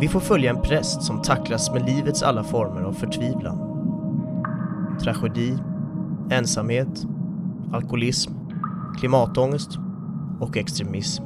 Vi 0.00 0.08
får 0.08 0.20
följa 0.20 0.50
en 0.50 0.62
präst 0.62 1.02
som 1.02 1.22
tacklas 1.22 1.70
med 1.70 1.86
livets 1.86 2.22
alla 2.22 2.44
former 2.44 2.82
av 2.82 2.92
förtvivlan. 2.92 3.58
Tragedi, 5.02 5.58
ensamhet, 6.30 7.06
alkoholism, 7.72 8.32
klimatångest 8.98 9.78
och 10.40 10.56
extremism. 10.56 11.24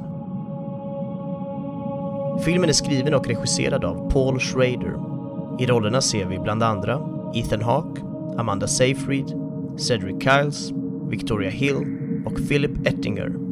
Filmen 2.45 2.69
är 2.69 2.73
skriven 2.73 3.13
och 3.13 3.27
regisserad 3.27 3.85
av 3.85 4.09
Paul 4.11 4.39
Schrader. 4.39 4.95
I 5.59 5.65
rollerna 5.65 6.01
ser 6.01 6.25
vi 6.25 6.39
bland 6.39 6.63
andra 6.63 6.99
Ethan 7.35 7.61
Hawke, 7.61 8.01
Amanda 8.37 8.67
Seyfried, 8.67 9.33
Cedric 9.77 10.23
Kyles, 10.23 10.71
Victoria 11.09 11.49
Hill 11.49 11.75
och 12.25 12.47
Philip 12.49 12.87
Ettinger. 12.87 13.50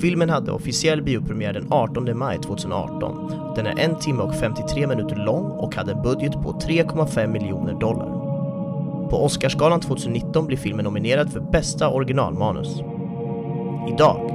Filmen 0.00 0.30
hade 0.30 0.52
officiell 0.52 1.02
biopremiär 1.02 1.52
den 1.52 1.66
18 1.70 2.18
maj 2.18 2.38
2018. 2.38 3.32
Den 3.56 3.66
är 3.66 3.78
en 3.78 3.98
timme 3.98 4.22
och 4.22 4.34
53 4.34 4.86
minuter 4.86 5.16
lång 5.16 5.44
och 5.44 5.74
hade 5.74 5.92
en 5.92 6.02
budget 6.02 6.32
på 6.32 6.52
3,5 6.52 7.26
miljoner 7.26 7.74
dollar. 7.80 8.18
På 9.10 9.24
Oscarsgalan 9.24 9.80
2019 9.80 10.46
blir 10.46 10.56
filmen 10.56 10.84
nominerad 10.84 11.32
för 11.32 11.40
bästa 11.40 11.88
originalmanus. 11.88 12.80
Idag 13.88 14.30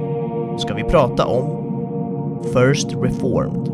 ska 0.58 0.74
vi 0.74 0.82
prata 0.84 1.26
om 1.26 1.64
First 2.42 2.88
Reformed. 2.92 3.73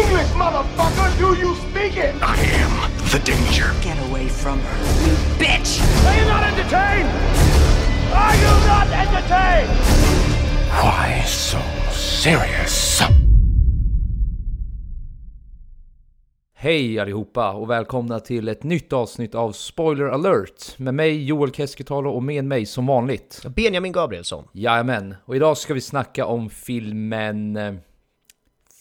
English, 0.00 0.30
motherfucker! 0.34 1.08
Do 1.18 1.28
you 1.42 1.54
speak 1.54 1.96
it? 1.96 2.14
I 2.22 2.36
am 2.62 2.72
the 3.12 3.20
danger. 3.32 3.68
Get 3.82 3.98
away 4.08 4.26
from 4.28 4.58
her, 4.58 4.78
you 5.06 5.14
bitch! 5.38 5.70
Are 6.06 6.16
you 6.18 6.26
not 6.34 6.42
entertained? 6.52 7.10
Are 8.22 8.36
you 8.44 8.52
not 8.66 8.88
entertained? 9.04 9.70
Why 10.82 11.22
so 11.26 11.58
serious? 11.92 13.00
Hej 16.56 16.98
allihopa 16.98 17.52
och 17.52 17.70
välkomna 17.70 18.20
till 18.20 18.48
ett 18.48 18.62
nytt 18.62 18.92
avsnitt 18.92 19.34
av 19.34 19.52
Spoiler 19.52 20.04
alert 20.04 20.78
med 20.78 20.94
mig 20.94 21.24
Joel 21.24 21.52
Keskitalo 21.52 22.10
och 22.10 22.22
med 22.22 22.44
mig 22.44 22.66
som 22.66 22.86
vanligt. 22.86 23.42
Benjamin 23.56 23.92
Gabrielsson. 23.92 24.44
Jajamän, 24.52 25.14
och 25.24 25.36
idag 25.36 25.56
ska 25.56 25.74
vi 25.74 25.80
snacka 25.80 26.26
om 26.26 26.50
filmen 26.50 27.58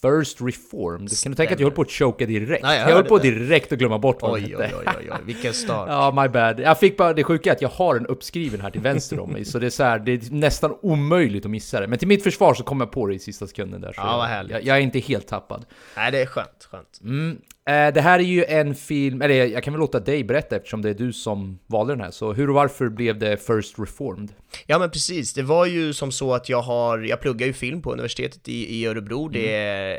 First 0.03 0.41
Reformed. 0.41 1.23
Kan 1.23 1.31
du 1.31 1.35
tänka 1.35 1.53
att 1.53 1.59
jag 1.59 1.67
höll 1.67 1.75
på 1.75 1.81
att 1.81 1.91
choka 1.91 2.25
direkt? 2.25 2.63
Nej, 2.63 2.79
jag 2.79 2.89
jag 2.89 2.95
höll 2.95 3.03
på 3.03 3.17
det. 3.17 3.31
direkt 3.31 3.71
att 3.71 3.79
glömma 3.79 3.99
bort 3.99 4.21
vad 4.21 4.31
Oj, 4.31 4.55
oj, 4.57 4.73
oj, 4.79 4.85
oj, 4.99 5.09
oj, 5.11 5.17
vilken 5.25 5.53
start. 5.53 5.87
Ja, 5.89 6.21
my 6.21 6.27
bad. 6.27 6.59
Jag 6.59 6.79
fick 6.79 6.97
bara, 6.97 7.13
det 7.13 7.23
sjuka 7.23 7.51
att 7.51 7.61
jag 7.61 7.69
har 7.69 7.93
den 7.95 8.05
uppskriven 8.07 8.61
här 8.61 8.69
till 8.69 8.81
vänster 8.81 9.19
om 9.19 9.31
mig, 9.31 9.45
så 9.45 9.59
det 9.59 9.65
är 9.65 9.69
så 9.69 9.83
här, 9.83 9.99
det 9.99 10.11
är 10.11 10.31
nästan 10.31 10.77
omöjligt 10.81 11.45
att 11.45 11.51
missa 11.51 11.79
det. 11.79 11.87
Men 11.87 11.99
till 11.99 12.07
mitt 12.07 12.23
försvar 12.23 12.53
så 12.53 12.63
kom 12.63 12.79
jag 12.79 12.91
på 12.91 13.07
det 13.07 13.13
i 13.15 13.19
sista 13.19 13.47
sekunden 13.47 13.81
där. 13.81 13.93
Så 13.93 14.01
Ja, 14.01 14.17
vad 14.17 14.27
härligt. 14.27 14.51
Jag, 14.51 14.63
jag 14.63 14.77
är 14.77 14.81
inte 14.81 14.99
helt 14.99 15.27
tappad. 15.27 15.65
Nej, 15.95 16.11
det 16.11 16.21
är 16.21 16.25
skönt, 16.25 16.67
skönt. 16.71 16.99
Mm. 17.03 17.37
Eh, 17.65 17.93
det 17.93 18.01
här 18.01 18.19
är 18.19 18.23
ju 18.23 18.45
en 18.45 18.75
film, 18.75 19.21
eller 19.21 19.45
jag 19.45 19.63
kan 19.63 19.73
väl 19.73 19.79
låta 19.79 19.99
dig 19.99 20.23
berätta 20.23 20.55
eftersom 20.55 20.81
det 20.81 20.89
är 20.89 20.93
du 20.93 21.13
som 21.13 21.59
valde 21.67 21.93
den 21.93 22.01
här. 22.01 22.11
Så 22.11 22.33
hur 22.33 22.49
och 22.49 22.55
varför 22.55 22.89
blev 22.89 23.19
det 23.19 23.37
First 23.37 23.79
Reformed? 23.79 24.33
Ja 24.65 24.79
men 24.79 24.89
precis, 24.91 25.33
det 25.33 25.43
var 25.43 25.65
ju 25.65 25.93
som 25.93 26.11
så 26.11 26.33
att 26.33 26.49
jag 26.49 26.61
har, 26.61 26.99
jag 26.99 27.21
pluggar 27.21 27.47
ju 27.47 27.53
film 27.53 27.81
på 27.81 27.93
universitetet 27.93 28.47
i, 28.47 28.81
i 28.81 28.85
Örebro, 28.85 29.27
det 29.27 29.55
är 29.55 29.91
eh, 29.91 29.97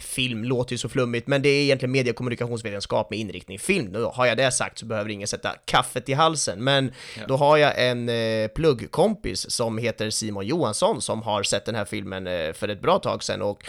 Film 0.00 0.44
låter 0.44 0.72
ju 0.72 0.78
så 0.78 0.88
flummigt, 0.88 1.26
men 1.26 1.42
det 1.42 1.48
är 1.48 1.62
egentligen 1.62 1.92
media 1.92 2.10
och 2.10 2.16
kommunikationsvetenskap 2.16 3.10
med 3.10 3.18
inriktning 3.18 3.58
film. 3.58 3.92
Då 3.92 4.10
har 4.10 4.26
jag 4.26 4.36
det 4.36 4.52
sagt 4.52 4.78
så 4.78 4.86
behöver 4.86 5.10
ingen 5.10 5.28
sätta 5.28 5.54
kaffet 5.64 6.08
i 6.08 6.12
halsen, 6.12 6.64
men 6.64 6.92
då 7.28 7.36
har 7.36 7.56
jag 7.56 7.88
en 7.88 8.08
eh, 8.08 8.48
pluggkompis 8.48 9.50
som 9.50 9.78
heter 9.78 10.10
Simon 10.10 10.46
Johansson 10.46 11.02
som 11.02 11.22
har 11.22 11.42
sett 11.42 11.64
den 11.64 11.74
här 11.74 11.84
filmen 11.84 12.26
eh, 12.26 12.52
för 12.52 12.68
ett 12.68 12.82
bra 12.82 12.98
tag 12.98 13.22
sedan 13.22 13.42
och 13.42 13.64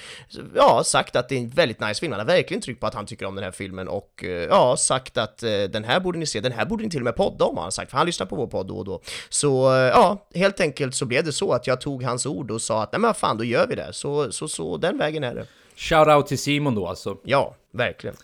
ja, 0.55 0.81
sagt 0.85 1.15
att 1.15 1.29
det 1.29 1.35
är 1.35 1.39
en 1.39 1.49
väldigt 1.49 1.79
nice 1.79 1.99
film. 1.99 2.11
Han 2.11 2.19
har 2.19 2.27
verkligen 2.27 2.61
tryckt 2.61 2.79
på 2.79 2.87
att 2.87 2.93
han 2.93 3.05
tycker 3.05 3.25
om 3.25 3.35
den 3.35 3.43
här 3.43 3.51
filmen 3.51 3.87
och 3.87 4.23
eh, 4.23 4.29
ja, 4.29 4.77
sagt 4.77 5.17
att 5.17 5.43
eh, 5.43 5.49
den 5.49 5.83
här 5.83 5.99
borde 5.99 6.19
ni 6.19 6.25
se, 6.25 6.39
den 6.39 6.51
här 6.51 6.65
borde 6.65 6.83
ni 6.83 6.89
till 6.89 6.99
och 6.99 7.05
med 7.05 7.15
podda 7.15 7.45
om 7.45 7.55
har 7.55 7.63
han 7.63 7.71
sagt, 7.71 7.91
för 7.91 7.97
han 7.97 8.05
lyssnar 8.05 8.27
på 8.27 8.35
vår 8.35 8.47
podd 8.47 8.67
då 8.67 8.77
och 8.77 8.85
då. 8.85 9.01
Så 9.29 9.75
eh, 9.75 9.79
ja, 9.79 10.27
helt 10.35 10.59
enkelt 10.59 10.95
så 10.95 11.05
blev 11.05 11.23
det 11.23 11.33
så 11.33 11.51
att 11.51 11.67
jag 11.67 11.81
tog 11.81 12.03
hans 12.03 12.25
ord 12.25 12.51
och 12.51 12.61
sa 12.61 12.83
att 12.83 12.91
nej 12.91 13.01
men 13.01 13.13
fan, 13.13 13.37
då 13.37 13.43
gör 13.43 13.67
vi 13.67 13.75
det. 13.75 13.93
Så, 13.93 14.31
så, 14.31 14.47
så 14.47 14.77
den 14.77 14.97
vägen 14.97 15.23
är 15.23 15.35
det. 15.35 15.45
Shoutout 15.75 16.27
till 16.27 16.39
Simon 16.39 16.75
då 16.75 16.87
alltså. 16.87 17.17
Ja, 17.23 17.55
verkligen. 17.71 18.15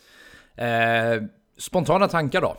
Eh, 0.55 1.21
spontana 1.57 2.07
tankar 2.07 2.41
då? 2.41 2.57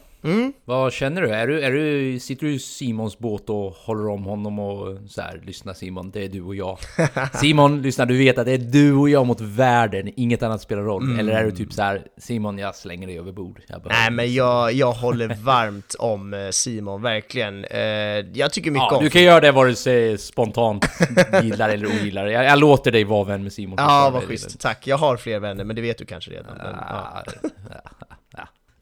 Vad 0.65 0.93
känner 0.93 1.22
du? 1.22 1.31
Är 1.31 1.47
du, 1.47 1.60
är 1.60 1.71
du? 1.71 2.19
Sitter 2.21 2.47
du 2.47 2.53
i 2.53 2.59
Simons 2.59 3.19
båt 3.19 3.50
och 3.50 3.72
håller 3.72 4.09
om 4.09 4.25
honom 4.25 4.59
och 4.59 4.99
så 5.09 5.21
här, 5.22 5.41
lyssna 5.44 5.75
Simon, 5.75 6.10
det 6.10 6.25
är 6.25 6.28
du 6.28 6.43
och 6.43 6.55
jag. 6.55 6.78
Simon, 7.34 7.83
lyssna, 7.83 8.05
du 8.05 8.19
vet 8.19 8.38
att 8.38 8.47
det 8.47 8.53
är 8.53 8.59
du 8.59 8.94
och 8.94 9.09
jag 9.09 9.27
mot 9.27 9.41
världen, 9.41 10.11
inget 10.16 10.43
annat 10.43 10.61
spelar 10.61 10.82
roll. 10.82 11.19
Eller 11.19 11.32
är 11.32 11.44
du 11.44 11.50
typ 11.50 11.72
så 11.72 11.82
här, 11.82 12.06
Simon, 12.19 12.59
jag 12.59 12.75
slänger 12.77 13.06
dig 13.06 13.19
över 13.19 13.32
bord. 13.32 13.61
Nej 13.88 14.11
men 14.11 14.34
jag, 14.34 14.72
jag 14.72 14.93
håller 14.93 15.34
varmt 15.43 15.94
om 15.99 16.34
eh, 16.34 16.50
Simon, 16.50 17.03
verkligen. 17.03 17.65
Eh, 17.65 17.81
jag 18.32 18.53
tycker 18.53 18.71
mycket 18.71 18.87
Ja, 18.91 18.97
om 18.97 19.05
du 19.05 19.11
kan 19.11 19.22
göra 19.22 19.41
det 19.41 19.53
vare 19.53 19.75
sig 19.75 20.19
spontant 20.19 20.87
gillar 21.43 21.69
eller 21.69 21.87
ogillar. 21.87 22.27
Jag, 22.27 22.44
jag 22.44 22.59
låter 22.59 22.93
dig 22.93 23.05
vara 23.05 23.25
vän 23.25 23.43
med 23.43 23.53
Simon. 23.53 23.75
Ja, 23.78 24.11
vad 24.12 24.22
schysst. 24.22 24.61
Tack. 24.61 24.87
Jag 24.87 24.99
har 24.99 25.16
fler 25.16 25.41
vänner, 25.41 25.65
men 25.65 25.77
det 25.77 25.82
vet 25.82 25.99
du 25.99 26.05
kanske 26.05 26.31
redan. 26.31 26.56
Men, 26.56 26.77
ja. 26.88 27.22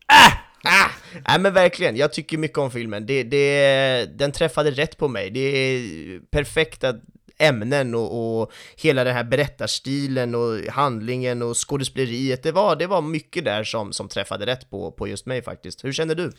Ah, 0.06 0.32
Ah! 0.62 0.91
Nej 1.28 1.41
men 1.41 1.53
verkligen, 1.53 1.97
jag 1.97 2.12
tycker 2.12 2.38
mycket 2.38 2.59
om 2.59 2.71
filmen. 2.71 3.06
Det, 3.06 3.22
det, 3.22 4.19
den 4.19 4.32
träffade 4.32 4.71
rätt 4.71 4.97
på 4.97 5.09
mig. 5.09 5.31
Det 5.31 5.41
är 5.41 6.21
perfekta 6.31 6.94
ämnen 7.38 7.94
och, 7.94 8.41
och 8.41 8.53
hela 8.76 9.04
den 9.04 9.15
här 9.15 9.25
berättarstilen 9.25 10.34
och 10.34 10.59
handlingen 10.72 11.43
och 11.43 11.69
skådespeleriet. 11.69 12.43
Det 12.43 12.53
var, 12.53 12.76
det 12.76 12.87
var 12.87 13.03
mycket 13.03 13.44
där 13.44 13.65
som, 13.65 13.93
som 13.93 14.09
träffade 14.09 14.47
rätt 14.47 14.71
på, 14.71 14.91
på 14.91 15.09
just 15.09 15.26
mig 15.26 15.43
faktiskt. 15.43 15.84
Hur 15.84 15.93
känner 15.93 16.15
du? 16.15 16.32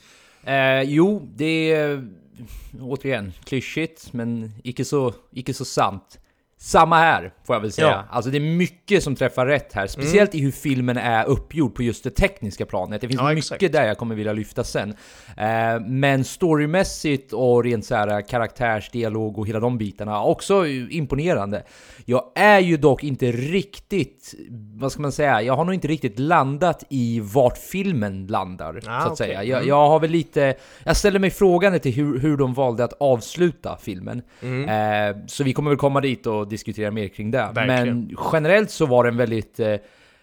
Eh, 0.44 0.82
jo, 0.82 1.32
det 1.36 1.72
är 1.72 2.08
återigen 2.80 3.34
klyschigt, 3.44 4.14
men 4.14 4.54
icke 4.64 4.86
så, 4.86 5.14
icke 5.32 5.54
så 5.54 5.66
sant. 5.66 6.20
Samma 6.64 6.98
här, 6.98 7.34
får 7.48 7.56
jag 7.56 7.62
väl 7.62 7.72
säga. 7.72 7.88
Ja. 7.88 7.94
Mm. 7.94 8.06
Alltså 8.10 8.32
det 8.32 8.38
är 8.38 8.56
mycket 8.58 9.04
som 9.04 9.16
träffar 9.16 9.46
rätt 9.46 9.74
här, 9.74 9.88
speciellt 9.88 10.36
i 10.36 10.42
hur 10.42 10.52
filmen 10.52 10.98
är 10.98 11.26
uppgjord 11.26 11.76
på 11.76 11.84
just 11.84 12.04
det 12.04 12.10
tekniska 12.10 12.66
planet. 12.66 13.02
Det 13.02 13.08
finns 13.08 13.22
Ja, 13.22 13.30
mycket 13.30 13.52
exakt. 13.52 13.72
där 13.74 13.86
jag 13.86 13.98
kommer 13.98 14.16
vilja 14.16 14.34
lyfta 14.34 14.64
sen. 14.64 14.90
Eh, 15.38 15.80
men 15.88 16.24
storymässigt 16.24 17.34
och 17.34 17.64
rent 17.64 17.86
så 17.86 17.96
här 17.96 18.22
karaktärsdialog 18.28 19.38
och 19.38 19.48
hela 19.48 19.60
de 19.60 19.78
bitarna, 19.78 20.24
också 20.24 20.68
imponerande. 20.68 21.64
Jag 22.06 22.24
är 22.36 22.60
ju 22.60 22.78
dock 22.78 23.04
inte 23.04 23.32
riktigt, 23.32 24.34
vad 24.76 24.92
ska 24.92 25.02
man 25.02 25.12
säga, 25.12 25.42
jag 25.42 25.56
har 25.56 25.66
nog 25.66 25.74
inte 25.74 25.88
riktigt 25.88 26.20
landat 26.20 26.84
i 26.90 27.20
vart 27.24 27.58
filmen 27.58 28.28
landar, 28.28 28.78
Ah, 28.78 28.82
så 28.82 28.90
att 28.92 29.06
okej. 29.06 29.16
säga. 29.18 29.44
Jag, 29.44 29.66
jag 29.68 29.88
har 29.90 30.00
väl 30.00 30.10
lite, 30.12 30.56
jag 30.84 30.98
ställer 30.98 31.20
mig 31.20 31.30
frågande 31.30 31.80
till 31.80 31.94
hur, 31.94 32.20
hur 32.20 32.38
de 32.38 32.54
valde 32.54 32.84
att 32.84 32.94
avsluta 33.00 33.78
filmen. 33.82 34.22
Eh, 34.42 35.18
så 35.28 35.44
vi 35.44 35.54
kommer 35.54 35.70
väl 35.72 35.78
komma 35.78 36.02
dit 36.02 36.28
och 36.28 36.51
diskutera 36.52 36.92
mer 36.92 37.08
kring 37.08 37.32
det. 37.32 37.52
Verkligen. 37.54 38.00
Men 38.00 38.18
generellt 38.34 38.72
så 38.72 38.86
var 38.86 39.04
det 39.04 39.10
en 39.10 39.18
väldigt, 39.18 39.60
eh, 39.60 39.76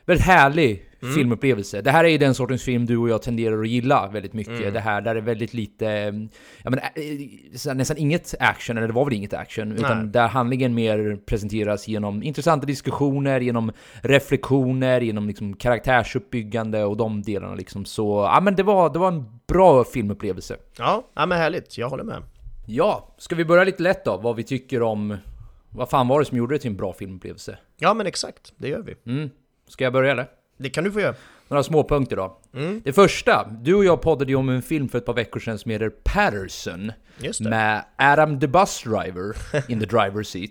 väldigt 0.04 0.26
härlig 0.26 0.84
filmupplevelse. 1.00 1.80
Det 1.80 1.90
här 1.90 2.04
är 2.04 2.08
ju 2.08 2.18
den 2.18 2.34
sortens 2.34 2.62
film 2.62 2.86
du 2.86 2.96
och 2.96 3.08
jag 3.08 3.22
tenderar 3.22 3.60
att 3.60 3.68
gilla 3.68 4.08
väldigt 4.12 4.32
mycket. 4.32 4.74
Det 4.74 4.80
här 4.80 5.00
där 5.00 5.14
det 5.14 5.20
är 5.20 5.24
väldigt 5.24 5.54
lite, 5.54 5.88
eh, 5.88 6.12
ja 6.62 6.70
men 6.70 6.78
eh, 6.78 7.74
nästan 7.74 7.96
inget 7.96 8.34
action, 8.40 8.76
eller 8.76 8.86
det 8.86 8.92
var 8.92 9.04
väl 9.04 9.14
inget 9.14 9.34
action, 9.34 9.72
utan 9.72 9.98
Nej. 9.98 10.08
där 10.08 10.28
handlingen 10.28 10.74
mer 10.74 11.18
presenteras 11.26 11.88
genom 11.88 12.22
intressanta 12.22 12.66
diskussioner, 12.66 13.40
genom 13.40 13.72
reflektioner, 14.02 15.00
genom 15.00 15.26
liksom 15.26 15.56
karaktärsuppbyggande 15.56 16.84
och 16.84 16.96
de 16.96 17.22
delarna 17.22 17.54
liksom. 17.54 17.84
Så, 17.84 18.30
ja 18.34 18.40
men 18.40 18.54
det 18.54 18.62
var, 18.62 18.92
det 18.92 18.98
var 18.98 19.08
en 19.08 19.24
bra 19.46 19.84
filmupplevelse. 19.84 20.56
Ja, 20.78 21.04
ja 21.14 21.26
men 21.26 21.38
härligt. 21.38 21.78
Jag 21.78 21.88
håller 21.88 22.04
med. 22.04 22.22
Ja, 22.66 23.14
ska 23.18 23.34
vi 23.34 23.44
börja 23.44 23.64
lite 23.64 23.82
lätt 23.82 24.04
då? 24.04 24.16
Vad 24.16 24.36
vi 24.36 24.42
tycker 24.42 24.82
om... 24.82 25.16
Vad 25.70 25.90
fan 25.90 26.08
var 26.08 26.18
det 26.18 26.24
som 26.24 26.38
gjorde 26.38 26.54
det 26.54 26.58
till 26.58 26.70
en 26.70 26.76
bra 26.76 26.92
filmupplevelse? 26.92 27.58
Ja 27.76 27.94
men 27.94 28.06
exakt, 28.06 28.52
det 28.56 28.68
gör 28.68 28.82
vi. 28.82 29.12
Mm. 29.12 29.30
Ska 29.66 29.84
jag 29.84 29.92
börja 29.92 30.12
eller? 30.12 30.26
Det 30.56 30.70
kan 30.70 30.84
du 30.84 30.92
få 30.92 31.00
göra. 31.00 31.14
Några 31.48 31.62
småpunkter 31.62 32.16
då. 32.16 32.38
Det 32.84 32.92
första, 32.92 33.48
du 33.62 33.74
och 33.74 33.84
jag 33.84 34.02
poddade 34.02 34.30
ju 34.32 34.36
om 34.36 34.48
en 34.48 34.62
film 34.62 34.88
för 34.88 34.98
ett 34.98 35.04
par 35.04 35.14
veckor 35.14 35.40
sedan 35.40 35.58
som 35.58 35.70
heter 35.70 35.90
Patterson. 35.90 36.92
Med 37.40 37.84
Adam 37.96 38.40
the 38.40 38.46
Bus 38.46 38.82
Driver 38.82 39.36
in 39.70 39.80
the 39.80 39.86
driver's 39.86 40.22
seat. 40.22 40.50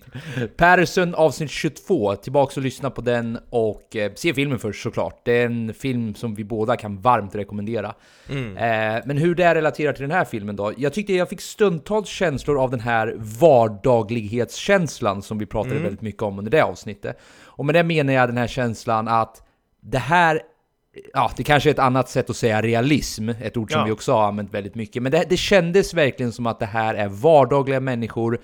Patterson 0.58 1.16
avsnitt 1.16 1.52
22, 1.52 2.16
tillbaks 2.16 2.58
och 2.58 2.64
lyssna 2.64 2.90
på 2.90 3.02
den 3.02 3.40
och 3.50 3.96
eh, 3.96 4.12
se 4.16 4.34
filmen 4.34 4.60
först 4.60 4.84
såklart. 4.84 5.22
Det 5.26 5.42
är 5.42 5.46
en 5.46 5.74
film 5.74 6.16
som 6.16 6.36
vi 6.36 6.44
båda 6.44 6.78
kan 6.78 7.02
varmt 7.02 7.36
rekommendera. 7.36 7.96
Eh, 8.30 9.04
men 9.06 9.18
hur 9.18 9.36
det 9.36 9.56
relaterar 9.56 9.94
till 9.94 10.02
den 10.02 10.12
här 10.12 10.26
filmen 10.26 10.56
då? 10.56 10.74
Jag 10.78 10.94
tyckte 10.94 11.14
jag 11.14 11.30
fick 11.30 11.42
stundtals 11.42 12.10
känslor 12.10 12.64
av 12.64 12.72
den 12.72 12.80
här 12.80 13.16
vardaglighetskänslan 13.18 15.22
som 15.22 15.38
vi 15.38 15.46
pratade 15.46 15.80
väldigt 15.80 16.02
mycket 16.02 16.22
om 16.22 16.40
under 16.40 16.52
det 16.52 16.62
avsnittet. 16.62 17.20
Och 17.44 17.66
med 17.66 17.76
det 17.76 17.84
menar 17.84 18.14
jag 18.14 18.30
den 18.30 18.38
här 18.38 18.48
känslan 18.48 19.08
att 19.08 19.44
det 19.82 19.98
här 19.98 20.42
Ja, 21.14 21.32
det 21.38 21.44
kanske 21.44 21.70
är 21.70 21.72
ett 21.74 21.80
annat 21.80 22.10
sätt 22.10 22.30
att 22.30 22.36
säga 22.36 22.62
realism, 22.62 23.30
ett 23.30 23.58
ord 23.58 23.72
som 23.72 23.80
Ja. 23.80 23.86
vi 23.86 23.92
också 23.92 24.12
har 24.14 24.28
använt 24.28 24.54
väldigt 24.54 24.76
mycket. 24.76 25.04
Men 25.04 25.12
det, 25.12 25.26
det 25.30 25.38
kändes 25.38 25.94
verkligen 25.94 26.32
som 26.32 26.48
att 26.48 26.60
det 26.60 26.66
här 26.66 26.96
är 26.96 27.08
vardagliga 27.08 27.80
människor 27.80 28.40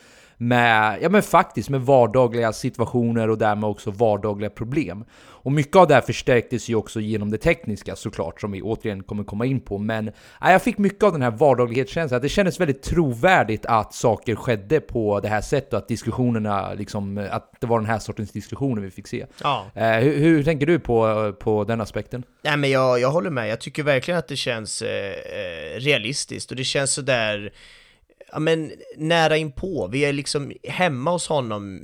med, 0.47 0.97
ja 1.01 1.09
men 1.09 1.23
faktiskt 1.23 1.69
med 1.69 1.81
vardagliga 1.81 2.53
situationer 2.53 3.29
och 3.29 3.37
därmed 3.37 3.69
också 3.69 3.91
vardagliga 3.91 4.49
problem. 4.49 5.05
Och 5.43 5.51
mycket 5.51 5.75
av 5.75 5.87
det 5.87 5.93
här 5.93 6.01
förstärktes 6.01 6.69
ju 6.69 6.75
också 6.75 6.99
genom 6.99 7.31
det 7.31 7.37
tekniska 7.37 7.95
såklart, 7.95 8.41
som 8.41 8.51
vi 8.51 8.61
återigen 8.61 9.03
kommer 9.03 9.23
komma 9.23 9.45
in 9.45 9.59
på. 9.59 9.77
Men 9.77 10.11
ja, 10.41 10.51
jag 10.51 10.61
fick 10.61 10.77
mycket 10.77 11.03
av 11.03 11.11
den 11.11 11.21
här 11.21 11.31
vardaglighetskänslan, 11.31 12.21
det 12.21 12.29
kändes 12.29 12.59
väldigt 12.59 12.83
trovärdigt 12.83 13.65
att 13.65 13.93
saker 13.93 14.35
skedde 14.35 14.79
på 14.79 15.19
det 15.19 15.27
här 15.27 15.41
sättet, 15.41 15.73
och 15.73 15.79
att 15.79 15.87
diskussionerna, 15.87 16.73
liksom, 16.73 17.27
att 17.31 17.51
det 17.59 17.67
var 17.67 17.79
den 17.79 17.89
här 17.89 17.99
sortens 17.99 18.31
diskussioner 18.31 18.81
vi 18.81 18.91
fick 18.91 19.07
se. 19.07 19.25
Ja. 19.43 19.65
Eh, 19.75 19.91
hur, 19.91 20.17
hur 20.17 20.43
tänker 20.43 20.65
du 20.65 20.79
på, 20.79 21.33
på 21.39 21.63
den 21.63 21.81
aspekten? 21.81 22.23
Nej 22.43 22.57
men 22.57 22.69
jag, 22.69 22.99
jag 22.99 23.11
håller 23.11 23.29
med, 23.29 23.49
jag 23.49 23.61
tycker 23.61 23.83
verkligen 23.83 24.17
att 24.17 24.27
det 24.27 24.35
känns 24.35 24.81
eh, 24.81 25.09
eh, 25.09 25.79
realistiskt 25.79 26.51
och 26.51 26.57
det 26.57 26.63
känns 26.63 26.93
sådär, 26.93 27.53
ja 28.33 28.39
men 28.39 28.71
nära 28.97 29.37
inpå, 29.37 29.87
vi 29.91 30.05
är 30.05 30.13
liksom 30.13 30.53
hemma 30.63 31.11
hos 31.11 31.27
honom, 31.27 31.81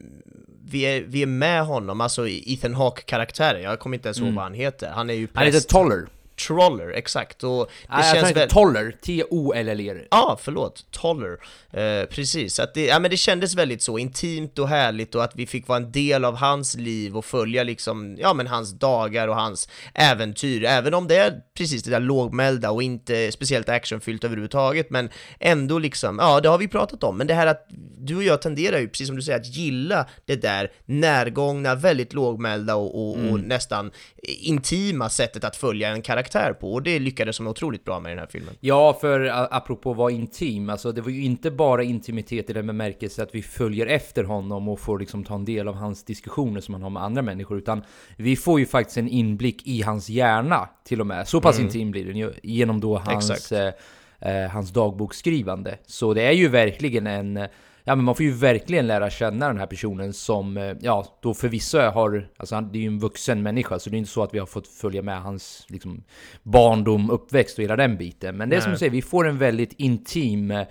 vi 0.66 0.82
är, 0.82 1.02
vi 1.02 1.22
är 1.22 1.28
med 1.28 1.66
honom, 1.66 2.02
alltså 2.02 2.28
Ethan 2.28 2.74
Hawke-karaktären, 2.74 3.62
jag 3.62 3.80
kommer 3.80 3.98
inte 3.98 4.08
ens 4.08 4.20
ihåg 4.20 4.34
vad 4.34 4.44
han 4.44 4.54
heter, 4.54 4.90
han 4.90 5.10
är 5.10 5.14
ju 5.14 5.20
Mm. 5.20 5.30
Han 5.34 5.46
heter 5.46 5.58
präst. 5.58 5.70
Toller. 5.70 6.08
Troller, 6.48 6.90
exakt, 6.90 7.44
och 7.44 7.72
det 7.88 8.04
tror 8.04 8.14
känns 8.14 8.36
väl... 8.36 8.50
Toller. 8.50 8.92
T-O-L-L-E. 8.92 9.94
Ja, 10.12 10.18
ah, 10.18 10.38
förlåt, 10.42 10.86
Toller. 10.92 11.40
Eh, 11.72 12.06
precis, 12.06 12.60
att 12.60 12.74
det, 12.74 12.86
ja, 12.86 13.00
men 13.00 13.12
det 13.12 13.18
kändes 13.18 13.56
väldigt 13.56 13.82
så 13.82 13.98
intimt 13.98 14.60
och 14.60 14.68
härligt 14.68 15.16
och 15.16 15.24
att 15.24 15.36
vi 15.36 15.48
fick 15.48 15.68
vara 15.68 15.78
en 15.78 15.92
del 15.92 16.26
av 16.26 16.36
hans 16.36 16.76
liv 16.76 17.18
och 17.18 17.26
följa 17.26 17.64
liksom, 17.64 18.18
ja 18.20 18.34
men 18.34 18.48
hans 18.48 18.80
dagar 18.80 19.28
och 19.28 19.36
hans 19.36 19.70
äventyr, 19.94 20.64
även 20.64 20.94
om 20.94 21.08
det 21.08 21.16
är 21.16 21.34
precis 21.58 21.84
det 21.84 21.92
där 21.92 22.00
lågmälda 22.00 22.72
och 22.72 22.84
inte 22.84 23.32
speciellt 23.32 23.70
actionfyllt 23.70 24.24
överhuvudtaget, 24.24 24.90
men 24.90 25.10
ändå 25.40 25.80
liksom, 25.80 26.18
ja 26.22 26.40
det 26.40 26.50
har 26.50 26.58
vi 26.58 26.68
pratat 26.68 27.04
om, 27.04 27.18
men 27.18 27.28
det 27.28 27.34
här 27.34 27.48
att 27.48 27.66
du 27.98 28.16
och 28.16 28.24
jag 28.24 28.42
tenderar 28.42 28.80
ju, 28.80 28.88
precis 28.88 29.08
som 29.08 29.16
du 29.16 29.22
säger, 29.22 29.40
att 29.40 29.56
gilla 29.56 30.06
det 30.26 30.36
där 30.36 30.72
närgångna, 30.86 31.76
väldigt 31.76 32.14
lågmälda 32.14 32.76
och, 32.76 32.96
och, 32.96 33.32
och 33.32 33.40
nästan 33.40 33.92
intima 34.24 35.10
sättet 35.10 35.44
att 35.44 35.56
följa 35.56 35.90
en 35.90 36.02
karaktär 36.02 36.29
på, 36.54 36.74
och 36.74 36.84
det 36.84 37.00
lyckades 37.00 37.36
som 37.36 37.48
otroligt 37.48 37.86
bra 37.86 38.00
med 38.00 38.12
den 38.12 38.20
här 38.20 38.28
filmen. 38.28 38.54
Ja, 38.60 38.98
för 39.02 39.32
apropå 39.52 39.94
vara 39.94 40.12
intim, 40.12 40.70
alltså 40.70 40.92
det 40.92 41.02
var 41.02 41.10
ju 41.10 41.24
inte 41.24 41.52
bara 41.52 41.84
intimitet 41.84 42.50
i 42.50 42.54
den 42.54 42.68
bemärkelse 42.68 43.24
att 43.24 43.36
vi 43.36 43.42
följer 43.42 43.86
efter 43.86 44.24
honom 44.24 44.68
och 44.68 44.80
får 44.80 45.00
liksom 45.00 45.24
ta 45.24 45.36
en 45.36 45.46
del 45.46 45.68
av 45.68 45.76
hans 45.76 46.04
diskussioner 46.04 46.62
som 46.62 46.74
han 46.74 46.84
har 46.84 46.90
med 46.90 47.04
andra 47.04 47.22
människor, 47.22 47.58
utan 47.58 47.84
vi 48.18 48.36
får 48.36 48.60
ju 48.60 48.66
faktiskt 48.66 48.98
en 48.98 49.08
inblick 49.08 49.68
i 49.68 49.82
hans 49.82 50.10
hjärna 50.10 50.70
till 50.84 51.02
och 51.02 51.08
med. 51.08 51.28
Så 51.28 51.42
pass 51.42 51.60
intim 51.60 51.92
blir 51.92 52.06
den 52.06 52.16
ju, 52.18 52.34
genom 52.44 52.80
då 52.80 52.98
hans, 52.98 53.52
eh, 53.52 53.74
eh, 54.20 54.50
hans 54.52 54.72
dagboksskrivande. 54.72 55.78
Så 55.86 56.14
det 56.14 56.22
är 56.22 56.32
ju 56.32 56.48
verkligen 56.48 57.08
en 57.08 57.48
Ja 57.90 57.96
men 57.96 58.06
man 58.06 58.16
får 58.16 58.26
ju 58.26 58.32
verkligen 58.32 58.88
lära 58.88 59.10
känna 59.10 59.48
den 59.48 59.58
här 59.58 59.66
personen 59.66 60.14
som, 60.14 60.58
eh, 60.58 60.76
ja 60.82 61.20
då 61.22 61.34
förvisso 61.34 61.80
har, 61.80 62.30
alltså 62.38 62.56
han, 62.56 62.72
det 62.72 62.78
är 62.78 62.82
ju 62.82 62.88
en 62.88 63.00
vuxen 63.00 63.44
människa 63.44 63.80
så 63.80 63.90
det 63.90 63.96
är 63.96 63.98
inte 63.98 64.12
så 64.12 64.24
att 64.24 64.34
vi 64.34 64.40
har 64.40 64.46
fått 64.46 64.68
följa 64.68 65.02
med 65.02 65.22
hans 65.22 65.66
liksom, 65.70 66.04
barndom, 66.44 67.10
uppväxt 67.10 67.58
och 67.58 67.64
hela 67.64 67.76
den 67.76 67.98
biten. 67.98 68.38
Men 68.38 68.50
det 68.50 68.56
är 68.56 68.62
som 68.62 68.72
du 68.72 68.78
säger, 68.78 68.92
vi 68.92 69.02
får 69.02 69.28
en 69.28 69.38
väldigt 69.38 69.74
intim, 69.74 70.52
eh, 70.52 70.68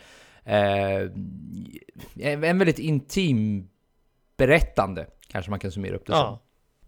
en 2.20 2.59
väldigt 2.59 2.79
intim 2.79 3.69
berättande, 4.37 5.06
kanske 5.29 5.50
man 5.50 5.61
kan 5.61 5.73
summera 5.73 5.97
upp 5.97 6.06
det 6.06 6.12
som. 6.12 6.38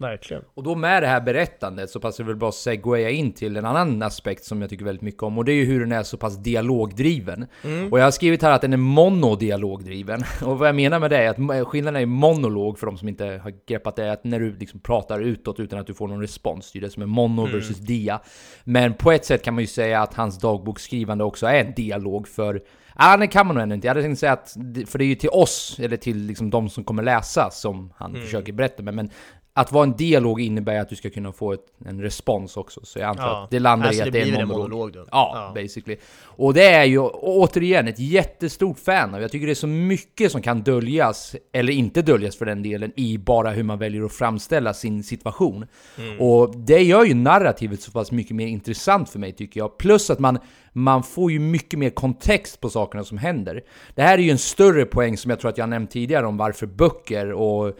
Verkligen. 0.00 0.42
Och 0.54 0.62
då 0.62 0.74
med 0.74 1.02
det 1.02 1.06
här 1.06 1.20
berättandet 1.20 1.90
så 1.90 2.00
passar 2.00 2.24
det 2.24 2.28
väl 2.28 2.36
bra 2.36 2.48
att 2.48 2.54
segwaya 2.54 3.10
in 3.10 3.32
till 3.32 3.56
en 3.56 3.64
annan 3.64 4.02
aspekt 4.02 4.44
som 4.44 4.60
jag 4.60 4.70
tycker 4.70 4.84
väldigt 4.84 5.02
mycket 5.02 5.22
om 5.22 5.38
och 5.38 5.44
det 5.44 5.52
är 5.52 5.54
ju 5.54 5.64
hur 5.64 5.80
den 5.80 5.92
är 5.92 6.02
så 6.02 6.16
pass 6.16 6.36
dialogdriven. 6.36 7.46
Och 7.90 7.98
jag 7.98 8.04
har 8.04 8.10
skrivit 8.10 8.42
här 8.42 8.50
att 8.50 8.60
den 8.60 8.72
är 8.72 8.76
monodialogdriven. 8.76 10.24
Och 10.44 10.58
vad 10.58 10.68
jag 10.68 10.76
menar 10.76 10.98
med 10.98 11.10
det 11.10 11.16
är 11.16 11.28
att 11.28 11.68
skillnaden 11.68 12.02
är 12.02 12.06
monolog 12.06 12.78
för 12.78 12.86
de 12.86 12.98
som 12.98 13.08
inte 13.08 13.24
har 13.24 13.52
greppat 13.66 13.96
det, 13.96 14.12
att 14.12 14.24
när 14.24 14.40
du 14.40 14.56
liksom 14.56 14.80
pratar 14.80 15.20
utåt 15.20 15.60
utan 15.60 15.78
att 15.78 15.86
du 15.86 15.94
får 15.94 16.08
någon 16.08 16.20
respons. 16.20 16.72
Det 16.72 16.78
är 16.78 16.80
det 16.80 16.90
som 16.90 17.02
är 17.02 17.06
mono 17.06 17.46
versus 17.46 17.78
dia. 17.78 18.20
Men 18.64 18.94
på 18.94 19.12
ett 19.12 19.24
sätt 19.24 19.42
kan 19.42 19.54
man 19.54 19.62
ju 19.62 19.66
säga 19.66 20.02
att 20.02 20.14
hans 20.14 20.38
dagboksskrivande 20.38 21.24
också 21.24 21.46
är 21.46 21.64
en 21.64 21.74
dialog 21.74 22.28
för 22.28 22.62
Ja, 22.98 23.16
det 23.16 23.26
kan 23.26 23.46
man 23.46 23.54
nog 23.54 23.62
ändå 23.62 23.74
inte. 23.74 23.86
Jag 23.86 23.94
hade 23.94 24.02
tänkt 24.02 24.18
säga 24.18 24.32
att, 24.32 24.56
för 24.86 24.98
det 24.98 25.04
är 25.04 25.06
ju 25.06 25.14
till 25.14 25.30
oss, 25.30 25.76
eller 25.82 25.96
till 25.96 26.26
liksom 26.26 26.50
de 26.50 26.68
som 26.68 26.84
kommer 26.84 27.02
läsa, 27.02 27.50
som 27.50 27.92
han 27.96 28.14
försöker 28.14 28.52
berätta 28.52 28.82
med. 28.82 28.94
Men 28.94 29.10
att 29.52 29.72
vara 29.72 29.84
en 29.84 29.96
dialog 29.96 30.40
innebär 30.40 30.80
att 30.80 30.88
du 30.88 30.96
ska 30.96 31.10
kunna 31.10 31.32
få 31.32 31.52
ett, 31.52 31.60
en 31.86 32.02
respons 32.02 32.56
också. 32.56 32.80
Så 32.84 32.98
jag 32.98 33.08
antar 33.08 33.24
Ja. 33.26 33.44
att 33.44 33.50
det 33.50 33.58
landar 33.58 33.86
Alltså, 33.86 34.02
i 34.02 34.04
det 34.04 34.08
att 34.08 34.12
det 34.12 34.20
är 34.20 34.24
blir 34.24 34.34
en 34.34 34.40
en 34.40 34.48
monolog. 34.48 34.70
monolog 34.70 34.92
då. 34.92 35.06
Ja, 35.12 35.52
Ja. 35.54 35.62
basically. 35.62 35.96
Och 36.22 36.54
det 36.54 36.64
är 36.64 36.84
ju 36.84 36.98
återigen 37.00 37.88
ett 37.88 37.98
jättestort 37.98 38.78
fan 38.78 39.14
av. 39.14 39.22
Jag 39.22 39.30
tycker 39.30 39.46
det 39.46 39.52
är 39.52 39.54
så 39.54 39.66
mycket 39.66 40.32
som 40.32 40.42
kan 40.42 40.62
döljas, 40.62 41.36
eller 41.52 41.72
inte 41.72 42.02
döljas 42.02 42.36
för 42.36 42.46
den 42.46 42.62
delen, 42.62 42.92
i 42.96 43.18
bara 43.18 43.50
hur 43.50 43.62
man 43.62 43.78
väljer 43.78 44.02
att 44.02 44.12
framställa 44.12 44.74
sin 44.74 45.02
situation. 45.04 45.66
Mm. 45.98 46.20
Och 46.20 46.56
det 46.56 46.82
gör 46.82 47.04
ju 47.04 47.14
narrativet 47.14 47.80
så 47.82 47.90
pass 47.92 48.12
mycket 48.12 48.36
mer 48.36 48.46
intressant 48.46 49.10
för 49.10 49.18
mig 49.18 49.32
tycker 49.32 49.60
jag. 49.60 49.78
Plus 49.78 50.10
att 50.10 50.18
man, 50.18 50.38
man 50.72 51.02
får 51.02 51.32
ju 51.32 51.38
mycket 51.38 51.78
mer 51.78 51.90
kontext 51.90 52.60
på 52.60 52.70
sakerna 52.70 53.04
som 53.04 53.18
händer. 53.18 53.62
Det 53.94 54.02
här 54.02 54.18
är 54.18 54.22
ju 54.22 54.30
en 54.30 54.38
större 54.38 54.84
poäng 54.84 55.16
som 55.16 55.30
jag 55.30 55.40
tror 55.40 55.48
att 55.50 55.58
jag 55.58 55.68
nämnt 55.68 55.90
tidigare 55.90 56.26
om 56.26 56.36
varför 56.36 56.66
böcker 56.66 57.32
och 57.32 57.74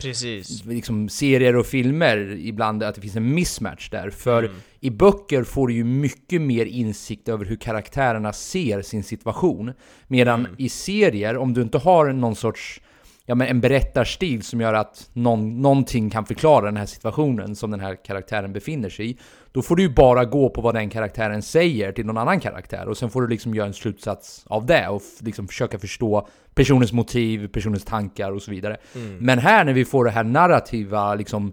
liksom 0.64 1.08
serier 1.08 1.56
och 1.56 1.66
filmer 1.66 2.36
ibland 2.40 2.82
att 2.82 2.94
det 2.94 3.00
finns 3.00 3.16
en 3.16 3.34
mismatch 3.34 3.90
där. 3.90 4.10
För 4.10 4.42
Mm. 4.42 4.56
i 4.80 4.90
böcker 4.90 5.44
får 5.44 5.68
du 5.68 5.74
ju 5.74 5.84
mycket 5.84 6.40
mer 6.42 6.66
insikt 6.66 7.28
över 7.28 7.44
hur 7.44 7.56
karaktärerna 7.56 8.32
ser 8.32 8.82
sin 8.82 9.02
situation. 9.02 9.72
Medan 10.06 10.40
Mm. 10.40 10.54
i 10.58 10.68
serier, 10.68 11.36
om 11.36 11.54
du 11.54 11.62
inte 11.62 11.78
har 11.78 12.12
någon 12.12 12.36
sorts 12.36 12.80
ja, 13.26 13.34
men 13.34 13.48
en 13.48 13.60
berättarstil 13.60 14.42
som 14.42 14.60
gör 14.60 14.74
att 14.74 15.10
någon, 15.12 15.62
någonting 15.62 16.10
kan 16.10 16.26
förklara 16.26 16.64
den 16.64 16.76
här 16.76 16.86
situationen 16.86 17.56
som 17.56 17.70
den 17.70 17.80
här 17.80 18.04
karaktären 18.04 18.52
befinner 18.52 18.88
sig 18.88 19.10
i. 19.10 19.16
Då 19.52 19.62
får 19.62 19.76
du 19.76 19.82
ju 19.82 19.88
bara 19.88 20.24
gå 20.24 20.50
på 20.50 20.60
vad 20.60 20.74
den 20.74 20.90
karaktären 20.90 21.42
säger 21.42 21.92
till 21.92 22.06
någon 22.06 22.18
annan 22.18 22.40
karaktär 22.40 22.88
och 22.88 22.96
sen 22.96 23.10
får 23.10 23.22
du 23.22 23.28
liksom 23.28 23.54
göra 23.54 23.66
en 23.66 23.72
slutsats 23.72 24.44
av 24.46 24.66
det 24.66 24.88
och 24.88 25.02
liksom 25.20 25.48
försöka 25.48 25.78
förstå 25.78 26.28
personens 26.54 26.92
motiv, 26.92 27.48
personens 27.48 27.84
tankar 27.84 28.32
och 28.32 28.42
så 28.42 28.50
vidare. 28.50 28.76
Men 29.18 29.38
här 29.38 29.64
när 29.64 29.72
vi 29.72 29.84
får 29.84 30.04
det 30.04 30.10
här 30.10 30.24
narrativa 30.24 31.14
liksom 31.14 31.52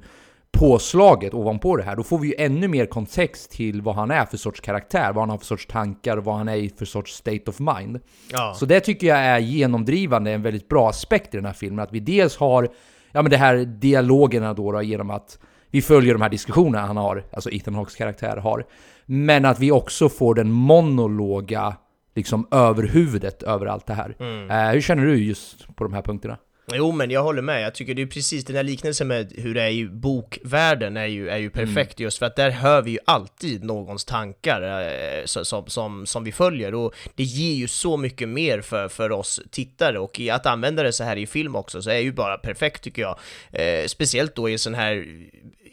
påslaget 0.51 1.33
ovanpå 1.33 1.77
det 1.77 1.83
här, 1.83 1.95
då 1.95 2.03
får 2.03 2.19
vi 2.19 2.27
ju 2.27 2.33
ännu 2.37 2.67
mer 2.67 2.85
kontext 2.85 3.51
till 3.51 3.81
vad 3.81 3.95
han 3.95 4.11
är 4.11 4.25
för 4.25 4.37
sorts 4.37 4.61
karaktär, 4.61 5.13
vad 5.13 5.21
han 5.21 5.29
har 5.29 5.37
för 5.37 5.45
sorts 5.45 5.65
tankar 5.65 6.17
vad 6.17 6.35
han 6.35 6.47
är 6.47 6.55
i 6.55 6.69
för 6.69 6.85
sorts 6.85 7.13
state 7.13 7.43
of 7.47 7.59
mind. 7.59 7.99
Ja. 8.31 8.53
Så 8.59 8.65
det 8.65 8.79
tycker 8.79 9.07
jag 9.07 9.17
är 9.17 9.39
genomdrivande, 9.39 10.31
en 10.31 10.41
väldigt 10.41 10.67
bra 10.67 10.89
aspekt 10.89 11.33
i 11.33 11.37
den 11.37 11.45
här 11.45 11.53
filmen. 11.53 11.79
Att 11.79 11.93
vi 11.93 11.99
dels 11.99 12.37
har, 12.37 12.69
ja 13.11 13.21
men 13.21 13.31
det 13.31 13.37
här 13.37 13.55
dialogerna 13.55 14.53
då, 14.53 14.71
då 14.71 14.81
genom 14.81 15.09
att 15.09 15.39
vi 15.71 15.81
följer 15.81 16.13
de 16.13 16.21
här 16.21 16.29
diskussionerna 16.29 16.87
han 16.87 16.97
har, 16.97 17.23
alltså 17.33 17.49
Ethan 17.51 17.75
Hawks 17.75 17.95
karaktär 17.95 18.37
har. 18.37 18.65
Men 19.05 19.45
att 19.45 19.59
vi 19.59 19.71
också 19.71 20.09
får 20.09 20.35
den 20.35 20.51
monologa, 20.51 21.75
liksom 22.15 22.47
överhuvudet 22.51 23.43
över 23.43 23.65
allt 23.65 23.85
det 23.85 23.93
här. 23.93 24.15
Eh, 24.51 24.71
hur 24.73 24.81
känner 24.81 25.05
du 25.05 25.15
just 25.23 25.75
på 25.75 25.83
de 25.83 25.93
här 25.93 26.01
punkterna? 26.01 26.37
Jo 26.73 26.91
men 26.91 27.11
jag 27.11 27.23
håller 27.23 27.41
med, 27.41 27.61
jag 27.61 27.73
tycker 27.75 27.93
det 27.93 28.01
är 28.01 28.05
precis 28.05 28.45
den 28.45 28.55
här 28.55 28.63
liknelsen 28.63 29.07
med 29.07 29.33
hur 29.37 29.53
det 29.53 29.61
är 29.61 29.69
i 29.69 29.85
bokvärlden 29.85 30.97
är 30.97 31.05
ju, 31.05 31.29
är 31.29 31.37
ju 31.37 31.49
perfekt 31.49 31.99
just 31.99 32.17
för 32.17 32.25
att 32.25 32.35
där 32.35 32.49
hör 32.49 32.81
vi 32.81 32.91
ju 32.91 32.99
alltid 33.05 33.63
någons 33.63 34.05
tankar 34.05 34.81
eh, 34.81 35.25
som, 35.25 35.65
som, 35.67 36.05
som 36.05 36.23
vi 36.23 36.31
följer. 36.31 36.75
Och 36.75 36.93
det 37.15 37.23
ger 37.23 37.53
ju 37.55 37.67
så 37.67 37.97
mycket 37.97 38.29
mer 38.29 38.61
för, 38.61 38.87
för 38.87 39.11
oss 39.11 39.41
tittare. 39.51 39.99
Och 39.99 40.19
i 40.19 40.29
att 40.29 40.45
använda 40.45 40.83
det 40.83 40.93
så 40.93 41.03
här 41.03 41.15
i 41.17 41.27
film 41.27 41.55
också 41.55 41.81
så 41.81 41.89
är 41.89 41.99
ju 41.99 42.11
bara 42.11 42.37
perfekt 42.37 42.83
tycker 42.83 43.01
jag. 43.01 43.19
Eh, 43.51 43.85
speciellt 43.87 44.35
då 44.35 44.49
i 44.49 44.57
sån 44.57 44.73
här 44.73 45.05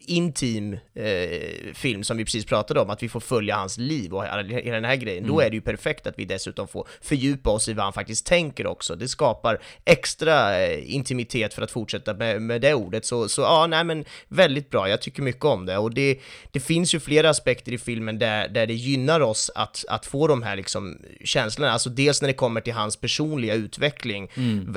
intim 0.06 0.78
eh, 0.94 1.74
film 1.74 2.04
som 2.04 2.16
vi 2.16 2.24
precis 2.24 2.44
pratade 2.44 2.80
om, 2.80 2.90
att 2.90 3.02
vi 3.02 3.08
får 3.08 3.20
följa 3.20 3.56
hans 3.56 3.78
liv 3.78 4.14
och 4.14 4.24
hela 4.24 4.42
den 4.62 4.84
här 4.84 4.96
grejen, 4.96 5.26
då 5.26 5.40
är 5.40 5.50
det 5.50 5.56
ju 5.56 5.60
perfekt 5.60 6.06
att 6.06 6.18
vi 6.18 6.24
dessutom 6.24 6.68
får 6.68 6.88
fördjupa 7.00 7.50
oss 7.50 7.68
i 7.68 7.72
vad 7.72 7.84
han 7.84 7.92
faktiskt 7.92 8.26
tänker 8.26 8.66
också. 8.66 8.96
Det 8.96 9.08
skapar 9.08 9.60
extra 9.84 10.60
eh, 10.60 10.94
intimitet 10.94 11.54
för 11.54 11.62
att 11.62 11.70
fortsätta 11.70 12.14
med, 12.14 12.42
med 12.42 12.60
det 12.60 12.74
ordet. 12.74 13.04
Så, 13.04 13.28
så 13.28 13.42
ja, 13.42 13.66
nej 13.66 13.84
men 13.84 14.04
väldigt 14.28 14.70
bra, 14.70 14.88
jag 14.88 15.02
tycker 15.02 15.22
mycket 15.22 15.44
om 15.44 15.66
det. 15.66 15.78
Och 15.78 15.94
det, 15.94 16.18
det 16.52 16.60
finns 16.60 16.94
ju 16.94 17.00
flera 17.00 17.30
aspekter 17.30 17.72
i 17.72 17.78
filmen 17.78 18.18
där, 18.18 18.48
där 18.48 18.66
det 18.66 18.74
gynnar 18.74 19.20
oss 19.20 19.50
att, 19.54 19.84
att 19.88 20.06
få 20.06 20.26
de 20.26 20.42
här 20.42 20.56
liksom 20.56 20.98
känslorna, 21.24 21.72
alltså 21.72 21.90
dels 21.90 22.22
när 22.22 22.28
det 22.28 22.34
kommer 22.34 22.60
till 22.60 22.72
hans 22.72 22.96
personliga 22.96 23.54
utveckling, 23.54 24.30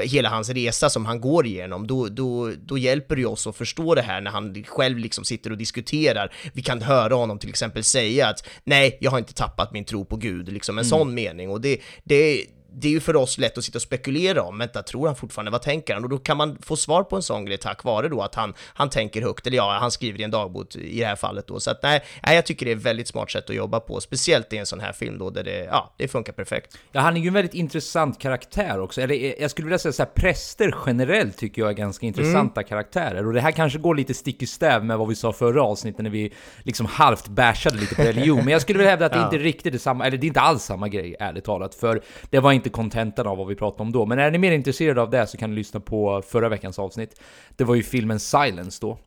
hela 0.04 0.30
hans 0.30 0.50
resa 0.50 0.90
som 0.90 1.06
han 1.06 1.22
går 1.22 1.46
igenom, 1.46 1.88
då, 1.88 2.08
då, 2.08 2.52
då 2.66 2.78
hjälper 2.78 3.16
det 3.16 3.22
ju 3.22 3.28
oss 3.28 3.48
att 3.48 3.56
förstå 3.56 3.96
det 3.96 4.02
här 4.02 4.22
när 4.22 4.32
han 4.32 4.64
själv 4.64 4.98
liksom 4.98 5.17
sitter 5.26 5.52
och 5.52 5.58
diskuterar. 5.58 6.34
Vi 6.54 6.62
kan 6.62 6.82
höra 6.82 7.16
honom 7.16 7.40
till 7.40 7.50
exempel 7.50 7.84
säga 7.84 8.28
att 8.28 8.48
nej, 8.64 8.98
jag 9.02 9.12
har 9.12 9.18
inte 9.18 9.34
tappat 9.34 9.72
min 9.72 9.86
tro 9.86 10.06
på 10.06 10.16
Gud, 10.16 10.54
liksom 10.54 10.78
en 10.78 10.86
sån 10.86 11.14
mening. 11.14 11.50
Och 11.50 11.62
det, 11.62 11.82
det, 12.04 12.46
det 12.80 12.88
är 12.88 12.92
ju 12.92 13.00
för 13.00 13.16
oss 13.16 13.38
lätt 13.38 13.58
att 13.58 13.64
sitta 13.64 13.78
och 13.78 13.82
spekulera 13.82 14.44
om, 14.44 14.58
vänta, 14.58 14.84
tror 14.84 15.08
han 15.08 15.16
fortfarande, 15.16 15.52
vad 15.52 15.62
tänker 15.62 15.94
han? 15.94 16.04
Och 16.04 16.10
då 16.10 16.18
kan 16.18 16.38
man 16.38 16.58
få 16.62 16.76
svar 16.76 17.04
på 17.04 17.16
en 17.16 17.22
sån 17.22 17.46
grej 17.46 17.58
tack 17.58 17.84
vare 17.84 18.10
då 18.10 18.22
att 18.22 18.36
han, 18.36 18.54
han 18.74 18.90
tänker 18.90 19.22
högt, 19.22 19.48
eller 19.48 19.58
ja, 19.58 19.78
han 19.82 19.92
skriver 19.92 20.22
i 20.22 20.24
en 20.24 20.32
dagbok 20.32 20.76
i 20.76 21.00
det 21.00 21.06
här 21.06 21.16
fallet 21.16 21.48
då. 21.48 21.60
Så 21.60 21.72
att 21.72 21.84
nej, 21.84 22.04
nej, 22.26 22.36
jag 22.36 22.46
tycker 22.46 22.66
det 22.66 22.72
är 22.72 22.76
ett 22.76 22.82
väldigt 22.82 23.08
smart 23.08 23.32
sätt 23.32 23.50
att 23.50 23.56
jobba 23.56 23.80
på, 23.80 24.02
speciellt 24.02 24.54
i 24.54 24.58
en 24.58 24.66
sån 24.66 24.80
här 24.80 24.94
film 24.94 25.18
då, 25.18 25.30
där 25.30 25.44
det, 25.44 25.64
ja, 25.64 25.94
det 25.98 26.08
funkar 26.08 26.34
perfekt. 26.34 26.78
Ja, 26.92 27.02
han 27.02 27.18
är 27.18 27.22
ju 27.22 27.28
en 27.28 27.34
väldigt 27.34 27.54
intressant 27.54 28.20
karaktär 28.20 28.80
också. 28.80 29.02
Eller 29.02 29.16
eh, 29.16 29.34
jag 29.40 29.52
skulle 29.52 29.66
vilja 29.66 29.80
säga 29.80 29.92
så 29.92 30.04
här, 30.04 30.10
präster 30.16 30.76
generellt 30.86 31.38
tycker 31.38 31.62
jag 31.62 31.70
är 31.70 31.76
ganska 31.76 32.06
intressanta 32.06 32.64
karaktärer. 32.64 33.28
Och 33.28 33.34
det 33.34 33.42
här 33.42 33.52
kanske 33.52 33.80
går 33.80 33.96
lite 33.96 34.14
stick 34.14 34.42
i 34.42 34.48
stäv 34.48 34.86
med 34.86 34.98
vad 34.98 35.08
vi 35.08 35.16
sa 35.16 35.34
förra 35.34 35.64
avsnittet 35.64 36.02
när 36.02 36.10
vi 36.10 36.34
liksom 36.64 36.86
halvt 36.86 37.28
bashade 37.28 37.78
lite 37.78 37.96
på 37.96 38.02
religion. 38.02 38.38
Men 38.38 38.48
jag 38.48 38.62
skulle 38.62 38.78
vilja 38.80 38.92
hävda 38.92 39.06
att 39.06 39.14
det 39.14 39.24
inte 39.34 39.38
riktigt 39.38 39.74
är 39.74 39.78
samma, 39.78 40.08
eller 40.08 40.18
det 40.18 40.26
är 40.26 40.28
inte 40.28 40.42
alls 40.42 40.64
samma 40.64 40.88
grej, 40.88 41.16
ärligt 41.20 41.44
talat. 41.44 41.76
För 41.76 42.02
det 42.30 42.40
var 42.40 42.52
inte 42.52 42.67
kontentan 42.70 43.28
av 43.28 43.38
vad 43.38 43.48
vi 43.48 43.56
pratade 43.56 43.84
om 43.84 43.92
då. 43.92 44.06
Men 44.06 44.20
är 44.20 44.32
ni 44.32 44.38
mer 44.38 44.52
intresserade 44.52 45.02
av 45.02 45.10
det 45.10 45.28
så 45.28 45.38
kan 45.38 45.50
ni 45.50 45.56
lyssna 45.56 45.80
på 45.80 46.22
förra 46.22 46.50
veckans 46.50 46.80
avsnitt. 46.80 47.22
Det 47.56 47.64
var 47.64 47.76
ju 47.76 47.84
filmen 47.84 48.20
Silence 48.20 48.78
då. 48.82 48.98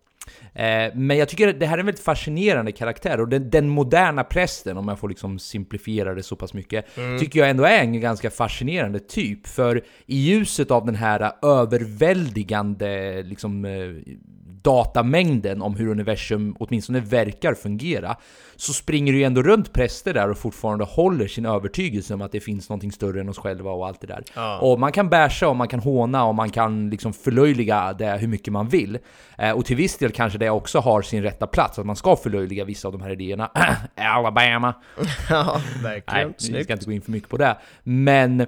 Eh, 0.54 0.94
men 0.94 1.16
jag 1.16 1.28
tycker 1.28 1.48
att 1.48 1.60
det 1.60 1.66
här 1.66 1.74
är 1.74 1.80
en 1.80 1.86
väldigt 1.86 2.04
fascinerande 2.04 2.72
karaktär 2.72 3.20
och 3.20 3.28
den, 3.28 3.50
den 3.50 3.68
moderna 3.68 4.24
prästen, 4.24 4.76
om 4.76 4.88
jag 4.88 4.98
får 4.98 5.08
liksom 5.08 5.38
simplifiera 5.38 6.14
det 6.14 6.22
så 6.22 6.36
pass 6.36 6.54
mycket, 6.54 6.86
tycker 7.20 7.40
jag 7.40 7.50
ändå 7.50 7.64
är 7.64 7.80
en 7.80 8.00
ganska 8.00 8.30
fascinerande 8.30 8.98
typ. 8.98 9.46
För 9.46 9.84
i 10.06 10.16
ljuset 10.16 10.70
av 10.70 10.86
den 10.86 10.94
här 10.94 11.32
överväldigande 11.42 13.22
liksom, 13.22 13.64
eh, 13.64 14.14
datamängden 14.62 15.62
om 15.62 15.76
hur 15.76 15.88
universum 15.88 16.56
åtminstone 16.58 17.00
verkar 17.00 17.54
fungera, 17.54 18.16
så 18.56 18.72
springer 18.72 19.12
det 19.12 19.18
ju 19.18 19.24
ändå 19.24 19.42
runt 19.42 19.72
präster 19.72 20.14
där 20.14 20.30
och 20.30 20.38
fortfarande 20.38 20.84
håller 20.84 21.28
sin 21.28 21.46
övertygelse 21.46 22.14
om 22.14 22.22
att 22.22 22.32
det 22.32 22.40
finns 22.40 22.68
någonting 22.68 22.92
större 22.92 23.20
än 23.20 23.28
oss 23.28 23.38
själva 23.38 23.70
och 23.70 23.86
allt 23.86 24.00
det 24.00 24.06
där. 24.06 24.24
Och 24.60 24.80
man 24.80 24.92
kan 24.92 25.08
basha 25.08 25.48
och 25.48 25.56
man 25.56 25.68
kan 25.68 25.80
håna 25.80 26.24
och 26.24 26.34
man 26.34 26.50
kan 26.50 26.90
liksom 26.90 27.12
förlöjliga 27.12 27.92
det 27.92 28.16
hur 28.18 28.28
mycket 28.28 28.52
man 28.52 28.68
vill. 28.68 28.98
Eh, 29.38 29.50
och 29.50 29.64
till 29.64 29.76
viss 29.76 29.98
del 29.98 30.10
kanske 30.12 30.38
det 30.38 30.50
också 30.50 30.78
har 30.78 31.02
sin 31.02 31.22
rätta 31.22 31.46
plats, 31.46 31.78
att 31.78 31.86
man 31.86 31.96
ska 31.96 32.16
förlöjliga 32.16 32.64
vissa 32.64 32.88
av 32.88 32.92
de 32.92 33.02
här 33.02 33.10
idéerna. 33.10 33.50
Alabama! 33.96 34.74
ja, 35.30 35.60
Nej, 35.82 35.82
verkligen. 35.82 36.28
vi 36.28 36.44
Snyggt. 36.44 36.64
ska 36.64 36.72
inte 36.72 36.84
gå 36.86 36.92
in 36.92 37.02
för 37.02 37.10
mycket 37.10 37.28
på 37.28 37.36
det. 37.36 37.56
Men 37.82 38.46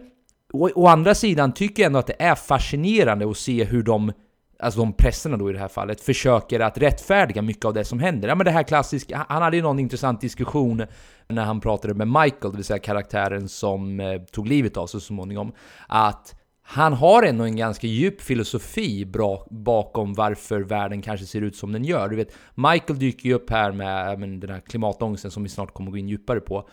å, 0.52 0.70
å 0.74 0.86
andra 0.86 1.14
sidan 1.14 1.52
tycker 1.52 1.82
jag 1.82 1.86
ändå 1.86 1.98
att 1.98 2.06
det 2.06 2.16
är 2.22 2.34
fascinerande 2.34 3.30
att 3.30 3.36
se 3.36 3.64
hur 3.64 3.82
de 3.82 4.12
Alltså 4.62 4.80
de 4.80 4.92
prästerna 4.92 5.36
då 5.36 5.50
i 5.50 5.52
det 5.52 5.58
här 5.58 5.68
fallet, 5.68 6.00
försöker 6.00 6.60
att 6.60 6.78
rättfärdiga 6.78 7.42
mycket 7.42 7.64
av 7.64 7.74
det 7.74 7.84
som 7.84 8.00
händer. 8.00 8.28
Ja 8.28 8.34
men 8.34 8.44
det 8.44 8.50
här 8.50 8.62
klassiska, 8.62 9.26
han- 9.28 9.42
hade 9.42 9.56
ju 9.56 9.62
någon 9.62 9.78
intressant 9.78 10.20
diskussion 10.20 10.82
när 11.28 11.44
han 11.44 11.60
pratade 11.60 11.94
med 11.94 12.08
Michael, 12.08 12.50
det 12.52 12.56
vill 12.56 12.64
säga 12.64 12.78
karaktären 12.78 13.48
som 13.48 14.00
eh, 14.00 14.22
tog 14.22 14.48
livet 14.48 14.76
av 14.76 14.86
sig 14.86 15.00
så 15.00 15.06
småningom. 15.06 15.52
Att 15.88 16.34
han 16.64 16.92
har 16.92 17.22
ändå 17.22 17.44
en 17.44 17.56
ganska 17.56 17.86
djup 17.86 18.20
filosofi 18.20 19.04
bra 19.04 19.46
bakom 19.50 20.14
varför 20.14 20.60
världen 20.60 21.02
kanske 21.02 21.26
ser 21.26 21.40
ut 21.42 21.56
som 21.56 21.72
den 21.72 21.84
gör. 21.84 22.08
Du 22.08 22.16
vet, 22.16 22.34
Michael 22.54 22.98
dyker 22.98 23.28
ju 23.28 23.34
upp 23.34 23.50
här 23.50 23.72
med 23.72 24.18
men, 24.20 24.40
den 24.40 24.50
här 24.50 24.60
klimatångesten 24.60 25.30
som 25.30 25.42
vi 25.42 25.48
snart 25.48 25.74
kommer 25.74 25.90
gå 25.90 25.96
in 25.96 26.08
djupare 26.08 26.40
på. 26.40 26.68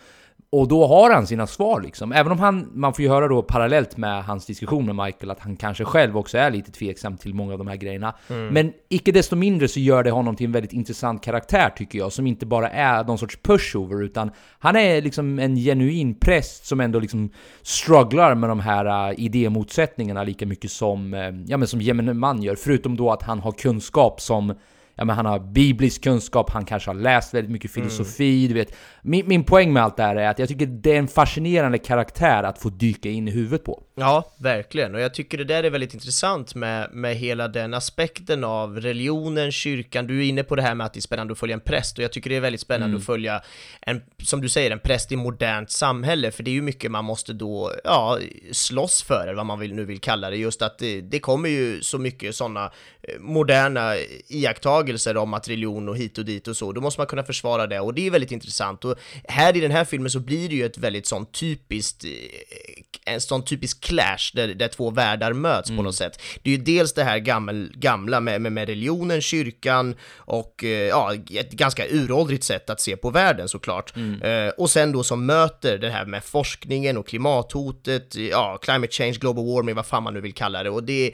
Och 0.52 0.68
då 0.68 0.86
har 0.86 1.10
han 1.10 1.26
sina 1.26 1.46
svar 1.46 1.80
liksom. 1.80 2.12
Även 2.12 2.32
om 2.32 2.38
han, 2.38 2.70
man 2.74 2.94
får 2.94 3.02
ju 3.02 3.08
höra 3.08 3.28
då 3.28 3.42
parallellt 3.42 3.96
med 3.96 4.24
hans 4.24 4.46
diskussion 4.46 4.86
med 4.86 5.06
Michael 5.06 5.30
att 5.30 5.40
han 5.40 5.56
kanske 5.56 5.84
själv 5.84 6.16
också 6.16 6.38
är 6.38 6.50
lite 6.50 6.72
tveksam 6.72 7.16
till 7.16 7.34
många 7.34 7.52
av 7.52 7.58
de 7.58 7.66
här 7.68 7.76
grejerna. 7.76 8.14
Men 8.52 8.72
icke 8.88 9.12
desto 9.12 9.36
mindre 9.36 9.68
så 9.68 9.80
gör 9.80 10.02
det 10.02 10.10
honom 10.10 10.36
till 10.36 10.46
en 10.46 10.52
väldigt 10.52 10.72
intressant 10.72 11.22
karaktär 11.22 11.70
tycker 11.76 11.98
jag, 11.98 12.12
som 12.12 12.26
inte 12.26 12.46
bara 12.46 12.70
är 12.70 13.04
någon 13.04 13.18
sorts 13.18 13.38
pushover 13.42 14.02
utan 14.02 14.30
han 14.58 14.76
är 14.76 15.02
liksom 15.02 15.38
en 15.38 15.56
genuin 15.56 16.14
präst 16.14 16.66
som 16.66 16.80
ändå 16.80 16.98
liksom 16.98 17.30
strugglar 17.62 18.34
med 18.34 18.48
de 18.48 18.60
här 18.60 19.10
uh, 19.10 19.20
idémotsättningarna 19.20 20.22
lika 20.24 20.46
mycket 20.46 20.70
som, 20.70 21.14
eh, 21.14 21.30
ja 21.46 21.56
men 21.56 21.68
som 21.68 21.80
gemene 21.80 22.14
man 22.14 22.42
gör. 22.42 22.56
Förutom 22.56 22.96
då 22.96 23.10
att 23.12 23.22
han 23.22 23.40
har 23.40 23.52
kunskap 23.52 24.20
som 24.20 24.54
Ja, 25.00 25.04
men 25.04 25.16
han 25.16 25.26
har 25.26 25.38
biblisk 25.38 26.02
kunskap, 26.02 26.50
han 26.50 26.64
kanske 26.64 26.90
har 26.90 26.94
läst 26.94 27.34
väldigt 27.34 27.50
mycket 27.50 27.70
filosofi, 27.70 28.48
du 28.48 28.54
vet. 28.54 28.74
Min, 29.02 29.28
min 29.28 29.44
poäng 29.44 29.72
med 29.72 29.82
allt 29.82 29.96
det 29.96 30.02
här 30.02 30.16
är 30.16 30.28
att 30.28 30.38
jag 30.38 30.48
tycker 30.48 30.66
det 30.66 30.94
är 30.94 30.98
en 30.98 31.08
fascinerande 31.08 31.78
karaktär 31.78 32.42
att 32.42 32.58
få 32.58 32.68
dyka 32.68 33.08
in 33.08 33.28
i 33.28 33.30
huvudet 33.30 33.64
på. 33.64 33.82
Ja, 33.94 34.32
verkligen. 34.38 34.94
Och 34.94 35.00
jag 35.00 35.14
tycker 35.14 35.38
det 35.38 35.44
där 35.44 35.64
är 35.64 35.70
väldigt 35.70 35.94
intressant 35.94 36.54
med, 36.54 36.88
med 36.92 37.16
hela 37.16 37.48
den 37.48 37.74
aspekten 37.74 38.44
av 38.44 38.80
religionen, 38.80 39.52
kyrkan. 39.52 40.06
Du 40.06 40.18
är 40.18 40.28
inne 40.28 40.42
på 40.42 40.56
det 40.56 40.62
här 40.62 40.74
med 40.74 40.86
att 40.86 40.92
det 40.92 40.98
är 40.98 41.02
spännande 41.02 41.32
att 41.32 41.38
följa 41.38 41.54
en 41.54 41.60
präst 41.60 41.98
och 41.98 42.04
jag 42.04 42.12
tycker 42.12 42.30
det 42.30 42.36
är 42.36 42.40
väldigt 42.40 42.60
spännande 42.60 42.96
att 42.96 43.04
följa 43.04 43.42
en, 43.80 44.02
som 44.22 44.40
du 44.40 44.48
säger, 44.48 44.70
en 44.70 44.78
präst 44.78 45.12
i 45.12 45.16
modernt 45.16 45.70
samhälle. 45.70 46.30
För 46.30 46.42
det 46.42 46.50
är 46.50 46.52
ju 46.52 46.62
mycket 46.62 46.90
man 46.90 47.04
måste 47.04 47.32
då, 47.32 47.72
ja, 47.84 48.18
slåss 48.52 49.02
för, 49.02 49.22
eller 49.22 49.34
vad 49.34 49.46
man 49.46 49.58
vill, 49.58 49.74
nu 49.74 49.84
vill 49.84 50.00
kalla 50.00 50.30
det. 50.30 50.36
Just 50.36 50.62
att 50.62 50.78
det, 50.78 51.00
det 51.00 51.18
kommer 51.18 51.48
ju 51.48 51.82
så 51.82 51.98
mycket 51.98 52.34
sådana 52.34 52.70
moderna 53.18 53.94
iakttagelser 54.28 54.89
om 55.16 55.34
att 55.34 55.48
religion 55.48 55.88
och 55.88 55.96
hit 55.96 56.18
och 56.18 56.24
dit 56.24 56.48
och 56.48 56.56
så. 56.56 56.72
Då 56.72 56.80
måste 56.80 57.00
man 57.00 57.06
kunna 57.06 57.22
försvara 57.22 57.66
det 57.66 57.80
och 57.80 57.94
det 57.94 58.06
är 58.06 58.10
väldigt 58.10 58.32
intressant. 58.32 58.84
Och 58.84 58.94
här 59.28 59.56
i 59.56 59.60
den 59.60 59.70
här 59.70 59.84
filmen 59.84 60.10
så 60.10 60.20
blir 60.20 60.48
det 60.48 60.54
ju 60.54 60.66
ett 60.66 60.78
väldigt 60.78 61.06
sånt 61.06 61.32
typiskt, 61.32 62.04
eh, 62.04 63.12
en 63.14 63.20
sån 63.20 63.44
typisk 63.44 63.80
clash 63.80 64.30
där, 64.34 64.48
där 64.48 64.68
två 64.68 64.90
världar 64.90 65.32
möts 65.32 65.70
på 65.76 65.82
något 65.82 65.94
sätt. 65.94 66.22
Det 66.42 66.50
är 66.50 66.56
ju 66.56 66.62
dels 66.62 66.92
det 66.92 67.04
här 67.04 67.18
gammel, 67.18 67.72
gamla 67.74 68.20
med, 68.20 68.40
med, 68.40 68.52
med 68.52 68.68
religionen, 68.68 69.20
kyrkan 69.20 69.94
och 70.16 70.64
eh, 70.64 70.88
ja, 70.88 71.14
ett 71.14 71.52
ganska 71.52 71.86
uråldrigt 71.90 72.44
sätt 72.44 72.70
att 72.70 72.80
se 72.80 72.96
på 72.96 73.10
världen 73.10 73.48
såklart. 73.48 73.96
Eh, 74.22 74.48
och 74.48 74.70
sen 74.70 74.92
då 74.92 75.02
som 75.02 75.26
möter 75.26 75.78
det 75.78 75.90
här 75.90 76.06
med 76.06 76.24
forskningen 76.24 76.96
och 76.96 77.06
klimathotet, 77.06 78.14
ja, 78.14 78.58
climate 78.62 78.92
change, 78.92 79.12
global 79.12 79.44
warming, 79.46 79.74
vad 79.74 79.86
fan 79.86 80.02
man 80.02 80.14
nu 80.14 80.20
vill 80.20 80.34
kalla 80.34 80.62
det. 80.62 80.70
Och 80.70 80.84
det, 80.84 81.12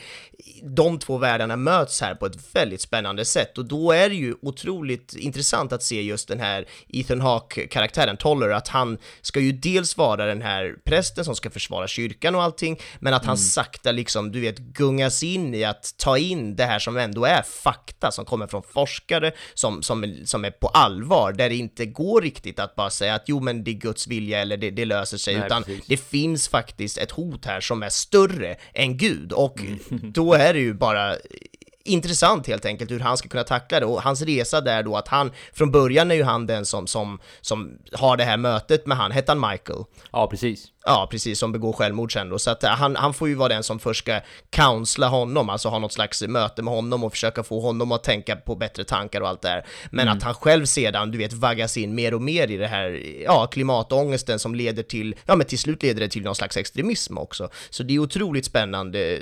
de 0.63 0.99
två 0.99 1.19
världarna 1.19 1.57
möts 1.57 2.01
här 2.01 2.15
på 2.15 2.27
ett 2.27 2.55
väldigt 2.55 2.81
spännande 2.81 3.25
sätt 3.25 3.56
och 3.59 3.65
då 3.65 3.93
är 3.93 4.09
det 4.09 4.15
ju 4.15 4.35
otroligt 4.43 5.15
intressant 5.15 5.73
att 5.73 5.83
se 5.83 6.03
just 6.03 6.29
den 6.29 6.41
här 6.41 6.67
Ethan 6.89 7.21
Hawke-karaktären, 7.21 8.17
Toller, 8.17 8.51
att 8.51 8.69
han 8.69 8.99
ska 9.21 9.41
ju 9.41 9.53
dels 9.53 9.97
vara 9.97 10.27
den 10.27 10.43
här 10.43 10.75
prästen 10.85 11.25
som 11.25 11.37
ska 11.37 11.51
försvara 11.51 11.89
kyrkan 11.89 12.35
och 12.35 12.43
allting, 12.43 12.81
men 12.99 13.15
att 13.15 13.25
han 13.25 13.39
sakta 13.39 13.93
liksom, 13.93 14.33
du 14.33 14.41
vet, 14.41 14.59
gungas 14.59 15.23
in 15.23 15.55
i 15.55 15.65
att 15.65 15.95
ta 15.97 16.19
in 16.19 16.57
det 16.57 16.65
här 16.65 16.79
som 16.79 16.97
ändå 16.97 17.25
är 17.25 17.43
fakta 17.43 18.11
som 18.11 18.25
kommer 18.25 18.47
från 18.47 18.63
forskare 18.63 19.33
som, 19.55 19.83
som, 19.83 20.15
som 20.25 20.45
är 20.45 20.51
på 20.51 20.69
allvar, 20.69 21.33
där 21.33 21.49
det 21.49 21.57
inte 21.57 21.87
går 21.87 22.23
riktigt 22.23 22.59
att 22.59 22.75
bara 22.75 22.91
säga 22.91 23.15
att 23.15 23.25
jo 23.27 23.41
men 23.41 23.65
det 23.65 23.71
är 23.71 23.73
Guds 23.73 24.07
vilja 24.07 24.41
eller 24.41 24.57
det, 24.57 24.71
det 24.71 24.85
löser 24.85 25.19
sig, 25.19 25.37
Nej, 25.37 25.47
utan 25.47 25.63
precis. 25.63 25.87
det 25.87 25.97
finns 25.97 26.49
faktiskt 26.49 26.99
ett 26.99 27.11
hot 27.11 27.45
här 27.45 27.61
som 27.61 27.83
är 27.83 27.89
större 27.89 28.57
än 28.75 28.97
Gud 28.97 29.33
och 29.33 29.61
då 29.91 30.35
är 30.35 30.55
det 30.55 30.61
ju 30.61 30.75
bara 30.75 31.17
intressant 31.87 32.47
helt 32.47 32.65
enkelt 32.65 32.91
hur 32.91 33.01
han 33.01 33.17
ska 33.17 33.29
kunna 33.29 33.45
tackla 33.45 33.81
det 33.81 33.87
och 33.87 34.03
hans 34.03 34.23
resa 34.23 34.61
där 34.61 34.83
då 34.83 34.97
att 34.97 35.09
han, 35.09 35.33
från 35.53 35.71
början 35.71 36.11
är 36.11 36.15
ju 36.15 36.23
han 36.23 36.47
den 36.47 36.67
som, 36.67 36.87
som, 36.87 37.19
som 37.41 37.79
har 37.93 38.17
det 38.17 38.25
här 38.25 38.37
mötet 38.37 38.87
med 38.87 38.97
han, 38.97 39.11
hette 39.11 39.33
han 39.33 39.51
Michael? 39.51 39.85
Ja, 40.13 40.27
precis. 40.27 40.67
Ja, 40.89 41.09
precis, 41.11 41.39
som 41.39 41.53
begår 41.53 41.73
självmord 41.73 42.13
sen 42.13 42.29
då. 42.29 42.39
Så 42.39 42.51
att 42.51 42.65
eh, 42.65 42.71
han, 42.71 42.97
han 42.97 43.15
får 43.15 43.29
ju 43.29 43.35
vara 43.35 43.49
den 43.49 43.63
som 43.63 43.79
först 43.79 44.03
ska 44.03 44.21
counsla 44.51 45.09
honom, 45.09 45.51
alltså 45.51 45.69
ha 45.69 45.79
något 45.79 45.93
slags 45.93 46.23
möte 46.23 46.63
med 46.63 46.75
honom 46.75 47.05
och 47.05 47.13
försöka 47.13 47.43
få 47.43 47.61
honom 47.61 47.93
att 47.93 48.05
tänka 48.05 48.37
på 48.37 48.55
bättre 48.55 48.85
tankar 48.85 49.21
och 49.21 49.29
allt 49.29 49.43
det 49.43 49.49
där. 49.49 49.67
Men 49.91 50.09
att 50.09 50.23
han 50.23 50.35
själv 50.35 50.65
sedan, 50.67 51.11
du 51.11 51.19
vet, 51.19 51.33
vaggas 51.33 51.77
in 51.77 51.95
mer 51.95 52.15
och 52.15 52.23
mer 52.23 52.51
i 52.51 52.57
det 52.57 52.67
här, 52.67 53.03
ja, 53.25 53.47
klimatångesten 53.47 54.39
som 54.39 54.55
leder 54.55 54.83
till, 54.83 55.15
ja 55.27 55.37
men 55.37 55.47
till 55.47 55.59
slut 55.59 55.83
leder 55.83 56.01
det 56.01 56.09
till 56.09 56.23
någon 56.23 56.35
slags 56.35 56.57
extremism 56.57 57.19
också. 57.19 57.49
Så 57.71 57.83
det 57.83 57.95
är 57.95 57.99
otroligt 57.99 58.45
spännande 58.45 59.21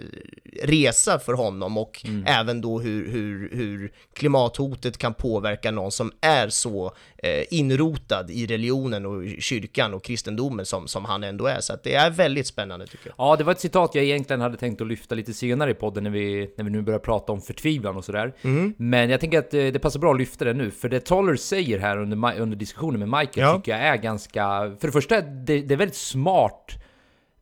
resa 0.62 1.18
för 1.18 1.32
honom 1.32 1.78
och 1.78 2.00
Mm. 2.04 2.24
även 2.26 2.60
då 2.60 2.80
hur, 2.80 3.10
hur, 3.10 3.50
hur 3.52 3.92
klimathotet 4.14 4.98
kan 4.98 5.14
påverka 5.14 5.70
någon 5.70 5.92
som 5.92 6.12
är 6.20 6.48
så 6.48 6.94
eh, 7.18 7.44
inrotad 7.50 8.30
i 8.30 8.46
religionen 8.46 9.06
och 9.06 9.22
kyrkan 9.38 9.94
och 9.94 10.04
kristendomen 10.04 10.66
som, 10.66 10.88
som 10.88 11.04
han 11.04 11.24
ändå 11.24 11.46
är. 11.46 11.53
Så 11.60 11.72
att 11.72 11.82
det 11.82 11.94
är 11.94 12.10
väldigt 12.10 12.46
spännande 12.46 12.86
tycker 12.86 13.06
jag. 13.06 13.14
Ja, 13.18 13.36
det 13.36 13.44
var 13.44 13.52
ett 13.52 13.60
citat 13.60 13.94
jag 13.94 14.04
egentligen 14.04 14.40
hade 14.40 14.56
tänkt 14.56 14.80
att 14.80 14.86
lyfta 14.86 15.14
lite 15.14 15.34
senare 15.34 15.70
i 15.70 15.74
podden 15.74 16.04
när 16.04 16.10
vi, 16.10 16.54
när 16.56 16.64
vi 16.64 16.70
nu 16.70 16.82
börjar 16.82 16.98
prata 16.98 17.32
om 17.32 17.40
förtvivlan 17.40 17.96
och 17.96 18.04
sådär. 18.04 18.32
Men 18.76 19.10
jag 19.10 19.20
tänker 19.20 19.38
att 19.38 19.54
eh, 19.54 19.66
det 19.66 19.78
passar 19.78 20.00
bra 20.00 20.12
att 20.12 20.18
lyfta 20.18 20.44
det 20.44 20.52
nu, 20.52 20.70
för 20.70 20.88
det 20.88 21.00
Toller 21.00 21.36
säger 21.36 21.78
här 21.78 21.98
under, 21.98 22.40
under 22.40 22.56
diskussionen 22.56 22.98
med 23.00 23.08
Michael 23.08 23.46
Ja. 23.46 23.56
tycker 23.56 23.72
jag 23.72 23.80
är 23.80 23.96
ganska... 23.96 24.42
För 24.80 24.86
det 24.88 24.92
första, 24.92 25.20
det, 25.20 25.60
det 25.60 25.74
är 25.74 25.78
väldigt 25.78 25.96
smart. 25.96 26.70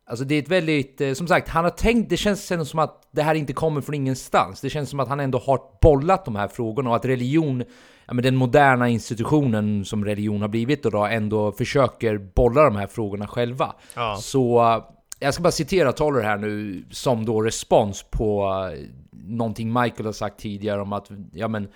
Alltså 0.07 0.25
det 0.25 0.35
är 0.35 0.39
ett 0.43 0.49
väldigt, 0.49 1.01
eh, 1.01 1.13
som 1.13 1.29
sagt, 1.29 1.49
han 1.49 1.65
har 1.65 1.71
tänkt, 1.71 2.11
det 2.11 2.17
känns 2.17 2.69
som 2.71 2.79
att 2.79 3.09
det 3.13 3.23
här 3.23 3.35
inte 3.35 3.53
kommer 3.53 3.81
från 3.81 3.95
ingenstans. 3.95 4.61
Det 4.61 4.71
känns 4.71 4.91
som 4.91 5.01
att 5.01 5.09
han 5.09 5.21
ändå 5.21 5.39
har 5.39 5.61
bollat 5.83 6.25
de 6.25 6.37
här 6.37 6.49
frågorna 6.49 6.91
och 6.91 6.97
att 6.97 7.05
religion, 7.05 7.65
ja 8.07 8.15
men 8.15 8.23
den 8.23 8.37
moderna 8.37 8.89
institutionen 8.89 9.85
som 9.85 10.05
religion 10.05 10.41
har 10.41 10.49
blivit 10.49 10.87
och 10.87 10.93
då 10.93 11.05
ändå 11.05 11.53
försöker 11.53 12.19
bolla 12.19 12.65
de 12.65 12.77
här 12.77 12.87
frågorna 12.87 13.27
själva. 13.27 13.75
Ja. 13.95 14.17
Så 14.21 14.61
eh, 14.61 14.85
jag 15.19 15.35
ska 15.35 15.43
bara 15.43 15.53
citera 15.53 15.93
Toller 15.93 16.23
här 16.23 16.37
nu 16.37 16.85
som 16.91 17.25
då 17.25 17.41
respons 17.41 18.05
på 18.11 18.45
eh, 18.73 18.87
någonting 19.13 19.73
Michael 19.73 20.05
har 20.05 20.13
sagt 20.13 20.41
tidigare 20.41 20.83
om 20.83 20.93
att, 20.93 21.11
ja 21.33 21.49
men 21.49 21.69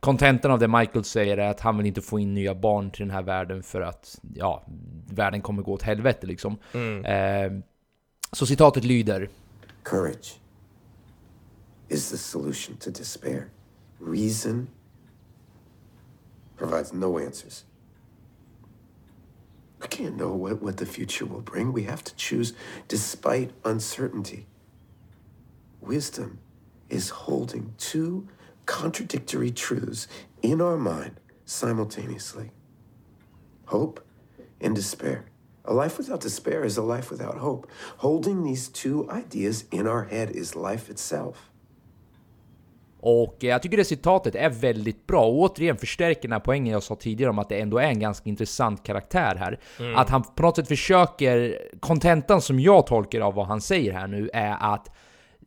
Kontentan 0.00 0.50
av 0.50 0.58
det 0.58 0.68
Michael 0.68 1.04
säger 1.04 1.38
är 1.38 1.50
att 1.50 1.60
han 1.60 1.76
vill 1.76 1.86
inte 1.86 2.00
få 2.00 2.18
in 2.18 2.34
nya 2.34 2.54
barn 2.54 2.90
till 2.90 3.00
den 3.00 3.10
här 3.10 3.22
världen 3.22 3.62
för 3.62 3.80
att, 3.80 4.20
ja, 4.34 4.64
världen 5.10 5.40
kommer 5.40 5.62
gå 5.62 5.72
åt 5.72 5.82
helvete 5.82 6.26
liksom. 6.26 6.58
Eh, 7.04 7.52
så 8.32 8.46
citatet 8.46 8.84
lyder 8.84 9.28
Courage 9.82 10.38
is 11.88 12.10
the 12.10 12.16
solution 12.16 12.76
to 12.76 12.90
despair. 12.90 13.48
Reason 14.00 14.68
provides 16.58 16.92
no 16.92 17.18
answers. 17.18 17.64
We 19.80 19.86
can't 19.86 20.16
know 20.16 20.32
what, 20.32 20.60
what 20.60 20.76
the 20.76 20.86
future 20.86 21.24
will 21.24 21.40
bring. 21.40 21.72
We 21.72 21.84
have 21.84 22.02
to 22.04 22.14
choose 22.16 22.52
despite 22.88 23.52
uncertainty. 23.64 24.46
Wisdom 25.80 26.40
is 26.88 27.10
holding 27.10 27.74
two 27.78 28.28
contradictory 28.66 29.50
truths 29.50 30.08
in 30.42 30.60
our 30.60 30.76
mind 30.76 31.20
simultaneously 31.44 32.50
hope 33.66 34.04
and 34.60 34.74
despair. 34.74 35.26
A 35.64 35.74
life 35.74 35.98
without 35.98 36.20
despair 36.20 36.64
is 36.64 36.78
a 36.78 36.82
life 36.82 37.10
without 37.10 37.36
hope. 37.36 37.70
Holding 37.98 38.42
these 38.42 38.68
two 38.68 39.08
ideas 39.10 39.66
in 39.70 39.86
our 39.86 40.04
head 40.04 40.30
is 40.30 40.56
life 40.56 40.88
itself. 40.88 41.47
Och 43.08 43.44
eh, 43.44 43.50
jag 43.50 43.62
tycker 43.62 43.76
det 43.76 43.84
citatet 43.84 44.34
är 44.34 44.50
väldigt 44.50 45.06
bra 45.06 45.24
och 45.24 45.38
återigen 45.38 45.76
förstärker 45.76 46.22
den 46.22 46.32
här 46.32 46.40
poängen 46.40 46.72
jag 46.72 46.82
sa 46.82 46.94
tidigare 46.94 47.30
om 47.30 47.38
att 47.38 47.48
det 47.48 47.60
ändå 47.60 47.78
är 47.78 47.88
en 47.88 48.00
ganska 48.00 48.28
intressant 48.28 48.86
karaktär 48.86 49.36
här. 49.36 49.60
Att 49.96 50.10
han 50.10 50.22
på 50.22 50.42
något 50.42 50.56
sätt 50.56 50.68
försöker, 50.68 51.58
kontentan 51.80 52.40
som 52.40 52.60
jag 52.60 52.86
tolkar 52.86 53.20
av 53.20 53.34
vad 53.34 53.46
han 53.46 53.60
säger 53.60 53.92
här 53.92 54.06
nu 54.06 54.30
är 54.32 54.56
att 54.60 54.90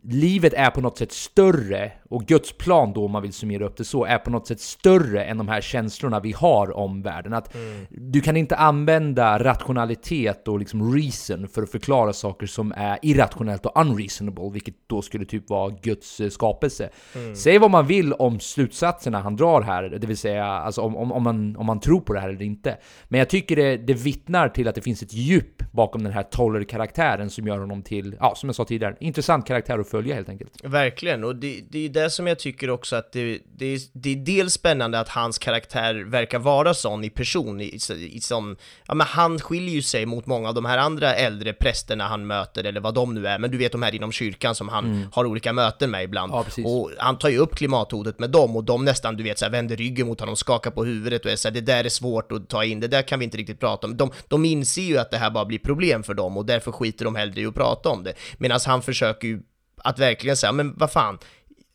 livet 0.04 0.54
är 0.54 0.70
på 0.70 0.82
något 0.82 0.98
sätt 0.98 1.12
större, 1.12 1.92
och 2.10 2.26
Guds 2.26 2.58
plan 2.58 2.94
då 2.94 3.06
om 3.06 3.12
man 3.12 3.22
vill 3.22 3.34
summera 3.34 3.66
upp 3.66 3.78
det 3.78 3.84
så, 3.84 4.06
är 4.06 4.18
på 4.18 4.30
något 4.30 4.48
sätt 4.48 4.60
större 4.60 5.24
än 5.24 5.38
de 5.38 5.48
här 5.48 5.62
känslorna 5.62 6.20
vi 6.20 6.32
har 6.32 6.78
om 6.78 7.02
världen. 7.02 7.34
Att 7.34 7.56
du 7.90 8.22
kan 8.22 8.38
inte 8.38 8.56
använda 8.56 9.44
rationalitet 9.44 10.48
och 10.48 10.60
liksom 10.60 10.96
reason 10.96 11.48
för 11.48 11.64
att 11.64 11.72
förklara 11.72 12.14
saker 12.14 12.48
som 12.48 12.74
är 12.78 13.00
irrationellt 13.02 13.66
och 13.66 13.82
unreasonable, 13.82 14.50
vilket 14.54 14.76
då 14.88 15.02
skulle 15.02 15.26
typ 15.26 15.50
vara 15.50 15.76
Guds 15.82 16.20
eh, 16.20 16.30
skapelse. 16.30 16.90
Säg 17.36 17.58
vad 17.58 17.72
man 17.72 17.88
vill 17.88 18.14
om 18.14 18.40
slutsatserna 18.40 19.20
han 19.20 19.36
drar 19.36 19.62
här, 19.62 19.84
det 19.84 20.08
vill 20.08 20.18
säga 20.18 20.46
alltså 20.46 20.82
om, 20.82 20.96
om, 20.96 21.12
om, 21.12 21.24
man, 21.24 21.56
om 21.56 21.66
man 21.66 21.80
tror 21.80 22.00
på 22.00 22.14
det 22.14 22.20
här 22.20 22.30
eller 22.30 22.46
inte. 22.46 22.78
Men 23.08 23.20
jag 23.20 23.30
tycker 23.30 23.56
det, 23.56 23.78
det 23.78 23.94
vittnar 23.94 24.50
till 24.50 24.68
att 24.68 24.76
det 24.76 24.82
finns 24.82 25.04
ett 25.04 25.14
djup 25.14 25.61
bakom 25.72 26.04
den 26.04 26.14
här 26.14 26.24
Toller-karaktären 26.24 27.30
som 27.30 27.48
gör 27.48 27.60
honom 27.60 27.82
till, 27.82 28.16
ja 28.20 28.36
som 28.36 28.50
jag 28.50 28.56
sa 28.56 28.66
tidigare, 28.66 28.96
intressant 29.00 29.48
karaktär 29.48 29.80
att 29.80 29.90
följa 29.90 30.16
helt 30.16 30.30
enkelt. 30.30 30.52
Verkligen, 30.64 31.24
och 31.24 31.36
det, 31.36 31.62
det 31.70 31.86
är 31.86 31.90
det 31.90 32.10
som 32.10 32.28
jag 32.28 32.40
tycker 32.40 32.70
också 32.70 32.96
att 32.96 33.12
det, 33.12 33.40
det, 33.56 33.66
är, 33.66 33.80
det 33.94 34.10
är 34.10 34.16
dels 34.16 34.54
spännande 34.54 35.00
att 35.00 35.10
hans 35.10 35.38
karaktär 35.38 35.96
verkar 35.96 36.40
vara 36.40 36.74
sån 36.74 37.04
i 37.04 37.10
person, 37.10 37.62
i, 37.62 37.80
i, 38.12 38.20
som, 38.20 38.58
ja 38.88 38.94
men 38.94 39.08
han 39.08 39.40
skiljer 39.40 39.76
ju 39.76 39.82
sig 39.82 40.06
mot 40.06 40.26
många 40.26 40.50
av 40.50 40.56
de 40.56 40.66
här 40.66 40.78
andra 40.78 41.16
äldre 41.16 41.54
prästerna 41.54 42.08
han 42.08 42.28
möter, 42.28 42.64
eller 42.64 42.82
vad 42.82 42.94
de 42.94 43.14
nu 43.14 43.28
är, 43.28 43.40
men 43.40 43.52
du 43.52 43.58
vet 43.58 43.72
de 43.72 43.84
här 43.84 43.96
inom 43.96 44.12
kyrkan 44.12 44.56
som 44.56 44.70
han 44.70 45.08
har 45.14 45.26
olika 45.26 45.54
möten 45.54 45.92
med 45.92 46.04
ibland. 46.04 46.32
Ja, 46.32 46.46
och 46.66 46.92
han 46.98 47.18
tar 47.18 47.30
ju 47.30 47.38
upp 47.38 47.56
klimathotet 47.56 48.20
med 48.20 48.30
dem, 48.30 48.56
och 48.56 48.64
de 48.64 48.86
nästan, 48.86 49.18
du 49.18 49.24
vet, 49.24 49.40
så 49.40 49.46
här, 49.46 49.52
vänder 49.52 49.76
ryggen 49.76 50.08
mot 50.08 50.20
honom, 50.20 50.36
skakar 50.36 50.72
på 50.72 50.86
huvudet 50.86 51.26
och 51.26 51.32
är 51.32 51.36
så 51.36 51.48
här, 51.48 51.54
det 51.54 51.62
där 51.62 51.84
är 51.84 51.90
svårt 51.90 52.32
att 52.32 52.50
ta 52.50 52.64
in, 52.66 52.80
det 52.80 52.88
där 52.88 53.02
kan 53.02 53.20
vi 53.20 53.26
inte 53.26 53.38
riktigt 53.38 53.60
prata 53.60 53.88
om. 53.88 53.98
De, 53.98 54.12
de 54.28 54.46
inser 54.46 54.82
ju 54.82 54.98
att 54.98 55.12
det 55.12 55.18
här 55.18 55.30
bara 55.30 55.46
blir 55.46 55.60
problem 55.64 56.04
för 56.04 56.14
dem, 56.14 56.38
och 56.38 56.46
därför 56.46 56.72
skiter 56.72 57.06
de 57.06 57.16
hellre 57.16 57.42
i 57.42 57.46
att 57.46 57.56
prata 57.56 57.90
om 57.90 58.04
det. 58.04 58.14
Medan 58.38 58.60
han 58.66 58.82
försöker 58.82 59.28
ju 59.28 59.42
att 59.78 60.00
verkligen 60.00 60.38
säga, 60.38 60.52
men 60.52 60.74
vad 60.78 60.92
fan, 60.92 61.20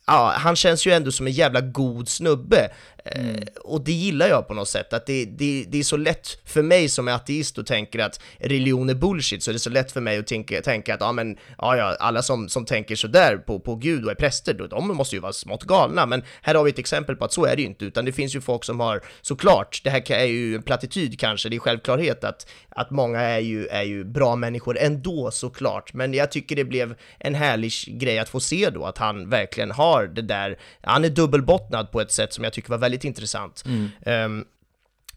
ja, 0.07 0.33
han 0.35 0.55
känns 0.55 0.87
ju 0.87 0.91
ändå 0.91 1.11
som 1.11 1.27
en 1.27 1.33
jävla 1.33 1.61
god 1.61 2.09
snubbe. 2.09 2.69
Mm. 3.11 3.35
Eh, 3.35 3.43
och 3.61 3.81
det 3.83 3.91
gillar 3.91 4.27
jag 4.27 4.47
på 4.47 4.53
något 4.53 4.69
sätt, 4.69 4.93
att 4.93 5.05
det, 5.05 5.25
det, 5.25 5.65
det 5.67 5.79
är 5.79 5.83
så 5.83 5.97
lätt 5.97 6.39
för 6.45 6.61
mig 6.61 6.89
som 6.89 7.07
är 7.07 7.11
ateist 7.11 7.57
och 7.57 7.65
tänker 7.65 7.99
att 7.99 8.19
religion 8.37 8.89
är 8.89 8.93
bullshit, 8.93 9.43
så 9.43 9.51
det 9.51 9.57
är 9.57 9.59
så 9.59 9.69
lätt 9.69 9.91
för 9.91 10.01
mig 10.01 10.17
att 10.17 10.27
tänka, 10.27 10.61
tänka 10.61 10.93
att 10.93 11.01
ja 11.01 11.11
men, 11.11 11.37
ja, 11.57 11.77
ja 11.77 11.95
alla 11.99 12.21
som, 12.21 12.49
som 12.49 12.65
tänker 12.65 12.95
sådär 12.95 13.37
på, 13.37 13.59
på 13.59 13.75
Gud 13.75 14.05
och 14.05 14.11
är 14.11 14.15
präster, 14.15 14.53
då, 14.53 14.67
de 14.67 14.87
måste 14.87 15.15
ju 15.15 15.19
vara 15.19 15.33
smått 15.33 15.63
galna, 15.63 16.05
men 16.05 16.23
här 16.41 16.55
har 16.55 16.63
vi 16.63 16.69
ett 16.69 16.79
exempel 16.79 17.15
på 17.15 17.25
att 17.25 17.33
så 17.33 17.45
är 17.45 17.55
det 17.55 17.61
ju 17.61 17.67
inte, 17.67 17.85
utan 17.85 18.05
det 18.05 18.11
finns 18.11 18.35
ju 18.35 18.41
folk 18.41 18.63
som 18.63 18.79
har, 18.79 19.01
såklart, 19.21 19.81
det 19.83 19.89
här 19.89 20.11
är 20.11 20.25
ju 20.25 20.55
en 20.55 20.63
plattityd 20.63 21.19
kanske, 21.19 21.49
det 21.49 21.55
är 21.55 21.59
självklarhet 21.59 22.23
att, 22.23 22.47
att 22.69 22.91
många 22.91 23.21
är 23.21 23.39
ju, 23.39 23.67
är 23.67 23.83
ju 23.83 24.03
bra 24.03 24.35
människor 24.35 24.77
ändå 24.77 25.31
såklart, 25.31 25.93
men 25.93 26.13
jag 26.13 26.31
tycker 26.31 26.55
det 26.55 26.63
blev 26.63 26.95
en 27.19 27.35
härlig 27.35 27.71
grej 27.87 28.19
att 28.19 28.29
få 28.29 28.39
se 28.39 28.69
då, 28.69 28.85
att 28.85 28.97
han 28.97 29.29
verkligen 29.29 29.71
har 29.71 30.07
det 30.07 30.21
där, 30.21 30.59
han 30.81 31.05
är 31.05 31.09
dubbelbottnad 31.09 31.91
på 31.91 32.01
ett 32.01 32.11
sätt 32.11 32.33
som 32.33 32.43
jag 32.43 32.53
tycker 32.53 32.69
var 32.69 32.77
väldigt 32.77 32.96
intressant. 33.05 33.63
Ehm, 34.05 34.45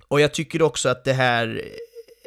och 0.09 0.21
jag 0.21 0.35
tycker 0.35 0.63
också 0.63 0.89
att 0.89 1.05
det 1.05 1.13
här, 1.13 1.63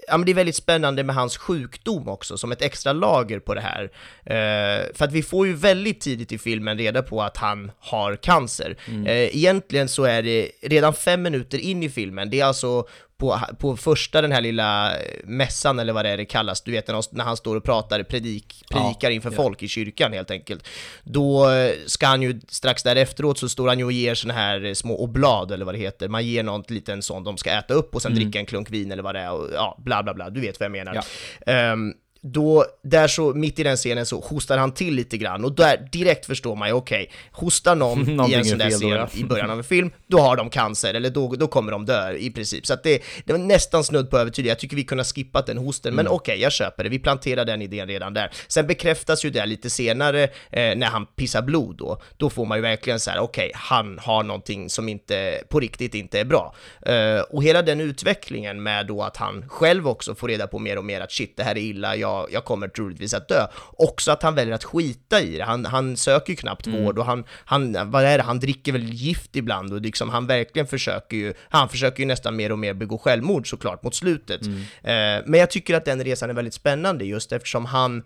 ja 0.08 0.18
men 0.18 0.26
det 0.26 0.32
är 0.32 0.36
väldigt 0.36 0.56
spännande 0.56 1.04
med 1.04 1.16
hans 1.16 1.38
sjukdom 1.38 2.08
också, 2.08 2.38
som 2.38 2.52
ett 2.52 2.62
extra 2.62 2.94
lager 2.94 3.40
på 3.40 3.54
det 3.54 3.62
här. 3.62 3.84
Eh, 4.26 4.94
för 4.94 5.06
att 5.06 5.12
vi 5.12 5.24
får 5.24 5.48
ju 5.48 5.54
väldigt 5.54 6.02
tidigt 6.02 6.32
i 6.32 6.38
filmen 6.38 6.78
reda 6.78 7.02
på 7.04 7.22
att 7.22 7.38
han 7.38 7.72
har 7.80 8.16
cancer. 8.16 8.78
Eh, 9.06 9.36
egentligen 9.36 9.88
så 9.88 10.04
är 10.04 10.24
det 10.24 10.52
redan 10.62 10.94
fem 10.94 11.22
minuter 11.22 11.58
in 11.58 11.84
i 11.84 11.90
filmen, 11.90 12.30
det 12.30 12.40
är 12.40 12.46
alltså 12.46 12.88
på, 13.24 13.40
på 13.60 13.78
första 13.78 14.22
den 14.22 14.32
här 14.32 14.42
lilla 14.42 14.92
mässan 15.24 15.80
eller 15.80 15.94
vad 15.94 16.06
det 16.06 16.10
är 16.10 16.18
det 16.18 16.26
kallas, 16.26 16.62
du 16.62 16.72
vet 16.72 16.88
när, 16.88 17.24
han 17.24 17.38
står 17.38 17.56
och 17.56 17.64
pratar, 17.64 18.04
predik, 18.04 18.64
predikar 18.70 19.12
inför 19.12 19.32
folk 19.32 19.64
i 19.64 19.68
kyrkan 19.68 20.14
helt 20.14 20.32
enkelt. 20.32 20.68
Då 21.04 21.50
eh, 21.50 21.72
ska 21.86 22.08
han 22.08 22.22
ju, 22.22 22.42
strax 22.48 22.84
därefteråt 22.84 23.38
så 23.38 23.50
står 23.50 23.68
han 23.68 23.80
ju 23.80 23.86
och 23.86 23.92
ger 23.92 24.16
såna 24.16 24.34
här 24.34 24.66
eh, 24.66 24.74
små 24.74 25.04
oblad 25.04 25.52
eller 25.52 25.66
vad 25.66 25.76
det 25.76 25.80
heter, 25.80 26.08
man 26.08 26.26
ger 26.26 26.44
något 26.44 26.70
liten 26.70 27.02
sån 27.02 27.24
de 27.24 27.38
ska 27.38 27.50
äta 27.50 27.74
upp 27.74 27.96
och 27.96 28.02
sen 28.02 28.16
dricka 28.16 28.40
en 28.40 28.46
klunk 28.46 28.72
vin 28.72 28.92
eller 28.92 29.04
vad 29.04 29.16
det 29.16 29.22
är 29.22 29.32
och 29.32 29.50
ja, 29.54 29.78
bla 29.80 30.04
bla 30.04 30.14
bla, 30.14 30.30
du 30.30 30.42
vet 30.42 30.60
vad 30.60 30.66
jag 30.66 30.72
menar. 30.72 31.04
Ehm, 31.46 31.94
då, 32.26 32.66
där 32.84 33.08
så, 33.08 33.34
mitt 33.34 33.60
i 33.60 33.64
den 33.64 33.78
scenen 33.78 34.06
så 34.06 34.20
hostar 34.20 34.58
han 34.58 34.72
till 34.72 34.96
lite 34.96 35.18
grann 35.18 35.46
och 35.46 35.56
där 35.56 35.90
direkt 35.92 36.26
förstår 36.26 36.56
man 36.56 36.68
ju, 36.68 36.74
okej, 36.74 37.12
hostar 37.32 37.76
någon 37.76 38.10
i 38.30 38.34
en 38.34 38.46
sån 38.46 38.62
är 38.62 38.70
där 38.70 38.70
fel 38.70 38.72
då, 38.72 38.78
scen 38.78 38.92
ja. 38.92 39.08
i 39.14 39.24
början 39.24 39.50
av 39.50 39.58
en 39.58 39.64
film, 39.64 39.92
då 40.08 40.20
har 40.20 40.36
de 40.36 40.50
cancer, 40.50 40.94
eller 40.94 41.10
då, 41.10 41.28
då 41.28 41.48
kommer 41.48 41.72
de 41.72 41.86
dö 41.86 42.12
i 42.12 42.32
princip. 42.32 42.66
Så 42.66 42.74
att 42.74 42.84
det, 42.84 43.04
det 43.26 43.34
var 43.34 43.40
nästan 43.40 43.84
snudd 43.84 44.10
på 44.10 44.18
övertydligt, 44.18 44.50
jag 44.50 44.60
tycker 44.60 44.76
vi 44.76 44.84
kunde 44.84 45.04
ha 45.04 45.06
skippat 45.06 45.46
den 45.46 45.58
hosten, 45.58 45.96
men 45.96 46.08
okej, 46.08 46.42
jag 46.42 46.52
köper 46.52 46.84
det, 46.84 46.90
vi 46.90 47.00
planterar 47.00 47.46
den 47.46 47.62
idén 47.62 47.88
redan 47.88 48.14
där. 48.14 48.32
Sen 48.48 48.68
bekräftas 48.68 49.26
ju 49.26 49.30
det 49.30 49.46
lite 49.46 49.70
senare, 49.70 50.24
eh, 50.24 50.30
när 50.76 50.88
han 50.88 51.06
pissar 51.06 51.42
blod 51.42 51.76
då, 51.78 52.02
då 52.18 52.30
får 52.30 52.46
man 52.46 52.58
ju 52.58 52.62
verkligen 52.62 53.00
så 53.00 53.12
här: 53.12 53.20
okej, 53.20 53.52
han 53.56 54.00
har 54.00 54.24
någonting 54.24 54.70
som 54.70 54.90
inte, 54.90 55.44
på 55.50 55.60
riktigt 55.60 55.96
inte 55.96 56.20
är 56.20 56.26
bra. 56.26 56.56
Eh, 56.86 57.20
och 57.20 57.44
hela 57.44 57.62
den 57.62 57.82
utvecklingen 57.82 58.64
med 58.64 58.88
då 58.88 59.04
att 59.04 59.18
han 59.18 59.50
själv 59.50 59.88
också 59.88 60.16
får 60.16 60.28
reda 60.28 60.48
på 60.48 60.60
mer 60.60 60.78
och 60.78 60.86
mer 60.86 61.02
att 61.02 61.12
shit, 61.12 61.38
det 61.38 61.44
här 61.44 61.56
är 61.56 61.62
illa, 61.62 61.96
jag, 61.96 62.13
jag 62.32 62.46
kommer 62.46 62.68
troligtvis 62.68 63.14
att 63.14 63.28
dö. 63.28 63.48
Också 63.72 64.12
att 64.12 64.24
han 64.24 64.36
väljer 64.36 64.56
att 64.56 64.64
skita 64.64 65.22
i 65.22 65.38
det, 65.38 65.44
han, 65.44 65.66
han 65.66 65.98
söker 65.98 66.30
ju 66.30 66.36
knappt 66.36 66.68
vård 66.68 67.00
och 67.00 67.06
han, 67.06 67.24
han, 67.46 67.92
vad 67.92 68.04
är 68.04 68.18
det, 68.18 68.24
han 68.24 68.40
dricker 68.40 68.72
väl 68.72 68.84
gift 68.84 69.36
ibland 69.36 69.74
och 69.74 69.82
liksom 69.82 70.10
han 70.10 70.28
verkligen 70.28 70.68
försöker 70.68 71.18
ju, 71.18 71.34
han 71.50 71.70
försöker 71.70 72.00
ju 72.00 72.06
nästan 72.06 72.36
mer 72.36 72.52
och 72.52 72.60
mer 72.60 72.74
begå 72.74 72.98
självmord 72.98 73.50
såklart 73.50 73.84
mot 73.84 73.96
slutet. 73.96 74.42
Eh, 74.82 75.24
men 75.26 75.34
jag 75.34 75.52
tycker 75.52 75.76
att 75.76 75.86
den 75.86 76.04
resan 76.04 76.30
är 76.30 76.34
väldigt 76.34 76.54
spännande 76.54 77.06
just 77.06 77.32
eftersom 77.32 77.66
han 77.66 78.04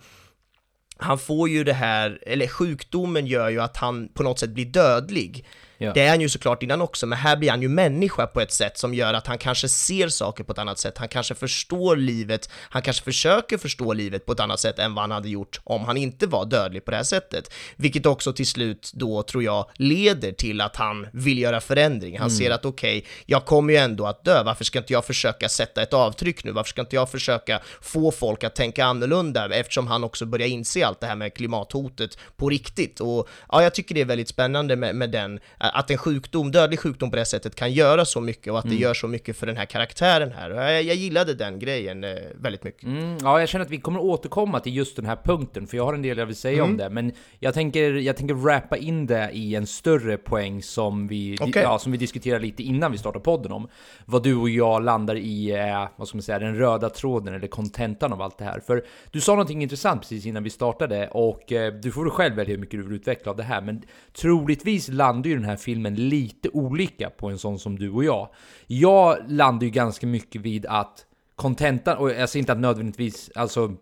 han 1.00 1.20
får 1.20 1.50
ju 1.50 1.64
det 1.64 1.74
här, 1.74 2.20
eller 2.22 2.48
sjukdomen 2.48 3.28
gör 3.28 3.50
ju 3.50 3.62
att 3.62 3.78
han 3.78 4.10
på 4.14 4.24
något 4.24 4.40
sätt 4.40 4.50
blir 4.50 4.66
dödlig. 4.66 5.46
Ja. 5.78 5.94
Det 5.94 6.02
är 6.02 6.10
han 6.10 6.22
ju 6.22 6.30
såklart 6.30 6.64
innan 6.64 6.82
också, 6.82 7.06
men 7.06 7.18
här 7.18 7.38
blir 7.38 7.50
han 7.50 7.62
ju 7.62 7.70
människa 7.70 8.28
på 8.28 8.42
ett 8.42 8.52
sätt 8.52 8.78
som 8.78 8.94
gör 8.94 9.14
att 9.14 9.28
han 9.28 9.38
kanske 9.38 9.70
ser 9.70 10.10
saker 10.10 10.44
på 10.44 10.52
ett 10.52 10.58
annat 10.58 10.80
sätt, 10.80 10.98
han 10.98 11.08
kanske 11.08 11.36
förstår 11.36 11.96
livet, 11.96 12.50
han 12.54 12.82
kanske 12.82 13.04
försöker 13.04 13.58
förstå 13.58 13.94
livet 13.94 14.26
på 14.26 14.32
ett 14.32 14.40
annat 14.40 14.60
sätt 14.60 14.80
än 14.80 14.94
vad 14.94 15.04
han 15.04 15.12
hade 15.12 15.30
gjort 15.30 15.60
om 15.64 15.86
han 15.86 15.98
inte 15.98 16.28
var 16.28 16.46
dödlig 16.46 16.86
på 16.86 16.92
det 16.92 16.98
här 16.98 17.04
sättet. 17.04 17.54
Vilket 17.76 18.06
också 18.06 18.34
till 18.34 18.48
slut 18.48 18.92
då, 18.94 19.24
tror 19.24 19.44
jag, 19.44 19.66
leder 19.76 20.32
till 20.32 20.62
att 20.62 20.76
han 20.76 21.08
vill 21.14 21.38
göra 21.38 21.62
förändring. 21.62 22.20
Han 22.20 22.32
ser 22.32 22.52
att 22.52 22.66
okej, 22.66 23.06
jag 23.26 23.46
kommer 23.46 23.74
ju 23.74 23.80
ändå 23.80 24.06
att 24.06 24.24
dö, 24.24 24.44
varför 24.44 24.64
ska 24.64 24.80
inte 24.80 24.94
jag 24.94 25.06
försöka 25.06 25.50
sätta 25.50 25.82
ett 25.82 25.94
avtryck 25.94 26.44
nu? 26.44 26.52
Varför 26.52 26.70
ska 26.70 26.82
inte 26.82 26.96
jag 26.96 27.12
försöka 27.12 27.62
få 27.82 28.12
folk 28.12 28.44
att 28.44 28.56
tänka 28.56 28.86
annorlunda? 28.86 29.56
Eftersom 29.56 29.88
han 29.88 30.04
också 30.04 30.26
börjar 30.26 30.48
inse 30.48 30.86
allt 30.86 31.00
det 31.00 31.08
här 31.08 31.16
med 31.16 31.34
klimathotet 31.34 32.18
på 32.38 32.50
riktigt. 32.50 33.00
Och 33.00 33.30
ja, 33.52 33.64
jag 33.64 33.74
tycker 33.74 33.96
det 33.96 34.02
är 34.02 34.06
väldigt 34.06 34.30
spännande 34.30 34.76
med, 34.76 34.96
med 34.96 35.12
den, 35.12 35.40
att 35.74 35.92
en 35.92 35.98
sjukdom, 35.98 36.52
dödlig 36.52 36.80
sjukdom 36.80 37.10
på 37.10 37.16
det 37.16 37.20
här 37.20 37.26
sättet 37.26 37.56
kan 37.56 37.72
göra 37.72 38.06
så 38.06 38.22
mycket 38.22 38.54
och 38.54 38.60
att 38.60 38.70
det 38.70 38.76
gör 38.76 38.94
så 38.94 39.08
mycket 39.08 39.38
för 39.38 39.46
den 39.48 39.58
här 39.58 39.66
karaktären 39.66 40.32
här. 40.32 40.50
Och 40.52 40.58
jag, 40.58 40.84
jag 40.84 40.96
gillade 40.96 41.34
den 41.34 41.60
grejen 41.60 42.04
eh, 42.04 42.16
väldigt 42.36 42.64
mycket. 42.64 42.84
Mm, 42.84 43.18
ja, 43.22 43.40
jag 43.40 43.50
känner 43.50 43.66
att 43.66 43.72
vi 43.72 43.78
kommer 43.78 44.00
återkomma 44.00 44.60
till 44.60 44.76
just 44.76 44.96
den 44.96 45.06
här 45.06 45.18
punkten, 45.24 45.68
för 45.68 45.78
jag 45.78 45.86
har 45.86 45.94
en 45.94 46.02
del 46.02 46.18
jag 46.18 46.26
vill 46.26 46.36
säga 46.36 46.58
Mm. 46.58 46.70
om 46.72 46.78
det. 46.78 46.90
Men 46.90 47.12
jag 47.40 47.54
tänker, 47.54 47.92
jag 47.94 48.18
tänker 48.18 48.34
wrappa 48.36 48.78
in 48.78 49.06
det 49.08 49.30
i 49.34 49.56
en 49.56 49.68
större 49.68 50.18
poäng 50.18 50.64
som 50.64 51.08
vi, 51.08 51.38
Okej. 51.42 51.64
ja, 51.64 51.80
som 51.80 51.92
vi 51.92 51.98
diskuterade 51.98 52.46
lite 52.46 52.64
innan 52.64 52.92
vi 52.92 52.98
startade 52.98 53.24
podden 53.24 53.52
om. 53.52 53.68
Vad 54.06 54.24
du 54.24 54.36
och 54.36 54.50
jag 54.50 54.84
landar 54.84 55.16
i, 55.16 55.52
eh, 55.52 55.88
vad 55.96 56.08
ska 56.08 56.18
man 56.18 56.22
säga, 56.24 56.40
den 56.40 56.56
röda 56.56 56.90
tråden 56.90 57.34
eller 57.36 57.48
kontentan 57.48 58.14
av 58.14 58.22
allt 58.22 58.38
det 58.38 58.46
här. 58.46 58.60
För 58.60 58.86
du 59.12 59.22
sa 59.22 59.32
någonting 59.32 59.62
intressant 59.64 60.02
precis 60.02 60.26
innan 60.26 60.44
vi 60.44 60.50
startade 60.50 61.08
och 61.08 61.52
eh, 61.52 61.74
du 61.74 61.92
får 61.92 62.10
själv 62.10 62.36
välja 62.36 62.52
hur 62.54 62.62
mycket 62.62 62.80
du 62.80 62.84
vill 62.84 62.96
utveckla 62.96 63.32
av 63.32 63.38
det 63.38 63.44
här. 63.44 63.62
Men 63.62 63.82
troligtvis 64.22 64.88
landar 64.90 65.30
ju 65.30 65.36
den 65.36 65.46
här 65.46 65.56
filmen 65.58 65.96
lite 65.96 66.50
olika 66.50 67.10
på 67.10 67.30
en 67.30 67.38
sån 67.38 67.60
som 67.60 67.80
du 67.80 67.90
och 67.92 68.04
jag. 68.04 68.30
Jag 68.68 69.18
landar 69.28 69.66
ju 69.66 69.72
ganska 69.72 70.08
mycket 70.08 70.42
vid 70.42 70.66
att 70.66 71.06
kontentan, 71.36 71.98
och 71.98 72.12
jag 72.12 72.30
säger 72.30 72.42
inte 72.42 72.52
att 72.52 72.60
nödvändigtvis, 72.60 73.32
alltså 73.36 73.76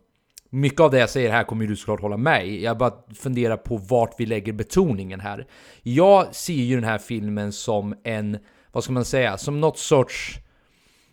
mycket 0.50 0.80
av 0.80 0.92
det 0.92 1.00
jag 1.00 1.10
säger 1.10 1.32
här 1.32 1.44
kommer 1.44 1.64
ju 1.64 1.70
du 1.70 1.76
såklart 1.76 2.02
hålla 2.02 2.18
med 2.18 2.48
i. 2.48 2.64
Jag 2.64 2.78
bara 2.78 2.94
funderar 3.16 3.58
på 3.58 3.78
vart 3.78 4.20
vi 4.20 4.26
lägger 4.26 4.54
betoningen 4.54 5.20
här. 5.20 5.48
Jag 5.82 6.36
ser 6.36 6.54
ju 6.54 6.76
den 6.76 6.84
här 6.84 6.98
filmen 6.98 7.52
som 7.52 7.96
en, 8.04 8.38
vad 8.72 8.84
ska 8.84 8.94
man 8.94 9.06
säga, 9.06 9.38
som 9.38 9.62
något 9.62 9.78
sorts 9.78 10.40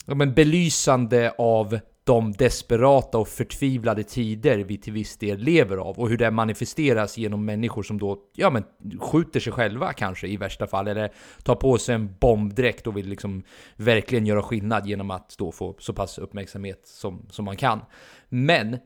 ja, 0.06 0.14
men 0.14 0.34
belysande 0.34 1.34
av 1.38 1.78
de 2.04 2.32
desperata 2.32 3.18
och 3.18 3.28
förtvivlade 3.28 4.02
tider 4.02 4.58
vi 4.58 4.78
till 4.78 4.92
viss 4.92 5.16
del 5.16 5.38
lever 5.38 5.76
av 5.76 5.98
och 5.98 6.08
hur 6.08 6.16
det 6.16 6.30
manifesteras 6.30 7.18
genom 7.18 7.44
människor 7.44 7.82
som 7.82 7.98
då, 7.98 8.18
ja 8.34 8.50
men 8.50 8.64
skjuter 9.00 9.40
sig 9.40 9.52
själva 9.52 9.92
kanske 9.92 10.26
i 10.26 10.36
värsta 10.36 10.66
fall 10.66 10.88
eller 10.88 11.12
tar 11.42 11.54
på 11.54 11.78
sig 11.78 11.94
en 11.94 12.14
bombdräkt 12.20 12.86
och 12.86 12.96
vill 12.96 13.08
liksom 13.08 13.42
verkligen 13.76 14.26
göra 14.26 14.42
skillnad 14.42 14.86
genom 14.86 15.10
att 15.10 15.34
då 15.38 15.52
få 15.52 15.76
så 15.78 15.92
pass 15.92 16.18
uppmärksamhet 16.18 16.80
som, 16.84 17.26
som 17.30 17.44
man 17.44 17.56
kan. 17.56 17.80
Men 18.28 18.78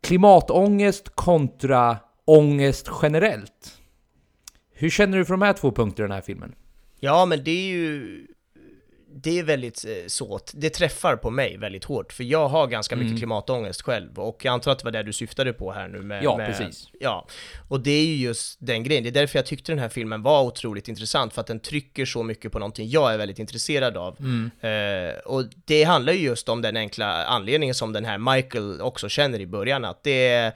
klimatångest 0.00 1.08
kontra 1.14 1.96
ångest 2.24 2.90
generellt. 3.02 3.78
Hur 4.72 4.90
känner 4.90 5.18
du 5.18 5.24
för 5.24 5.34
de 5.34 5.42
här 5.42 5.52
två 5.52 5.70
punkterna 5.70 6.06
i 6.06 6.08
den 6.08 6.14
här 6.14 6.22
filmen? 6.22 6.54
Ja, 7.00 7.26
men 7.26 7.44
det 7.44 7.50
är 7.50 7.66
ju... 7.66 8.26
Det 9.16 9.38
är 9.38 9.42
väldigt 9.42 9.84
eh, 9.84 9.90
så, 10.06 10.40
det 10.52 10.70
träffar 10.70 11.16
på 11.16 11.30
mig 11.30 11.56
väldigt 11.56 11.84
hårt, 11.84 12.12
för 12.12 12.24
jag 12.24 12.48
har 12.48 12.66
ganska 12.66 12.96
mycket 12.96 13.18
klimatångest 13.18 13.82
själv, 13.82 14.18
och 14.18 14.44
jag 14.44 14.52
antar 14.52 14.72
att 14.72 14.78
det 14.78 14.84
var 14.84 14.92
det 14.92 15.02
du 15.02 15.12
syftade 15.12 15.52
på 15.52 15.72
här 15.72 15.88
nu 15.88 16.02
med... 16.02 16.24
Ja, 16.24 16.36
med, 16.36 16.46
precis. 16.46 16.88
Ja, 17.00 17.26
och 17.68 17.80
det 17.80 17.90
är 17.90 18.06
ju 18.06 18.16
just 18.16 18.58
den 18.60 18.82
grejen, 18.82 19.04
det 19.04 19.10
är 19.10 19.12
därför 19.12 19.38
jag 19.38 19.46
tyckte 19.46 19.72
den 19.72 19.78
här 19.78 19.88
filmen 19.88 20.22
var 20.22 20.42
otroligt 20.42 20.88
intressant, 20.88 21.32
för 21.32 21.40
att 21.40 21.46
den 21.46 21.60
trycker 21.60 22.06
så 22.06 22.22
mycket 22.22 22.52
på 22.52 22.58
någonting 22.58 22.88
jag 22.88 23.14
är 23.14 23.18
väldigt 23.18 23.38
intresserad 23.38 23.96
av. 23.96 24.16
Eh, 24.60 25.18
och 25.24 25.44
det 25.64 25.84
handlar 25.84 26.12
ju 26.12 26.20
just 26.20 26.48
om 26.48 26.62
den 26.62 26.76
enkla 26.76 27.24
anledningen 27.24 27.74
som 27.74 27.92
den 27.92 28.04
här 28.04 28.18
Michael 28.18 28.80
också 28.80 29.08
känner 29.08 29.40
i 29.40 29.46
början, 29.46 29.84
att 29.84 30.02
det 30.02 30.28
är 30.28 30.52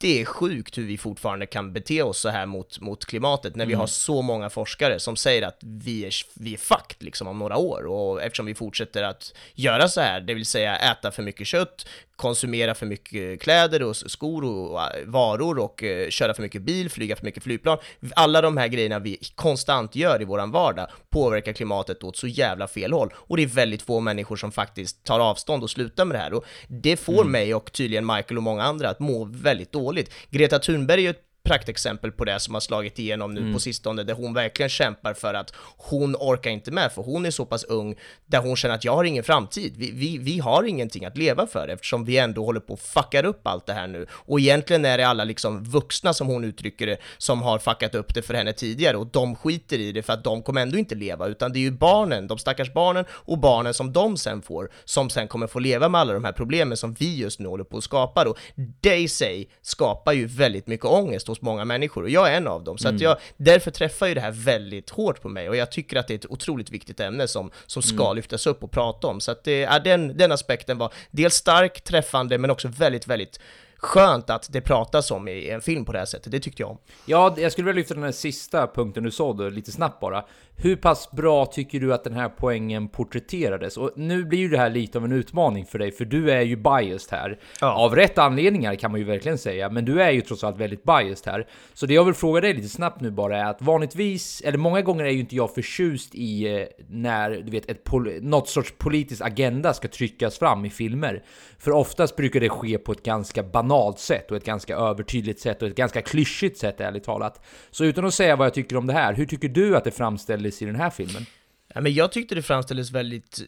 det 0.00 0.20
är 0.20 0.24
sjukt 0.24 0.78
hur 0.78 0.86
vi 0.86 0.98
fortfarande 0.98 1.46
kan 1.46 1.72
bete 1.72 2.02
oss 2.02 2.20
så 2.20 2.28
här 2.28 2.46
mot, 2.46 2.80
mot 2.80 3.04
klimatet 3.04 3.56
när 3.56 3.66
vi 3.66 3.74
har 3.74 3.86
så 3.86 4.22
många 4.22 4.50
forskare 4.50 5.00
som 5.00 5.16
säger 5.16 5.42
att 5.42 5.58
vi 5.60 6.04
är, 6.04 6.12
vi 6.34 6.54
är 6.54 6.58
fucked 6.58 7.02
liksom 7.02 7.28
om 7.28 7.38
några 7.38 7.56
år. 7.56 7.86
Och 7.86 8.22
eftersom 8.22 8.46
vi 8.46 8.54
fortsätter 8.54 9.02
att 9.02 9.34
göra 9.54 9.88
så 9.88 10.00
här, 10.00 10.20
det 10.20 10.34
vill 10.34 10.46
säga 10.46 10.76
äta 10.76 11.10
för 11.10 11.22
mycket 11.22 11.46
kött, 11.46 11.86
konsumera 12.20 12.74
för 12.74 12.86
mycket 12.86 13.42
kläder 13.42 13.82
och 13.82 13.96
skor 13.96 14.44
och 14.44 14.80
äh, 14.80 14.86
varor 15.06 15.58
och 15.58 15.82
eh, 15.82 16.08
köra 16.08 16.34
för 16.34 16.42
mycket 16.42 16.62
bil, 16.62 16.90
flyga 16.90 17.16
för 17.16 17.24
mycket 17.24 17.42
flygplan. 17.42 17.78
Alla 18.16 18.40
de 18.40 18.56
här 18.56 18.68
grejerna 18.68 18.98
vi 18.98 19.18
konstant 19.34 19.96
gör 19.96 20.22
i 20.22 20.24
våran 20.24 20.50
vardag 20.50 20.86
påverkar 21.10 21.52
klimatet 21.52 22.04
åt 22.04 22.16
så 22.16 22.26
jävla 22.26 22.68
fel 22.68 22.92
håll. 22.92 23.12
Och 23.16 23.36
det 23.36 23.42
är 23.42 23.46
väldigt 23.46 23.82
få 23.82 24.00
människor 24.00 24.36
som 24.36 24.52
faktiskt 24.52 25.04
tar 25.04 25.20
avstånd 25.20 25.62
och 25.62 25.70
slutar 25.70 26.04
med 26.04 26.14
det 26.14 26.20
här. 26.20 26.32
Och 26.32 26.44
det 26.68 26.96
får 26.96 27.24
mig 27.24 27.54
och 27.54 27.72
tydligen 27.72 28.06
Michael 28.06 28.36
och 28.36 28.42
många 28.42 28.62
andra 28.62 28.88
att 28.88 29.00
må 29.00 29.24
väldigt 29.24 29.72
dåligt. 29.72 30.12
Greta 30.30 30.58
Thunberg 30.58 31.00
är 31.00 31.04
ju 31.04 31.10
ett 31.10 31.29
praktexempel 31.42 32.12
på 32.12 32.24
det 32.24 32.40
som 32.40 32.54
har 32.54 32.60
slagit 32.60 32.98
igenom 32.98 33.34
nu 33.34 33.52
på 33.52 33.58
sistone, 33.58 34.02
där 34.02 34.14
hon 34.14 34.34
verkligen 34.34 34.68
kämpar 34.68 35.14
för 35.14 35.34
att 35.34 35.52
hon 35.76 36.16
orkar 36.16 36.50
inte 36.50 36.70
med, 36.70 36.92
för 36.92 37.02
hon 37.02 37.26
är 37.26 37.30
så 37.30 37.46
pass 37.46 37.64
ung, 37.64 37.94
där 38.26 38.38
hon 38.38 38.56
känner 38.56 38.74
att 38.74 38.84
jag 38.84 38.96
har 38.96 39.04
ingen 39.04 39.24
framtid. 39.24 39.74
Vi, 39.76 39.90
vi, 39.90 40.18
vi 40.18 40.38
har 40.38 40.64
ingenting 40.64 41.04
att 41.04 41.18
leva 41.18 41.46
för 41.46 41.68
eftersom 41.68 42.04
vi 42.04 42.18
ändå 42.18 42.44
håller 42.44 42.60
på 42.60 42.74
att 42.74 42.80
fuckar 42.80 43.24
upp 43.24 43.46
allt 43.46 43.66
det 43.66 43.72
här 43.72 43.86
nu. 43.86 44.06
Och 44.10 44.40
egentligen 44.40 44.84
är 44.84 44.98
det 44.98 45.06
alla 45.06 45.24
liksom 45.24 45.64
vuxna, 45.64 46.12
som 46.12 46.26
hon 46.26 46.44
uttrycker 46.44 46.86
det, 46.86 46.96
som 47.18 47.42
har 47.42 47.58
fuckat 47.58 47.94
upp 47.94 48.14
det 48.14 48.22
för 48.22 48.34
henne 48.34 48.52
tidigare 48.52 48.96
och 48.96 49.06
de 49.06 49.36
skiter 49.36 49.78
i 49.78 49.92
det 49.92 50.02
för 50.02 50.12
att 50.12 50.24
de 50.24 50.42
kommer 50.42 50.60
ändå 50.60 50.78
inte 50.78 50.94
leva, 50.94 51.26
utan 51.26 51.52
det 51.52 51.58
är 51.58 51.60
ju 51.60 51.70
barnen, 51.70 52.26
de 52.26 52.38
stackars 52.38 52.72
barnen 52.72 53.04
och 53.10 53.38
barnen 53.38 53.74
som 53.74 53.92
de 53.92 54.16
sen 54.16 54.42
får, 54.42 54.70
som 54.84 55.10
sen 55.10 55.28
kommer 55.28 55.46
få 55.46 55.58
leva 55.58 55.88
med 55.88 56.00
alla 56.00 56.12
de 56.12 56.24
här 56.24 56.32
problemen 56.32 56.76
som 56.76 56.92
vi 56.92 57.16
just 57.16 57.40
nu 57.40 57.48
håller 57.48 57.64
på 57.64 57.76
att 57.76 57.84
skapa. 57.84 58.28
Och 58.28 58.38
det 58.80 58.96
i 58.96 59.08
sig 59.08 59.50
skapar 59.62 60.12
ju 60.12 60.26
väldigt 60.26 60.66
mycket 60.66 60.86
ångest 60.86 61.29
hos 61.30 61.42
många 61.42 61.64
människor 61.64 62.02
och 62.02 62.10
jag 62.10 62.32
är 62.32 62.36
en 62.36 62.46
av 62.46 62.64
dem. 62.64 62.78
Så 62.78 62.88
att 62.88 63.00
jag, 63.00 63.16
därför 63.36 63.70
träffar 63.70 64.06
ju 64.06 64.14
det 64.14 64.20
här 64.20 64.30
väldigt 64.30 64.90
hårt 64.90 65.22
på 65.22 65.28
mig 65.28 65.48
och 65.48 65.56
jag 65.56 65.72
tycker 65.72 65.96
att 65.96 66.08
det 66.08 66.14
är 66.14 66.18
ett 66.18 66.30
otroligt 66.30 66.70
viktigt 66.70 67.00
ämne 67.00 67.28
som, 67.28 67.50
som 67.66 67.82
ska 67.82 68.12
lyftas 68.12 68.46
upp 68.46 68.62
och 68.62 68.70
prata 68.70 69.06
om. 69.06 69.20
Så 69.20 69.30
att 69.30 69.44
det, 69.44 69.60
ja, 69.60 69.78
den, 69.78 70.16
den 70.16 70.32
aspekten 70.32 70.78
var 70.78 70.92
dels 71.10 71.34
stark, 71.34 71.80
träffande, 71.80 72.38
men 72.38 72.50
också 72.50 72.68
väldigt, 72.68 73.06
väldigt 73.06 73.40
skönt 73.76 74.30
att 74.30 74.52
det 74.52 74.60
pratas 74.60 75.10
om 75.10 75.28
i 75.28 75.50
en 75.50 75.60
film 75.60 75.84
på 75.84 75.92
det 75.92 75.98
här 75.98 76.06
sättet. 76.06 76.32
Det 76.32 76.40
tyckte 76.40 76.62
jag 76.62 76.70
om. 76.70 76.78
Ja, 77.06 77.34
jag 77.38 77.52
skulle 77.52 77.66
vilja 77.66 77.80
lyfta 77.80 77.94
den 77.94 78.02
här 78.04 78.12
sista 78.12 78.66
punkten 78.66 79.04
du 79.04 79.10
sa 79.10 79.32
då, 79.32 79.48
lite 79.48 79.72
snabbt 79.72 80.00
bara. 80.00 80.24
Hur 80.62 80.76
pass 80.76 81.10
bra 81.10 81.46
tycker 81.46 81.80
du 81.80 81.94
att 81.94 82.04
den 82.04 82.12
här 82.12 82.28
poängen 82.28 82.88
porträtterades? 82.88 83.76
Och 83.76 83.90
nu 83.96 84.24
blir 84.24 84.38
ju 84.38 84.48
det 84.48 84.58
här 84.58 84.70
lite 84.70 84.98
av 84.98 85.04
en 85.04 85.12
utmaning 85.12 85.66
för 85.66 85.78
dig, 85.78 85.92
för 85.92 86.04
du 86.04 86.30
är 86.30 86.40
ju 86.42 86.56
biased 86.56 87.18
här. 87.18 87.38
Ja. 87.60 87.74
Av 87.74 87.96
rätt 87.96 88.18
anledningar 88.18 88.74
kan 88.74 88.90
man 88.90 89.00
ju 89.00 89.06
verkligen 89.06 89.38
säga, 89.38 89.70
men 89.70 89.84
du 89.84 90.02
är 90.02 90.10
ju 90.10 90.20
trots 90.20 90.44
allt 90.44 90.58
väldigt 90.58 90.84
biased 90.84 91.32
här. 91.32 91.46
Så 91.74 91.86
det 91.86 91.94
jag 91.94 92.04
vill 92.04 92.14
fråga 92.14 92.40
dig 92.40 92.54
lite 92.54 92.68
snabbt 92.68 93.00
nu 93.00 93.10
bara 93.10 93.38
är 93.38 93.44
att 93.44 93.62
vanligtvis, 93.62 94.40
eller 94.40 94.58
många 94.58 94.82
gånger 94.82 95.04
är 95.04 95.10
ju 95.10 95.20
inte 95.20 95.36
jag 95.36 95.54
förtjust 95.54 96.14
i 96.14 96.56
eh, 96.56 96.66
när, 96.88 97.30
du 97.30 97.50
vet, 97.50 97.70
ett 97.70 97.92
något 98.22 98.48
sorts 98.48 98.74
politisk 98.78 99.22
agenda 99.22 99.72
ska 99.72 99.88
tryckas 99.88 100.38
fram 100.38 100.64
i 100.64 100.70
filmer. 100.70 101.22
För 101.58 101.70
oftast 101.70 102.16
brukar 102.16 102.40
det 102.40 102.48
ske 102.48 102.78
på 102.78 102.92
ett 102.92 103.02
ganska 103.02 103.42
banalt 103.42 103.98
sätt 103.98 104.30
och 104.30 104.36
ett 104.36 104.44
ganska 104.44 104.76
övertydligt 104.76 105.40
sätt 105.40 105.62
och 105.62 105.68
ett 105.68 105.76
ganska 105.76 106.02
klyschigt 106.02 106.58
sätt 106.58 106.80
ärligt 106.80 107.04
talat. 107.04 107.44
Så 107.70 107.84
utan 107.84 108.04
att 108.04 108.14
säga 108.14 108.36
vad 108.36 108.46
jag 108.46 108.54
tycker 108.54 108.76
om 108.76 108.86
det 108.86 108.92
här, 108.92 109.14
hur 109.14 109.26
tycker 109.26 109.48
du 109.48 109.76
att 109.76 109.84
det 109.84 109.90
framställdes 109.90 110.49
i 110.62 110.64
den 110.64 110.76
här 110.76 110.90
filmen? 110.90 111.26
Ja, 111.74 111.80
men 111.80 111.94
jag 111.94 112.12
tyckte 112.12 112.34
det 112.34 112.42
framställdes 112.42 112.90
väldigt 112.90 113.40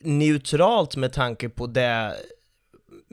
neutralt 0.00 0.96
med 0.96 1.12
tanke 1.12 1.48
på 1.48 1.66
det 1.66 2.16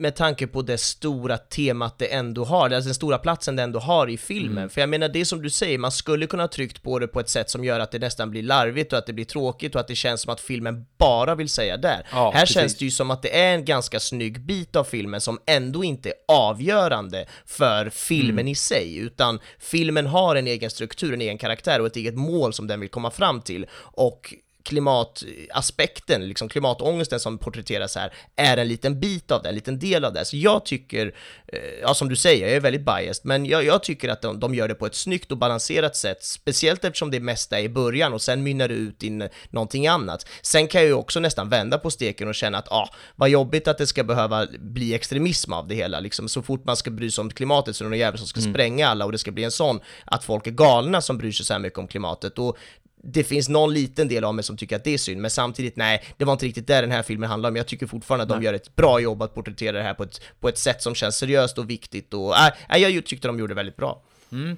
med 0.00 0.16
tanke 0.16 0.46
på 0.46 0.62
det 0.62 0.78
stora 0.78 1.38
temat 1.38 1.98
det 1.98 2.06
ändå 2.06 2.44
har, 2.44 2.70
alltså 2.70 2.88
den 2.88 2.94
stora 2.94 3.18
platsen 3.18 3.56
det 3.56 3.62
ändå 3.62 3.78
har 3.78 4.10
i 4.10 4.16
filmen. 4.16 4.70
För 4.70 4.80
jag 4.80 4.88
menar, 4.88 5.08
det 5.08 5.24
som 5.24 5.42
du 5.42 5.50
säger, 5.50 5.78
man 5.78 5.92
skulle 5.92 6.26
kunna 6.26 6.42
ha 6.42 6.48
tryckt 6.48 6.82
på 6.82 6.98
det 6.98 7.08
på 7.08 7.20
ett 7.20 7.28
sätt 7.28 7.50
som 7.50 7.64
gör 7.64 7.80
att 7.80 7.90
det 7.90 7.98
nästan 7.98 8.30
blir 8.30 8.42
larvigt 8.42 8.92
och 8.92 8.98
att 8.98 9.06
det 9.06 9.12
blir 9.12 9.24
tråkigt 9.24 9.74
och 9.74 9.80
att 9.80 9.88
det 9.88 9.94
känns 9.94 10.20
som 10.20 10.32
att 10.32 10.40
filmen 10.40 10.86
bara 10.98 11.34
vill 11.34 11.48
säga 11.48 11.76
där. 11.76 12.06
Ja, 12.12 12.30
Här 12.34 12.40
precis. 12.40 12.54
känns 12.54 12.76
det 12.76 12.84
ju 12.84 12.90
som 12.90 13.10
att 13.10 13.22
det 13.22 13.40
är 13.40 13.54
en 13.54 13.64
ganska 13.64 14.00
snygg 14.00 14.40
bit 14.40 14.76
av 14.76 14.84
filmen 14.84 15.20
som 15.20 15.38
ändå 15.46 15.84
inte 15.84 16.08
är 16.08 16.14
avgörande 16.28 17.26
för 17.46 17.90
filmen 17.90 18.48
i 18.48 18.54
sig, 18.54 18.96
utan 18.96 19.38
filmen 19.58 20.06
har 20.06 20.36
en 20.36 20.46
egen 20.46 20.70
struktur, 20.70 21.14
en 21.14 21.20
egen 21.20 21.38
karaktär 21.38 21.80
och 21.80 21.86
ett 21.86 21.96
eget 21.96 22.14
mål 22.14 22.52
som 22.52 22.66
den 22.66 22.80
vill 22.80 22.88
komma 22.88 23.10
fram 23.10 23.40
till. 23.40 23.66
Och 23.74 24.34
klimataspekten, 24.62 26.28
liksom 26.28 26.48
klimatångesten 26.48 27.20
som 27.20 27.38
porträtteras 27.38 27.96
här, 27.96 28.12
är 28.36 28.56
en 28.56 28.68
liten 28.68 29.00
bit 29.00 29.30
av 29.30 29.42
det, 29.42 29.48
en 29.48 29.54
liten 29.54 29.78
del 29.78 30.04
av 30.04 30.12
det. 30.12 30.24
Så 30.24 30.36
jag 30.36 30.64
tycker, 30.64 31.14
eh, 31.46 31.58
ja 31.82 31.94
som 31.94 32.08
du 32.08 32.16
säger, 32.16 32.46
jag 32.46 32.56
är 32.56 32.60
väldigt 32.60 32.84
biased, 32.84 33.24
men 33.24 33.46
jag, 33.46 33.64
jag 33.64 33.82
tycker 33.82 34.08
att 34.08 34.22
de, 34.22 34.40
de, 34.40 34.54
gör 34.54 34.68
det 34.68 34.74
på 34.74 34.86
ett 34.86 34.94
snyggt 34.94 35.32
och 35.32 35.38
balanserat 35.38 35.96
sätt, 35.96 36.24
speciellt 36.24 36.84
eftersom 36.84 37.10
det 37.10 37.20
mesta 37.20 37.58
är 37.58 37.62
i 37.62 37.68
början 37.68 38.12
och 38.12 38.22
sen 38.22 38.42
mynnar 38.42 38.68
det 38.68 38.74
ut 38.74 39.02
in 39.02 39.28
någonting 39.50 39.86
annat. 39.86 40.26
Sen 40.42 40.68
kan 40.68 40.80
jag 40.80 40.88
ju 40.88 40.94
också 40.94 41.20
nästan 41.20 41.48
vända 41.48 41.78
på 41.78 41.90
steken 41.90 42.28
och 42.28 42.34
känna 42.34 42.58
att, 42.58 42.72
ah, 42.72 42.88
vad 43.16 43.28
jobbigt 43.28 43.68
att 43.68 43.78
det 43.78 43.86
ska 43.86 44.04
behöva 44.04 44.46
bli 44.58 44.94
extremism 44.94 45.52
av 45.52 45.68
det 45.68 45.74
hela, 45.74 46.00
liksom 46.00 46.28
så 46.28 46.42
fort 46.42 46.64
man 46.64 46.76
ska 46.76 46.90
bry 46.90 47.10
sig 47.10 47.22
om 47.22 47.30
klimatet 47.30 47.76
så 47.76 47.84
är 47.84 47.86
det 47.86 47.90
någon 47.90 47.98
jävel 47.98 48.18
som 48.18 48.26
ska 48.26 48.40
mm. 48.40 48.52
spränga 48.52 48.88
alla 48.88 49.04
och 49.04 49.12
det 49.12 49.18
ska 49.18 49.30
bli 49.30 49.44
en 49.44 49.50
sån, 49.50 49.80
att 50.04 50.24
folk 50.24 50.46
är 50.46 50.50
galna 50.50 51.00
som 51.00 51.18
bryr 51.18 51.32
sig 51.32 51.46
så 51.46 51.52
här 51.52 51.60
mycket 51.60 51.78
om 51.78 51.88
klimatet. 51.88 52.38
Och 52.38 52.56
det 53.02 53.24
finns 53.24 53.48
någon 53.48 53.74
liten 53.74 54.08
del 54.08 54.24
av 54.24 54.34
mig 54.34 54.44
som 54.44 54.56
tycker 54.56 54.76
att 54.76 54.84
det 54.84 54.94
är 54.94 54.98
synd, 54.98 55.20
men 55.20 55.30
samtidigt, 55.30 55.76
nej, 55.76 56.04
det 56.16 56.24
var 56.24 56.32
inte 56.32 56.46
riktigt 56.46 56.66
det 56.66 56.80
den 56.80 56.90
här 56.90 57.02
filmen 57.02 57.30
handlar 57.30 57.50
om. 57.50 57.56
Jag 57.56 57.66
tycker 57.66 57.86
fortfarande 57.86 58.22
att 58.22 58.28
de 58.28 58.42
gör 58.42 58.54
ett 58.54 58.76
bra 58.76 59.00
jobb 59.00 59.22
att 59.22 59.34
porträttera 59.34 59.76
det 59.76 59.82
här 59.82 59.94
på 59.94 60.02
ett, 60.02 60.20
på 60.40 60.48
ett 60.48 60.58
sätt 60.58 60.82
som 60.82 60.94
känns 60.94 61.16
seriöst 61.16 61.58
och 61.58 61.70
viktigt 61.70 62.14
och, 62.14 62.34
äh, 62.70 62.78
jag 62.78 63.04
tyckte 63.04 63.28
de 63.28 63.38
gjorde 63.38 63.50
det 63.50 63.56
väldigt 63.56 63.76
bra. 63.76 64.02
Mm. 64.32 64.56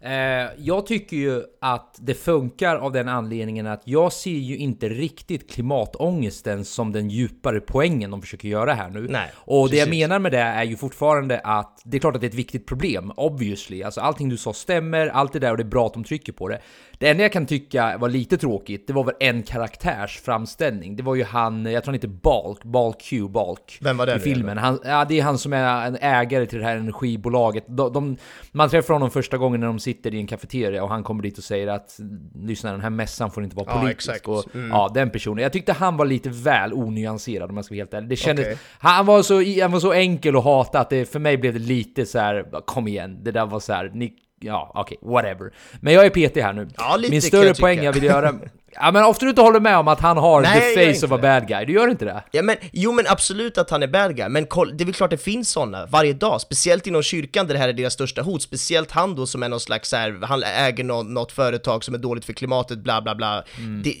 Eh, 0.00 0.12
jag 0.58 0.86
tycker 0.86 1.16
ju 1.16 1.42
att 1.60 1.98
det 1.98 2.14
funkar 2.14 2.76
av 2.76 2.92
den 2.92 3.08
anledningen 3.08 3.66
att 3.66 3.82
jag 3.84 4.12
ser 4.12 4.30
ju 4.30 4.56
inte 4.56 4.88
riktigt 4.88 5.50
klimatångesten 5.50 6.64
som 6.64 6.92
den 6.92 7.10
djupare 7.10 7.60
poängen 7.60 8.10
de 8.10 8.22
försöker 8.22 8.48
göra 8.48 8.74
här 8.74 8.90
nu. 8.90 9.06
Nej, 9.10 9.30
och 9.34 9.70
det 9.70 9.76
jag 9.76 9.88
menar 9.88 10.18
med 10.18 10.32
det 10.32 10.38
är 10.38 10.64
ju 10.64 10.76
fortfarande 10.76 11.40
att 11.44 11.80
det 11.84 11.96
är 11.96 11.98
klart 11.98 12.14
att 12.14 12.20
det 12.20 12.26
är 12.26 12.28
ett 12.28 12.34
viktigt 12.34 12.66
problem, 12.66 13.12
obviously. 13.16 13.82
Alltså 13.82 14.00
allting 14.00 14.28
du 14.28 14.36
sa 14.36 14.52
stämmer, 14.52 15.06
allt 15.06 15.32
det 15.32 15.38
där 15.38 15.50
och 15.50 15.56
det 15.56 15.62
är 15.62 15.64
bra 15.64 15.86
att 15.86 15.94
de 15.94 16.04
trycker 16.04 16.32
på 16.32 16.48
det. 16.48 16.60
Det 16.98 17.08
enda 17.08 17.22
jag 17.22 17.32
kan 17.32 17.46
tycka 17.46 17.98
var 17.98 18.08
lite 18.08 18.36
tråkigt, 18.38 18.86
det 18.86 18.92
var 18.92 19.04
väl 19.04 19.14
en 19.20 19.42
karaktärs 19.42 20.20
framställning. 20.20 20.96
Det 20.96 21.02
var 21.02 21.14
ju 21.14 21.24
han, 21.24 21.66
jag 21.66 21.84
tror 21.84 21.92
han 21.92 21.94
heter 21.94 22.08
Balk, 22.08 22.64
Balk 22.64 23.00
Q, 23.00 23.28
Balk. 23.28 23.78
Vem 23.80 23.96
var 23.96 24.06
det? 24.06 24.16
I 24.16 24.18
filmen. 24.18 24.58
Han, 24.58 24.78
ja, 24.84 25.04
det 25.08 25.18
är 25.18 25.22
han 25.22 25.38
som 25.38 25.52
är 25.52 25.86
en 25.86 25.96
ägare 26.00 26.46
till 26.46 26.58
det 26.58 26.64
här 26.64 26.76
energibolaget. 26.76 27.64
De, 27.68 27.92
de, 27.92 28.16
man 28.52 28.68
träffar 28.68 28.94
honom 28.94 29.10
första 29.10 29.38
gången 29.38 29.60
när 29.60 29.66
de 29.66 29.78
sitter 29.86 30.14
i 30.14 30.18
en 30.18 30.26
kafeteria 30.26 30.82
och 30.82 30.88
han 30.88 31.02
kommer 31.02 31.22
dit 31.22 31.38
och 31.38 31.44
säger 31.44 31.66
att 31.66 31.98
lyssna 32.34 32.72
den 32.72 32.80
här 32.80 32.90
mässan 32.90 33.30
får 33.30 33.44
inte 33.44 33.56
vara 33.56 33.80
politisk. 33.80 34.22
Ja, 34.24 34.32
och, 34.32 34.54
mm. 34.54 34.70
ja, 34.70 34.90
den 34.94 35.10
personen. 35.10 35.42
Jag 35.42 35.52
tyckte 35.52 35.72
han 35.72 35.96
var 35.96 36.06
lite 36.06 36.28
väl 36.28 36.72
onyanserad 36.72 37.50
om 37.50 37.56
jag 37.56 37.64
ska 37.64 37.72
vara 37.72 37.80
helt 37.80 37.94
ärlig. 37.94 38.08
Det 38.08 38.16
kändes, 38.16 38.46
okay. 38.46 38.56
han, 38.78 39.06
var 39.06 39.22
så, 39.22 39.34
han 39.62 39.72
var 39.72 39.80
så 39.80 39.92
enkel 39.92 40.36
att 40.36 40.44
hata 40.44 40.80
att 40.80 40.90
det, 40.90 41.06
för 41.06 41.18
mig 41.18 41.36
blev 41.36 41.52
det 41.52 41.58
lite 41.58 42.06
så 42.06 42.18
här, 42.18 42.46
kom 42.64 42.88
igen, 42.88 43.24
det 43.24 43.32
där 43.32 43.46
var 43.46 43.60
så 43.60 43.72
här, 43.72 43.90
ni 43.94 44.12
ja, 44.40 44.72
okej, 44.74 44.98
okay, 45.00 45.12
whatever. 45.12 45.52
Men 45.80 45.94
jag 45.94 46.06
är 46.06 46.10
PT 46.10 46.36
här 46.36 46.52
nu. 46.52 46.68
Ja, 46.76 46.98
Min 47.10 47.22
större 47.22 47.46
jag 47.46 47.58
poäng 47.58 47.82
jag 47.82 47.92
vill 47.92 48.04
göra... 48.04 48.34
Ja 48.80 48.92
men 48.92 49.04
ofta 49.04 49.24
du 49.24 49.30
inte 49.30 49.42
håller 49.42 49.60
med 49.60 49.78
om 49.78 49.88
att 49.88 50.00
han 50.00 50.16
har 50.16 50.42
Nej, 50.42 50.74
the 50.74 50.94
face 50.94 51.06
of 51.06 51.12
a 51.12 51.18
bad 51.22 51.48
guy, 51.48 51.64
du 51.64 51.72
gör 51.72 51.88
inte 51.88 52.04
det? 52.04 52.24
Ja 52.30 52.42
men, 52.42 52.56
jo 52.72 52.92
men 52.92 53.06
absolut 53.08 53.58
att 53.58 53.70
han 53.70 53.82
är 53.82 53.86
bad 53.86 54.16
guy, 54.16 54.28
men 54.28 54.46
koll, 54.46 54.76
det 54.76 54.84
är 54.84 54.86
väl 54.86 54.94
klart 54.94 55.10
det 55.10 55.16
finns 55.18 55.50
sådana 55.50 55.86
varje 55.86 56.12
dag, 56.12 56.40
speciellt 56.40 56.86
inom 56.86 57.02
kyrkan 57.02 57.46
där 57.46 57.54
det 57.54 57.60
här 57.60 57.68
är 57.68 57.72
deras 57.72 57.92
största 57.92 58.22
hot, 58.22 58.42
speciellt 58.42 58.90
han 58.90 59.14
då 59.14 59.26
som 59.26 59.42
är 59.42 59.48
någon 59.48 59.60
slags 59.60 59.92
här, 59.92 60.18
han 60.22 60.42
äger 60.42 60.84
något, 60.84 61.06
något 61.06 61.32
företag 61.32 61.84
som 61.84 61.94
är 61.94 61.98
dåligt 61.98 62.24
för 62.24 62.32
klimatet, 62.32 62.78
bla 62.78 63.02
bla 63.02 63.14
bla. 63.14 63.44
Mm. 63.58 63.82
Det, 63.82 63.96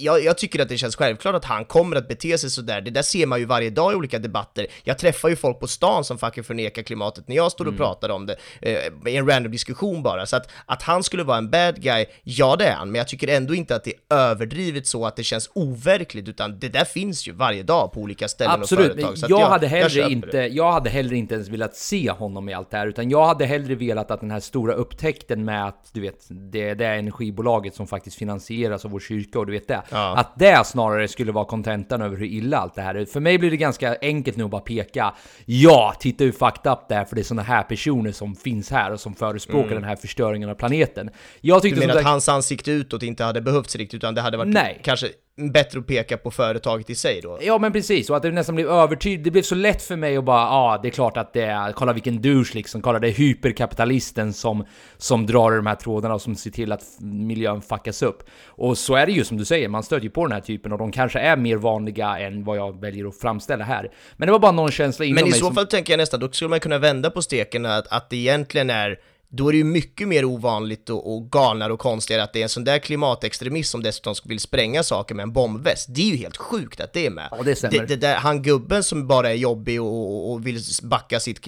jag, 0.00 0.24
jag, 0.24 0.38
tycker 0.38 0.62
att 0.62 0.68
det 0.68 0.78
känns 0.78 0.96
självklart 0.96 1.34
att 1.34 1.44
han 1.44 1.64
kommer 1.64 1.96
att 1.96 2.08
bete 2.08 2.38
sig 2.38 2.50
sådär. 2.50 2.80
Det 2.80 2.90
där 2.90 3.02
ser 3.02 3.26
man 3.26 3.38
ju 3.38 3.44
varje 3.44 3.70
dag 3.70 3.92
i 3.92 3.94
olika 3.94 4.18
debatter. 4.18 4.66
Jag 4.84 4.98
träffar 4.98 5.28
ju 5.28 5.36
folk 5.36 5.60
på 5.60 5.66
stan 5.66 6.04
som 6.04 6.18
fucking 6.18 6.44
förnekar 6.44 6.82
klimatet 6.82 7.28
när 7.28 7.36
jag 7.36 7.52
står 7.52 7.64
och 7.64 7.72
mm. 7.72 7.78
pratar 7.78 8.08
om 8.08 8.26
det, 8.26 8.36
eh, 8.62 9.12
i 9.12 9.16
en 9.16 9.28
random 9.28 9.52
diskussion 9.52 10.02
bara. 10.02 10.26
Så 10.26 10.36
att, 10.36 10.50
att 10.66 10.82
han 10.82 11.02
skulle 11.02 11.22
vara 11.22 11.38
en 11.38 11.50
bad 11.50 11.82
guy, 11.82 12.06
ja 12.22 12.56
det 12.56 12.66
är 12.66 12.74
han, 12.74 12.90
men 12.90 12.98
jag 12.98 13.08
tycker 13.08 13.28
ändå 13.28 13.54
inte 13.54 13.74
att 13.74 13.84
det 13.84 13.92
är 14.08 14.16
överdrivet 14.16 14.86
så 14.86 15.06
att 15.06 15.16
det 15.16 15.24
känns 15.24 15.50
overkligt, 15.54 16.28
utan 16.28 16.58
det 16.58 16.68
där 16.68 16.84
finns 16.84 17.28
ju 17.28 17.32
varje 17.32 17.62
dag 17.62 17.92
på 17.92 18.00
olika 18.00 18.28
ställen 18.28 18.60
Absolut, 18.60 18.86
och 18.86 18.92
företag. 18.92 19.12
Absolut, 19.12 19.30
jag, 19.30 19.40
jag, 19.40 19.48
hade 19.48 19.66
hellre 19.66 20.00
jag 20.00 20.10
inte, 20.10 20.38
jag 20.38 20.72
hade 20.72 20.90
hellre 20.90 21.16
inte 21.16 21.34
ens 21.34 21.48
velat 21.48 21.76
se 21.76 22.10
honom 22.10 22.48
i 22.48 22.54
allt 22.54 22.70
det 22.70 22.76
här, 22.76 22.86
utan 22.86 23.10
jag 23.10 23.26
hade 23.26 23.46
hellre 23.46 23.74
velat 23.74 24.10
att 24.10 24.20
den 24.20 24.30
här 24.30 24.40
stora 24.40 24.72
upptäckten 24.72 25.44
med 25.44 25.66
att, 25.66 25.90
du 25.92 26.00
vet, 26.00 26.26
det, 26.28 26.74
det 26.74 26.84
är 26.84 26.98
energibolaget 26.98 27.74
som 27.74 27.86
faktiskt 27.86 28.16
finansieras 28.16 28.84
av 28.84 28.90
vår 28.90 29.00
kyrka 29.00 29.38
och 29.38 29.46
du 29.46 29.52
vet 29.52 29.68
det, 29.68 29.82
ja. 29.90 30.16
att 30.16 30.32
det 30.36 30.66
snarare 30.66 31.08
skulle 31.08 31.32
vara 31.32 31.44
kontentan 31.44 32.02
över 32.02 32.16
hur 32.16 32.26
illa 32.26 32.58
allt 32.58 32.74
det 32.74 32.82
här 32.82 32.94
är. 32.94 33.04
För 33.04 33.20
mig 33.20 33.38
blir 33.38 33.50
det 33.50 33.56
ganska 33.56 33.96
enkelt 34.02 34.36
nu 34.36 34.44
att 34.44 34.50
bara 34.50 34.60
peka. 34.60 35.14
Ja, 35.44 35.94
titta 36.00 36.24
hur 36.24 36.32
fucked 36.32 36.72
up 36.72 36.78
det 36.88 36.94
är 36.94 37.04
för 37.04 37.14
det 37.16 37.22
är 37.22 37.24
såna 37.24 37.42
här 37.42 37.62
personer 37.62 38.12
som 38.12 38.36
finns 38.36 38.70
här 38.70 38.92
och 38.92 39.00
som 39.00 39.14
förespråkar 39.14 39.66
mm. 39.66 39.74
den 39.74 39.84
här 39.84 39.96
förstöringen 39.96 40.50
av 40.50 40.54
planeten. 40.54 41.10
Jag 41.40 41.62
tyckte 41.62 41.80
du 41.80 41.86
menar 41.86 42.00
att 42.00 42.06
hans 42.06 42.28
ansikte 42.28 42.70
utåt 42.70 43.02
inte 43.02 43.24
hade 43.24 43.40
behövts 43.40 43.76
riktigt, 43.76 43.94
utan 43.94 44.14
det 44.14 44.20
hade 44.20 44.36
varit 44.36 44.54
Nej. 44.54 44.80
kanske 44.84 45.08
bättre 45.40 45.78
att 45.78 45.86
peka 45.86 46.16
på 46.16 46.30
företaget 46.30 46.90
i 46.90 46.94
sig 46.94 47.20
då. 47.20 47.38
Ja 47.42 47.58
men 47.58 47.72
precis, 47.72 48.10
och 48.10 48.16
att 48.16 48.22
det 48.22 48.30
nästan 48.30 48.54
blev 48.54 48.68
övertydligt. 48.68 49.24
Det 49.24 49.30
blev 49.30 49.42
så 49.42 49.54
lätt 49.54 49.82
för 49.82 49.96
mig 49.96 50.16
att 50.16 50.24
bara, 50.24 50.40
ja 50.40 50.74
ah, 50.74 50.78
det 50.82 50.88
är 50.88 50.90
klart 50.90 51.16
att 51.16 51.32
det 51.32 51.42
är, 51.42 51.72
kolla 51.72 51.92
vilken 51.92 52.22
douche 52.22 52.54
liksom, 52.54 52.82
kolla 52.82 52.98
det 52.98 53.08
är 53.08 53.12
hyperkapitalisten 53.12 54.32
som, 54.32 54.64
som 54.96 55.26
drar 55.26 55.50
de 55.50 55.66
här 55.66 55.74
trådarna 55.74 56.14
och 56.14 56.22
som 56.22 56.36
ser 56.36 56.50
till 56.50 56.72
att 56.72 56.82
miljön 57.00 57.62
fuckas 57.62 58.02
upp. 58.02 58.22
Och 58.46 58.78
så 58.78 58.94
är 58.94 59.06
det 59.06 59.12
ju 59.12 59.24
som 59.24 59.36
du 59.36 59.44
säger, 59.44 59.68
man 59.68 59.82
stödjer 59.82 60.10
på 60.10 60.26
den 60.26 60.32
här 60.32 60.40
typen 60.40 60.72
och 60.72 60.78
de 60.78 60.92
kanske 60.92 61.18
är 61.18 61.36
mer 61.36 61.56
vanliga 61.56 62.18
än 62.18 62.44
vad 62.44 62.56
jag 62.56 62.80
väljer 62.80 63.08
att 63.08 63.16
framställa 63.16 63.64
här. 63.64 63.90
Men 64.16 64.26
det 64.26 64.32
var 64.32 64.38
bara 64.38 64.52
någon 64.52 64.70
känsla 64.70 65.04
inom 65.04 65.14
mig 65.14 65.24
Men 65.24 65.30
i 65.30 65.32
så 65.32 65.46
som... 65.46 65.54
fall 65.54 65.66
tänker 65.66 65.92
jag 65.92 65.98
nästan, 65.98 66.20
då 66.20 66.28
skulle 66.28 66.48
man 66.48 66.60
kunna 66.60 66.78
vända 66.78 67.10
på 67.10 67.22
steken 67.22 67.66
att, 67.66 67.86
att 67.88 68.10
det 68.10 68.16
egentligen 68.16 68.70
är 68.70 68.98
då 69.32 69.48
är 69.48 69.52
det 69.52 69.58
ju 69.58 69.64
mycket 69.64 70.08
mer 70.08 70.24
ovanligt 70.24 70.90
och, 70.90 71.14
och 71.14 71.30
galnare 71.30 71.72
och 71.72 71.78
konstigare 71.78 72.22
att 72.22 72.32
det 72.32 72.38
är 72.38 72.42
en 72.42 72.48
sån 72.48 72.64
där 72.64 72.78
klimatextremist 72.78 73.70
som 73.70 73.82
dessutom 73.82 74.14
vill 74.24 74.40
spränga 74.40 74.82
saker 74.82 75.14
med 75.14 75.22
en 75.22 75.32
bombväst. 75.32 75.86
Det 75.88 76.00
är 76.00 76.06
ju 76.06 76.16
helt 76.16 76.36
sjukt 76.36 76.80
att 76.80 76.92
det 76.92 77.06
är 77.06 77.10
med. 77.10 77.28
Ja, 77.30 77.42
det 77.42 77.56
stämmer. 77.56 77.78
Det, 77.78 77.86
det 77.86 77.96
där, 77.96 78.14
han 78.14 78.42
gubben 78.42 78.84
som 78.84 79.06
bara 79.06 79.30
är 79.30 79.34
jobbig 79.34 79.82
och, 79.82 80.32
och, 80.32 80.46
vill 80.46 80.60
backa 80.82 81.20
sitt 81.20 81.40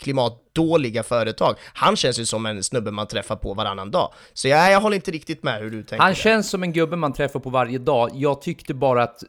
klimatdåliga 0.00 1.02
företag, 1.02 1.56
han 1.74 1.96
känns 1.96 2.20
ju 2.20 2.26
som 2.26 2.46
en 2.46 2.62
snubbe 2.62 2.90
man 2.90 3.06
träffar 3.06 3.36
på 3.36 3.54
varannan 3.54 3.90
dag. 3.90 4.12
Så 4.32 4.48
jag, 4.48 4.72
jag 4.72 4.80
håller 4.80 4.96
inte 4.96 5.10
riktigt 5.10 5.42
med 5.42 5.60
hur 5.60 5.70
du 5.70 5.82
tänker. 5.82 6.04
Han 6.04 6.14
känns 6.14 6.50
som 6.50 6.62
en 6.62 6.72
gubbe 6.72 6.96
man 6.96 7.12
träffar 7.12 7.40
på 7.40 7.50
varje 7.50 7.78
dag. 7.78 8.10
Jag 8.14 8.42
tyckte 8.42 8.74
bara 8.74 9.02
att 9.02 9.22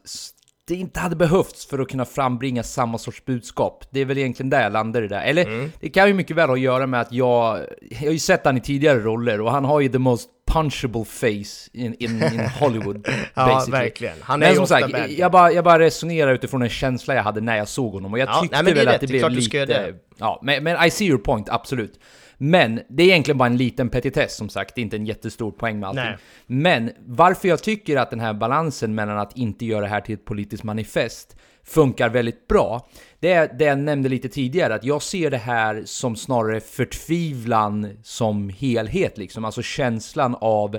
det 0.71 0.77
inte 0.77 0.99
hade 0.99 1.15
behövts 1.15 1.65
för 1.65 1.79
att 1.79 1.87
kunna 1.87 2.05
frambringa 2.05 2.63
samma 2.63 2.97
sorts 2.97 3.25
budskap. 3.25 3.85
Det 3.89 3.99
är 3.99 4.05
väl 4.05 4.17
egentligen 4.17 4.49
där 4.49 4.63
jag 4.63 4.71
landar 4.71 5.01
i 5.01 5.07
det. 5.07 5.19
Eller 5.19 5.45
mm. 5.45 5.71
det 5.79 5.89
kan 5.89 6.07
ju 6.07 6.13
mycket 6.13 6.35
väl 6.35 6.49
ha 6.49 6.55
att 6.55 6.61
göra 6.61 6.87
med 6.87 7.01
att 7.01 7.11
jag, 7.11 7.59
jag 7.89 7.97
har 7.97 8.13
ju 8.13 8.19
sett 8.19 8.45
han 8.45 8.57
i 8.57 8.61
tidigare 8.61 8.99
roller 8.99 9.41
och 9.41 9.51
han 9.51 9.65
har 9.65 9.79
ju 9.79 9.89
the 9.89 9.97
most 9.97 10.29
punchable 10.51 11.05
face 11.05 11.69
in, 11.73 11.95
in, 11.99 12.23
in 12.23 12.39
Hollywood. 12.59 13.07
ja, 13.33 13.65
verkligen. 13.71 14.15
Han 14.21 14.43
är 14.43 14.47
Men 14.47 14.55
som 14.55 14.67
sagt, 14.67 15.09
jag 15.09 15.31
bara, 15.31 15.51
jag 15.51 15.63
bara 15.63 15.79
resonerar 15.79 16.33
utifrån 16.33 16.61
en 16.61 16.69
känsla 16.69 17.15
jag 17.15 17.23
hade 17.23 17.41
när 17.41 17.57
jag 17.57 17.67
såg 17.67 17.93
honom 17.93 18.13
och 18.13 18.19
jag 18.19 18.29
ja, 18.29 18.41
tyckte 18.41 18.61
nej, 18.61 18.73
väl 18.73 18.87
att 18.87 18.99
det, 19.01 19.07
det 19.07 19.07
blev 19.07 19.31
lite... 19.31 19.93
Ja, 20.17 20.39
men, 20.43 20.63
men 20.63 20.85
I 20.85 20.91
see 20.91 21.05
your 21.05 21.19
point, 21.19 21.49
absolut. 21.49 21.99
Men 22.43 22.81
det 22.89 23.03
är 23.03 23.07
egentligen 23.07 23.37
bara 23.37 23.49
en 23.49 23.57
liten 23.57 23.89
petitess 23.89 24.35
som 24.35 24.49
sagt, 24.49 24.75
det 24.75 24.81
är 24.81 24.83
inte 24.83 24.95
en 24.95 25.05
jättestor 25.05 25.51
poäng 25.51 25.79
med 25.79 25.89
allting. 25.89 26.03
Nej. 26.03 26.17
Men 26.45 26.91
varför 27.05 27.47
jag 27.47 27.63
tycker 27.63 27.97
att 27.97 28.09
den 28.09 28.19
här 28.19 28.33
balansen 28.33 28.95
mellan 28.95 29.17
att 29.17 29.37
inte 29.37 29.65
göra 29.65 29.81
det 29.81 29.87
här 29.87 30.01
till 30.01 30.15
ett 30.15 30.25
politiskt 30.25 30.63
manifest 30.63 31.35
funkar 31.63 32.09
väldigt 32.09 32.47
bra, 32.47 32.87
det 33.19 33.31
är 33.31 33.53
det 33.57 33.65
jag 33.65 33.79
nämnde 33.79 34.09
lite 34.09 34.29
tidigare, 34.29 34.75
att 34.75 34.83
jag 34.83 35.01
ser 35.01 35.31
det 35.31 35.37
här 35.37 35.83
som 35.85 36.15
snarare 36.15 36.59
förtvivlan 36.59 37.97
som 38.03 38.49
helhet, 38.49 39.17
liksom. 39.17 39.45
Alltså 39.45 39.61
känslan 39.61 40.35
av 40.41 40.77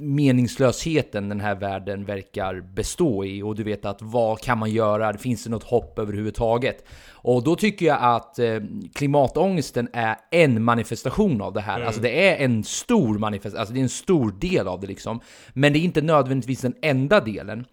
meningslösheten 0.00 1.28
den 1.28 1.40
här 1.40 1.54
världen 1.54 2.04
verkar 2.04 2.60
bestå 2.60 3.24
i 3.24 3.42
och 3.42 3.54
du 3.54 3.62
vet 3.62 3.84
att 3.84 4.02
vad 4.02 4.40
kan 4.40 4.58
man 4.58 4.70
göra? 4.70 5.18
Finns 5.18 5.44
det 5.44 5.50
något 5.50 5.64
hopp 5.64 5.98
överhuvudtaget? 5.98 6.84
Och 7.08 7.44
då 7.44 7.56
tycker 7.56 7.86
jag 7.86 7.98
att 8.00 8.38
eh, 8.38 8.60
klimatångesten 8.94 9.88
är 9.92 10.16
en 10.30 10.62
manifestation 10.62 11.42
av 11.42 11.52
det 11.52 11.60
här. 11.60 11.76
Mm. 11.76 11.86
Alltså 11.86 12.02
det 12.02 12.28
är 12.28 12.44
en 12.44 12.64
stor 12.64 13.18
manifestation, 13.18 13.60
alltså 13.60 13.74
det 13.74 13.80
är 13.80 13.82
en 13.82 13.88
stor 13.88 14.34
del 14.40 14.68
av 14.68 14.80
det 14.80 14.86
liksom. 14.86 15.20
Men 15.52 15.72
det 15.72 15.78
är 15.78 15.80
inte 15.80 16.02
nödvändigtvis 16.02 16.60
den 16.60 16.74
enda 16.82 17.20
delen. 17.20 17.64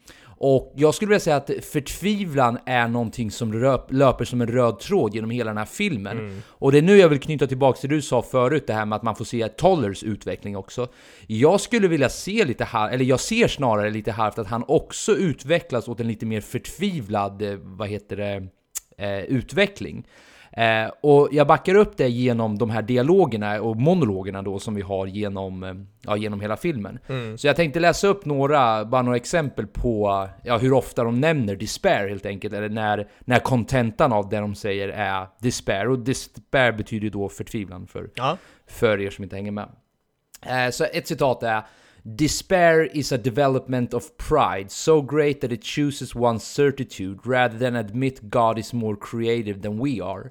Och 0.46 0.74
jag 0.76 0.96
skulle 0.96 1.10
vilja 1.10 1.20
säga 1.20 1.36
att 1.36 1.52
förtvivlan 1.62 2.58
är 2.66 2.88
någonting 2.88 3.32
som 3.32 3.54
röp, 3.54 3.92
löper 3.92 4.26
som 4.26 4.42
en 4.42 4.48
röd 4.48 4.80
tråd 4.80 5.16
genom 5.16 5.30
hela 5.30 5.50
den 5.50 5.58
här 5.58 5.66
filmen. 5.66 6.20
Mm. 6.20 6.42
Och 6.48 6.72
det 6.72 6.78
är 6.78 6.82
nu 6.82 6.98
jag 6.98 7.10
vill 7.10 7.20
knyta 7.20 7.48
tillbaka 7.48 7.80
till 7.80 7.90
det 7.90 7.96
du 7.96 8.02
sa 8.02 8.22
förut, 8.22 8.68
det 8.68 8.74
här 8.74 8.86
med 8.86 8.96
att 8.96 9.04
man 9.04 9.16
får 9.16 9.26
se 9.26 9.48
Tollers 9.48 10.04
utveckling 10.04 10.58
också. 10.58 10.88
Jag 11.28 11.62
skulle 11.62 11.88
vilja 11.88 12.10
se 12.10 12.46
lite 12.46 12.64
här, 12.64 12.90
eller 12.90 13.06
jag 13.06 13.20
ser 13.20 13.48
snarare 13.48 13.90
lite 13.90 14.12
halvt 14.12 14.40
att 14.40 14.48
han 14.48 14.64
också 14.68 15.16
utvecklas 15.16 15.88
åt 15.88 16.00
en 16.00 16.08
lite 16.08 16.26
mer 16.26 16.42
förtvivlad, 16.42 17.42
eh, 17.42 17.56
vad 17.56 17.88
heter 17.88 18.18
det, 18.18 18.48
eh, 18.98 19.24
utveckling. 19.24 20.08
Eh, 20.58 20.92
och 21.02 21.30
jag 21.32 21.48
backar 21.48 21.76
upp 21.76 21.98
det 21.98 22.10
genom 22.10 22.58
de 22.58 22.70
här 22.70 22.82
dialogerna 22.82 23.62
och 23.62 23.76
monologerna 23.76 24.42
då 24.42 24.60
som 24.60 24.76
vi 24.76 24.82
har 24.82 25.08
genom, 25.08 25.64
eh, 25.64 25.74
ja, 26.02 26.18
genom 26.18 26.42
hela 26.42 26.58
filmen. 26.58 27.00
Mm. 27.08 27.38
Så 27.38 27.48
jag 27.48 27.56
tänkte 27.56 27.80
läsa 27.80 28.08
upp 28.08 28.26
några, 28.26 28.86
bara 28.86 29.02
några 29.02 29.18
exempel 29.18 29.68
på 29.68 30.28
ja, 30.44 30.58
hur 30.58 30.74
ofta 30.74 31.04
de 31.04 31.20
nämner 31.20 31.56
despair 31.56 32.10
helt 32.10 32.26
enkelt, 32.26 32.54
eller 32.54 32.70
när, 32.70 33.08
när 33.20 33.40
kontentan 33.40 34.14
av 34.14 34.30
det 34.30 34.40
de 34.40 34.56
säger 34.56 34.90
är 34.90 35.28
despair. 35.40 35.90
Och 35.90 36.00
despair 36.00 36.72
betyder 36.72 37.04
ju 37.04 37.10
då 37.10 37.30
förtvivlan 37.30 37.88
för, 37.88 38.10
ja. 38.16 38.38
för 38.68 39.02
er 39.02 39.10
som 39.10 39.24
inte 39.24 39.36
hänger 39.36 39.52
med. 39.52 39.70
Eh, 40.46 40.70
så 40.72 40.84
ett 40.84 41.08
citat 41.08 41.44
är 41.44 41.62
Despair 42.06 42.98
is 42.98 43.12
a 43.12 43.18
development 43.18 43.94
of 43.94 44.04
pride, 44.18 44.66
so 44.72 45.02
great 45.02 45.42
that 45.42 45.52
it 45.52 45.64
chooses 45.64 46.16
one's 46.16 46.44
certitude 46.44 47.20
rather 47.26 47.58
than 47.58 47.76
admit 47.76 48.20
God 48.22 48.60
is 48.60 48.74
more 48.74 48.96
creative 49.02 49.62
than 49.62 49.84
we 49.84 50.04
are. 50.04 50.30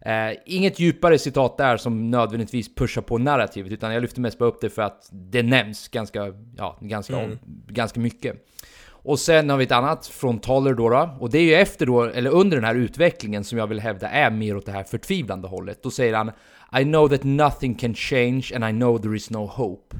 Eh, 0.00 0.36
inget 0.46 0.78
djupare 0.78 1.18
citat 1.18 1.56
där 1.56 1.76
som 1.76 2.10
nödvändigtvis 2.10 2.74
pushar 2.74 3.02
på 3.02 3.18
narrativet, 3.18 3.72
utan 3.72 3.94
jag 3.94 4.02
lyfter 4.02 4.20
mest 4.20 4.38
bara 4.38 4.48
upp 4.48 4.60
det 4.60 4.70
för 4.70 4.82
att 4.82 5.08
det 5.12 5.42
nämns 5.42 5.88
ganska, 5.88 6.32
ja, 6.56 6.78
ganska, 6.80 7.18
Mm. 7.20 7.38
ganska 7.68 8.00
mycket. 8.00 8.46
Och 8.88 9.18
sen 9.18 9.50
har 9.50 9.56
vi 9.56 9.64
ett 9.64 9.72
annat 9.72 10.06
från 10.06 10.38
Toller 10.38 10.74
då, 10.74 10.88
då, 10.88 11.16
och 11.20 11.30
det 11.30 11.38
är 11.38 11.42
ju 11.42 11.54
efter 11.54 11.86
då, 11.86 12.02
eller 12.04 12.30
under 12.30 12.56
den 12.56 12.64
här 12.64 12.74
utvecklingen 12.74 13.44
som 13.44 13.58
jag 13.58 13.66
vill 13.66 13.80
hävda 13.80 14.08
är 14.08 14.30
mer 14.30 14.56
åt 14.56 14.66
det 14.66 14.72
här 14.72 14.84
förtvivlande 14.84 15.48
hållet. 15.48 15.82
Då 15.82 15.90
säger 15.90 16.14
han 16.14 16.30
I 16.80 16.84
know 16.84 17.08
that 17.08 17.24
nothing 17.24 17.74
can 17.74 17.94
change 17.94 18.52
and 18.54 18.64
I 18.64 18.70
know 18.70 18.98
there 18.98 19.16
is 19.16 19.30
no 19.30 19.46
hope. 19.46 19.96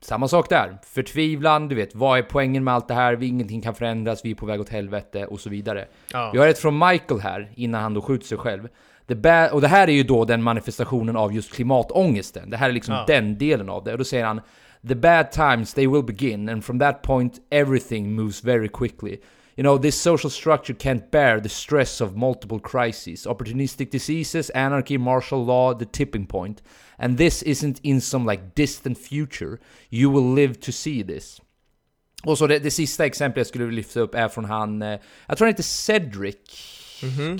Samma 0.00 0.28
sak 0.28 0.48
där. 0.48 0.78
Förtvivlan, 0.82 1.68
du 1.68 1.74
vet, 1.74 1.94
vad 1.94 2.18
är 2.18 2.22
poängen 2.22 2.64
med 2.64 2.74
allt 2.74 2.88
det 2.88 2.94
här? 2.94 3.14
Vi, 3.16 3.26
ingenting 3.26 3.60
kan 3.60 3.74
förändras, 3.74 4.24
vi 4.24 4.30
är 4.30 4.34
på 4.34 4.46
väg 4.46 4.60
åt 4.60 4.68
helvete 4.68 5.26
och 5.26 5.40
så 5.40 5.50
vidare. 5.50 5.88
Ja. 6.12 6.30
Vi 6.32 6.38
har 6.38 6.48
ett 6.48 6.58
från 6.58 6.78
Michael 6.78 7.20
här, 7.20 7.50
innan 7.54 7.82
han 7.82 7.94
då 7.94 8.02
skjuter 8.02 8.26
sig 8.26 8.38
själv. 8.38 8.68
The 9.08 9.48
och 9.48 9.60
det 9.60 9.68
här 9.68 9.88
är 9.88 9.92
ju 9.92 10.02
då 10.02 10.24
den 10.24 10.42
manifestationen 10.42 11.16
av 11.16 11.32
just 11.32 11.52
klimatångesten. 11.54 12.50
Det 12.50 12.56
här 12.56 12.68
är 12.68 12.72
liksom 12.72 12.94
Ja. 12.94 13.04
den 13.06 13.38
delen 13.38 13.68
av 13.68 13.84
det. 13.84 13.92
Och 13.92 13.98
då 13.98 14.04
säger 14.04 14.24
han 14.24 14.40
The 14.88 14.94
bad 14.94 15.30
times, 15.30 15.74
they 15.74 15.86
will 15.86 16.04
begin, 16.04 16.48
and 16.48 16.64
from 16.64 16.78
that 16.78 17.02
point 17.02 17.34
everything 17.50 18.14
moves 18.14 18.44
very 18.44 18.68
quickly. 18.68 19.20
You 19.58 19.64
know, 19.64 19.76
this 19.76 20.00
social 20.00 20.30
structure 20.30 20.72
can't 20.72 21.10
bear 21.10 21.40
the 21.40 21.48
stress 21.48 22.00
of 22.00 22.16
multiple 22.16 22.60
crises, 22.60 23.26
opportunistic 23.26 23.90
diseases, 23.90 24.50
anarchy, 24.50 24.96
martial 24.96 25.44
law, 25.44 25.74
the 25.74 25.84
tipping 25.84 26.26
point. 26.26 26.62
And 26.96 27.18
this 27.18 27.42
isn't 27.42 27.80
in 27.82 28.00
some 28.00 28.24
like 28.24 28.54
distant 28.54 28.98
future. 28.98 29.58
You 29.90 30.10
will 30.10 30.32
live 30.32 30.60
to 30.60 30.70
see 30.70 31.02
this. 31.02 31.40
Och 32.24 32.38
så 32.38 32.46
det, 32.46 32.58
det 32.58 32.70
sista 32.70 33.06
exemplet 33.06 33.36
jag 33.36 33.46
skulle 33.46 33.70
lyfta 33.70 34.00
upp 34.00 34.14
är 34.14 34.28
från 34.28 34.44
han, 34.44 34.82
eh, 34.82 34.98
jag 35.26 35.38
tror 35.38 35.46
han 35.46 35.52
heter 35.52 35.62
Cedric. 35.62 36.36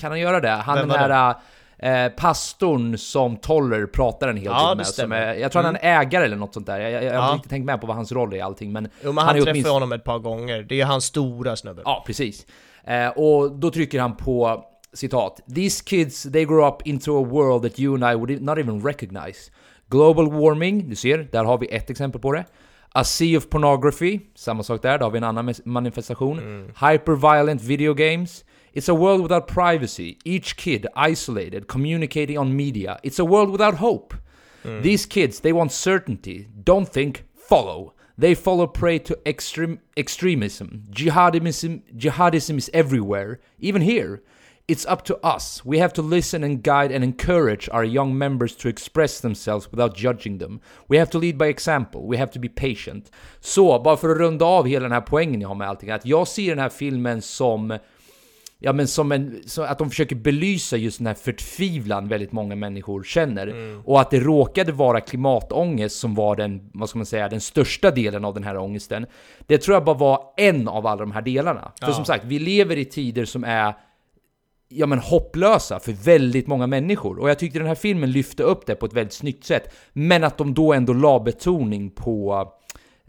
Kan 0.01 0.11
han 0.11 0.21
göra 0.21 0.41
det? 0.41 0.51
Han. 0.51 0.79
Vem 0.79 0.89
den 0.89 0.99
här 0.99 1.35
eh, 1.79 2.09
pastorn 2.09 2.99
som 2.99 3.37
Toller 3.37 3.87
pratar 3.87 4.29
en 4.29 4.37
hel 4.37 4.45
Ja, 4.47 4.71
det 4.71 4.77
med. 4.77 4.87
Som. 4.87 5.05
Mm. 5.13 5.29
är, 5.29 5.35
jag 5.35 5.53
tror 5.53 5.63
han 5.63 5.77
är 5.77 5.81
en 5.81 6.01
ägare 6.01 6.25
eller 6.25 6.37
något 6.37 6.55
sånt 6.55 6.67
där. 6.67 6.81
Jag, 6.81 6.93
jag, 6.93 7.05
jag 7.05 7.11
har 7.13 7.17
Ja. 7.19 7.25
inte 7.27 7.37
riktigt 7.37 7.51
tänkt 7.51 7.65
med 7.67 7.81
på 7.81 7.87
vad 7.87 7.97
hans 7.97 8.13
roll 8.13 8.33
är 8.33 8.37
i 8.37 8.41
allting. 8.41 8.73
Men, 8.73 8.89
Jo 9.05 9.13
men 9.13 9.25
han, 9.25 9.37
är 9.37 9.41
träffar 9.41 9.53
åtminstone- 9.53 9.73
honom 9.73 9.93
ett 9.93 10.05
par 10.05 10.19
gånger, 10.19 10.63
det 10.69 10.81
är 10.81 10.85
hans 10.85 11.05
stora 11.05 11.57
snubbe. 11.57 11.83
Ja, 11.85 12.03
precis. 12.07 12.47
Eh, 12.85 13.09
och 13.09 13.53
då 13.53 13.71
trycker 13.71 14.01
han 14.01 14.17
på 14.17 14.65
citat. 14.93 15.41
These 15.55 15.85
kids, 15.85 16.23
they 16.23 16.45
grow 16.45 16.69
up 16.69 16.87
into 16.87 17.23
a 17.23 17.25
world 17.31 17.63
that 17.63 17.79
you 17.81 17.95
and 18.05 18.13
I 18.13 18.17
would 18.17 18.43
not 18.43 18.59
even 18.59 18.83
recognize. 18.87 19.51
Global 19.91 20.31
warming, 20.33 20.89
du 20.91 20.97
ser, 20.97 21.29
där 21.33 21.45
har 21.45 21.59
vi 21.59 21.67
ett 21.75 21.91
exempel 21.91 22.21
på 22.21 22.33
det. 22.33 22.45
A 22.93 23.05
sea 23.05 23.39
of 23.39 23.49
pornography, 23.49 24.21
samma 24.35 24.63
sak 24.63 24.83
där, 24.83 24.99
där 24.99 25.05
har 25.05 25.11
vi 25.11 25.19
en 25.19 25.25
annan 25.25 25.55
manifestation. 25.65 26.39
Hyperviolent 26.81 27.63
video 27.63 27.95
games. 27.95 28.45
It's 28.79 28.89
a 28.89 28.95
world 28.95 29.23
without 29.23 29.49
privacy, 29.49 30.19
each 30.25 30.57
kid 30.57 30.87
isolated, 30.95 31.67
communicating 31.67 32.39
on 32.39 32.55
media. 32.55 33.01
It's 33.03 33.19
a 33.19 33.25
world 33.25 33.51
without 33.51 33.75
hope. 33.75 34.15
Mm. 34.65 34.83
These 34.83 35.05
kids, 35.05 35.41
they 35.41 35.53
want 35.53 35.73
certainty. 35.73 36.47
Don't 36.63 36.89
think, 36.89 37.25
follow. 37.35 37.95
They 38.17 38.37
follow 38.37 38.69
prey 38.69 39.01
to 39.01 39.19
extreme 39.27 39.81
extremism. 39.97 40.85
Jihadism, 40.91 41.83
jihadism 41.93 42.57
is 42.57 42.71
everywhere, 42.73 43.41
even 43.59 43.83
here. 43.83 44.23
It's 44.69 44.87
up 44.87 45.03
to 45.07 45.17
us. 45.27 45.65
We 45.65 45.79
have 45.79 45.93
to 45.95 46.03
listen 46.03 46.45
and 46.45 46.63
guide 46.63 46.93
and 46.93 47.03
encourage 47.03 47.69
our 47.73 47.85
young 47.85 48.17
members 48.17 48.55
to 48.57 48.69
express 48.69 49.19
themselves 49.19 49.73
without 49.73 49.97
judging 49.97 50.39
them. 50.39 50.61
We 50.87 50.99
have 50.99 51.11
to 51.11 51.19
lead 51.19 51.37
by 51.37 51.49
example. 51.49 52.07
We 52.07 52.17
have 52.19 52.31
to 52.31 52.39
be 52.39 52.49
patient. 52.49 53.11
Så, 53.41 53.79
bara 53.79 53.97
för 53.97 54.11
att 54.11 54.19
runda 54.19 54.45
av 54.45 54.67
hela 54.67 54.83
den 54.83 54.93
här 54.93 55.01
poängen 55.01 55.41
jag 55.41 55.49
har 55.49 55.55
med 55.55 55.69
allting, 55.69 55.91
att 55.91 56.07
jag 56.07 56.29
ser 56.29 56.49
den 56.49 56.59
här 56.59 56.69
filmen 56.69 57.23
som 57.23 57.79
Ja 58.61 58.73
men 58.73 58.89
som 58.89 59.13
en, 59.13 59.43
så 59.47 59.63
att 59.63 59.79
de 59.79 59.91
försöker 59.91 60.17
belysa 60.17 60.77
just 60.77 60.99
den 60.99 61.07
här 61.07 61.15
förtvivlan 61.15 62.09
väldigt 62.09 62.33
många 62.33 62.57
människor 62.57 63.03
känner. 63.03 63.55
Och 63.85 64.01
att 64.01 64.11
det 64.11 64.21
råkade 64.21 64.73
vara 64.73 65.01
klimatångest 65.01 65.99
som 65.99 66.15
var 66.15 66.37
den, 66.37 66.71
vad 66.75 66.89
ska 66.89 66.99
man 66.99 67.07
säga, 67.07 67.29
den 67.29 67.41
största 67.41 67.91
delen 67.91 68.25
av 68.25 68.35
den 68.35 68.45
här 68.45 68.57
ångesten. 68.57 69.07
Det 69.47 69.59
tror 69.59 69.75
jag 69.75 69.85
bara 69.85 69.97
var 69.97 70.23
en 70.37 70.69
av 70.69 70.87
alla 70.87 71.01
de 71.01 71.13
här 71.13 71.23
delarna. 71.23 71.73
För 71.81 71.93
som 71.93 72.05
sagt, 72.05 72.25
vi 72.25 72.39
lever 72.39 72.77
i 72.77 72.85
tider 72.85 73.25
som 73.25 73.45
är 73.45 73.75
ja 74.69 74.87
men 74.87 74.99
hopplösa 74.99 75.81
för 75.81 75.93
väldigt 75.93 76.47
många 76.47 76.67
människor. 76.67 77.19
Och 77.19 77.31
jag 77.31 77.39
tyckte 77.39 77.59
den 77.59 77.69
här 77.69 77.75
filmen 77.75 78.13
lyfte 78.13 78.43
upp 78.43 78.67
det 78.67 78.75
på 78.75 78.87
ett 78.87 78.93
väldigt 78.93 79.13
snyggt 79.13 79.45
sätt. 79.45 79.75
Men 79.93 80.25
att 80.25 80.39
de 80.39 80.55
då 80.55 80.73
ändå 80.73 80.93
la 80.93 81.21
betoning 81.21 81.91
på 81.91 82.49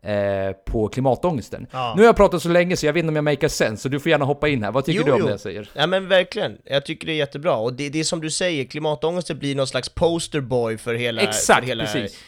eh, 0.04 0.52
på 0.66 0.88
klimatångesten. 0.88 1.68
Ja. 1.72 1.94
Nu 1.96 2.02
har 2.02 2.08
jag 2.08 2.16
pratat 2.16 2.42
så 2.42 2.50
länge 2.50 2.78
så 2.78 2.86
jag 2.86 2.94
vet 2.94 3.00
inte 3.00 3.10
om 3.10 3.16
jag 3.16 3.24
makar 3.24 3.48
sense, 3.48 3.82
så 3.84 3.90
du 3.90 4.00
får 4.00 4.10
gärna 4.10 4.26
hoppa 4.26 4.48
in 4.48 4.64
här. 4.64 4.72
Vad 4.72 4.86
tycker 4.86 5.00
Jo, 5.00 5.06
du 5.06 5.12
om 5.12 5.20
jo. 5.20 5.26
det 5.26 5.32
jag 5.32 5.40
säger? 5.40 5.70
Ja 5.74 5.88
men 5.88 6.08
verkligen, 6.08 6.58
jag 6.66 6.86
tycker 6.86 7.08
det 7.08 7.14
är 7.14 7.18
jättebra. 7.18 7.56
Och 7.56 7.74
det, 7.74 7.90
det 7.90 8.00
är 8.00 8.04
som 8.04 8.22
du 8.22 8.30
säger, 8.30 8.64
klimatångesten 8.66 9.40
blir 9.40 9.56
någon 9.56 9.68
slags 9.68 9.90
posterboy 9.90 10.78
för 10.78 10.94
hela, 10.94 11.22
Exakt, 11.22 11.60
för 11.60 11.68
hela 11.68 11.84
precis. 11.86 12.20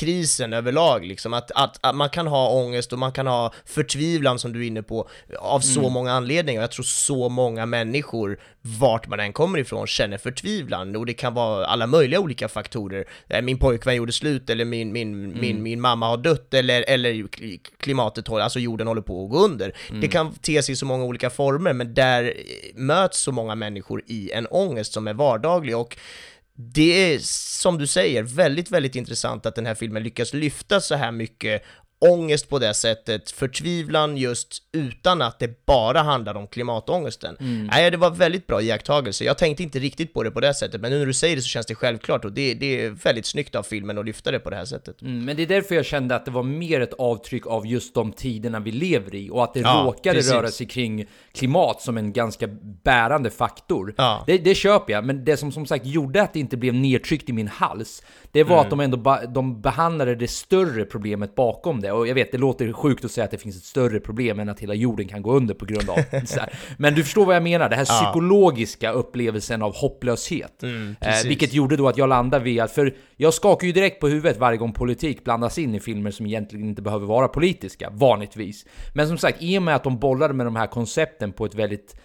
Krisen 0.00 0.52
överlag 0.52 1.04
liksom. 1.06 1.34
Att, 1.34 1.50
att, 1.54 1.78
att 1.80 1.94
man 1.96 2.10
kan 2.10 2.26
ha 2.26 2.48
ångest 2.50 2.92
och 2.92 2.98
man 2.98 3.12
kan 3.12 3.26
ha 3.26 3.52
förtvivlan 3.66 4.38
som 4.38 4.52
du 4.52 4.62
är 4.62 4.66
inne 4.66 4.82
på, 4.82 5.08
av 5.38 5.60
så 5.60 5.80
Mm. 5.80 5.92
många 5.92 6.12
anledningar. 6.12 6.60
Jag 6.60 6.70
tror 6.70 6.84
så 6.84 7.28
många 7.28 7.66
människor, 7.66 8.38
vart 8.80 9.08
man 9.08 9.20
än 9.20 9.32
kommer 9.32 9.58
ifrån, 9.58 9.86
känner 9.86 10.18
förtvivlan. 10.18 10.96
Och 10.96 11.06
det 11.06 11.12
kan 11.14 11.34
vara 11.34 11.66
alla 11.66 11.86
möjliga 11.86 12.20
olika 12.20 12.48
faktorer. 12.48 13.04
Eh, 13.28 13.42
Min 13.42 13.58
pojkvän 13.58 13.96
gjorde 13.96 14.12
slut, 14.12 14.50
eller 14.50 14.64
min, 14.64 14.92
min, 14.92 15.14
Mm. 15.24 15.40
min, 15.40 15.62
min 15.62 15.80
mamma 15.80 16.06
har 16.08 16.16
dött, 16.16 16.54
eller, 16.54 16.84
eller 16.88 17.10
kli- 17.12 17.60
klimatet, 17.80 18.28
håller- 18.28 18.44
alltså 18.44 18.58
jorden 18.58 18.86
håller 18.86 19.02
på 19.02 19.24
att 19.24 19.30
gå 19.30 19.38
under. 19.38 19.72
Mm. 19.88 20.00
Det 20.00 20.08
kan 20.08 20.34
te 20.34 20.62
sig 20.62 20.72
i 20.72 20.76
så 20.76 20.86
många 20.86 21.04
olika 21.04 21.30
former, 21.30 21.72
men 21.72 21.94
där 21.94 22.34
möts 22.74 23.20
så 23.20 23.32
många 23.32 23.54
människor 23.54 24.02
i 24.06 24.30
en 24.32 24.46
ångest 24.46 24.92
som 24.92 25.08
är 25.08 25.14
vardaglig. 25.14 25.76
Och 25.76 25.96
det 26.60 27.14
är, 27.14 27.18
som 27.62 27.78
du 27.78 27.86
säger, 27.86 28.22
väldigt, 28.22 28.70
väldigt 28.70 28.96
intressant 28.96 29.46
att 29.46 29.54
den 29.54 29.66
här 29.66 29.74
filmen 29.74 30.02
lyckas 30.02 30.34
lyfta 30.34 30.80
så 30.80 30.94
här 30.94 31.12
mycket 31.12 31.62
ångest 32.00 32.48
på 32.48 32.58
det 32.58 32.74
sättet, 32.74 33.30
förtvivlan 33.30 34.16
just 34.16 34.62
utan 34.72 35.22
att 35.22 35.38
det 35.38 35.66
bara 35.66 36.02
handlar 36.02 36.34
om 36.34 36.46
klimatångesten. 36.46 37.36
Nej, 37.72 37.90
det 37.90 37.96
var 37.96 38.10
väldigt 38.10 38.46
bra 38.46 38.62
iakttagelse. 38.62 39.24
Jag 39.24 39.38
tänkte 39.38 39.62
inte 39.62 39.78
riktigt 39.78 40.14
på 40.14 40.22
det 40.22 40.30
på 40.30 40.40
det 40.40 40.54
sättet, 40.54 40.80
men 40.80 40.90
nu 40.90 40.98
när 40.98 41.06
du 41.06 41.12
säger 41.12 41.36
det 41.36 41.42
så 41.42 41.48
känns 41.48 41.66
det 41.66 41.74
självklart 41.74 42.24
och 42.24 42.32
det, 42.32 42.54
det 42.54 42.84
är 42.84 42.90
väldigt 42.90 43.26
snyggt 43.26 43.54
av 43.54 43.62
filmen 43.62 43.98
att 43.98 44.04
lyfta 44.06 44.30
det 44.30 44.38
på 44.38 44.50
det 44.50 44.56
här 44.56 44.64
sättet. 44.64 45.02
Mm, 45.02 45.24
men 45.24 45.36
det 45.36 45.42
är 45.42 45.46
därför 45.46 45.74
jag 45.74 45.84
kände 45.86 46.16
att 46.16 46.24
det 46.24 46.30
var 46.30 46.42
mer 46.42 46.80
ett 46.80 46.92
avtryck 46.98 47.46
av 47.46 47.66
just 47.66 47.94
de 47.94 48.12
tiderna 48.12 48.60
vi 48.60 48.72
lever 48.72 49.14
i 49.14 49.30
och 49.30 49.44
att 49.44 49.54
det 49.54 49.60
Ja, 49.60 49.82
råkade 49.86 50.16
precis. 50.16 50.32
röra 50.32 50.48
sig 50.48 50.66
kring 50.66 51.06
klimat 51.34 51.80
som 51.82 51.96
en 51.98 52.12
ganska 52.12 52.46
bärande 52.84 53.30
faktor. 53.30 53.94
Ja. 53.96 54.24
Det, 54.26 54.38
det 54.38 54.54
köper 54.54 54.92
jag, 54.92 55.04
men 55.04 55.24
det 55.24 55.36
som 55.36 55.52
som 55.52 55.66
sagt 55.66 55.86
gjorde 55.86 56.22
att 56.22 56.32
det 56.32 56.40
inte 56.40 56.56
blev 56.56 56.74
nedtryckt 56.74 57.28
i 57.28 57.32
min 57.32 57.48
hals, 57.48 58.02
det 58.32 58.44
var 58.44 58.50
Mm. 58.50 58.64
att 58.64 58.70
de 58.70 58.80
ändå 58.80 59.18
de 59.34 59.60
behandlade 59.60 60.14
det 60.14 60.28
större 60.28 60.84
problemet 60.84 61.34
bakom 61.34 61.80
det. 61.80 61.89
Och 61.92 62.08
jag 62.08 62.14
vet, 62.14 62.32
det 62.32 62.38
låter 62.38 62.72
sjukt 62.72 63.04
att 63.04 63.10
säga 63.10 63.24
att 63.24 63.30
det 63.30 63.38
finns 63.38 63.56
ett 63.56 63.64
större 63.64 64.00
problem 64.00 64.40
än 64.40 64.48
att 64.48 64.60
hela 64.60 64.74
jorden 64.74 65.08
kan 65.08 65.22
gå 65.22 65.32
under 65.32 65.54
på 65.54 65.64
grund 65.64 65.90
av. 65.90 65.98
Men 66.76 66.94
du 66.94 67.04
förstår 67.04 67.26
vad 67.26 67.36
jag 67.36 67.42
menar, 67.42 67.68
det 67.68 67.76
här 67.76 67.84
psykologiska 67.84 68.92
upplevelsen 68.92 69.62
av 69.62 69.74
hopplöshet. 69.76 70.62
Mm, 70.62 70.96
eh, 71.00 71.14
vilket 71.24 71.52
gjorde 71.52 71.76
då 71.76 71.88
att 71.88 71.98
jag 71.98 72.08
landade 72.08 72.44
vid 72.44 72.60
att, 72.60 72.72
för 72.72 72.94
jag 73.16 73.34
skakar 73.34 73.66
ju 73.66 73.72
direkt 73.72 74.00
på 74.00 74.08
huvudet 74.08 74.38
varje 74.38 74.58
gång 74.58 74.72
politik 74.72 75.24
blandas 75.24 75.58
in 75.58 75.74
i 75.74 75.80
filmer 75.80 76.10
som 76.10 76.26
egentligen 76.26 76.68
inte 76.68 76.82
behöver 76.82 77.06
vara 77.06 77.28
politiska, 77.28 77.90
vanligtvis. 77.92 78.66
Men 78.94 79.08
som 79.08 79.18
sagt, 79.18 79.42
i 79.42 79.58
och 79.58 79.62
med 79.62 79.74
att 79.74 79.84
de 79.84 79.98
bollade 79.98 80.34
med 80.34 80.46
de 80.46 80.56
här 80.56 80.66
koncepten 80.66 81.32
på 81.32 81.44
ett 81.44 81.54
väldigt, 81.54 81.96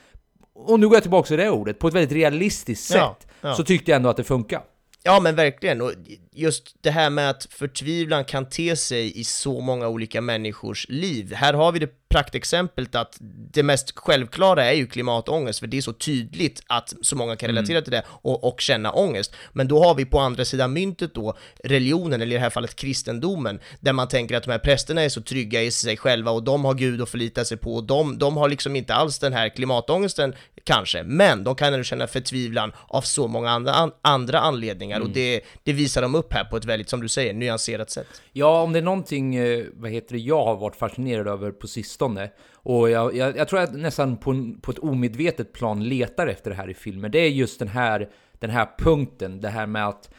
och 0.55 0.79
nu 0.79 0.87
går 0.87 0.95
jag 0.95 1.03
tillbaka 1.03 1.27
till 1.27 1.37
det 1.37 1.49
ordet, 1.49 1.79
på 1.79 1.87
ett 1.87 1.93
väldigt 1.93 2.11
realistiskt 2.11 2.87
sätt, 2.87 2.97
Ja, 3.01 3.17
ja. 3.41 3.55
så 3.55 3.63
tyckte 3.63 3.91
jag 3.91 3.95
ändå 3.95 4.09
att 4.09 4.17
det 4.17 4.23
funkar. 4.23 4.61
Ja 5.07 5.19
men 5.19 5.35
verkligen, 5.35 5.81
och 5.81 5.91
just 6.31 6.75
det 6.81 6.91
här 6.91 7.09
med 7.09 7.29
att 7.29 7.47
förtvivlan 7.49 8.25
kan 8.25 8.49
te 8.49 8.75
sig 8.75 9.19
i 9.19 9.23
så 9.23 9.61
många 9.61 9.87
olika 9.87 10.21
människors 10.21 10.85
liv. 10.89 11.33
Här 11.33 11.53
har 11.53 11.71
vi 11.71 11.79
det 11.79 12.04
praktexemplet 12.15 12.95
att 12.95 13.17
det 13.51 13.63
mest 13.63 13.99
självklara 13.99 14.65
är 14.65 14.73
ju 14.73 14.87
klimatångest, 14.87 15.59
för 15.59 15.67
det 15.67 15.77
är 15.77 15.81
så 15.81 15.93
tydligt 15.93 16.63
att 16.67 16.93
så 17.01 17.15
många 17.15 17.35
kan 17.35 17.47
relatera 17.47 17.81
till 17.81 17.91
det 17.91 18.03
och, 18.07 18.43
och 18.43 18.61
känna 18.61 18.91
ångest. 18.91 19.35
Men 19.53 19.67
då 19.67 19.83
har 19.83 19.95
vi 19.95 20.05
på 20.05 20.19
andra 20.19 20.45
sidan 20.45 20.73
myntet 20.73 21.13
då 21.13 21.37
religionen, 21.63 22.21
eller 22.21 22.31
i 22.31 22.37
det 22.37 22.43
här 22.43 22.49
fallet 22.49 22.75
kristendomen, 22.75 23.59
där 23.79 23.93
man 23.93 24.07
tänker 24.07 24.37
att 24.37 24.43
de 24.43 24.51
här 24.51 24.59
prästerna 24.59 25.01
är 25.01 25.09
så 25.09 25.21
trygga 25.21 25.63
i 25.63 25.71
sig 25.71 25.97
själva 25.97 26.31
och 26.31 26.43
de 26.43 26.65
har 26.65 26.73
Gud 26.73 27.01
att 27.01 27.09
förlita 27.09 27.45
sig 27.45 27.57
på. 27.57 27.75
Och 27.75 27.83
de, 27.83 28.17
de 28.17 28.37
har 28.37 28.49
liksom 28.49 28.75
inte 28.75 28.93
alls 28.93 29.19
den 29.19 29.33
här 29.33 29.49
klimatångesten 29.49 30.33
kanske, 30.63 31.03
men 31.03 31.43
de 31.43 31.55
kan 31.55 31.73
ändå 31.73 31.83
känna 31.83 32.07
förtvivlan 32.07 32.71
av 32.87 33.01
så 33.01 33.27
många 33.27 33.51
andra, 33.51 33.73
an, 33.73 33.91
andra 34.01 34.39
anledningar. 34.39 34.99
Och 34.99 35.09
det, 35.09 35.41
det 35.63 35.73
visar 35.73 36.01
de 36.01 36.15
upp 36.15 36.33
här 36.33 36.43
på 36.43 36.57
ett 36.57 36.65
väldigt, 36.65 36.89
som 36.89 37.01
du 37.01 37.09
säger, 37.09 37.33
nyanserat 37.33 37.89
sätt. 37.89 38.07
Ja, 38.33 38.61
om 38.61 38.73
det 38.73 38.79
är 38.79 38.83
någonting, 38.83 39.35
eh, 39.35 39.65
vad 39.73 39.91
heter 39.91 40.13
det, 40.13 40.21
jag 40.21 40.45
har 40.45 40.55
varit 40.55 40.75
fascinerad 40.75 41.27
över 41.27 41.51
på 41.51 41.67
sistone, 41.67 42.04
och 42.53 42.89
jag, 42.89 43.15
jag, 43.15 43.37
jag 43.37 43.47
tror 43.47 43.59
att 43.59 43.71
jag 43.71 43.81
nästan 43.81 44.17
på, 44.17 44.53
på 44.61 44.71
ett 44.71 44.79
omedvetet 44.79 45.53
plan 45.53 45.83
letar 45.83 46.27
efter 46.27 46.51
det 46.51 46.57
här 46.57 46.69
i 46.69 46.73
filmer, 46.73 47.09
det 47.09 47.19
är 47.19 47.29
just 47.29 47.59
den 47.59 47.67
här, 47.67 48.09
den 48.39 48.49
här 48.49 48.67
punkten, 48.77 49.41
det 49.41 49.49
här 49.49 49.67
med 49.67 49.87
att 49.87 50.09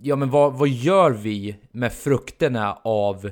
ja 0.00 0.16
men 0.16 0.30
vad, 0.30 0.52
vad 0.52 0.68
gör 0.68 1.10
vi 1.10 1.56
med 1.72 1.92
frukterna 1.92 2.78
av 2.84 3.30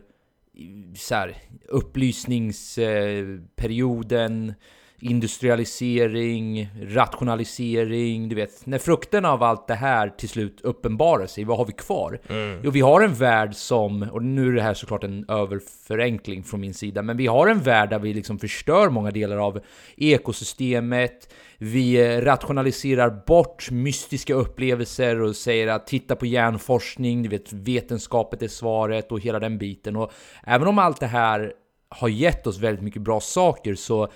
så 0.97 1.15
här, 1.15 1.37
upplysningsperioden, 1.69 4.55
industrialisering, 5.03 6.69
rationalisering, 6.83 8.29
du 8.29 8.35
vet. 8.35 8.67
När 8.67 8.79
frukterna 8.79 9.33
av 9.33 9.43
allt 9.43 9.69
det 9.69 9.75
här 9.75 10.09
till 10.09 10.29
slut 10.29 10.61
uppenbarar 10.61 11.27
sig, 11.27 11.45
vad 11.45 11.59
har 11.59 11.65
vi 11.65 11.73
kvar? 11.73 12.21
Jo, 12.63 12.71
vi 12.71 12.81
har 12.81 13.01
en 13.01 13.15
värld 13.15 13.55
som, 13.55 14.03
och 14.03 14.23
nu 14.23 14.49
är 14.49 14.53
det 14.53 14.63
här 14.63 14.75
såklart 14.75 15.05
en 15.05 15.25
överförenkling 15.29 16.45
från 16.45 16.61
min 16.61 16.75
sida, 16.75 17.03
men 17.03 17.17
vi 17.17 17.27
har 17.27 17.47
en 17.47 17.61
värld 17.61 17.91
där 17.91 17.99
vi 17.99 18.15
liksom 18.15 18.39
förstör 18.39 18.91
många 18.91 19.11
delar 19.11 19.37
av 19.37 19.61
ekosystemet, 19.97 21.35
vi 21.59 21.95
eh, 21.95 22.21
rationaliserar 22.21 23.23
bort 23.27 23.71
mystiska 23.71 24.35
upplevelser 24.35 25.21
och 25.21 25.37
säger 25.37 25.69
att 25.69 25.87
titta 25.87 26.17
på 26.17 26.27
hjärnforskning, 26.27 27.23
du 27.23 27.29
vet 27.29 27.53
vetenskapet 27.53 28.43
är 28.43 28.49
svaret 28.49 29.13
och 29.13 29.21
hela 29.21 29.39
den 29.39 29.59
biten. 29.59 29.97
Och 29.97 30.13
även 30.47 30.69
om 30.69 30.79
allt 30.79 31.01
det 31.01 31.07
här 31.07 31.53
har 31.89 32.09
gett 32.09 32.47
oss 32.47 32.59
väldigt 32.59 32.85
mycket 32.85 33.03
bra 33.03 33.21
saker 33.21 33.75
så 33.75 34.09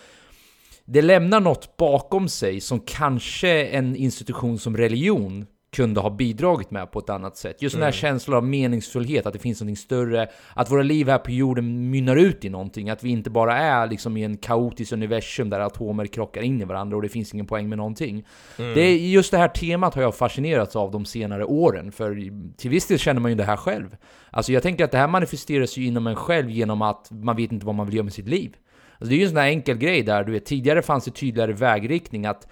det 0.86 1.02
lämnar 1.02 1.40
något 1.40 1.76
bakom 1.76 2.28
sig 2.28 2.60
som 2.60 2.80
kanske 2.80 3.66
en 3.66 3.96
institution 3.96 4.58
som 4.58 4.76
religion 4.76 5.46
kunde 5.76 6.00
ha 6.00 6.10
bidragit 6.10 6.70
med 6.70 6.90
på 6.90 6.98
ett 6.98 7.10
annat 7.10 7.36
sätt. 7.36 7.62
Just 7.62 7.76
den 7.76 7.84
här 7.84 7.92
känslan 7.92 8.36
av 8.36 8.44
meningsfullhet, 8.44 9.26
att 9.26 9.32
det 9.32 9.38
finns 9.38 9.60
någonting 9.60 9.76
större, 9.76 10.28
att 10.54 10.70
våra 10.70 10.82
liv 10.82 11.08
här 11.08 11.18
på 11.18 11.30
jorden 11.30 11.90
mynnar 11.90 12.16
ut 12.16 12.44
i 12.44 12.48
någonting, 12.48 12.90
att 12.90 13.04
vi 13.04 13.10
inte 13.10 13.30
bara 13.30 13.58
är 13.58 13.86
liksom 13.86 14.16
i 14.16 14.24
en 14.24 14.36
kaotisk 14.36 14.92
universum 14.92 15.50
där 15.50 15.60
atomer 15.60 16.06
krockar 16.06 16.42
in 16.42 16.60
i 16.60 16.64
varandra 16.64 16.96
och 16.96 17.02
det 17.02 17.08
finns 17.08 17.34
ingen 17.34 17.46
poäng 17.46 17.68
med 17.68 17.78
någonting. 17.78 18.26
Det 18.56 18.80
är, 18.80 18.96
just 18.96 19.30
det 19.30 19.38
här 19.38 19.48
temat 19.48 19.94
har 19.94 20.02
jag 20.02 20.14
fascinerats 20.14 20.76
av 20.76 20.90
de 20.90 21.04
senare 21.04 21.44
åren, 21.44 21.92
för 21.92 22.14
till 22.56 22.70
viss 22.70 22.86
del 22.86 22.98
känner 22.98 23.20
man 23.20 23.30
ju 23.30 23.36
det 23.36 23.44
här 23.44 23.56
själv. 23.56 23.96
Alltså 24.30 24.52
jag 24.52 24.62
tänker 24.62 24.84
att 24.84 24.92
det 24.92 24.98
här 24.98 25.08
manifesteras 25.08 25.76
ju 25.76 25.86
inom 25.86 26.06
en 26.06 26.16
själv 26.16 26.50
genom 26.50 26.82
att 26.82 27.08
man 27.10 27.36
vet 27.36 27.52
inte 27.52 27.66
vad 27.66 27.74
man 27.74 27.86
vill 27.86 27.94
göra 27.94 28.04
med 28.04 28.12
sitt 28.12 28.28
liv. 28.28 28.56
Alltså 28.98 29.10
det 29.10 29.14
är 29.14 29.18
ju 29.18 29.22
en 29.22 29.28
sån 29.28 29.38
här 29.38 29.48
enkel 29.48 29.78
grej 29.78 30.02
där, 30.02 30.24
du 30.24 30.32
vet, 30.32 30.44
tidigare 30.44 30.82
fanns 30.82 31.04
det 31.04 31.10
tydligare 31.10 31.52
vägriktning 31.52 32.26
att 32.26 32.48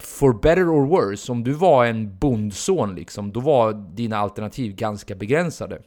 For 0.00 0.32
better 0.32 0.74
or 0.74 0.86
worse, 0.86 1.32
om 1.32 1.44
du 1.44 1.52
var 1.52 1.84
en 1.84 2.18
bondson 2.18 2.94
liksom, 2.94 3.32
då 3.32 3.40
var 3.40 3.72
dina 3.72 4.18
alternativ 4.18 4.74
ganska 4.74 5.14
begränsade. 5.14 5.78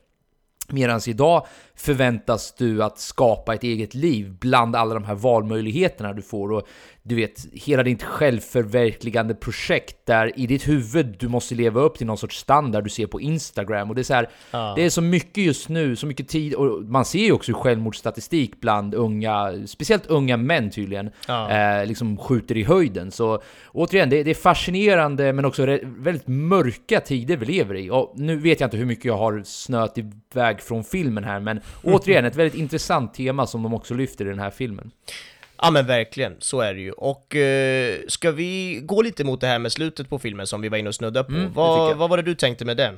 Medan 0.69 1.01
idag 1.07 1.45
förväntas 1.75 2.53
du 2.57 2.83
att 2.83 2.99
skapa 2.99 3.53
ett 3.53 3.63
eget 3.63 3.93
liv 3.93 4.37
bland 4.39 4.75
alla 4.75 4.93
de 4.93 5.03
här 5.03 5.15
valmöjligheterna 5.15 6.13
du 6.13 6.21
får 6.21 6.51
och 6.51 6.67
du 7.03 7.15
vet, 7.15 7.45
hela 7.53 7.83
ditt 7.83 8.03
självförverkligande 8.03 9.35
projekt 9.35 10.05
där 10.05 10.39
i 10.39 10.47
ditt 10.47 10.67
huvud 10.67 11.15
du 11.19 11.27
måste 11.27 11.55
leva 11.55 11.81
upp 11.81 11.97
till 11.97 12.07
någon 12.07 12.17
sorts 12.17 12.37
standard 12.37 12.83
du 12.83 12.89
ser 12.89 13.07
på 13.07 13.21
Instagram 13.21 13.89
och 13.89 13.95
det 13.95 14.01
är 14.01 14.03
så 14.03 14.13
här, 14.13 14.29
det 14.75 14.85
är 14.85 14.89
så 14.89 15.01
mycket 15.01 15.43
just 15.43 15.69
nu, 15.69 15.95
så 15.95 16.05
mycket 16.05 16.27
tid 16.27 16.53
och 16.53 16.83
man 16.83 17.05
ser 17.05 17.19
ju 17.19 17.31
också 17.31 17.53
självmordsstatistik 17.53 18.61
bland 18.61 18.95
unga, 18.95 19.67
speciellt 19.67 20.05
unga 20.05 20.37
män 20.37 20.69
tydligen, 20.71 21.11
eh, 21.27 21.85
liksom 21.85 22.17
skjuter 22.17 22.57
i 22.57 22.63
höjden. 22.63 23.11
Så 23.11 23.41
återigen, 23.71 24.09
det, 24.09 24.23
det 24.23 24.29
är 24.29 24.35
fascinerande 24.35 25.33
men 25.33 25.45
också 25.45 25.65
väldigt 25.83 26.27
mörka 26.27 26.99
tider 26.99 27.37
vi 27.37 27.45
lever 27.45 27.75
i. 27.75 27.89
Och 27.89 28.13
nu 28.15 28.35
vet 28.35 28.59
jag 28.59 28.67
inte 28.67 28.77
hur 28.77 28.85
mycket 28.85 29.05
jag 29.05 29.17
har 29.17 29.41
snöat 29.45 29.97
iväg 29.97 30.61
från 30.61 30.83
filmen 30.83 31.23
här, 31.23 31.39
men 31.39 31.59
återigen 31.83 32.25
ett 32.25 32.35
väldigt 32.35 32.59
intressant 32.59 33.13
tema 33.13 33.47
som 33.47 33.63
de 33.63 33.73
också 33.73 33.93
lyfter 33.93 34.25
i 34.25 34.29
den 34.29 34.39
här 34.39 34.51
filmen. 34.51 34.91
Ja 35.61 35.71
men 35.71 35.85
verkligen, 35.85 36.35
så 36.39 36.61
är 36.61 36.73
det 36.73 36.79
ju. 36.81 36.91
Och 36.91 37.35
eh, 37.35 37.99
ska 38.07 38.31
vi 38.31 38.79
gå 38.83 39.01
lite 39.01 39.23
mot 39.23 39.41
det 39.41 39.47
här 39.47 39.59
med 39.59 39.71
slutet 39.71 40.09
på 40.09 40.19
filmen 40.19 40.47
som 40.47 40.61
vi 40.61 40.69
var 40.69 40.77
inne 40.77 40.89
och 40.89 40.95
snuddade 40.95 41.29
på? 41.29 41.35
Mm, 41.35 41.53
vad, 41.53 41.97
vad 41.97 42.09
var 42.09 42.17
det 42.17 42.23
du 42.23 42.35
tänkte 42.35 42.65
med 42.65 42.77
den? 42.77 42.97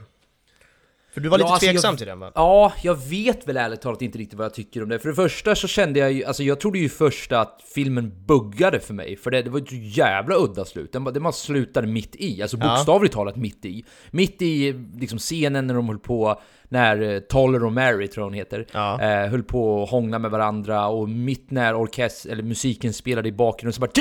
För 1.14 1.22
du 1.22 1.30
var 1.30 1.40
Ja, 1.40 1.44
lite 1.46 1.54
alltså, 1.54 1.66
tveksam 1.68 1.92
jag, 1.92 1.98
till 1.98 2.08
den 2.08 2.20
va? 2.20 2.32
Ja, 2.36 2.74
jag 2.84 2.96
vet 3.10 3.48
väl 3.48 3.58
ärligt 3.58 3.82
talat 3.82 4.02
inte 4.02 4.18
riktigt 4.18 4.38
vad 4.38 4.46
jag 4.46 4.54
tycker 4.54 4.84
om 4.84 4.90
det. 4.90 5.00
För 5.00 5.10
det 5.10 5.16
första 5.16 5.56
så 5.56 5.68
kände 5.68 6.00
jag 6.00 6.12
ju, 6.12 6.24
alltså 6.26 6.44
jag 6.44 6.60
trodde 6.60 6.80
ju 6.80 6.90
först 6.90 7.32
att 7.32 7.62
filmen 7.76 8.14
buggade 8.26 8.80
för 8.80 8.94
mig. 8.94 9.16
För 9.18 9.32
det, 9.32 9.42
det 9.42 9.50
var 9.50 9.60
ju 9.60 9.64
ett 9.66 9.98
jävla 9.98 10.36
udda 10.36 10.66
slut. 10.66 10.92
Den, 10.94 11.04
bara- 11.04 11.32
slutade 11.32 11.88
mitt 11.88 12.16
i, 12.16 12.42
alltså 12.42 12.58
Ja. 12.58 12.76
bokstavligt 12.76 13.14
talat 13.14 13.36
mitt 13.36 13.66
i. 13.66 13.86
Mitt 14.12 14.42
i 14.42 14.74
liksom 15.00 15.20
scenen 15.20 15.68
när 15.68 15.74
de 15.74 15.88
höll 15.88 16.00
på, 16.00 16.42
när 16.70 17.02
eh, 17.02 17.20
Toller 17.20 17.64
och 17.66 17.74
Mary 17.74 18.08
tror 18.08 18.22
jag 18.22 18.26
hon 18.26 18.34
heter, 18.34 18.66
Ja. 18.72 19.02
eh, 19.02 19.30
höll 19.30 19.44
på 19.44 19.84
att 19.84 19.90
hångla 19.90 20.20
med 20.20 20.32
varandra 20.32 20.88
och 20.88 21.10
mitt 21.10 21.52
när 21.52 21.82
orkest 21.82 22.26
eller 22.26 22.44
musiken 22.44 22.94
spelade 22.94 23.30
i 23.30 23.32
bakgrunden 23.32 23.74
så 23.74 23.82
bara! 23.82 23.92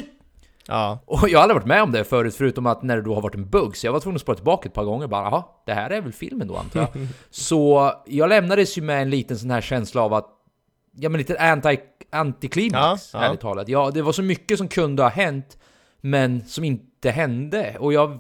Ja. 0.67 0.99
Och 1.07 1.29
jag 1.29 1.39
har 1.39 1.43
aldrig 1.43 1.55
varit 1.55 1.67
med 1.67 1.83
om 1.83 1.93
det 1.93 2.05
förut, 2.05 2.35
förutom 2.35 2.67
att 2.67 2.83
när 2.83 2.97
det 2.97 3.03
då 3.03 3.15
har 3.15 3.23
varit 3.23 3.35
en 3.35 3.49
bugg, 3.49 3.77
så 3.77 3.87
jag 3.87 3.93
var 3.93 4.01
tvungen 4.01 4.17
att 4.17 4.23
spåra 4.23 4.37
tillbaka 4.37 4.69
ett 4.69 4.75
par 4.75 4.85
gånger 4.85 5.07
bara 5.07 5.23
jaha, 5.25 5.45
det 5.67 5.73
här 5.73 5.91
är 5.91 6.01
väl 6.01 6.13
filmen 6.13 6.49
då 6.49 6.57
antar 6.57 6.81
jag. 6.81 6.89
så 7.31 7.93
jag 8.07 8.29
lämnades 8.29 8.79
ju 8.79 8.83
med 8.83 9.03
en 9.03 9.11
liten 9.11 9.39
sån 9.39 9.51
här 9.51 9.61
känsla 9.61 10.03
av 10.03 10.15
att, 10.15 10.27
ja 10.97 11.09
men 11.09 11.19
lite 11.19 11.39
anti, 11.41 11.79
antiklimax, 12.11 13.11
Ja, 13.13 13.21
ja. 13.21 13.27
ärligt 13.27 13.41
talat. 13.41 13.69
Ja, 13.69 13.91
det 13.95 14.03
var 14.03 14.13
så 14.13 14.23
mycket 14.23 14.59
som 14.59 14.69
kunde 14.69 15.03
ha 15.03 15.11
hänt, 15.11 15.59
men 16.01 16.45
som 16.47 16.65
inte 16.65 16.85
hände. 17.11 17.77
Och 17.79 17.93
jag, 17.93 18.19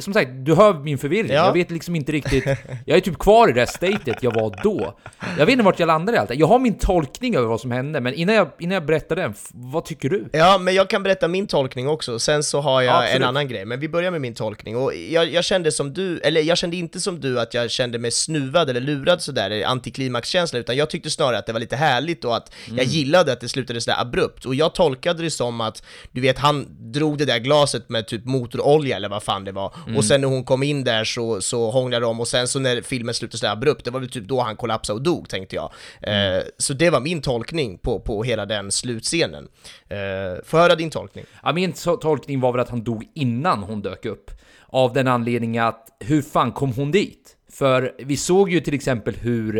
som 0.00 0.12
sagt, 0.12 0.30
du 0.34 0.54
hör 0.54 0.74
min 0.74 0.98
förvirring. 0.98 1.32
Ja. 1.32 1.46
Jag 1.46 1.52
vet 1.52 1.70
liksom 1.70 1.96
inte 1.96 2.12
riktigt, 2.12 2.44
jag 2.86 2.96
är 2.96 3.00
typ 3.00 3.18
kvar 3.18 3.48
i 3.48 3.52
det 3.52 3.66
statet 3.66 4.22
jag 4.22 4.34
var 4.34 4.60
då. 4.62 4.98
Jag 5.38 5.46
vet 5.46 5.52
inte 5.52 5.64
vart 5.64 5.78
jag 5.78 5.86
landade 5.86 6.16
i 6.16 6.20
allt. 6.20 6.34
Jag 6.34 6.46
har 6.46 6.58
min 6.58 6.78
tolkning 6.78 7.36
över 7.36 7.46
vad 7.46 7.60
som 7.60 7.70
hände, 7.70 8.00
men 8.00 8.14
innan 8.14 8.34
jag, 8.34 8.48
innan 8.58 8.74
jag 8.74 8.86
berättar 8.86 9.16
den, 9.16 9.34
vad 9.50 9.84
tycker 9.84 10.08
du? 10.10 10.28
Ja, 10.32 10.58
men 10.58 10.74
jag 10.74 10.90
kan 10.90 11.02
berätta 11.02 11.28
min 11.28 11.46
tolkning 11.46 11.88
också, 11.88 12.18
sen 12.18 12.42
så 12.42 12.60
har 12.60 12.82
jag 12.82 12.96
Absolut. 12.96 13.16
en 13.16 13.22
annan 13.28 13.48
grej, 13.48 13.64
men 13.64 13.80
vi 13.80 13.88
börjar 13.88 14.10
med 14.10 14.20
min 14.20 14.34
tolkning. 14.34 14.76
Och 14.76 14.94
jag, 14.94 15.32
jag 15.32 15.44
kände 15.44 15.72
som 15.72 15.94
du, 15.94 16.18
eller 16.18 16.40
jag 16.40 16.58
kände 16.58 16.76
inte 16.76 17.00
som 17.00 17.20
du 17.20 17.40
att 17.40 17.54
jag 17.54 17.70
kände 17.70 17.98
mig 17.98 18.10
snuvad 18.10 18.70
eller 18.70 18.80
lurad 18.80 19.22
sådär, 19.22 19.64
antiklimaxkänsla, 19.66 20.58
utan 20.58 20.76
jag 20.76 20.90
tyckte 20.90 21.10
snarare 21.10 21.38
att 21.38 21.46
det 21.46 21.52
var 21.52 21.60
lite 21.60 21.76
härligt 21.76 22.24
och 22.24 22.36
att 22.36 22.52
jag 22.76 22.84
gillade 22.84 23.32
att 23.32 23.40
det 23.40 23.48
slutade 23.48 23.80
sådär 23.80 24.00
abrupt. 24.00 24.44
Och 24.44 24.54
jag 24.54 24.74
tolkade 24.74 25.22
det 25.22 25.30
som 25.30 25.60
att, 25.60 25.82
du 26.12 26.20
vet, 26.20 26.38
han 26.38 26.66
drog 26.92 27.18
det 27.18 27.24
där 27.24 27.38
glaset 27.38 27.88
med 27.88 28.06
typ 28.06 28.23
motorolja 28.24 28.96
eller 28.96 29.08
vad 29.08 29.22
fan 29.22 29.44
det 29.44 29.52
var, 29.52 29.74
och 29.96 30.04
sen 30.04 30.20
när 30.20 30.28
hon 30.28 30.44
kom 30.44 30.62
in 30.62 30.84
där 30.84 31.04
så, 31.04 31.40
så 31.40 31.70
hånglade 31.70 32.06
de, 32.06 32.20
och 32.20 32.28
sen 32.28 32.48
så 32.48 32.58
när 32.58 32.82
filmen 32.82 33.14
slutade 33.14 33.38
sådär 33.38 33.52
abrupt, 33.52 33.84
det 33.84 33.90
var 33.90 34.00
väl 34.00 34.08
typ 34.08 34.24
då 34.24 34.40
han 34.40 34.56
kollapsade 34.56 34.96
och 34.96 35.02
dog, 35.02 35.28
tänkte 35.28 35.56
jag. 35.56 35.72
Eh, 36.02 36.42
så 36.58 36.74
det 36.74 36.90
var 36.90 37.00
min 37.00 37.22
tolkning 37.22 37.78
på, 37.78 38.00
på 38.00 38.22
hela 38.22 38.46
den 38.46 38.70
slutscenen. 38.72 39.48
Eh, 39.88 39.98
jag 40.44 40.58
höra 40.58 40.74
din 40.74 40.90
tolkning? 40.90 41.24
Ja, 41.42 41.52
min 41.52 41.72
to- 41.72 41.96
tolkning 42.00 42.40
var 42.40 42.52
väl 42.52 42.60
att 42.60 42.68
han 42.70 42.84
dog 42.84 43.04
innan 43.14 43.62
hon 43.62 43.82
dök 43.82 44.04
upp. 44.04 44.30
Av 44.66 44.92
den 44.92 45.08
anledningen 45.08 45.64
att, 45.64 45.88
hur 46.00 46.22
fan 46.22 46.52
kom 46.52 46.72
hon 46.72 46.90
dit? 46.90 47.36
För 47.52 47.92
vi 47.98 48.16
såg 48.16 48.50
ju 48.50 48.60
till 48.60 48.74
exempel 48.74 49.14
hur, 49.14 49.58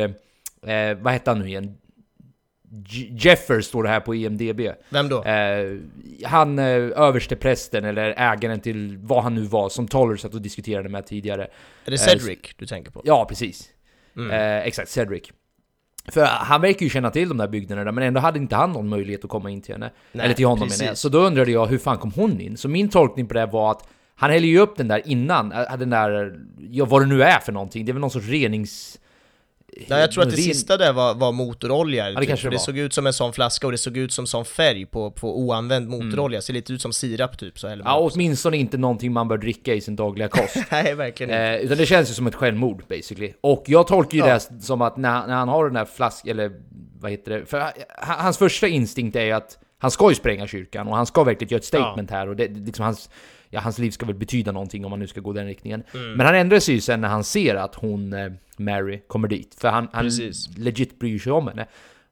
eh, 0.66 0.94
vad 1.00 1.12
hette 1.12 1.30
han 1.30 1.38
nu 1.38 1.48
igen? 1.48 1.74
Jeffer 3.11 3.61
står 3.61 3.83
det 3.83 3.89
här 3.89 4.01
på 4.01 4.14
IMDB. 4.14 4.61
Vem 4.89 5.09
då? 5.09 5.25
Eh, 5.25 5.79
han 6.25 6.59
eh, 6.59 6.64
översteprästen 6.97 7.85
eller 7.85 8.14
ägaren 8.16 8.61
till 8.61 8.99
vad 8.99 9.22
han 9.22 9.35
nu 9.35 9.43
var 9.43 9.68
som 9.68 9.89
Toller 9.89 10.16
satt 10.16 10.35
och 10.35 10.43
diskuterade 10.43 10.89
med 10.89 11.07
tidigare. 11.07 11.49
Är 11.85 11.91
det 11.91 11.99
Cedric 11.99 12.39
du 12.57 12.66
tänker 12.66 12.91
på? 12.91 13.03
Ja, 13.05 13.25
precis. 13.25 13.68
Mm. 14.16 14.31
Eh, 14.31 14.66
exakt, 14.66 14.91
Cedric. 14.91 15.22
För 16.12 16.25
han 16.25 16.61
verkar 16.61 16.85
ju 16.85 16.91
känna 16.91 17.11
till 17.11 17.29
de 17.29 17.39
där 17.39 17.49
byggnaderna, 17.49 17.93
men 17.93 18.05
ändå 18.05 18.20
hade 18.20 18.39
inte 18.39 18.57
han 18.57 18.72
någon 18.72 18.89
möjlighet 18.89 19.25
att 19.25 19.31
komma 19.31 19.51
in 19.51 19.62
till 19.62 19.75
henne. 19.75 19.91
Nej, 20.12 20.25
Eller 20.25 20.35
till 20.35 20.47
honom 20.47 20.68
precis. 20.68 20.81
menar 20.81 20.91
jag. 20.91 20.99
Så 20.99 21.09
då 21.09 21.18
undrade 21.18 21.51
jag, 21.51 21.66
hur 21.66 21.79
fan 21.79 21.99
kom 21.99 22.12
hon 22.12 22.41
in? 22.41 22.57
Så 22.57 22.68
min 22.68 22.89
tolkning 22.89 23.27
på 23.27 23.35
det 23.35 23.47
var 23.47 23.70
att 23.70 23.89
han 24.14 24.31
häller 24.31 24.49
ju 24.49 24.59
upp 24.59 24.77
den 24.77 24.89
där 24.89 25.03
innan, 25.05 25.53
äh, 25.53 25.77
den 25.77 25.91
där, 25.91 26.41
ja 26.70 26.85
vad 26.85 27.03
det 27.03 27.07
nu 27.07 27.22
är 27.22 27.41
för 27.41 27.53
någonting. 27.53 27.85
Det 27.85 27.91
är 27.91 27.93
väl 27.93 28.01
någon 28.01 28.11
sorts 28.11 28.29
renings... 28.29 28.99
Ja, 29.89 29.99
jag 29.99 30.12
tror 30.12 30.22
att 30.22 30.31
det 30.31 30.37
ren- 30.37 30.43
sista 30.43 30.77
där 30.77 30.93
var, 30.93 31.14
var 31.14 31.33
motorolja, 31.33 32.11
det 32.11 32.27
typ, 32.27 32.43
det 32.43 32.51
det 32.51 32.59
såg 32.59 32.79
ut 32.79 32.93
som 32.95 33.07
en 33.07 33.12
sån 33.12 33.33
flaska 33.33 33.66
och 33.66 33.72
det 33.72 33.79
såg 33.79 33.97
ut 33.97 34.12
som 34.12 34.27
sån 34.27 34.45
färg 34.45 34.87
på, 34.87 35.11
på 35.11 35.39
oanvänd 35.41 35.87
Mm. 35.95 36.07
motorolja, 36.09 36.41
ser 36.43 36.53
lite 36.53 36.72
ut 36.72 36.83
som 36.83 36.93
sirap 36.93 37.39
typ 37.39 37.59
så 37.59 37.81
Ja, 37.85 38.11
åtminstone 38.12 38.57
inte 38.57 38.77
någonting 38.79 39.12
man 39.12 39.29
bör 39.29 39.39
dricka 39.39 39.75
i 39.75 39.81
sin 39.81 39.97
dagliga 39.97 40.29
kost. 40.29 40.57
Nej, 40.70 40.95
verkligen 40.95 41.31
inte. 41.31 41.43
Eh, 41.43 41.57
utan 41.61 41.79
det 41.79 41.87
känns 41.87 42.11
ju 42.11 42.14
som 42.14 42.27
ett 42.27 42.35
självmord 42.35 42.83
basically. 42.89 43.33
Och 43.41 43.64
jag 43.66 43.87
tolkar 43.87 44.12
ju 44.18 44.18
Ja. 44.27 44.27
det 44.49 44.62
som 44.62 44.83
att 44.83 44.97
när, 44.97 45.27
när 45.27 45.35
han 45.35 45.49
har 45.49 45.64
den 45.64 45.75
där 45.75 45.85
flaskan, 45.85 46.31
eller 46.31 46.53
vad 47.01 47.11
heter 47.11 47.31
det? 47.33 47.47
För 47.47 47.59
han- 47.59 47.72
hans 47.99 48.39
första 48.39 48.68
instinkt 48.68 49.16
är 49.16 49.25
ju 49.25 49.33
att 49.33 49.59
han 49.79 49.91
ska 49.91 50.09
ju 50.09 50.14
spränga 50.14 50.47
kyrkan 50.47 50.89
och 50.89 50.97
han 50.97 51.07
ska 51.07 51.25
verkligen 51.25 51.51
göra 51.51 51.59
ett 51.59 51.64
statement 51.64 52.11
här 52.11 52.29
och 52.29 52.37
det- 52.37 52.49
liksom 52.49 52.85
hans, 52.85 53.11
ja, 53.55 53.61
hans 53.61 53.78
liv 53.78 53.90
ska 53.90 54.07
väl 54.07 54.14
betyda 54.14 54.52
någonting 54.52 54.84
om 54.84 54.90
man 54.90 54.98
nu 54.98 55.07
ska 55.07 55.20
gå 55.20 55.32
den 55.32 55.46
riktningen. 55.46 55.82
Mm. 55.94 56.12
Men 56.12 56.26
han 56.26 56.34
ändrar 56.34 56.59
sig 56.59 56.74
ju 56.74 56.80
sen 56.80 57.00
när 57.00 57.09
han 57.09 57.24
ser 57.24 57.55
att 57.55 57.74
hon, 57.74 58.12
eh, 58.12 58.32
Mary, 58.57 59.00
kommer 59.07 59.28
dit. 59.28 59.57
För 59.61 59.68
han, 59.68 59.88
han 59.92 60.05
Precis. 60.05 60.59
legit 60.59 60.98
bryr 60.98 61.18
sig 61.18 61.32
om 61.32 61.48
henne. 61.48 61.66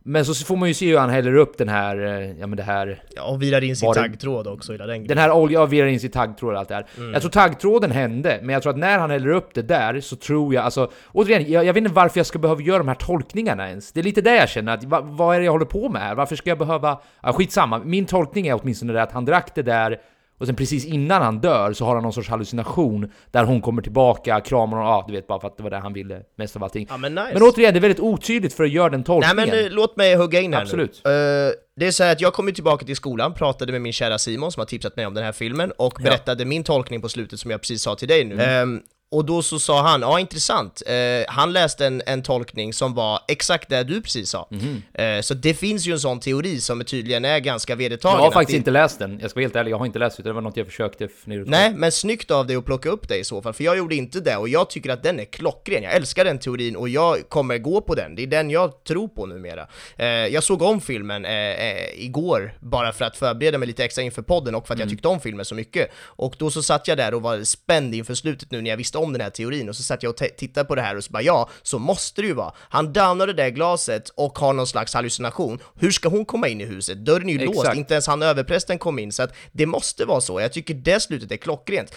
Men 0.04 0.24
så 0.24 0.44
får 0.44 0.56
man 0.56 0.68
ju 0.68 0.74
se 0.74 0.90
hur 0.90 0.98
han 0.98 1.10
häller 1.10 1.36
upp 1.36 1.58
den 1.58 1.68
här, 1.68 1.98
eh, 1.98 2.40
ja 2.40 2.46
men 2.46 2.56
det 2.56 2.62
här 2.62 3.02
Ja, 3.16 3.22
och 3.22 3.42
virar 3.42 3.64
in 3.64 3.76
sin 3.76 3.86
var 3.86 3.94
taggtråd 3.94 4.46
också, 4.46 4.72
hela 4.72 4.86
den 4.86 4.94
den 4.94 5.04
grejen. 5.06 5.18
här 5.18 5.30
oljan 5.30 5.70
virar 5.70 5.86
in 5.86 6.00
sin 6.00 6.10
taggtråd 6.10 6.52
och 6.52 6.58
allt 6.58 6.68
det 6.68 6.74
här. 6.74 6.86
Mm. 6.98 7.12
Jag 7.12 7.22
tror 7.22 7.30
taggtråden 7.30 7.90
hände, 7.90 8.38
men 8.42 8.52
jag 8.52 8.62
tror 8.62 8.72
att 8.72 8.78
när 8.78 8.98
han 8.98 9.10
häller 9.10 9.28
upp 9.28 9.54
det 9.54 9.62
där 9.62 10.00
så 10.00 10.16
tror 10.16 10.54
jag, 10.54 10.64
alltså 10.64 10.90
återigen, 11.12 11.52
jag, 11.52 11.64
jag 11.64 11.72
vet 11.72 11.80
inte 11.82 11.94
varför 11.94 12.18
jag 12.18 12.26
ska 12.26 12.38
behöva 12.38 12.62
göra 12.62 12.78
de 12.78 12.88
här 12.88 12.94
tolkningarna 12.94 13.68
ens. 13.68 13.92
Det 13.92 14.00
är 14.00 14.04
lite 14.04 14.20
det 14.20 14.36
jag 14.36 14.48
känner, 14.48 14.74
att 14.74 14.84
va, 14.84 15.00
vad 15.00 15.36
är 15.36 15.40
det 15.40 15.44
jag 15.44 15.52
håller 15.52 15.66
på 15.66 15.88
med 15.88 16.02
här? 16.02 16.14
Varför 16.14 16.36
ska 16.36 16.50
jag 16.50 16.58
behöva... 16.58 17.00
Ja, 17.22 17.32
skitsamma, 17.32 17.78
min 17.78 18.06
tolkning 18.06 18.46
är 18.46 18.60
åtminstone 18.62 18.92
det 18.92 19.02
att 19.02 19.12
han 19.12 19.24
drack 19.24 19.54
det 19.54 19.62
där 19.62 20.00
och 20.42 20.46
sen 20.46 20.56
precis 20.56 20.84
innan 20.84 21.22
han 21.22 21.40
dör 21.40 21.72
så 21.72 21.84
har 21.84 21.94
han 21.94 22.02
någon 22.02 22.12
sorts 22.12 22.28
hallucination 22.28 23.10
där 23.30 23.44
hon 23.44 23.60
kommer 23.60 23.82
tillbaka, 23.82 24.40
kramar 24.40 24.76
honom, 24.76 24.92
ja 24.92 25.04
du 25.06 25.12
vet 25.12 25.26
bara 25.26 25.40
för 25.40 25.48
att 25.48 25.56
det 25.56 25.62
var 25.62 25.70
det 25.70 25.78
han 25.78 25.92
ville 25.92 26.20
mest 26.36 26.56
av 26.56 26.64
allting. 26.64 26.86
Ja, 26.90 26.96
men 26.96 27.14
nice. 27.14 27.30
Men 27.32 27.42
återigen, 27.42 27.74
det 27.74 27.78
är 27.78 27.80
väldigt 27.80 28.00
otydligt 28.00 28.54
för 28.54 28.64
att 28.64 28.70
göra 28.70 28.90
den 28.90 29.00
Nej 29.00 29.04
tolkningen. 29.04 29.36
men 29.36 29.64
eh, 29.64 29.70
låt 29.70 29.96
mig 29.96 30.14
hugga 30.14 30.40
in 30.40 30.54
här 30.54 30.62
Absolut. 30.62 31.00
nu. 31.04 31.10
Eh, 31.10 31.52
det 31.76 31.86
är 31.86 31.90
så 31.90 32.04
här 32.04 32.12
att 32.12 32.20
jag 32.20 32.32
kom 32.32 32.46
ju 32.46 32.54
tillbaka 32.54 32.86
till 32.86 32.96
skolan, 32.96 33.34
pratade 33.34 33.72
med 33.72 33.80
min 33.80 33.92
kära 33.92 34.18
Simon 34.18 34.52
som 34.52 34.60
har 34.60 34.66
tipsat 34.66 34.96
mig 34.96 35.06
om 35.06 35.14
den 35.14 35.24
här 35.24 35.32
filmen 35.32 35.72
och 35.76 35.98
berättade 36.02 36.44
min 36.44 36.64
tolkning 36.64 37.00
på 37.02 37.08
slutet 37.08 37.40
som 37.40 37.50
jag 37.50 37.60
precis 37.60 37.82
sa 37.82 37.94
till 37.94 38.08
dig 38.08 38.24
nu. 38.24 38.42
Ehm, 38.42 38.80
och 39.12 39.24
då 39.24 39.42
så 39.42 39.58
sa 39.58 39.82
han, 39.82 40.00
ja 40.00 40.20
intressant, 40.20 40.82
eh, 40.86 40.94
han 41.28 41.52
läste 41.52 41.86
en, 41.86 42.02
en 42.06 42.22
tolkning 42.22 42.72
som 42.72 42.94
var 42.94 43.20
exakt 43.28 43.68
det 43.68 43.84
du 43.84 44.02
precis 44.02 44.30
sa. 44.30 44.48
Eh, 44.94 45.20
så 45.20 45.34
det 45.34 45.54
finns 45.54 45.86
ju 45.86 45.92
en 45.92 46.00
sån 46.00 46.20
teori 46.20 46.60
som 46.60 46.84
tydligen 46.84 47.24
är 47.24 47.38
ganska 47.38 47.74
vedertagen. 47.74 48.16
jag 48.16 48.24
har 48.24 48.30
faktiskt 48.32 48.50
det- 48.54 48.56
inte 48.56 48.70
läst 48.70 48.98
den, 48.98 49.18
jag 49.20 49.30
ska 49.30 49.38
vara 49.38 49.44
helt 49.44 49.56
ärlig, 49.56 49.70
jag 49.72 49.78
har 49.78 49.86
inte 49.86 49.98
läst 49.98 50.16
den, 50.16 50.26
det 50.26 50.32
var 50.32 50.40
något 50.40 50.56
jag 50.56 50.66
försökte 50.66 51.08
fundera. 51.08 51.44
Nej, 51.46 51.72
men 51.74 51.92
snyggt 51.92 52.30
av 52.30 52.46
dig 52.46 52.56
att 52.56 52.64
plocka 52.64 52.88
upp 52.88 53.08
det 53.08 53.16
i 53.18 53.24
så 53.24 53.42
fall, 53.42 53.52
för 53.52 53.64
jag 53.64 53.76
gjorde 53.78 53.94
inte 53.94 54.20
det 54.20 54.36
och 54.36 54.48
jag 54.48 54.70
tycker 54.70 54.90
att 54.90 55.02
den 55.02 55.20
är 55.20 55.24
klockren. 55.24 55.82
Jag 55.82 55.92
älskar 55.92 56.24
den 56.24 56.38
teorin 56.38 56.76
och 56.76 56.88
jag 56.88 57.28
kommer 57.28 57.58
gå 57.58 57.80
på 57.80 57.94
den. 57.94 58.14
Det 58.14 58.22
är 58.22 58.26
den 58.26 58.50
jag 58.50 58.84
tror 58.84 59.08
på 59.08 59.26
numera. 59.26 59.66
Eh, 59.96 60.06
jag 60.06 60.42
såg 60.42 60.62
om 60.62 60.80
filmen 60.80 61.24
eh, 61.24 61.32
eh, 61.32 62.04
igår 62.04 62.54
bara 62.60 62.92
för 62.92 63.04
att 63.04 63.16
förbereda 63.16 63.58
mig 63.58 63.66
lite 63.68 63.84
extra 63.84 64.02
inför 64.04 64.22
podden 64.22 64.54
och 64.54 64.66
för 64.66 64.74
att 64.74 64.80
jag 64.80 64.88
tyckte 64.88 65.08
om 65.08 65.20
filmen 65.20 65.44
så 65.44 65.54
mycket. 65.54 65.90
Och 66.04 66.34
då 66.38 66.50
så 66.50 66.62
satt 66.62 66.88
jag 66.88 66.96
där 66.98 67.14
och 67.14 67.22
var 67.22 67.44
spänd 67.44 67.94
inför 67.94 68.14
slutet 68.14 68.50
nu 68.50 68.62
när 68.62 68.70
jag 68.70 68.76
visste 68.76 68.98
om 69.02 69.12
den 69.12 69.20
här 69.20 69.30
teorin 69.30 69.68
och 69.68 69.76
så 69.76 69.82
satt 69.82 70.02
jag 70.02 70.10
och 70.10 70.16
tittade 70.16 70.64
på 70.64 70.74
det 70.74 70.82
här 70.82 70.96
och 70.96 71.04
så 71.04 71.12
bara 71.12 71.22
ja, 71.22 71.48
så 71.62 71.78
måste 71.78 72.20
det 72.20 72.26
ju 72.26 72.34
vara. 72.34 72.52
Han 72.58 72.92
downar 72.92 73.26
det 73.26 73.32
där 73.32 73.48
glaset 73.48 74.08
och 74.08 74.38
har 74.38 74.52
någon 74.52 74.66
slags 74.66 74.94
hallucination. 74.94 75.58
Hur 75.74 75.90
ska 75.90 76.08
hon 76.08 76.24
komma 76.24 76.48
in 76.48 76.60
i 76.60 76.64
huset? 76.64 76.98
Dörren 76.98 77.28
är 77.28 77.32
ju 77.32 77.46
låst, 77.46 77.58
Exakt. 77.58 77.76
inte 77.76 77.94
ens 77.94 78.06
han 78.06 78.22
överprästen 78.22 78.78
kom 78.78 78.98
in, 78.98 79.12
så 79.12 79.22
att 79.22 79.34
det 79.52 79.66
måste 79.66 80.04
vara 80.04 80.20
så. 80.20 80.40
Jag 80.40 80.52
tycker 80.52 80.74
det 80.74 81.00
slutet 81.00 81.32
är 81.32 81.36
klockrent. 81.36 81.94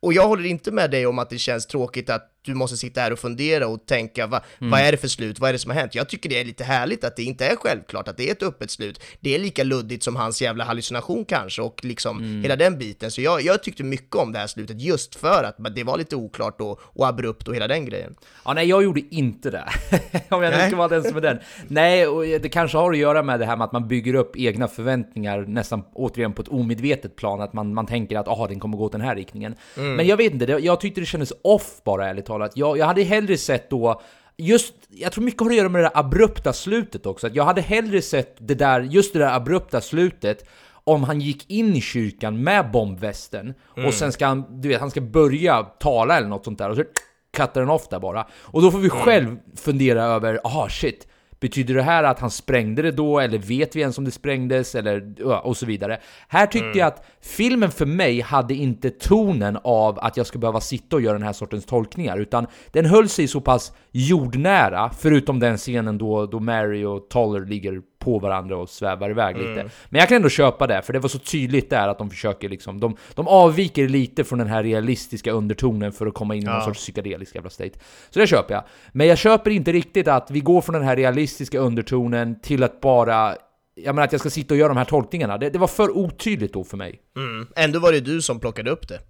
Och 0.00 0.12
jag 0.12 0.28
håller 0.28 0.44
inte 0.44 0.70
med 0.70 0.90
dig 0.90 1.06
om 1.06 1.18
att 1.18 1.30
det 1.30 1.38
känns 1.38 1.66
tråkigt 1.66 2.10
att 2.10 2.30
du 2.48 2.54
måste 2.54 2.76
sitta 2.76 3.00
här 3.00 3.12
och 3.12 3.18
fundera 3.18 3.66
och 3.66 3.86
tänka 3.86 4.26
va, 4.26 4.42
vad 4.58 4.80
är 4.80 4.92
det 4.92 4.98
för 4.98 5.08
slut, 5.08 5.38
vad 5.38 5.48
är 5.48 5.52
det 5.52 5.58
som 5.58 5.70
har 5.70 5.78
hänt? 5.78 5.94
Jag 5.94 6.08
tycker 6.08 6.28
det 6.28 6.40
är 6.40 6.44
lite 6.44 6.64
härligt 6.64 7.04
att 7.04 7.16
det 7.16 7.22
inte 7.22 7.46
är 7.46 7.56
självklart 7.56 8.08
att 8.08 8.16
det 8.16 8.28
är 8.28 8.32
ett 8.32 8.42
öppet 8.42 8.70
slut. 8.70 9.00
Det 9.20 9.34
är 9.34 9.38
lika 9.38 9.64
luddigt 9.64 10.02
som 10.02 10.16
hans 10.16 10.42
jävla 10.42 10.64
hallucination 10.64 11.24
kanske 11.24 11.62
och 11.62 11.84
liksom 11.84 12.42
hela 12.42 12.56
den 12.56 12.78
biten. 12.78 13.10
Så 13.10 13.20
jag, 13.20 13.42
jag 13.42 13.62
tyckte 13.62 13.84
mycket 13.84 14.16
om 14.16 14.32
det 14.32 14.38
här 14.38 14.46
slutet 14.46 14.80
just 14.80 15.14
för 15.14 15.44
att 15.44 15.74
det 15.74 15.84
var 15.84 15.98
lite 15.98 16.16
oklart 16.16 16.60
och, 16.60 16.80
och 16.82 17.08
abrupt 17.08 17.48
och 17.48 17.56
hela 17.56 17.68
den 17.68 17.84
grejen. 17.84 18.14
Ja, 18.44 18.52
nej, 18.54 18.68
jag 18.68 18.84
gjorde 18.84 19.00
inte 19.10 19.50
det. 19.50 19.64
Om 20.28 20.42
jag 20.42 20.54
nu 20.58 20.66
ska 20.66 20.76
vara 20.76 20.88
den 20.88 21.04
som 21.04 21.16
är 21.16 21.20
den. 21.20 21.38
Nej, 21.68 22.06
och 22.06 22.22
det 22.24 22.48
kanske 22.48 22.78
har 22.78 22.92
att 22.92 22.98
göra 22.98 23.22
med 23.22 23.40
det 23.40 23.46
här 23.46 23.56
med 23.56 23.64
att 23.64 23.72
man 23.72 23.88
bygger 23.88 24.14
upp 24.14 24.36
egna 24.36 24.68
förväntningar 24.68 25.40
nästan 25.40 25.82
återigen 25.92 26.32
på 26.32 26.42
ett 26.42 26.48
omedvetet 26.48 27.16
plan. 27.16 27.40
Att 27.40 27.52
man, 27.52 27.74
man 27.74 27.86
tänker 27.86 28.18
att 28.18 28.28
aha, 28.28 28.46
den 28.46 28.60
kommer 28.60 28.76
gå 28.76 28.84
åt 28.84 28.92
den 28.92 29.00
här 29.00 29.16
riktningen. 29.16 29.54
Men 29.96 30.06
jag 30.06 30.16
vet 30.16 30.32
inte, 30.32 30.44
jag 30.44 30.80
tyckte 30.80 31.00
det 31.00 31.06
kändes 31.06 31.32
off 31.42 31.80
bara 31.84 32.08
ärligt 32.08 32.26
talat. 32.26 32.37
Jag, 32.54 32.78
jag 32.78 32.86
hade 32.86 33.02
hellre 33.02 33.36
sett 33.36 33.70
då 33.70 34.02
Just, 34.40 34.74
jag 34.88 35.12
tror 35.12 35.24
mycket 35.24 35.40
har 35.40 35.50
att 35.50 35.56
göra 35.56 35.68
med 35.68 35.82
det 35.82 35.84
där 35.94 35.98
abrupta 36.00 36.52
slutet 36.52 37.06
också. 37.06 37.26
Att 37.26 37.34
jag 37.34 37.44
hade 37.44 37.60
hellre 37.60 38.02
sett 38.02 38.36
det 38.38 38.54
där, 38.54 38.80
just 38.80 39.12
det 39.12 39.18
där 39.18 39.36
abrupta 39.36 39.80
slutet 39.80 40.48
om 40.84 41.04
han 41.04 41.20
gick 41.20 41.50
in 41.50 41.76
i 41.76 41.80
kyrkan 41.80 42.42
med 42.42 42.70
bombvästen 42.70 43.54
och 43.86 43.94
sen 43.94 44.12
ska 44.12 44.26
han, 44.26 44.60
du 44.60 44.68
vet, 44.68 44.80
han 44.80 44.90
ska 44.90 45.00
börja 45.00 45.62
tala 45.62 46.16
eller 46.16 46.28
något 46.28 46.44
sånt 46.44 46.58
där 46.58 46.70
och 46.70 46.76
så 46.76 46.84
cuttar 47.36 47.60
den 47.60 47.70
off 47.70 47.88
där 47.88 48.00
bara. 48.00 48.26
Och 48.42 48.62
då 48.62 48.70
får 48.70 48.78
vi 48.78 48.90
själv 48.90 49.36
fundera 49.56 50.04
över, 50.04 50.40
aha 50.44 50.68
shit, 50.68 51.08
betyder 51.40 51.74
det 51.74 51.82
här 51.82 52.04
att 52.04 52.20
han 52.20 52.30
sprängde 52.30 52.82
det 52.82 52.90
då? 52.90 53.20
Eller 53.20 53.38
vet 53.38 53.76
vi 53.76 53.80
ens 53.80 53.98
om 53.98 54.04
det 54.04 54.10
sprängdes? 54.10 54.74
Eller, 54.74 55.22
och 55.46 55.56
så 55.56 55.66
vidare. 55.66 56.00
Här 56.28 56.46
tyckte 56.46 56.78
jag 56.78 56.86
att 56.86 57.06
filmen 57.20 57.70
för 57.70 57.86
mig 57.86 58.20
hade 58.20 58.54
inte 58.54 58.90
tonen 58.90 59.58
av 59.64 59.98
att 59.98 60.16
jag 60.16 60.26
ska 60.26 60.38
behöva 60.38 60.60
sitta 60.60 60.96
och 60.96 61.02
göra 61.02 61.18
den 61.18 61.26
här 61.26 61.32
sortens 61.32 61.66
tolkningar, 61.66 62.18
utan 62.18 62.46
den 62.72 62.86
höll 62.86 63.08
sig 63.08 63.28
så 63.28 63.40
pass 63.40 63.72
jordnära, 63.92 64.90
förutom 64.98 65.40
den 65.40 65.56
scenen 65.56 65.98
då, 65.98 66.26
då 66.26 66.40
Mary 66.40 66.84
och 66.84 67.08
Toller 67.08 67.46
ligger 67.46 67.80
på 68.08 68.18
varandra 68.18 68.56
och 68.56 68.68
svävar 68.68 69.10
iväg 69.10 69.36
lite. 69.36 69.70
Men 69.88 69.98
jag 69.98 70.08
kan 70.08 70.16
ändå 70.16 70.28
köpa 70.28 70.66
det, 70.66 70.82
för 70.82 70.92
det 70.92 70.98
var 70.98 71.08
så 71.08 71.18
tydligt 71.18 71.70
där 71.70 71.88
att 71.88 71.98
de 71.98 72.10
försöker 72.10 72.48
liksom, 72.48 72.80
de, 72.80 72.96
de 73.14 73.28
avviker 73.28 73.88
lite 73.88 74.24
från 74.24 74.38
den 74.38 74.48
här 74.48 74.62
realistiska 74.62 75.30
undertonen 75.32 75.92
för 75.92 76.06
att 76.06 76.14
komma 76.14 76.34
in 76.34 76.42
i 76.42 76.46
någon 76.46 76.62
sorts 76.62 76.78
psykedelisk 76.78 77.34
jävla 77.34 77.50
state. 77.50 77.78
Så 78.10 78.20
det 78.20 78.26
köper 78.26 78.54
jag. 78.54 78.64
Men 78.92 79.06
jag 79.06 79.18
köper 79.18 79.50
inte 79.50 79.72
riktigt 79.72 80.08
att 80.08 80.30
vi 80.30 80.40
går 80.40 80.60
från 80.60 80.74
den 80.74 80.84
här 80.84 80.96
realistiska 80.96 81.58
undertonen 81.58 82.40
till 82.40 82.62
att 82.62 82.80
bara 82.80 83.36
jag 83.84 83.94
menar 83.94 84.04
att 84.06 84.12
jag 84.12 84.20
ska 84.20 84.30
sitta 84.30 84.54
och 84.54 84.58
göra 84.58 84.68
de 84.68 84.76
här 84.76 84.84
tolkningarna, 84.84 85.38
det, 85.38 85.50
det 85.50 85.58
var 85.58 85.66
för 85.66 85.96
otydligt 85.96 86.52
då 86.52 86.64
för 86.64 86.76
mig. 86.76 87.00
Ändå 87.56 87.78
var 87.78 87.92
det 87.92 88.00
du 88.00 88.22
som 88.22 88.40
plockade 88.40 88.70
upp 88.70 88.88
det. 88.88 88.98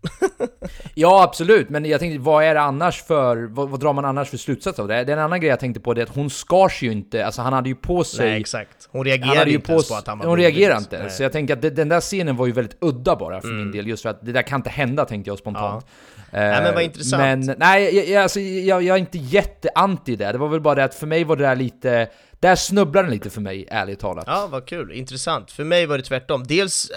Ja, 0.95 1.23
absolut, 1.23 1.69
men 1.71 1.85
jag 1.85 2.01
tänkte, 2.01 2.19
vad 2.21 2.45
är 2.45 2.55
det 2.55 2.61
annars 2.61 3.03
för, 3.03 3.37
vad, 3.37 3.69
vad 3.69 3.81
drar 3.81 3.93
man 3.93 4.05
annars 4.05 4.29
för 4.29 4.37
slutsats 4.37 4.79
av 4.79 4.89
det? 4.89 5.05
Det 5.05 5.13
är 5.13 5.17
en 5.17 5.23
annan 5.23 5.41
grej 5.41 5.51
jag 5.51 5.61
tänkte 5.61 5.81
på, 5.81 5.95
det 5.95 6.01
är 6.01 6.03
att 6.03 6.15
hon 6.15 6.31
skars 6.31 6.83
ju 6.83 6.93
inte, 6.93 7.27
alltså 7.27 7.43
han 7.43 7.53
hade 7.53 7.69
ju 7.69 7.75
på 7.75 8.05
sig... 8.05 8.31
Nej, 8.31 8.41
exakt. 8.41 8.89
Hon 8.91 9.05
reagerade 9.05 9.51
ju 9.51 9.57
inte 9.57 9.67
på, 9.73 9.83
på 9.83 9.95
att 9.95 10.07
han 10.07 10.19
var 10.19 10.27
hon 10.27 10.37
reagerar 10.37 10.79
inte, 10.79 10.99
Nej. 10.99 11.11
så 11.11 11.23
jag 11.23 11.33
tänker 11.33 11.55
att 11.55 11.63
det, 11.63 11.71
den 11.71 11.89
där 11.89 12.01
scenen 12.01 12.37
var 12.37 12.47
ju 12.47 12.53
väldigt 12.53 12.77
udda 12.81 13.17
bara 13.17 13.41
för 13.41 13.49
Mm. 13.49 13.61
min 13.61 13.73
del, 13.73 13.89
just 13.89 14.03
för 14.03 14.11
att 14.11 14.27
det 14.27 14.33
där 14.33 14.43
kan 14.43 14.59
inte 14.61 14.71
hända 14.71 15.05
tänkte 15.05 15.31
jag 15.31 15.39
spontant. 15.39 15.87
Eh, 16.33 16.41
Nej, 16.41 16.63
men 16.63 16.75
vad 16.75 16.83
intressant. 16.83 17.47
Men 17.47 17.57
nej, 17.59 17.97
jag, 17.97 18.09
jag, 18.09 18.23
alltså, 18.23 18.41
jag, 18.41 18.83
jag 18.83 18.95
är 18.95 19.01
inte 19.01 19.19
jätteanti 19.19 20.17
det, 20.17 20.33
det 20.33 20.39
var 20.39 20.49
väl 20.49 20.61
bara 20.61 20.75
det 20.75 20.85
att 20.85 20.95
för 20.95 21.07
mig 21.07 21.25
var 21.25 21.37
det 21.37 21.43
där 21.45 21.57
lite, 21.57 22.09
där 22.41 22.57
snubblade 22.57 23.07
den 23.07 23.15
lite 23.15 23.31
för 23.31 23.41
mig, 23.41 23.67
ärligt 23.71 24.01
talat. 24.01 24.25
Ja, 24.27 24.47
vad 24.47 24.67
kul. 24.67 24.93
Intressant. 24.93 25.51
För 25.51 25.65
mig 25.65 25.87
var 25.87 25.99
det 25.99 26.05
tvärtom. 26.05 26.45
Dels, 26.47 26.91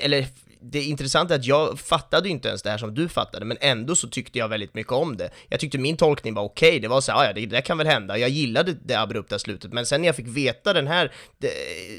eller 0.00 0.26
det 0.60 0.82
intressanta 0.82 1.34
är 1.34 1.38
att 1.38 1.44
jag 1.44 1.80
fattade 1.80 2.28
ju 2.28 2.32
inte 2.32 2.48
ens 2.48 2.62
det 2.62 2.70
här 2.70 2.78
som 2.78 2.94
du 2.94 3.08
fattade, 3.08 3.44
men 3.44 3.56
ändå 3.60 3.96
så 3.96 4.08
tyckte 4.08 4.38
jag 4.38 4.48
väldigt 4.48 4.74
mycket 4.74 4.92
om 4.92 5.16
det. 5.16 5.30
Jag 5.48 5.60
tyckte 5.60 5.78
min 5.78 5.96
tolkning 5.96 6.34
var 6.34 6.42
okej, 6.42 6.80
det 6.80 6.88
var 6.88 7.00
så 7.00 7.12
här, 7.12 7.18
ah, 7.18 7.26
ja, 7.26 7.32
det 7.32 7.46
där 7.46 7.60
kan 7.60 7.78
väl 7.78 7.86
hända. 7.86 8.18
Jag 8.18 8.30
gillade 8.30 8.76
det 8.84 8.94
abrupta 8.94 9.38
slutet, 9.38 9.72
men 9.72 9.86
sen 9.86 10.00
när 10.00 10.08
jag 10.08 10.16
fick 10.16 10.26
veta 10.26 10.72
den 10.72 10.86
här, 10.86 11.12
det, 11.38 11.50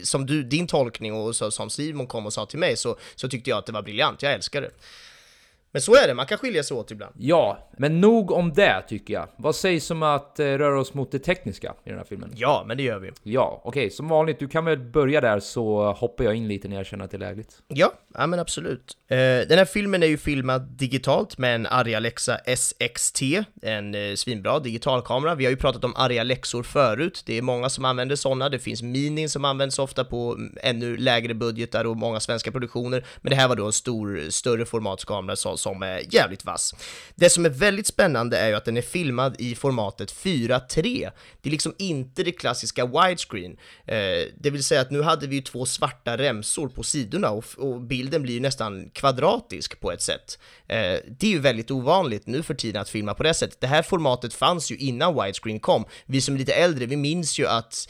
som 0.04 0.26
du, 0.26 0.44
din 0.44 0.68
tolkning 0.68 1.14
och 1.14 1.36
så, 1.36 1.52
som 1.52 1.70
Simon 1.70 2.08
kom 2.08 2.26
och 2.26 2.34
sa 2.34 2.46
till 2.46 2.60
mig, 2.60 2.78
så, 2.78 2.98
så 3.16 3.30
tyckte 3.30 3.50
jag 3.50 3.60
att 3.60 3.66
det 3.66 3.72
var 3.72 3.82
briljant. 3.82 4.22
Jag 4.22 4.34
älskar 4.34 4.62
det. 4.62 4.70
Men 5.78 5.82
så 5.82 5.96
är 5.96 6.08
det, 6.08 6.14
man 6.14 6.26
kan 6.26 6.38
skilja 6.38 6.64
sig 6.64 6.78
åt 6.78 6.92
ibland. 6.92 7.14
Ja, 7.18 7.70
men 7.78 8.02
nog 8.02 8.32
om 8.32 8.54
det 8.54 8.84
tycker 8.88 9.14
jag. 9.14 9.28
Vad 9.38 9.56
sägs 9.56 9.92
om 9.92 10.04
att 10.04 10.40
eh, 10.40 10.46
röra 10.46 10.80
oss 10.80 10.94
mot 10.94 11.12
det 11.12 11.20
tekniska 11.20 11.74
i 11.84 11.90
den 11.90 11.98
här 11.98 12.06
filmen? 12.06 12.32
Ja, 12.36 12.64
men 12.68 12.78
det 12.78 12.84
gör 12.84 13.00
vi. 13.00 13.12
Ja, 13.24 13.62
okej, 13.64 13.90
som 13.90 14.08
vanligt, 14.08 14.40
du 14.40 14.48
kan 14.48 14.66
väl 14.66 14.80
börja 14.80 15.22
där 15.22 15.40
så 15.40 15.92
hoppar 15.92 16.24
jag 16.24 16.36
in 16.36 16.48
lite 16.48 16.68
när 16.68 16.76
jag 16.78 16.86
känner 16.86 17.06
att 17.06 17.12
det 17.12 17.18
är 17.18 17.20
lägligt. 17.20 17.62
Ja, 17.68 17.94
ja 18.14 18.28
men 18.28 18.40
absolut. 18.40 18.98
Eh, 19.08 19.18
den 19.18 19.58
här 19.58 19.66
filmen 19.66 20.04
är 20.04 20.08
ju 20.08 20.18
filmad 20.18 20.62
digitalt 20.62 21.38
med 21.38 21.56
en 21.56 21.66
Arri 21.66 21.96
Alexa 21.96 22.38
SXT, 22.58 23.22
en 23.62 23.96
eh, 23.96 24.16
svinbra 24.16 24.60
digitalkamera. 24.60 25.36
Vi 25.36 25.46
har 25.46 25.52
ju 25.52 25.58
pratat 25.58 25.84
om 25.84 25.96
Arri 25.96 26.20
Alexor 26.20 26.64
förut, 26.64 27.24
det 27.26 27.38
är 27.38 27.42
många 27.42 27.70
som 27.70 27.86
använder 27.86 28.16
sådana, 28.16 28.50
det 28.50 28.60
finns 28.60 28.82
Minin 28.82 29.30
som 29.30 29.46
används 29.46 29.80
ofta 29.80 30.04
på 30.04 30.34
mm, 30.34 30.58
ännu 30.64 30.98
lägre 30.98 31.34
budgetar 31.34 31.86
och 31.86 31.98
många 31.98 32.20
svenska 32.20 32.52
produktioner, 32.52 33.06
men 33.18 33.30
det 33.30 33.36
här 33.36 33.48
var 33.48 33.56
då 33.56 33.66
en 33.66 33.74
stor, 33.74 34.30
större 34.30 34.66
formatskamera 34.66 35.36
som, 35.36 35.58
som 35.68 35.84
är 35.84 36.14
jävligt 36.14 36.46
vass. 36.46 36.76
Det 37.16 37.30
som 37.30 37.46
är 37.46 37.50
väldigt 37.50 37.88
spännande 37.88 38.38
är 38.38 38.48
ju 38.48 38.54
att 38.56 38.66
den 38.66 38.78
är 38.78 38.82
filmad 38.82 39.36
i 39.40 39.56
formatet 39.56 40.14
4.3. 40.14 41.12
Det 41.42 41.50
är 41.50 41.52
liksom 41.52 41.74
inte 41.78 42.24
det 42.24 42.32
klassiska 42.32 42.86
widescreen, 42.86 43.58
eh, 43.86 43.96
det 44.40 44.50
vill 44.50 44.64
säga 44.64 44.82
att 44.82 44.92
nu 44.92 45.02
hade 45.02 45.28
vi 45.28 45.36
ju 45.36 45.42
två 45.42 45.66
svarta 45.66 46.18
remsor 46.18 46.68
på 46.68 46.84
sidorna 46.84 47.30
och, 47.32 47.82
bilden 47.82 48.22
blir 48.22 48.34
ju 48.34 48.40
nästan 48.40 48.90
kvadratisk 48.90 49.80
på 49.80 49.92
ett 49.92 50.02
sätt. 50.02 50.40
Eh, 50.68 51.00
det 51.20 51.24
är 51.24 51.32
ju 51.32 51.40
väldigt 51.40 51.72
ovanligt 51.72 52.28
nu 52.28 52.44
för 52.44 52.54
tiden 52.54 52.82
att 52.82 52.90
filma 52.90 53.14
på 53.14 53.24
det 53.24 53.34
sättet. 53.34 53.62
Det 53.62 53.68
här 53.68 53.84
formatet 53.84 54.34
fanns 54.34 54.72
ju 54.72 54.78
innan 54.78 55.16
widescreen 55.24 55.60
kom. 55.60 55.86
Vi 56.06 56.22
som 56.22 56.36
är 56.36 56.40
lite 56.40 56.54
äldre, 56.54 56.86
vi 56.86 56.96
minns 56.96 57.40
ju 57.40 57.48
att 57.48 57.90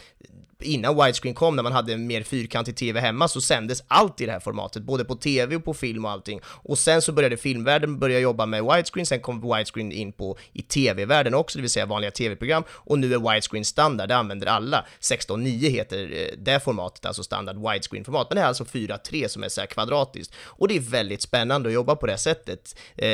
innan 0.60 0.96
widescreen 0.96 1.36
kom, 1.36 1.56
när 1.56 1.64
man 1.64 1.72
hade 1.72 1.94
en 1.94 2.08
mer 2.08 2.24
fyrkantig 2.24 2.76
TV 2.76 3.00
hemma, 3.00 3.28
så 3.28 3.42
sändes 3.42 3.84
allt 3.88 4.22
i 4.22 4.26
det 4.26 4.32
här 4.32 4.40
formatet, 4.40 4.84
både 4.84 5.06
på 5.06 5.16
TV 5.16 5.56
och 5.56 5.66
på 5.66 5.74
film 5.74 6.06
och 6.06 6.12
allting. 6.12 6.40
Och 6.46 6.78
sen 6.78 7.02
så 7.02 7.12
började 7.12 7.38
filmvärlden 7.38 8.00
börja 8.00 8.20
jobba 8.20 8.46
med 8.46 8.64
widescreen, 8.64 9.06
sen 9.06 9.20
kom 9.20 9.42
widescreen 9.42 9.92
in 9.92 10.12
på 10.12 10.38
i 10.54 10.62
TV-världen 10.62 11.34
också, 11.34 11.58
det 11.58 11.62
vill 11.62 11.72
säga 11.72 11.86
vanliga 11.86 12.12
TV-program, 12.12 12.64
och 12.70 13.00
nu 13.00 13.14
är 13.14 13.34
widescreen 13.34 13.66
standard, 13.66 14.10
det 14.10 14.16
använder 14.16 14.48
alla. 14.48 14.86
16.9 15.02 15.70
heter 15.70 16.12
eh, 16.14 16.38
det 16.38 16.60
formatet, 16.60 17.06
alltså 17.06 17.24
standard 17.24 17.56
widescreen-format, 17.56 18.28
men 18.30 18.36
det 18.36 18.42
är 18.42 18.48
alltså 18.48 18.64
4.3 18.64 19.28
som 19.28 19.44
är 19.44 19.50
så 19.50 19.62
här 19.62 19.68
kvadratiskt. 19.68 20.34
Och 20.46 20.68
det 20.68 20.76
är 20.76 20.80
väldigt 20.80 21.22
spännande 21.22 21.70
att 21.70 21.74
jobba 21.74 21.96
på 21.96 22.08
det 22.08 22.18
sättet. 22.18 22.80
Eh, 22.96 23.10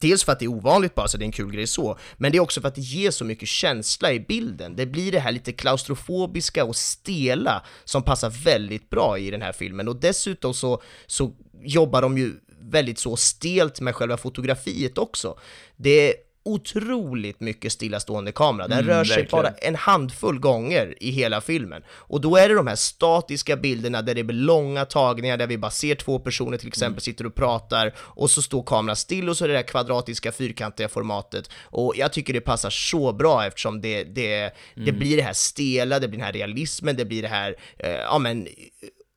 dels 0.00 0.24
för 0.24 0.32
att 0.32 0.38
det 0.38 0.44
är 0.44 0.50
ovanligt 0.50 0.94
bara, 0.94 1.08
så 1.08 1.18
det 1.18 1.24
är 1.24 1.26
en 1.26 1.32
kul 1.32 1.52
grej 1.52 1.66
så, 1.66 1.98
men 2.16 2.32
det 2.32 2.38
är 2.38 2.42
också 2.42 2.60
för 2.60 2.68
att 2.68 2.74
det 2.74 2.80
ger 2.80 3.10
så 3.10 3.24
mycket 3.24 3.48
känsla 3.48 4.12
i 4.12 4.20
bilden. 4.20 4.76
Det 4.76 4.86
blir 4.86 5.12
det 5.12 5.20
här 5.20 5.32
lite 5.32 5.52
klaustrofobiska 5.52 6.64
och 6.64 6.75
stela 6.76 7.62
som 7.84 8.02
passar 8.02 8.30
väldigt 8.30 8.90
bra 8.90 9.18
i 9.18 9.30
den 9.30 9.42
här 9.42 9.52
filmen 9.52 9.88
och 9.88 9.96
dessutom 9.96 10.54
så, 10.54 10.82
så 11.06 11.32
jobbar 11.62 12.02
de 12.02 12.18
ju 12.18 12.32
väldigt 12.60 12.98
så 12.98 13.16
stelt 13.16 13.80
med 13.80 13.94
själva 13.94 14.16
fotografiet 14.16 14.98
också. 14.98 15.38
Det 15.76 16.14
otroligt 16.46 17.40
mycket 17.40 17.72
stillastående 17.72 18.32
kamera. 18.32 18.68
Den 18.68 18.78
Mm, 18.78 18.90
rör 18.90 19.04
sig 19.04 19.16
verkligen. 19.16 19.42
bara 19.42 19.52
en 19.52 19.74
handfull 19.74 20.38
gånger 20.38 20.94
i 21.00 21.10
hela 21.10 21.40
filmen. 21.40 21.82
Och 21.90 22.20
då 22.20 22.36
är 22.36 22.48
det 22.48 22.54
de 22.54 22.66
här 22.66 22.76
statiska 22.76 23.56
bilderna 23.56 24.02
där 24.02 24.14
det 24.14 24.24
blir 24.24 24.36
långa 24.36 24.84
tagningar 24.84 25.36
där 25.36 25.46
vi 25.46 25.58
bara 25.58 25.70
ser 25.70 25.94
två 25.94 26.18
personer 26.18 26.58
till 26.58 26.68
exempel 26.68 27.00
sitter 27.00 27.26
och 27.26 27.34
pratar 27.34 27.92
och 27.98 28.30
så 28.30 28.42
står 28.42 28.62
kameran 28.62 28.96
still 28.96 29.28
och 29.28 29.36
så 29.36 29.44
är 29.44 29.48
det 29.48 29.54
det 29.54 29.58
här 29.58 29.66
kvadratiska 29.66 30.32
fyrkantiga 30.32 30.88
formatet. 30.88 31.50
Och 31.62 31.92
jag 31.96 32.12
tycker 32.12 32.32
det 32.32 32.40
passar 32.40 32.70
så 32.70 33.12
bra 33.12 33.46
eftersom 33.46 33.80
det, 33.80 34.04
det, 34.04 34.54
det 34.74 34.92
blir 34.92 35.16
det 35.16 35.22
här 35.22 35.32
stela, 35.32 35.98
det 35.98 36.08
blir 36.08 36.18
den 36.18 36.26
här 36.26 36.32
realismen, 36.32 36.96
det 36.96 37.04
blir 37.04 37.22
det 37.22 37.28
här, 37.28 37.56
eh, 37.78 37.90
ja 37.90 38.18
men 38.18 38.48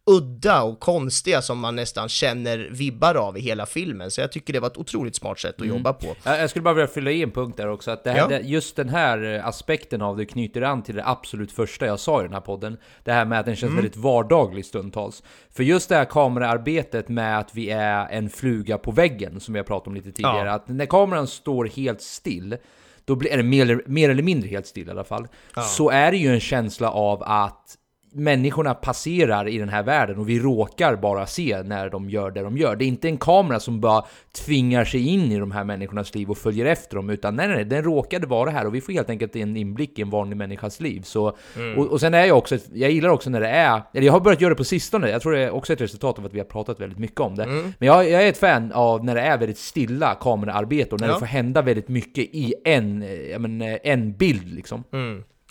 udda 0.09 0.61
och 0.63 0.79
konstiga 0.79 1.41
som 1.41 1.59
man 1.59 1.75
nästan 1.75 2.09
känner 2.09 2.57
vibbar 2.71 3.15
av 3.15 3.37
i 3.37 3.41
hela 3.41 3.65
filmen. 3.65 4.11
Så 4.11 4.21
jag 4.21 4.31
tycker 4.31 4.53
det 4.53 4.59
var 4.59 4.67
ett 4.67 4.77
otroligt 4.77 5.15
smart 5.15 5.39
sätt 5.39 5.61
att 5.61 5.67
jobba 5.67 5.93
på. 5.93 6.15
Jag 6.23 6.49
skulle 6.49 6.63
bara 6.63 6.73
vilja 6.73 6.87
fylla 6.87 7.11
i 7.11 7.23
en 7.23 7.31
punkt 7.31 7.57
där 7.57 7.67
också, 7.69 7.91
att 7.91 8.03
det 8.03 8.11
här, 8.11 8.17
Ja. 8.17 8.27
det, 8.27 8.39
just 8.39 8.75
den 8.75 8.89
här 8.89 9.35
eh, 9.35 9.47
aspekten 9.47 10.01
av 10.01 10.17
det 10.17 10.25
knyter 10.25 10.61
an 10.61 10.83
till 10.83 10.95
det 10.95 11.05
absolut 11.05 11.51
första 11.51 11.85
jag 11.85 11.99
sa 11.99 12.19
i 12.19 12.23
den 12.23 12.33
här 12.33 12.41
podden. 12.41 12.77
Det 13.03 13.11
här 13.11 13.25
med 13.25 13.39
att 13.39 13.45
den 13.45 13.55
känns 13.55 13.73
väldigt 13.73 13.97
vardaglig 13.97 14.65
stundtals. 14.65 15.23
För 15.53 15.63
just 15.63 15.89
det 15.89 15.95
här 15.95 16.05
kameraarbetet 16.05 17.09
med 17.09 17.39
att 17.39 17.55
vi 17.55 17.69
är 17.69 18.07
en 18.09 18.29
fluga 18.29 18.77
på 18.77 18.91
väggen, 18.91 19.39
som 19.39 19.53
vi 19.53 19.59
har 19.59 19.65
pratat 19.65 19.87
om 19.87 19.95
lite 19.95 20.11
tidigare, 20.11 20.47
Ja. 20.47 20.53
att 20.53 20.67
när 20.67 20.85
kameran 20.85 21.27
står 21.27 21.65
helt 21.65 22.01
still, 22.01 22.57
då 23.05 23.15
blir, 23.15 23.31
eller 23.31 23.43
mer, 23.43 23.83
mer 23.85 24.09
eller 24.09 24.23
mindre 24.23 24.49
helt 24.49 24.67
still 24.67 24.87
i 24.87 24.91
alla 24.91 25.03
fall, 25.03 25.27
så 25.75 25.89
är 25.89 26.11
det 26.11 26.17
ju 26.17 26.33
en 26.33 26.39
känsla 26.39 26.91
av 26.91 27.23
att 27.23 27.75
människorna 28.11 28.73
passerar 28.73 29.47
i 29.47 29.57
den 29.57 29.69
här 29.69 29.83
världen 29.83 30.17
och 30.17 30.29
vi 30.29 30.39
råkar 30.39 30.95
bara 30.95 31.25
se 31.25 31.63
när 31.63 31.89
de 31.89 32.09
gör 32.09 32.31
det 32.31 32.41
de 32.41 32.57
gör. 32.57 32.75
Det 32.75 32.85
är 32.85 32.87
inte 32.87 33.07
en 33.07 33.17
kamera 33.17 33.59
som 33.59 33.79
bara 33.81 34.05
tvingar 34.45 34.85
sig 34.85 35.07
in 35.07 35.31
i 35.31 35.39
de 35.39 35.51
här 35.51 35.63
människornas 35.63 36.15
liv 36.15 36.29
och 36.29 36.37
följer 36.37 36.65
efter 36.65 36.95
dem, 36.95 37.09
utan 37.09 37.35
nej, 37.35 37.47
nej, 37.47 37.65
den 37.65 37.83
råkade 37.83 38.27
vara 38.27 38.49
här 38.49 38.65
och 38.67 38.75
vi 38.75 38.81
får 38.81 38.93
helt 38.93 39.09
enkelt 39.09 39.35
en 39.35 39.57
inblick 39.57 39.99
i 39.99 40.01
en 40.01 40.09
vanlig 40.09 40.37
människas 40.37 40.79
liv. 40.79 41.01
Så, 41.01 41.35
och, 41.77 41.87
och 41.87 41.99
sen 41.99 42.13
är 42.13 42.25
jag 42.25 42.37
också, 42.37 42.57
jag 42.73 42.91
gillar 42.91 43.09
också 43.09 43.29
när 43.29 43.41
det 43.41 43.49
är, 43.49 43.81
eller 43.93 44.05
jag 44.05 44.13
har 44.13 44.19
börjat 44.19 44.41
göra 44.41 44.49
det 44.49 44.55
på 44.57 44.63
sistone, 44.63 45.09
jag 45.09 45.21
tror 45.21 45.31
det 45.31 45.39
är 45.39 45.51
också 45.51 45.73
ett 45.73 45.81
resultat 45.81 46.19
av 46.19 46.25
att 46.25 46.33
vi 46.33 46.39
har 46.39 46.45
pratat 46.45 46.79
väldigt 46.81 46.99
mycket 46.99 47.19
om 47.19 47.35
det. 47.35 47.45
Men 47.47 47.87
jag, 47.87 48.09
jag 48.09 48.23
är 48.23 48.29
ett 48.29 48.37
fan 48.37 48.71
av 48.71 49.05
när 49.05 49.15
det 49.15 49.21
är 49.21 49.37
väldigt 49.37 49.57
stilla 49.57 50.15
kameraarbete 50.15 50.95
och 50.95 51.01
när 51.01 51.07
Ja. 51.07 51.13
det 51.13 51.19
får 51.19 51.25
hända 51.25 51.61
väldigt 51.61 51.87
mycket 51.87 52.23
i 52.23 52.53
en, 52.65 53.03
eh, 53.03 53.39
men, 53.39 53.61
eh, 53.61 53.77
en 53.83 54.13
bild 54.13 54.53
liksom. 54.53 54.83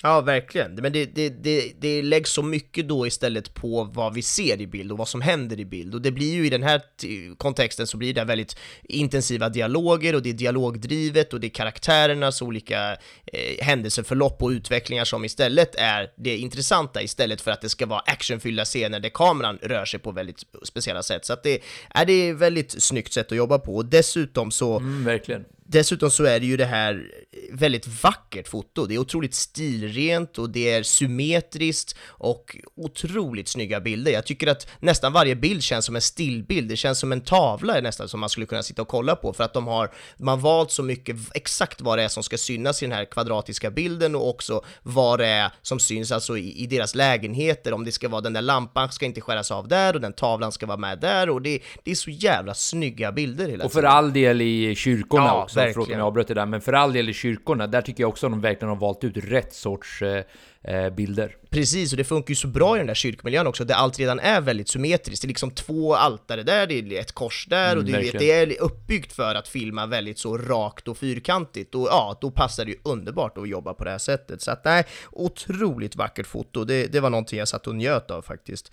Ja, 0.03 0.21
verkligen. 0.21 0.75
Men 0.75 0.93
det, 0.93 1.05
det, 1.05 1.29
det, 1.29 1.73
det 1.81 2.03
läggs 2.03 2.31
så 2.31 2.43
mycket 2.43 2.89
då 2.89 3.07
istället 3.07 3.55
på 3.55 3.85
vad 3.85 4.15
vi 4.15 4.23
ser 4.23 4.61
i 4.61 4.67
bild 4.67 4.93
och 4.93 4.99
vad 4.99 5.09
som 5.09 5.21
händer 5.21 5.61
i 5.61 5.65
bild. 5.65 5.95
Och 5.95 6.03
det 6.03 6.11
blir 6.11 6.35
ju 6.35 6.47
i 6.47 6.51
den 6.51 6.63
här 6.63 6.83
kontexten 7.37 7.87
så 7.87 7.97
blir 7.97 8.15
det 8.15 8.25
väldigt 8.25 8.57
intensiva 8.83 9.49
dialoger 9.49 10.15
och 10.15 10.23
det 10.23 10.31
är 10.31 10.35
dialogdrivet 10.35 11.33
och 11.33 11.41
det 11.41 11.47
är 11.47 11.51
karaktärernas 11.51 12.43
olika 12.43 12.97
eh, 13.27 13.65
händelseförlopp 13.65 14.43
och 14.43 14.49
utvecklingar 14.49 15.05
som 15.05 15.25
istället 15.25 15.75
är 15.75 16.11
det 16.17 16.37
intressanta 16.37 17.03
istället 17.03 17.41
för 17.41 17.51
att 17.51 17.61
det 17.61 17.69
ska 17.69 17.87
vara 17.87 18.01
actionfyllda 18.01 18.65
scener 18.65 19.01
där 19.01 19.11
kameran 19.11 19.59
rör 19.63 19.85
sig 19.85 20.01
på 20.01 20.13
väldigt 20.13 20.43
speciella 20.65 21.03
sätt. 21.03 21.25
Så 21.25 21.33
att 21.33 21.43
det 21.43 21.61
är 21.91 22.05
det 22.05 22.13
är 22.13 22.33
ett 22.33 22.39
väldigt 22.39 22.83
snyggt 22.83 23.13
sätt 23.13 23.33
att 23.33 23.39
jobba 23.39 23.59
på 23.59 23.77
och 23.77 23.85
dessutom 23.85 24.51
så 24.51 24.79
Mm, 24.79 25.05
verkligen. 25.05 25.45
Dessutom 25.71 26.11
så 26.11 26.25
är 26.25 26.41
det 26.41 26.47
ju 26.47 26.57
det 26.57 26.65
här 26.67 27.11
väldigt 27.53 28.03
vackert 28.03 28.49
foto. 28.49 28.87
Det 28.87 28.95
är 28.95 28.99
otroligt 28.99 29.35
stilrent 29.35 30.39
och 30.39 30.51
det 30.51 30.71
är 30.71 30.83
symmetriskt 30.83 31.97
och 32.07 32.57
otroligt 32.77 33.49
snygga 33.49 33.81
bilder. 33.81 34.13
Jag 34.13 34.27
tycker 34.27 34.47
att 34.47 34.67
nästan 34.81 35.13
varje 35.13 35.37
bild 35.37 35.63
känns 35.63 35.85
som 35.85 35.97
en 35.97 36.03
stillbild. 36.03 36.69
Det 36.69 36.77
känns 36.77 36.99
som 36.99 37.13
en 37.13 37.21
tavla 37.21 37.81
nästan 37.81 38.09
som 38.09 38.21
man 38.21 38.29
skulle 38.29 38.47
kunna 38.47 38.63
sitta 38.63 38.83
och 38.83 38.89
kolla 38.89 39.17
på 39.17 39.33
för 39.33 39.45
att 39.45 39.55
de 39.55 39.67
har, 39.67 39.91
har 40.27 40.37
valt 40.37 40.71
så 40.71 40.83
mycket 40.83 41.17
exakt 41.35 41.81
vad 41.81 41.99
det 41.99 42.03
är 42.03 42.09
som 42.09 42.23
ska 42.23 42.39
synas 42.39 42.83
i 42.83 42.87
den 42.87 42.93
här 42.93 43.05
kvadratiska 43.05 43.71
bilden 43.71 44.15
och 44.15 44.29
också 44.29 44.65
vad 44.83 45.19
det 45.19 45.27
är 45.27 45.51
som 45.63 45.79
syns 45.81 46.13
alltså 46.13 46.39
i, 46.39 46.63
i 46.63 46.67
deras 46.67 46.95
lägenheter. 46.95 47.73
Om 47.73 47.85
det 47.85 47.93
ska 47.93 48.09
vara 48.09 48.21
den 48.21 48.33
där 48.33 48.43
lampan 48.43 48.93
ska 48.93 49.07
inte 49.07 49.21
skäras 49.21 49.51
av 49.51 49.69
där 49.69 49.95
och 49.95 50.01
den 50.01 50.13
tavlan 50.13 50.53
ska 50.53 50.67
vara 50.67 50.79
med 50.79 50.99
där 51.01 51.31
och 51.31 51.43
det, 51.43 51.61
det 51.85 51.91
är 51.91 51.95
så 51.95 52.11
jävla 52.11 52.55
snygga 52.55 53.13
bilder 53.13 53.49
hela 53.49 53.65
Och 53.65 53.73
för 53.73 53.81
tiden. 53.81 53.93
all 53.93 54.13
del 54.13 54.41
i 54.41 54.75
kyrkorna 54.77 55.25
Ja, 55.25 55.43
också, 55.43 55.58
förlåt 55.63 55.77
om 55.77 55.81
verkligen. 55.81 55.99
jag 55.99 56.07
avbröt 56.07 56.29
det 56.29 56.35
där, 56.35 56.47
men 56.47 56.61
för 56.61 56.73
all 56.73 56.93
del 56.93 57.09
i 57.09 57.13
kyrkorna, 57.13 57.67
där 57.67 57.83
tycker 57.83 58.03
jag 58.03 58.09
också 58.09 58.27
att 58.27 58.33
de 58.33 58.41
verkligen 58.41 58.69
har 58.69 58.77
valt 58.77 59.05
ut 59.05 59.17
rätt 59.17 59.53
sorts 59.53 60.03
eh, 60.03 60.25
eh, 60.63 60.91
bilder. 60.91 61.37
Precis, 61.51 61.93
och 61.93 61.97
det 61.97 62.05
funkar 62.05 62.31
ju 62.31 62.35
så 62.35 62.49
bra 62.49 62.77
i 62.77 62.79
den 62.79 62.87
där 62.87 62.95
kyrkmiljön 62.95 63.47
också, 63.47 63.65
där 63.65 63.75
allt 63.75 63.99
redan 63.99 64.21
är 64.21 64.41
väldigt 64.41 64.69
symmetriskt. 64.69 65.23
Det 65.23 65.27
är 65.27 65.29
liksom 65.29 65.51
två 65.51 65.95
altare 65.95 66.43
där, 66.43 66.67
det 66.67 66.75
är 66.75 67.01
ett 67.01 67.13
kors 67.13 67.47
där, 67.51 67.77
och 67.77 67.83
Mm, 67.83 67.87
du 67.87 67.93
vet, 67.93 68.15
verkligen. 68.15 68.47
det 68.47 68.55
är 68.55 68.63
uppbyggt 68.63 69.13
för 69.13 69.35
att 69.35 69.49
filma 69.49 69.87
väldigt 69.87 70.19
så 70.19 70.39
rakt 70.39 70.89
och 70.89 70.99
fyrkantigt. 70.99 71.75
Och 71.75 71.89
ja, 71.91 72.19
då 72.21 72.31
passar 72.31 72.65
det 72.65 72.71
ju 72.71 72.79
underbart 72.85 73.39
att 73.39 73.49
jobba 73.49 73.75
på 73.75 73.85
det 73.85 73.91
här 73.91 73.99
sättet. 73.99 74.43
Så 74.43 74.51
att 74.51 74.65
nej, 74.65 74.85
otroligt 75.13 75.97
vackert 75.97 76.27
foto. 76.27 76.65
Det, 76.65 76.87
det 76.87 77.01
var 77.01 77.11
någonting 77.11 77.39
jag 77.39 77.49
satt 77.49 77.67
och 77.67 77.75
njöt 77.75 78.11
av 78.11 78.23
faktiskt. 78.23 78.73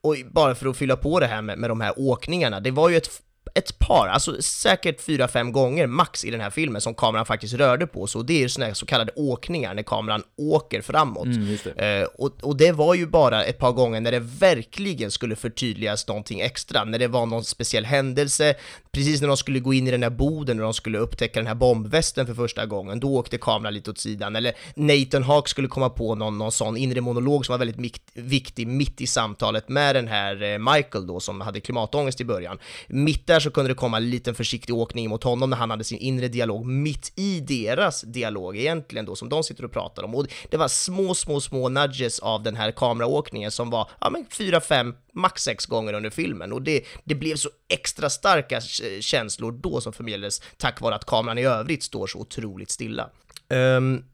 Och 0.00 0.16
bara 0.30 0.54
för 0.54 0.68
att 0.68 0.76
fylla 0.76 0.96
på 0.96 1.20
det 1.20 1.26
här 1.26 1.42
med, 1.42 1.58
med 1.58 1.70
de 1.70 1.80
här 1.80 1.92
åkningarna, 1.96 2.60
det 2.60 2.70
var 2.70 2.88
ju 2.88 2.96
ett 2.96 3.10
ett 3.56 3.78
par, 3.78 4.08
alltså 4.08 4.42
säkert 4.42 5.00
fyra, 5.00 5.28
fem 5.28 5.52
gånger 5.52 5.86
max 5.86 6.24
i 6.24 6.30
den 6.30 6.40
här 6.40 6.50
filmen 6.50 6.80
som 6.80 6.94
kameran 6.94 7.26
faktiskt 7.26 7.54
rörde 7.54 7.86
på 7.86 8.06
sig 8.06 8.18
och 8.18 8.26
det 8.26 8.32
är 8.32 8.38
ju 8.38 8.48
såna 8.48 8.66
här 8.66 8.74
så 8.74 8.86
kallade 8.86 9.12
åkningar 9.16 9.74
när 9.74 9.82
kameran 9.82 10.22
åker 10.36 10.80
framåt. 10.82 11.26
Eh, 11.76 12.02
och, 12.18 12.30
och 12.42 12.56
det 12.56 12.72
var 12.72 12.94
ju 12.94 13.06
bara 13.06 13.44
ett 13.44 13.58
par 13.58 13.72
gånger 13.72 14.00
när 14.00 14.12
det 14.12 14.20
verkligen 14.20 15.10
skulle 15.10 15.36
förtydligas 15.36 16.08
någonting 16.08 16.40
extra, 16.40 16.84
när 16.84 16.98
det 16.98 17.08
var 17.08 17.26
någon 17.26 17.44
speciell 17.44 17.84
händelse, 17.84 18.54
precis 18.90 19.20
när 19.20 19.28
de 19.28 19.36
skulle 19.36 19.60
gå 19.60 19.74
in 19.74 19.88
i 19.88 19.90
den 19.90 20.02
här 20.02 20.10
boden 20.10 20.58
och 20.58 20.64
de 20.64 20.74
skulle 20.74 20.98
upptäcka 20.98 21.40
den 21.40 21.46
här 21.46 21.54
bombvästen 21.54 22.26
för 22.26 22.34
första 22.34 22.66
gången, 22.66 23.00
då 23.00 23.16
åkte 23.16 23.38
kameran 23.38 23.74
lite 23.74 23.90
åt 23.90 23.98
sidan, 23.98 24.36
eller 24.36 24.54
Nathan 24.74 25.22
Hawke 25.22 25.50
skulle 25.50 25.68
komma 25.68 25.90
på 25.90 26.14
någon, 26.14 26.38
någon 26.38 26.52
sån 26.52 26.76
inre 26.76 27.00
monolog 27.00 27.46
som 27.46 27.52
var 27.52 27.58
väldigt 27.58 27.78
mikt, 27.78 28.02
viktig 28.14 28.66
mitt 28.66 29.00
i 29.00 29.06
samtalet 29.06 29.68
med 29.68 29.94
den 29.94 30.08
här 30.08 30.42
eh, 30.42 30.58
Michael 30.58 31.06
då 31.06 31.20
som 31.20 31.40
hade 31.40 31.60
klimatångest 31.60 32.20
i 32.20 32.24
början. 32.24 32.58
Mitt 32.88 33.26
där 33.26 33.40
så 33.46 33.50
kunde 33.50 33.70
det 33.70 33.74
komma 33.74 33.96
en 33.96 34.10
liten 34.10 34.34
försiktig 34.34 34.74
åkning 34.74 35.08
mot 35.08 35.24
honom 35.24 35.50
när 35.50 35.56
han 35.56 35.70
hade 35.70 35.84
sin 35.84 35.98
inre 35.98 36.28
dialog 36.28 36.66
mitt 36.66 37.12
i 37.16 37.40
deras 37.40 38.02
dialog 38.02 38.56
egentligen 38.56 39.04
då 39.06 39.16
som 39.16 39.28
de 39.28 39.44
sitter 39.44 39.64
och 39.64 39.72
pratar 39.72 40.02
om. 40.02 40.14
Och 40.14 40.26
det 40.50 40.56
var 40.56 40.68
små, 40.68 41.14
små, 41.14 41.40
små 41.40 41.68
nudges 41.68 42.18
av 42.18 42.42
den 42.42 42.56
här 42.56 42.72
kameraåkningen 42.72 43.50
som 43.50 43.70
var, 43.70 43.90
ja 44.00 44.10
men 44.10 44.26
fyra, 44.30 44.60
fem, 44.60 44.94
max 45.12 45.42
sex 45.42 45.66
gånger 45.66 45.92
under 45.92 46.10
filmen 46.10 46.52
och 46.52 46.62
det, 46.62 46.84
det 47.04 47.14
blev 47.14 47.36
så 47.36 47.48
extra 47.68 48.10
starka 48.10 48.60
känslor 49.00 49.52
då 49.52 49.80
som 49.80 49.92
förmedlades 49.92 50.42
tack 50.56 50.80
vare 50.80 50.94
att 50.94 51.04
kameran 51.04 51.38
i 51.38 51.44
övrigt 51.44 51.82
står 51.82 52.06
så 52.06 52.18
otroligt 52.18 52.70
stilla. 52.70 53.10
Um, 53.48 54.04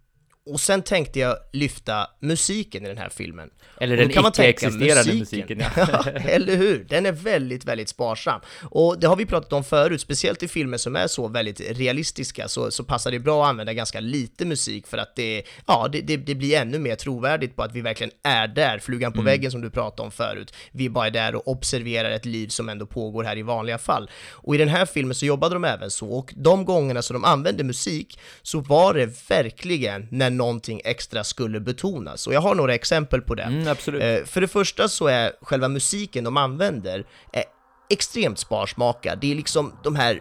och 0.51 0.61
sen 0.61 0.82
tänkte 0.82 1.18
jag 1.18 1.36
lyfta 1.53 2.07
musiken 2.20 2.84
i 2.84 2.88
den 2.88 2.99
här 2.99 3.09
filmen. 3.09 3.51
Eller 3.80 3.97
den 3.97 4.11
icke-existerande 4.11 5.14
musiken, 5.14 5.61
ja. 5.61 5.70
ja, 5.76 6.05
eller 6.11 6.57
hur? 6.57 6.86
Den 6.88 7.07
är 7.07 7.12
väldigt, 7.12 7.64
väldigt 7.64 7.88
sparsam. 7.88 8.40
Och 8.62 9.01
det 9.01 9.07
har 9.07 9.16
vi 9.16 9.26
pratat 9.26 9.53
om 9.53 9.64
förut, 9.64 10.01
speciellt 10.01 10.43
i 10.43 10.49
filmer 10.49 10.76
som 10.76 10.97
är 10.97 11.07
så 11.07 11.28
väldigt 11.28 11.61
realistiska 11.61 12.49
så, 12.49 12.70
så 12.70 12.84
passar 12.84 13.11
det 13.11 13.18
bra 13.18 13.45
att 13.45 13.49
använda 13.51 13.72
ganska 13.72 14.01
lite 14.01 14.45
musik 14.45 14.86
för 14.86 14.99
att 14.99 15.16
det, 15.16 15.43
ja, 15.66 15.88
det, 15.93 16.01
det, 16.01 16.16
det 16.16 16.34
blir 16.34 16.57
ännu 16.57 16.78
mer 16.78 16.95
trovärdigt 16.97 17.57
på 17.57 17.62
att 17.62 17.74
vi 17.74 17.80
verkligen 17.80 18.12
är 18.22 18.49
där, 18.49 18.78
flugan 18.78 19.12
på 19.12 19.22
Mm. 19.22 19.30
väggen 19.32 19.51
som 19.51 19.61
du 19.61 19.70
pratade 19.70 20.03
om 20.03 20.11
förut. 20.11 20.55
Vi 20.72 20.88
bara 20.90 21.07
är 21.07 21.11
där 21.11 21.34
och 21.34 21.49
observerar 21.49 22.11
ett 22.11 22.24
liv 22.24 22.49
som 22.49 22.68
ändå 22.68 22.86
pågår 22.86 23.24
här 23.24 23.38
i 23.38 23.43
vanliga 23.43 23.78
fall. 23.78 24.11
Och 24.30 24.55
i 24.55 24.59
den 24.59 24.68
här 24.68 24.86
filmen 24.86 25.14
så 25.14 25.26
jobbade 25.26 25.55
de 25.55 25.64
även 25.64 25.90
så, 25.90 26.09
och 26.11 26.32
de 26.36 26.64
gångerna 26.64 27.03
som 27.03 27.14
de 27.14 27.24
använde 27.24 27.64
musik 27.64 28.18
så 28.43 28.61
var 28.61 28.95
det 28.95 29.28
verkligen 29.30 30.09
när 30.11 30.32
någonting 30.37 30.80
extra 30.85 31.24
skulle 31.24 31.61
betonas. 31.61 32.26
Och 32.26 32.35
jag 32.35 32.41
har 32.41 32.55
några 32.55 32.74
exempel 32.74 33.20
på 33.20 33.35
det. 33.35 33.43
Mm. 33.43 33.66
Eh, 33.66 34.24
för 34.24 34.41
det 34.41 34.49
första 34.49 34.89
så 34.89 35.07
är 35.07 35.33
själva 35.43 35.68
musiken 35.68 36.24
de 36.24 36.37
använder 36.37 37.07
är 37.33 37.45
extremt 37.91 38.39
sparsmakad. 38.39 39.18
Det 39.20 39.30
är 39.30 39.35
liksom 39.35 39.72
de 39.85 39.97
här 39.97 40.20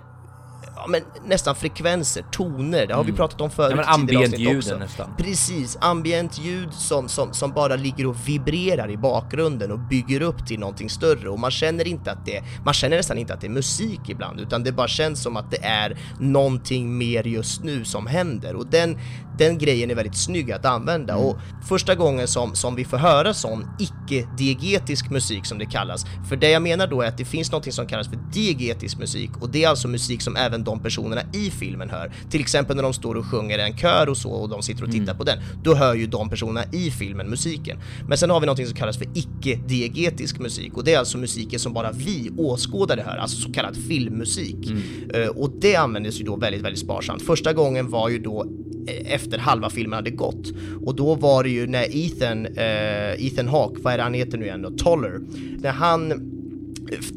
Ja, 0.76 0.88
men 0.88 1.02
nästan 1.26 1.56
frekvenser, 1.56 2.24
toner, 2.32 2.88
det 2.88 2.94
har 2.94 3.04
vi 3.04 3.12
pratat 3.12 3.42
om 3.42 3.50
förut 3.50 3.72
Mm. 3.72 3.86
Ja, 3.88 3.98
men 3.98 4.02
ambient 4.02 4.58
också. 4.58 4.78
nästan. 4.78 5.10
Precis, 5.18 5.78
ambient 5.82 6.40
ljud 6.40 6.74
som, 6.74 7.10
som, 7.10 7.34
som 7.34 7.52
bara 7.52 7.76
ligger 7.76 8.06
och 8.08 8.28
vibrerar 8.28 8.92
i 8.92 8.98
bakgrunden 8.98 9.72
och 9.72 9.80
bygger 9.80 10.22
upp 10.22 10.48
till 10.48 10.60
någonting 10.60 10.90
större 10.90 11.30
och 11.30 11.40
man 11.40 11.52
känner 11.52 11.88
inte 11.88 12.12
att 12.12 12.26
det, 12.26 12.44
man 12.66 12.74
känner 12.74 12.98
nästan 12.98 13.18
inte 13.18 13.34
att 13.34 13.42
det 13.42 13.48
är 13.48 13.52
musik 13.52 14.00
ibland 14.08 14.40
utan 14.40 14.64
det 14.64 14.72
bara 14.72 14.88
känns 14.88 15.24
som 15.24 15.38
att 15.38 15.52
det 15.52 15.64
är 15.64 15.98
någonting 16.20 16.98
mer 16.98 17.24
just 17.28 17.64
nu 17.64 17.86
som 17.86 18.08
händer 18.08 18.56
och 18.56 18.68
den, 18.68 19.00
den 19.38 19.58
grejen 19.58 19.92
är 19.92 19.96
väldigt 19.96 20.18
snygg 20.18 20.52
att 20.52 20.66
använda 20.66 21.16
och 21.16 21.38
första 21.68 21.96
gången 21.96 22.28
som, 22.28 22.56
som 22.56 22.76
vi 22.76 22.86
får 22.86 22.98
höra 22.98 23.34
sån 23.34 23.68
icke-diegetisk 23.80 25.10
musik 25.10 25.46
som 25.46 25.58
det 25.58 25.66
kallas, 25.66 26.06
för 26.30 26.36
det 26.36 26.50
jag 26.50 26.62
menar 26.62 26.88
då 26.88 27.02
är 27.02 27.08
att 27.08 27.18
det 27.18 27.26
finns 27.26 27.52
någonting 27.52 27.74
som 27.74 27.88
kallas 27.88 28.08
för 28.08 28.18
diegetisk 28.34 28.98
musik 28.98 29.32
och 29.42 29.50
det 29.50 29.64
är 29.64 29.70
alltså 29.70 29.88
musik 29.88 30.22
som 30.22 30.36
även 30.36 30.51
även 30.52 30.64
de 30.64 30.80
personerna 30.80 31.22
i 31.34 31.50
filmen 31.50 31.90
hör. 31.90 32.12
Till 32.30 32.42
exempel 32.42 32.76
när 32.76 32.84
de 32.84 32.94
står 32.94 33.16
och 33.16 33.26
sjunger 33.26 33.60
en 33.60 33.78
kör 33.78 34.10
och 34.10 34.18
så 34.18 34.32
och 34.32 34.50
de 34.50 34.62
sitter 34.62 34.84
och 34.84 34.92
tittar 34.92 35.14
på 35.14 35.24
den, 35.24 35.40
då 35.64 35.76
hör 35.76 35.96
ju 35.96 36.08
de 36.08 36.30
personerna 36.30 36.64
i 36.72 36.92
filmen 36.92 37.30
musiken. 37.30 37.78
Men 38.08 38.18
sen 38.18 38.30
har 38.30 38.40
vi 38.40 38.46
någonting 38.46 38.66
som 38.66 38.76
kallas 38.76 38.98
för 38.98 39.08
icke-diegetisk 39.14 40.40
musik 40.40 40.78
och 40.78 40.84
det 40.84 40.94
är 40.94 41.00
alltså 41.00 41.18
musiken 41.18 41.60
som 41.60 41.74
bara 41.74 41.92
vi 41.92 42.32
åskådare 42.38 43.02
hör, 43.06 43.18
alltså 43.18 43.38
så 43.38 43.52
kallad 43.52 43.78
filmmusik. 43.88 44.72
Eh, 45.14 45.28
och 45.28 45.52
det 45.62 45.76
användes 45.76 46.20
ju 46.20 46.24
då 46.24 46.36
väldigt, 46.36 46.62
väldigt 46.62 46.80
sparsamt. 46.80 47.22
Första 47.22 47.54
gången 47.54 47.90
var 47.90 48.10
ju 48.10 48.20
då 48.20 48.46
eh, 48.88 49.14
efter 49.14 49.38
halva 49.38 49.70
filmen 49.70 49.94
hade 49.94 50.12
gått 50.12 50.52
och 50.86 50.96
då 50.96 51.16
var 51.16 51.44
det 51.44 51.50
ju 51.50 51.68
när 51.68 51.86
Ethan, 51.96 52.46
eh, 52.46 53.26
Ethan 53.26 53.48
Hawke, 53.48 53.82
vad 53.82 53.94
är 53.94 53.98
det 53.98 54.04
han 54.04 54.14
heter 54.14 54.38
nu 54.38 54.46
igen 54.46 54.62
då, 54.62 54.72
Toller, 54.72 55.20
när 55.60 55.72
han 55.72 56.32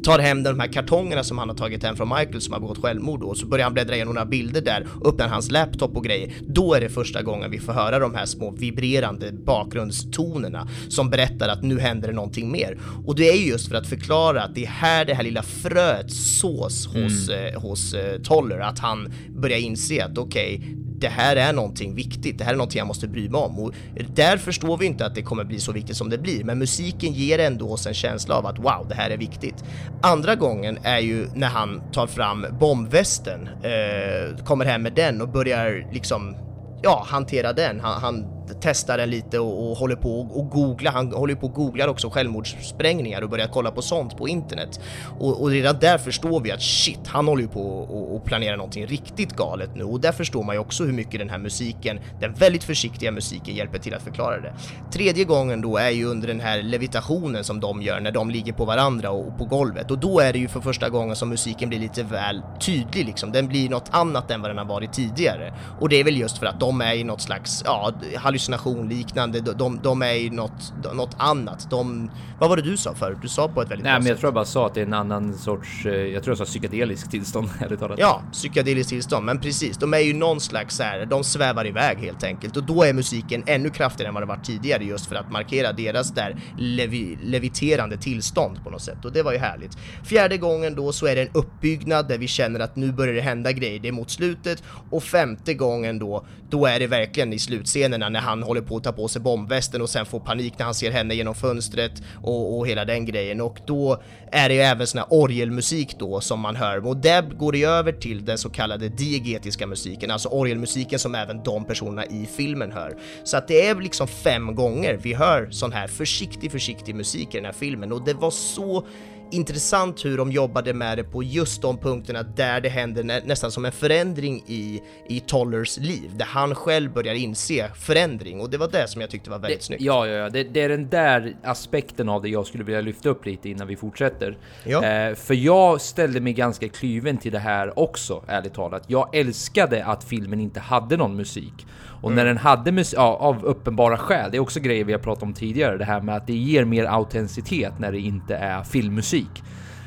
tar 0.04 0.18
hem 0.18 0.42
de 0.42 0.60
här 0.60 0.72
kartongerna 0.72 1.24
som 1.24 1.38
han 1.38 1.48
har 1.48 1.56
tagit 1.56 1.82
hem 1.82 1.96
från 1.96 2.08
Michael 2.08 2.40
som 2.40 2.52
har 2.52 2.60
begått 2.60 2.82
självmord 2.82 3.22
och 3.22 3.36
så 3.36 3.46
börjar 3.46 3.64
han 3.64 3.74
bläddra 3.74 3.94
igenom 3.94 4.14
några 4.14 4.26
bilder 4.26 4.60
där, 4.60 4.86
öppnar 5.04 5.28
hans 5.28 5.50
laptop 5.50 5.96
och 5.96 6.04
grejer. 6.04 6.32
Då 6.40 6.74
är 6.74 6.80
det 6.80 6.88
första 6.88 7.22
gången 7.22 7.50
vi 7.50 7.58
får 7.58 7.72
höra 7.72 7.98
de 7.98 8.14
här 8.14 8.26
små 8.26 8.50
vibrerande 8.50 9.32
bakgrundstonerna 9.32 10.68
som 10.88 11.10
berättar 11.10 11.48
att 11.48 11.62
nu 11.62 11.78
händer 11.78 12.08
det 12.08 12.14
någonting 12.14 12.52
mer. 12.52 12.78
Och 13.06 13.16
det 13.16 13.28
är 13.28 13.36
ju 13.36 13.46
just 13.46 13.68
för 13.68 13.74
att 13.74 13.86
förklara 13.86 14.42
att 14.42 14.54
det 14.54 14.64
är 14.64 14.68
här 14.68 15.04
det 15.04 15.14
här 15.14 15.22
lilla 15.22 15.42
fröet 15.42 16.12
sås 16.12 16.86
hos, 16.86 17.28
eh, 17.28 17.60
hos 17.60 17.94
eh, 17.94 18.20
Toller, 18.20 18.58
att 18.58 18.78
han 18.78 19.12
börjar 19.28 19.58
inse 19.58 20.04
att 20.04 20.18
okej, 20.18 20.76
det 21.04 21.10
här 21.10 21.36
är 21.36 21.52
någonting 21.52 21.94
viktigt, 21.94 22.38
det 22.38 22.44
här 22.44 22.52
är 22.52 22.56
någonting 22.56 22.78
jag 22.78 22.86
måste 22.86 23.08
bry 23.08 23.28
mig 23.28 23.40
om. 23.40 23.58
Och 23.58 23.72
där 24.14 24.36
förstår 24.36 24.76
vi 24.76 24.86
inte 24.86 25.06
att 25.06 25.14
det 25.14 25.22
kommer 25.22 25.44
bli 25.44 25.60
så 25.60 25.72
viktigt 25.72 25.96
som 25.96 26.10
det 26.10 26.18
blir, 26.18 26.44
men 26.44 26.58
musiken 26.58 27.12
ger 27.12 27.38
ändå 27.38 27.72
oss 27.72 27.86
en 27.86 27.94
känsla 27.94 28.34
av 28.34 28.46
att 28.46 28.58
wow, 28.58 28.86
det 28.88 28.94
här 28.94 29.10
är 29.10 29.16
viktigt. 29.16 29.64
Andra 30.02 30.34
gången 30.34 30.78
är 30.82 30.98
ju 30.98 31.26
när 31.34 31.48
han 31.48 31.82
tar 31.92 32.06
fram 32.06 32.46
bombvästen, 32.60 33.48
eh, 33.48 34.44
kommer 34.44 34.64
hem 34.64 34.82
med 34.82 34.92
den 34.92 35.20
och 35.22 35.28
börjar 35.28 35.92
liksom 35.92 36.36
ja, 36.82 37.04
hantera 37.06 37.52
den. 37.52 37.80
Han, 37.80 38.00
han 38.00 38.33
testar 38.60 38.98
den 38.98 39.10
lite 39.10 39.38
och, 39.38 39.70
och 39.70 39.76
håller 39.76 39.96
på 39.96 40.20
och, 40.20 40.38
och 40.38 40.50
googla. 40.50 40.90
Han 40.90 41.12
håller 41.12 41.34
på 41.34 41.46
och 41.46 41.54
googlar 41.54 41.88
också 41.88 42.10
självmordssprängningar 42.10 43.22
och 43.22 43.30
börjar 43.30 43.46
kolla 43.46 43.70
på 43.70 43.82
sånt 43.82 44.16
på 44.16 44.28
internet. 44.28 44.80
Och, 45.18 45.42
och 45.42 45.50
redan 45.50 45.78
där 45.80 45.98
förstår 45.98 46.40
vi 46.40 46.52
att 46.52 46.62
shit, 46.62 47.00
han 47.06 47.26
håller 47.26 47.42
ju 47.42 47.48
på 47.48 47.62
och, 47.62 48.16
och 48.16 48.24
planerar 48.24 48.56
någonting 48.56 48.86
riktigt 48.86 49.36
galet 49.36 49.70
nu. 49.74 49.84
Och 49.84 50.00
där 50.00 50.12
förstår 50.12 50.42
man 50.42 50.54
ju 50.54 50.60
också 50.60 50.84
hur 50.84 50.92
mycket 50.92 51.20
den 51.20 51.30
här 51.30 51.38
musiken, 51.38 52.00
den 52.20 52.34
väldigt 52.34 52.64
försiktiga 52.64 53.10
musiken, 53.12 53.54
hjälper 53.54 53.78
till 53.78 53.94
att 53.94 54.02
förklara 54.02 54.40
det. 54.40 54.54
Tredje 54.92 55.24
gången 55.24 55.60
då 55.60 55.76
är 55.76 55.90
ju 55.90 56.04
under 56.04 56.28
den 56.28 56.40
här 56.40 56.62
levitationen 56.62 57.44
som 57.44 57.60
de 57.60 57.82
gör 57.82 58.00
när 58.00 58.12
de 58.12 58.30
ligger 58.30 58.52
på 58.52 58.64
varandra 58.64 59.10
och, 59.10 59.28
och 59.28 59.38
på 59.38 59.44
golvet. 59.44 59.90
Och 59.90 59.98
då 59.98 60.20
är 60.20 60.32
det 60.32 60.38
ju 60.38 60.48
för 60.48 60.60
första 60.60 60.88
gången 60.88 61.16
som 61.16 61.28
musiken 61.28 61.68
blir 61.68 61.78
lite 61.78 62.02
väl 62.02 62.42
tydlig 62.60 63.06
liksom. 63.06 63.32
Den 63.32 63.48
blir 63.48 63.68
något 63.68 63.88
annat 63.90 64.30
än 64.30 64.40
vad 64.40 64.50
den 64.50 64.58
har 64.58 64.64
varit 64.64 64.92
tidigare. 64.92 65.54
Och 65.80 65.88
det 65.88 65.96
är 65.96 66.04
väl 66.04 66.16
just 66.16 66.38
för 66.38 66.46
att 66.46 66.60
de 66.60 66.80
är 66.80 66.94
i 66.94 67.04
något 67.04 67.20
slags, 67.20 67.62
ja, 67.64 67.92
hallucination 68.34 68.88
liknande, 68.88 69.40
de, 69.40 69.52
de, 69.52 69.80
de 69.82 70.02
är 70.02 70.14
i 70.14 70.30
något, 70.30 70.72
något 70.94 71.16
annat. 71.18 71.70
De, 71.70 72.10
vad 72.38 72.48
var 72.48 72.56
det 72.56 72.62
du 72.62 72.76
sa 72.76 72.94
förut? 72.94 73.18
Du 73.22 73.28
sa 73.28 73.48
på 73.48 73.62
ett 73.62 73.70
väldigt 73.70 73.84
Nej 73.84 73.92
bra 73.92 73.98
men 73.98 74.08
jag 74.08 74.18
tror 74.18 74.26
jag 74.26 74.34
bara 74.34 74.44
sa 74.44 74.66
att 74.66 74.74
det 74.74 74.80
är 74.80 74.86
en 74.86 74.92
annan 74.92 75.34
sorts, 75.34 75.86
eh, 75.86 75.92
jag 75.92 76.22
tror 76.22 76.30
jag 76.30 76.38
sa 76.38 76.44
psykedelisk 76.44 77.10
tillstånd 77.10 77.48
ärligt 77.60 77.80
talat. 77.80 77.98
Ja, 77.98 78.22
psykedeliskt 78.32 78.90
tillstånd, 78.90 79.26
men 79.26 79.40
precis, 79.40 79.76
de 79.76 79.94
är 79.94 79.98
ju 79.98 80.14
någon 80.14 80.40
slags 80.40 80.76
så 80.76 80.82
här, 80.82 81.06
de 81.06 81.24
svävar 81.24 81.66
iväg 81.66 81.98
helt 81.98 82.24
enkelt 82.24 82.56
och 82.56 82.64
då 82.64 82.82
är 82.82 82.92
musiken 82.92 83.42
ännu 83.46 83.70
kraftigare 83.70 84.08
än 84.08 84.14
vad 84.14 84.22
det 84.22 84.26
varit 84.26 84.44
tidigare 84.44 84.84
just 84.84 85.06
för 85.06 85.16
att 85.16 85.32
markera 85.32 85.72
deras 85.72 86.10
där 86.10 86.36
levi, 86.58 87.18
leviterande 87.22 87.96
tillstånd 87.96 88.64
på 88.64 88.70
något 88.70 88.82
sätt 88.82 89.04
och 89.04 89.12
det 89.12 89.22
var 89.22 89.32
ju 89.32 89.38
härligt. 89.38 89.78
Fjärde 90.04 90.38
gången 90.38 90.74
då 90.74 90.92
så 90.92 91.06
är 91.06 91.16
det 91.16 91.22
en 91.22 91.30
uppbyggnad 91.34 92.08
där 92.08 92.18
vi 92.18 92.26
känner 92.26 92.60
att 92.60 92.76
nu 92.76 92.92
börjar 92.92 93.14
det 93.14 93.20
hända 93.20 93.52
grejer, 93.52 93.80
det 93.80 93.88
är 93.88 93.92
mot 93.92 94.10
slutet 94.10 94.62
och 94.90 95.02
femte 95.02 95.54
gången 95.54 95.98
då, 95.98 96.26
då 96.50 96.66
är 96.66 96.78
det 96.78 96.86
verkligen 96.86 97.32
i 97.32 97.38
slutscenerna 97.38 98.08
när 98.08 98.20
han 98.24 98.42
håller 98.42 98.60
på 98.60 98.76
att 98.76 98.84
ta 98.84 98.92
på 98.92 99.08
sig 99.08 99.22
bombvästen 99.22 99.82
och 99.82 99.90
sen 99.90 100.06
får 100.06 100.20
panik 100.20 100.58
när 100.58 100.64
han 100.64 100.74
ser 100.74 100.90
henne 100.90 101.14
genom 101.14 101.34
fönstret 101.34 101.92
och, 102.22 102.58
och 102.58 102.66
hela 102.66 102.84
den 102.84 103.04
grejen. 103.04 103.40
Och 103.40 103.58
då 103.66 104.02
är 104.32 104.48
det 104.48 104.54
ju 104.54 104.60
även 104.60 104.86
sån 104.86 104.98
här 104.98 105.06
orgelmusik 105.10 105.98
då 105.98 106.20
som 106.20 106.40
man 106.40 106.56
hör. 106.56 106.86
Och 106.86 106.96
där 106.96 107.22
går 107.22 107.52
det 107.52 107.64
över 107.64 107.92
till 107.92 108.24
den 108.24 108.38
så 108.38 108.50
kallade 108.50 108.88
diegetiska 108.88 109.66
musiken, 109.66 110.10
alltså 110.10 110.28
orgelmusiken 110.28 110.98
som 110.98 111.14
även 111.14 111.42
de 111.42 111.64
personerna 111.64 112.06
i 112.06 112.28
filmen 112.36 112.72
hör. 112.72 112.96
Så 113.24 113.36
att 113.36 113.48
det 113.48 113.66
är 113.66 113.74
liksom 113.74 114.08
fem 114.08 114.54
gånger 114.54 114.98
vi 115.02 115.14
hör 115.14 115.48
sån 115.50 115.72
här 115.72 115.86
försiktig, 115.86 116.52
försiktig 116.52 116.94
musik 116.94 117.34
i 117.34 117.36
den 117.36 117.44
här 117.44 117.52
filmen. 117.52 117.92
Och 117.92 118.04
det 118.04 118.14
var 118.14 118.30
så 118.30 118.86
intressant 119.34 120.04
hur 120.04 120.16
de 120.16 120.32
jobbade 120.32 120.74
med 120.74 120.98
det 120.98 121.04
på 121.04 121.22
just 121.22 121.62
de 121.62 121.78
punkterna 121.78 122.22
där 122.22 122.60
det 122.60 122.68
händer 122.68 123.04
nä 123.04 123.20
nästan 123.24 123.50
som 123.50 123.64
en 123.64 123.72
förändring 123.72 124.42
i, 124.46 124.82
i 125.08 125.20
Tollers 125.20 125.78
liv, 125.78 126.10
där 126.16 126.24
han 126.26 126.54
själv 126.54 126.92
börjar 126.92 127.14
inse 127.14 127.68
förändring 127.74 128.40
och 128.40 128.50
det 128.50 128.58
var 128.58 128.68
det 128.68 128.88
som 128.88 129.00
jag 129.00 129.10
tyckte 129.10 129.30
var 129.30 129.38
väldigt 129.38 129.58
Det, 129.60 129.64
snyggt. 129.64 129.82
ja, 129.82 130.06
ja, 130.06 130.12
ja. 130.14 130.30
Det, 130.30 130.42
det 130.44 130.60
är 130.62 130.68
den 130.68 130.88
där 130.88 131.36
aspekten 131.44 132.08
av 132.08 132.22
det 132.22 132.28
jag 132.28 132.46
skulle 132.46 132.64
vilja 132.64 132.80
lyfta 132.80 133.08
upp 133.08 133.26
lite 133.26 133.48
innan 133.48 133.66
vi 133.66 133.76
fortsätter. 133.76 134.38
Ja. 134.64 134.84
Eh, 134.84 135.14
för 135.14 135.34
jag 135.34 135.80
ställde 135.80 136.20
mig 136.20 136.32
ganska 136.32 136.68
klyven 136.68 137.18
till 137.18 137.32
det 137.32 137.38
här 137.38 137.78
också, 137.78 138.24
ärligt 138.28 138.54
talat. 138.54 138.82
Jag 138.86 139.14
älskade 139.16 139.84
att 139.84 140.04
filmen 140.04 140.40
inte 140.40 140.60
hade 140.60 140.96
någon 140.96 141.16
musik. 141.16 141.66
Och 142.00 142.12
när 142.12 142.24
den 142.24 142.36
hade 142.36 142.72
musik, 142.72 142.98
ja, 142.98 143.16
av 143.16 143.44
uppenbara 143.44 143.96
skäl, 143.96 144.30
det 144.30 144.36
är 144.36 144.40
också 144.40 144.60
grejer 144.60 144.84
vi 144.84 144.92
har 144.92 145.00
pratat 145.00 145.22
om 145.22 145.32
tidigare, 145.32 145.76
det 145.76 145.84
här 145.84 146.00
med 146.00 146.16
att 146.16 146.26
det 146.26 146.34
ger 146.34 146.64
mer 146.64 146.84
autenticitet 146.84 147.78
när 147.78 147.92
det 147.92 147.98
inte 147.98 148.36
är 148.36 148.62
filmmusik. 148.62 149.42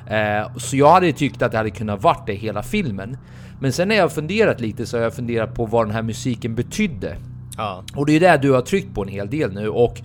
Eh, 0.08 0.56
så 0.58 0.78
jag 0.78 0.92
hade 0.92 1.14
tyckt 1.14 1.42
att 1.42 1.52
det 1.52 1.58
hade 1.58 1.70
kunnat 1.70 2.04
varit 2.04 2.26
det 2.26 2.34
hela 2.34 2.64
filmen. 2.64 3.18
Men 3.60 3.74
sen 3.74 3.88
när 3.88 3.96
jag 3.96 4.04
har 4.04 4.10
funderat 4.10 4.60
lite 4.60 4.86
så 4.86 4.98
har 4.98 5.04
jag 5.04 5.14
funderat 5.14 5.56
på 5.56 5.66
vad 5.66 5.86
den 5.86 5.96
här 5.96 6.02
musiken 6.02 6.56
betydde. 6.56 7.16
Ja. 7.58 7.84
Och 7.96 8.06
det 8.06 8.16
är 8.16 8.20
det 8.20 8.38
du 8.42 8.52
har 8.52 8.62
tryckt 8.62 8.96
på 8.96 9.04
en 9.04 9.08
hel 9.08 9.30
del 9.30 9.54
nu 9.54 9.70
och 9.70 10.02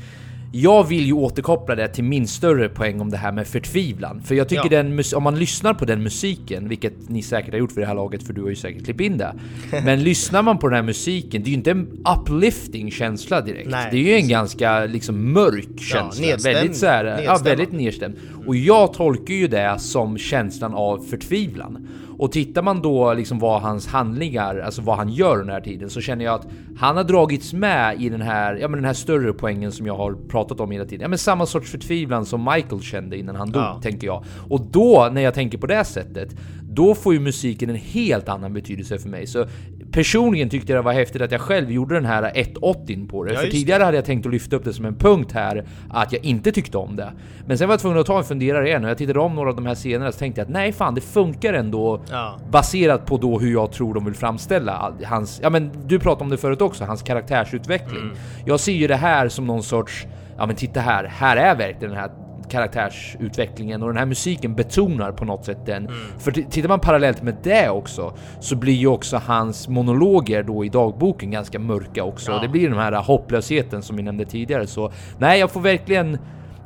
jag 0.55 0.89
vill 0.89 1.07
ju 1.07 1.13
återkoppla 1.13 1.75
det 1.75 1.89
till 1.89 2.05
min 2.05 2.27
större 2.29 2.69
poäng 2.69 3.01
om 3.01 3.11
det 3.11 3.17
här 3.17 3.33
med 3.33 3.47
förtvivlan. 3.47 4.23
För 4.23 4.35
jag 4.35 4.49
tycker 4.49 4.73
Ja. 4.73 4.83
den 4.83 5.03
om 5.15 5.23
man 5.23 5.39
lyssnar 5.39 5.75
på 5.75 5.85
den 5.85 6.03
musiken, 6.03 6.69
vilket 6.69 7.09
ni 7.09 7.23
säkert 7.23 7.51
har 7.53 7.59
gjort 7.59 7.73
för 7.73 7.81
det 7.81 7.87
här 7.87 7.95
laget 7.95 8.23
för 8.23 8.33
du 8.33 8.43
har 8.43 8.49
ju 8.49 8.57
säkert 8.57 8.85
klippt 8.85 9.01
in 9.01 9.19
det. 9.19 9.35
Men 9.85 10.03
lyssnar 10.03 10.43
man 10.43 10.59
på 10.59 10.69
den 10.69 10.77
här 10.77 10.83
musiken, 10.83 11.43
det 11.43 11.49
är 11.49 11.51
ju 11.51 11.57
inte 11.57 11.71
en 11.71 11.89
uplifting 12.19 12.91
känsla 12.91 13.41
direkt. 13.41 13.71
Nej, 13.71 13.89
det 13.91 13.97
är 13.97 14.03
ju 14.03 14.15
en 14.15 14.29
ganska 14.29 14.85
liksom 14.85 15.33
mörk 15.33 15.81
känsla. 15.81 16.27
nedstämd- 16.27 16.55
väldigt 16.55 16.77
så 16.77 16.87
här, 16.87 17.23
ja, 17.25 17.39
väldigt 17.45 17.73
nedstämd. 17.73 18.15
Och 18.47 18.57
jag 18.57 18.93
tolkar 18.93 19.35
ju 19.35 19.49
det 19.49 19.77
som 19.79 20.19
känslan 20.19 20.75
av 20.75 20.99
förtvivlan. 21.11 21.89
Och 22.19 22.33
tittar 22.33 22.63
man 22.63 22.83
då 22.83 23.15
liksom 23.15 23.39
vad 23.39 23.61
hans 23.63 23.87
handlingar, 23.87 24.59
alltså 24.59 24.83
vad 24.83 24.97
han 24.97 25.09
gör 25.09 25.33
under 25.33 25.45
den 25.45 25.55
här 25.55 25.61
tiden, 25.61 25.91
så 25.91 26.01
känner 26.01 26.25
jag 26.25 26.35
att 26.35 26.47
han 26.79 26.97
har 26.97 27.05
dragits 27.05 27.53
med 27.53 28.01
i 28.03 28.09
den 28.09 28.23
här, 28.23 28.55
ja 28.55 28.69
men 28.69 28.79
den 28.79 28.85
här 28.85 28.93
större 28.95 29.33
poängen 29.33 29.73
som 29.73 29.87
jag 29.87 29.97
har 29.97 30.13
pratat 30.29 30.61
om 30.61 30.71
hela 30.71 30.85
tiden. 30.85 31.01
Ja 31.03 31.09
men 31.09 31.19
samma 31.19 31.47
sorts 31.47 31.71
förtvivlan 31.71 32.27
som 32.27 32.45
Michael 32.55 32.83
kände 32.83 33.19
innan 33.19 33.37
han 33.37 33.51
dog, 33.53 33.63
Ja. 33.63 33.81
tänker 33.83 34.07
jag. 34.07 34.25
Och 34.49 34.61
då, 34.61 35.09
när 35.13 35.23
jag 35.23 35.35
tänker 35.35 35.59
på 35.59 35.67
det 35.67 35.85
sättet, 35.85 36.37
då 36.75 36.95
får 36.95 37.15
ju 37.15 37.21
musiken 37.21 37.71
en 37.71 37.77
helt 37.77 38.29
annan 38.29 38.53
betydelse 38.53 38.99
för 38.99 39.09
mig. 39.09 39.27
Så 39.27 39.47
personligen 39.93 40.49
tyckte 40.51 40.73
jag 40.73 40.79
det 40.79 40.85
var 40.85 40.93
häftigt 40.93 41.23
att 41.23 41.33
jag 41.33 41.41
själv 41.41 41.71
gjorde 41.73 41.95
den 41.95 42.05
här 42.05 42.33
180 42.35 43.07
på 43.09 43.25
det. 43.25 43.31
Ja, 43.33 43.37
för 43.37 43.45
just 43.45 43.53
det. 43.53 43.59
tidigare 43.59 43.83
hade 43.83 43.97
jag 43.97 44.05
tänkt 44.05 44.27
att 44.27 44.33
lyfta 44.33 44.57
upp 44.57 44.65
det 44.65 44.73
som 44.73 44.85
en 44.85 44.95
punkt 44.95 45.33
här, 45.33 45.65
att 45.91 46.13
jag 46.13 46.25
inte 46.25 46.53
tyckte 46.53 46.79
om 46.79 46.97
det. 46.97 47.13
Men 47.47 47.59
sen 47.59 47.69
var 47.69 47.73
jag 47.73 47.81
tvungen 47.81 47.99
att 47.99 48.07
ta 48.07 48.19
en 48.19 48.25
funderare 48.25 48.69
igen 48.69 48.85
och 48.85 48.91
jag 48.91 48.99
tittade 48.99 49.19
om 49.21 49.35
några 49.35 49.51
av 49.51 49.57
de 49.57 49.67
här 49.67 49.75
scenerna 49.75 50.13
så 50.13 50.19
tänkte 50.19 50.41
jag 50.41 50.47
att 50.47 50.53
nej 50.53 50.73
fan, 50.73 50.95
det 50.95 51.01
funkar 51.01 51.55
ändå 51.55 52.03
Ja. 52.11 52.39
baserat 52.51 53.07
på 53.07 53.17
då 53.17 53.39
hur 53.39 53.53
jag 53.53 53.73
tror 53.73 53.95
de 53.95 54.05
vill 54.05 54.15
framställa 54.15 54.93
hans, 55.05 55.41
ja 55.43 55.51
men 55.51 55.71
du 55.87 55.99
pratade 55.99 56.25
om 56.25 56.31
det 56.31 56.37
förut 56.37 56.61
också, 56.63 56.85
hans 56.85 57.03
karaktärsutveckling. 57.03 58.03
Mm. 58.03 58.17
Jag 58.47 58.61
ser 58.61 58.73
ju 58.73 58.87
det 58.87 58.97
här 58.97 59.29
som 59.29 59.47
någon 59.47 59.63
sorts, 59.63 60.07
ja 60.39 60.47
men 60.47 60.57
titta 60.57 60.81
här, 60.81 61.05
här 61.05 61.37
är 61.37 61.55
verkligen 61.57 61.91
den 61.95 62.01
här 62.01 62.11
karaktärsutvecklingen 62.53 63.83
och 63.83 63.89
den 63.89 63.97
här 63.97 64.07
musiken 64.07 64.55
betonar 64.55 65.13
på 65.13 65.25
något 65.25 65.45
sätt 65.45 65.67
den. 65.67 65.87
Mm. 65.87 65.95
För 66.19 66.31
tittar 66.31 66.69
man 66.69 66.81
parallellt 66.81 67.23
med 67.23 67.37
det 67.43 67.69
också 67.69 68.15
så 68.41 68.57
blir 68.57 68.75
ju 68.75 68.87
också 68.87 69.21
hans 69.27 69.69
monologer 69.69 70.43
då 70.43 70.65
i 70.65 70.69
dagboken 70.69 71.31
ganska 71.31 71.59
mörka 71.59 72.05
också. 72.05 72.33
Ja. 72.33 72.39
Det 72.39 72.49
blir 72.49 72.69
den 72.69 72.79
här 72.79 72.93
hopplösheten 72.93 73.83
som 73.83 73.97
vi 73.97 74.03
nämnde 74.03 74.25
tidigare 74.25 74.67
så 74.67 74.93
nej, 75.19 75.41
jag 75.41 75.51
får 75.51 75.61
verkligen, 75.61 76.19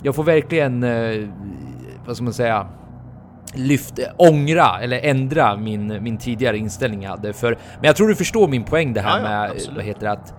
jag 0.02 0.14
får 0.14 0.24
verkligen, 0.24 0.82
eh, 0.82 1.28
vad 2.06 2.16
ska 2.16 2.24
man 2.24 2.32
säga? 2.32 2.66
lyft, 3.54 3.98
ångra 4.16 4.80
eller 4.80 5.00
ändra 5.00 5.56
min, 5.56 6.02
min 6.02 6.18
tidigare 6.18 6.58
inställning 6.58 7.02
jag 7.02 7.10
hade. 7.10 7.32
För, 7.32 7.50
men 7.50 7.84
jag 7.84 7.96
tror 7.96 8.08
du 8.08 8.14
förstår 8.14 8.48
min 8.48 8.64
poäng 8.64 8.92
det 8.92 9.00
här 9.00 9.18
Ja, 9.18 9.24
ja, 9.24 9.28
med, 9.28 9.44
absolut. 9.44 9.64
Mm. 9.64 9.76
vad 9.76 9.84
heter 9.84 10.00
det, 10.00 10.10
att 10.10 10.34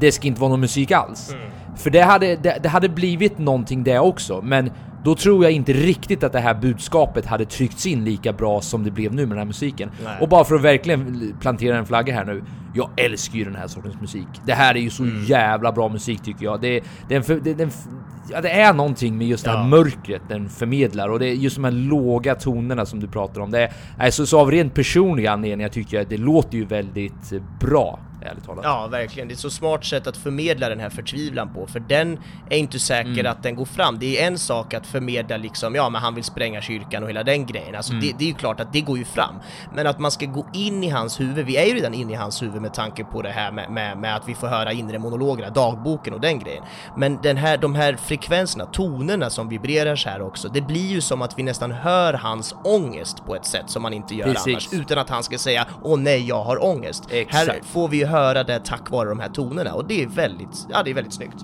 det 0.00 0.12
ska 0.12 0.26
inte 0.26 0.40
vara 0.40 0.50
någon 0.50 0.60
musik 0.60 0.90
alls. 0.90 1.36
För 1.76 1.90
det 1.90 2.00
hade, 2.02 2.36
det, 2.36 2.58
det 2.62 2.68
hade 2.68 2.88
blivit 2.88 3.38
någonting 3.38 3.84
det 3.84 3.98
också, 3.98 4.40
men 4.42 4.70
då 5.04 5.14
tror 5.14 5.44
jag 5.44 5.52
inte 5.52 5.72
riktigt 5.72 6.24
att 6.24 6.32
det 6.32 6.40
här 6.40 6.54
budskapet 6.54 7.26
hade 7.26 7.44
tryckts 7.44 7.86
in 7.86 8.04
lika 8.04 8.32
bra 8.32 8.60
som 8.60 8.84
det 8.84 8.90
blev 8.90 9.14
nu 9.14 9.22
med 9.22 9.30
den 9.30 9.38
här 9.38 9.44
musiken. 9.44 9.90
Nej. 10.04 10.16
Och 10.20 10.28
bara 10.28 10.44
för 10.44 10.54
att 10.54 10.60
verkligen 10.62 11.34
plantera 11.40 11.76
en 11.78 11.86
flagga 11.86 12.14
här 12.14 12.24
nu. 12.24 12.42
Jag 12.74 12.90
älskar 12.96 13.38
ju 13.38 13.44
den 13.44 13.56
här 13.56 13.66
sortens 13.66 14.00
musik. 14.00 14.26
Det 14.46 14.52
här 14.52 14.74
är 14.74 14.78
ju 14.80 14.90
så 14.90 15.02
Mm. 15.02 15.24
jävla 15.24 15.72
bra 15.72 15.88
musik 15.88 16.22
tycker 16.22 16.44
jag. 16.44 16.60
Det, 16.60 16.80
det, 17.08 17.14
är 17.14 17.18
en 17.18 17.24
för, 17.24 17.34
det, 17.34 17.54
det, 17.54 17.62
är 17.62 17.66
en 17.66 17.68
f- 17.68 17.86
ja, 18.30 18.40
det 18.40 18.50
är 18.50 18.72
någonting 18.72 19.18
med 19.18 19.26
just 19.26 19.44
det 19.44 19.50
här 19.50 19.58
Ja. 19.58 19.64
mörkret 19.64 20.22
den 20.28 20.48
förmedlar 20.48 21.08
och 21.08 21.18
det 21.18 21.26
är 21.26 21.32
just 21.34 21.56
de 21.56 21.64
här 21.64 21.70
låga 21.70 22.34
tonerna 22.34 22.86
som 22.86 23.00
du 23.00 23.08
pratar 23.08 23.40
om. 23.40 23.50
Det 23.50 23.62
är, 23.62 23.72
alltså, 23.98 24.26
så 24.26 24.40
av 24.40 24.50
rent 24.50 24.74
personliga 24.74 25.32
anledningar 25.32 25.68
tycker 25.68 25.96
jag 25.96 26.02
att 26.04 26.10
det 26.10 26.16
låter 26.16 26.58
ju 26.58 26.64
väldigt 26.64 27.32
eh, 27.32 27.42
bra, 27.60 27.98
ärligt 28.26 28.44
talat. 28.44 28.64
Ja, 28.64 28.86
verkligen. 28.86 29.28
Det 29.28 29.32
är 29.32 29.34
ett 29.34 29.40
så 29.40 29.50
smart 29.50 29.84
sätt 29.84 30.06
att 30.06 30.16
förmedla 30.16 30.68
den 30.68 30.80
här 30.80 30.90
förtvivlan 30.90 31.54
på, 31.54 31.66
för 31.66 31.80
den 31.80 32.18
är 32.50 32.58
inte 32.58 32.78
säker 32.78 33.24
att 33.24 33.42
den 33.42 33.56
går 33.56 33.64
fram. 33.64 33.98
Det 33.98 34.22
är 34.22 34.26
en 34.26 34.38
sak 34.38 34.74
att 34.74 34.86
förmedla 34.86 35.36
liksom, 35.36 35.74
ja 35.74 35.88
men 35.90 36.02
han 36.02 36.14
vill 36.14 36.24
spränga 36.24 36.60
kyrkan 36.60 37.02
och 37.02 37.08
hela 37.08 37.22
den 37.22 37.46
grejen. 37.46 37.74
Alltså 37.74 37.92
det, 37.92 38.12
det 38.18 38.24
är 38.24 38.28
ju 38.28 38.34
klart 38.34 38.60
att 38.60 38.72
det 38.72 38.80
går 38.80 38.98
ju 38.98 39.04
fram. 39.04 39.34
Men 39.74 39.86
att 39.86 39.98
man 39.98 40.10
ska 40.10 40.26
gå 40.26 40.46
in 40.52 40.84
i 40.84 40.88
hans 40.88 41.20
huvud, 41.20 41.46
vi 41.46 41.56
är 41.56 41.66
ju 41.66 41.74
redan 41.74 41.94
inne 41.94 42.12
i 42.12 42.16
hans 42.16 42.42
huvud 42.42 42.62
med 42.62 42.74
tanke 42.74 43.04
på 43.04 43.22
det 43.22 43.30
här 43.30 43.52
med, 43.52 43.70
med, 43.70 43.98
med 43.98 44.16
att 44.16 44.28
vi 44.28 44.34
får 44.34 44.46
höra 44.46 44.72
inre 44.72 44.98
monologerna, 44.98 45.50
dagboken 45.50 46.14
och 46.14 46.20
den 46.20 46.38
grejen. 46.38 46.64
Men 46.96 47.18
den 47.22 47.36
här, 47.36 47.56
de 47.56 47.74
här 47.74 47.96
frekvenserna, 47.96 48.66
tonerna 48.66 49.30
som 49.30 49.48
vibrerar 49.48 49.96
så 49.96 50.08
här 50.08 50.22
också, 50.22 50.48
det 50.48 50.60
blir 50.60 50.86
ju 50.86 51.00
som 51.00 51.22
att 51.22 51.38
vi 51.38 51.42
nästan 51.42 51.70
hör 51.70 52.14
hans 52.14 52.54
ångest 52.64 53.24
på 53.26 53.36
ett 53.36 53.46
sätt 53.46 53.70
som 53.70 53.82
man 53.82 53.92
inte 53.92 54.14
gör 54.14 54.24
Precis. 54.24 54.46
annars, 54.46 54.72
utan 54.72 54.98
att 54.98 55.10
han 55.10 55.22
ska 55.22 55.38
säga 55.38 55.66
åh 55.82 55.98
nej, 55.98 56.28
jag 56.28 56.44
har 56.44 56.64
ångest. 56.64 57.04
Här 57.10 57.18
Exakt. 57.18 57.66
får 57.66 57.88
vi 57.88 57.96
ju 57.96 58.06
höra 58.12 58.44
det 58.44 58.58
tack 58.64 58.90
vare 58.90 59.08
de 59.08 59.20
här 59.20 59.28
tonerna 59.28 59.74
och 59.74 59.88
det 59.88 60.02
är 60.02 60.06
väldigt, 60.06 60.66
ja 60.70 60.82
det 60.82 60.90
är 60.90 60.94
väldigt 60.94 61.12
snyggt. 61.14 61.36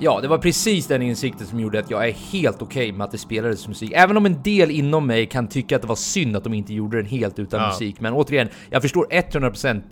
Ja, 0.00 0.20
det 0.20 0.28
var 0.28 0.38
precis 0.38 0.86
den 0.86 1.02
insikten 1.02 1.46
som 1.46 1.60
gjorde 1.60 1.78
att 1.78 1.90
jag 1.90 2.08
är 2.08 2.12
helt 2.12 2.62
okej 2.62 2.92
med 2.92 3.04
att 3.04 3.10
det 3.10 3.18
spelades 3.18 3.68
musik. 3.68 3.92
Även 3.94 4.16
om 4.16 4.26
en 4.26 4.42
del 4.42 4.70
inom 4.70 5.06
mig 5.06 5.26
kan 5.26 5.48
tycka 5.48 5.76
att 5.76 5.82
det 5.82 5.88
var 5.88 5.94
synd 5.96 6.36
att 6.36 6.44
de 6.44 6.54
inte 6.54 6.74
gjorde 6.74 6.96
den 6.96 7.06
helt 7.06 7.38
utan 7.38 7.60
Ja. 7.60 7.66
musik. 7.66 8.00
Men 8.00 8.12
återigen, 8.12 8.48
jag 8.70 8.82
förstår 8.82 9.06
100% 9.10 9.82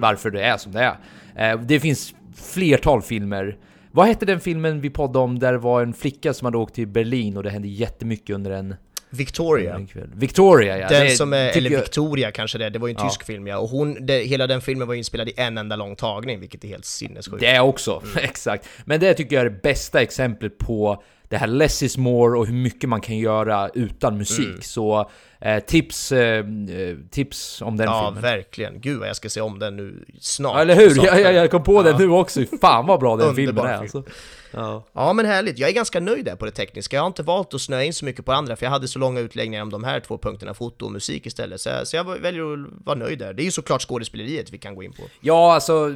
varför 0.00 0.30
det 0.30 0.42
är 0.42 0.56
som 0.56 0.72
det 0.72 0.92
är. 1.34 1.52
Eh, 1.52 1.60
det 1.60 1.80
finns 1.80 2.14
flertal 2.34 3.02
filmer. 3.02 3.56
Vad 3.92 4.06
hette 4.06 4.26
den 4.26 4.40
filmen 4.40 4.80
vi 4.80 4.90
poddade 4.90 5.18
om 5.24 5.38
där 5.38 5.52
det 5.52 5.58
var 5.58 5.82
en 5.82 5.92
flicka 5.92 6.34
som 6.34 6.44
hade 6.44 6.58
åkt 6.58 6.74
till 6.74 6.88
Berlin 6.88 7.36
och 7.36 7.42
det 7.42 7.50
hände 7.50 7.68
jättemycket 7.68 8.34
under 8.34 8.50
en, 8.50 8.74
Victoria. 9.16 9.86
kväll? 9.92 10.10
Victoria 10.14 10.78
ja. 10.78 10.88
Den 10.88 11.04
det 11.06 11.10
som 11.16 11.32
är, 11.32 11.56
eller 11.56 11.70
jag- 11.70 11.80
Victoria 11.80 12.30
kanske 12.30 12.58
det 12.58 12.66
är, 12.66 12.70
det 12.70 12.78
var 12.78 12.88
ju 12.88 12.92
en 12.94 12.98
Ja. 13.00 13.08
tysk 13.08 13.24
film 13.26 13.46
ja, 13.46 13.58
och 13.58 13.68
hon, 13.68 14.06
det, 14.06 14.18
hela 14.18 14.46
den 14.46 14.60
filmen 14.60 14.88
var 14.88 14.94
inspelad 14.94 15.28
i 15.28 15.32
en 15.36 15.58
enda 15.58 15.76
lång 15.76 15.96
tagning, 15.96 16.40
vilket 16.40 16.64
är 16.64 16.68
helt 16.68 16.84
sinnessjukt. 16.84 17.40
Det 17.40 17.60
också, 17.60 18.02
exakt. 18.22 18.68
Men 18.84 19.00
det 19.00 19.14
tycker 19.14 19.36
jag 19.36 19.46
är 19.46 19.50
det 19.50 19.62
bästa 19.62 20.02
exemplet 20.02 20.58
på 20.58 21.02
det 21.28 21.36
här 21.36 21.46
less 21.46 21.82
is 21.82 21.96
more 21.96 22.38
och 22.38 22.46
hur 22.46 22.54
mycket 22.54 22.88
man 22.88 23.00
kan 23.00 23.18
göra 23.18 23.68
utan 23.74 24.18
musik. 24.18 24.64
Så 24.64 25.10
eh, 25.40 25.58
tips, 25.64 26.12
eh, 26.12 26.38
eh, 26.38 26.96
tips 27.10 27.62
om 27.62 27.76
den 27.76 27.86
Ja, 27.86 28.04
filmen. 28.06 28.22
verkligen. 28.22 28.80
Gud 28.80 28.98
vad 28.98 29.08
jag 29.08 29.16
ska 29.16 29.28
se 29.28 29.40
om 29.40 29.58
den 29.58 29.76
nu 29.76 30.04
snart. 30.20 30.54
Ja, 30.56 30.60
eller 30.62 30.74
hur? 30.76 30.90
Snart. 30.90 31.06
Jag, 31.06 31.20
jag, 31.20 31.32
jag 31.34 31.50
kom 31.50 31.62
på 31.62 31.82
den 31.82 31.92
Ja. 31.92 31.98
nu 31.98 32.08
också. 32.10 32.40
Fan 32.60 32.86
vad 32.86 33.00
bra 33.00 33.16
den 33.16 33.34
filmen 33.34 33.64
är 33.66 33.74
alltså. 33.74 34.02
Ja. 34.56 34.84
Ja 34.92 35.12
men 35.12 35.26
härligt, 35.26 35.58
jag 35.58 35.70
är 35.70 35.74
ganska 35.74 36.00
nöjd 36.00 36.24
där 36.24 36.36
på 36.36 36.44
det 36.44 36.50
tekniska. 36.50 36.96
Jag 36.96 37.02
har 37.02 37.06
inte 37.06 37.22
valt 37.22 37.54
att 37.54 37.60
snöa 37.60 37.84
in 37.84 37.94
så 37.94 38.04
mycket 38.04 38.24
på 38.24 38.32
andra 38.32 38.56
för 38.56 38.66
jag 38.66 38.70
hade 38.70 38.88
så 38.88 38.98
långa 38.98 39.20
utläggningar 39.20 39.62
om 39.62 39.70
de 39.70 39.84
här 39.84 40.00
två 40.00 40.18
punkterna, 40.18 40.54
foto 40.54 40.84
och 40.86 40.92
musik 40.92 41.26
istället. 41.26 41.60
Så 41.60 41.68
jag, 41.68 41.86
så 41.86 41.96
jag 41.96 42.20
väljer 42.20 42.52
att 42.52 42.58
vara 42.84 42.96
nöjd 42.98 43.18
där. 43.18 43.32
Det 43.32 43.42
är 43.42 43.44
ju 43.44 43.50
såklart 43.50 43.82
skådespeleriet 43.82 44.52
vi 44.52 44.58
kan 44.58 44.74
gå 44.74 44.82
in 44.82 44.92
på. 44.92 45.02
ja, 45.20 45.54
alltså 45.54 45.94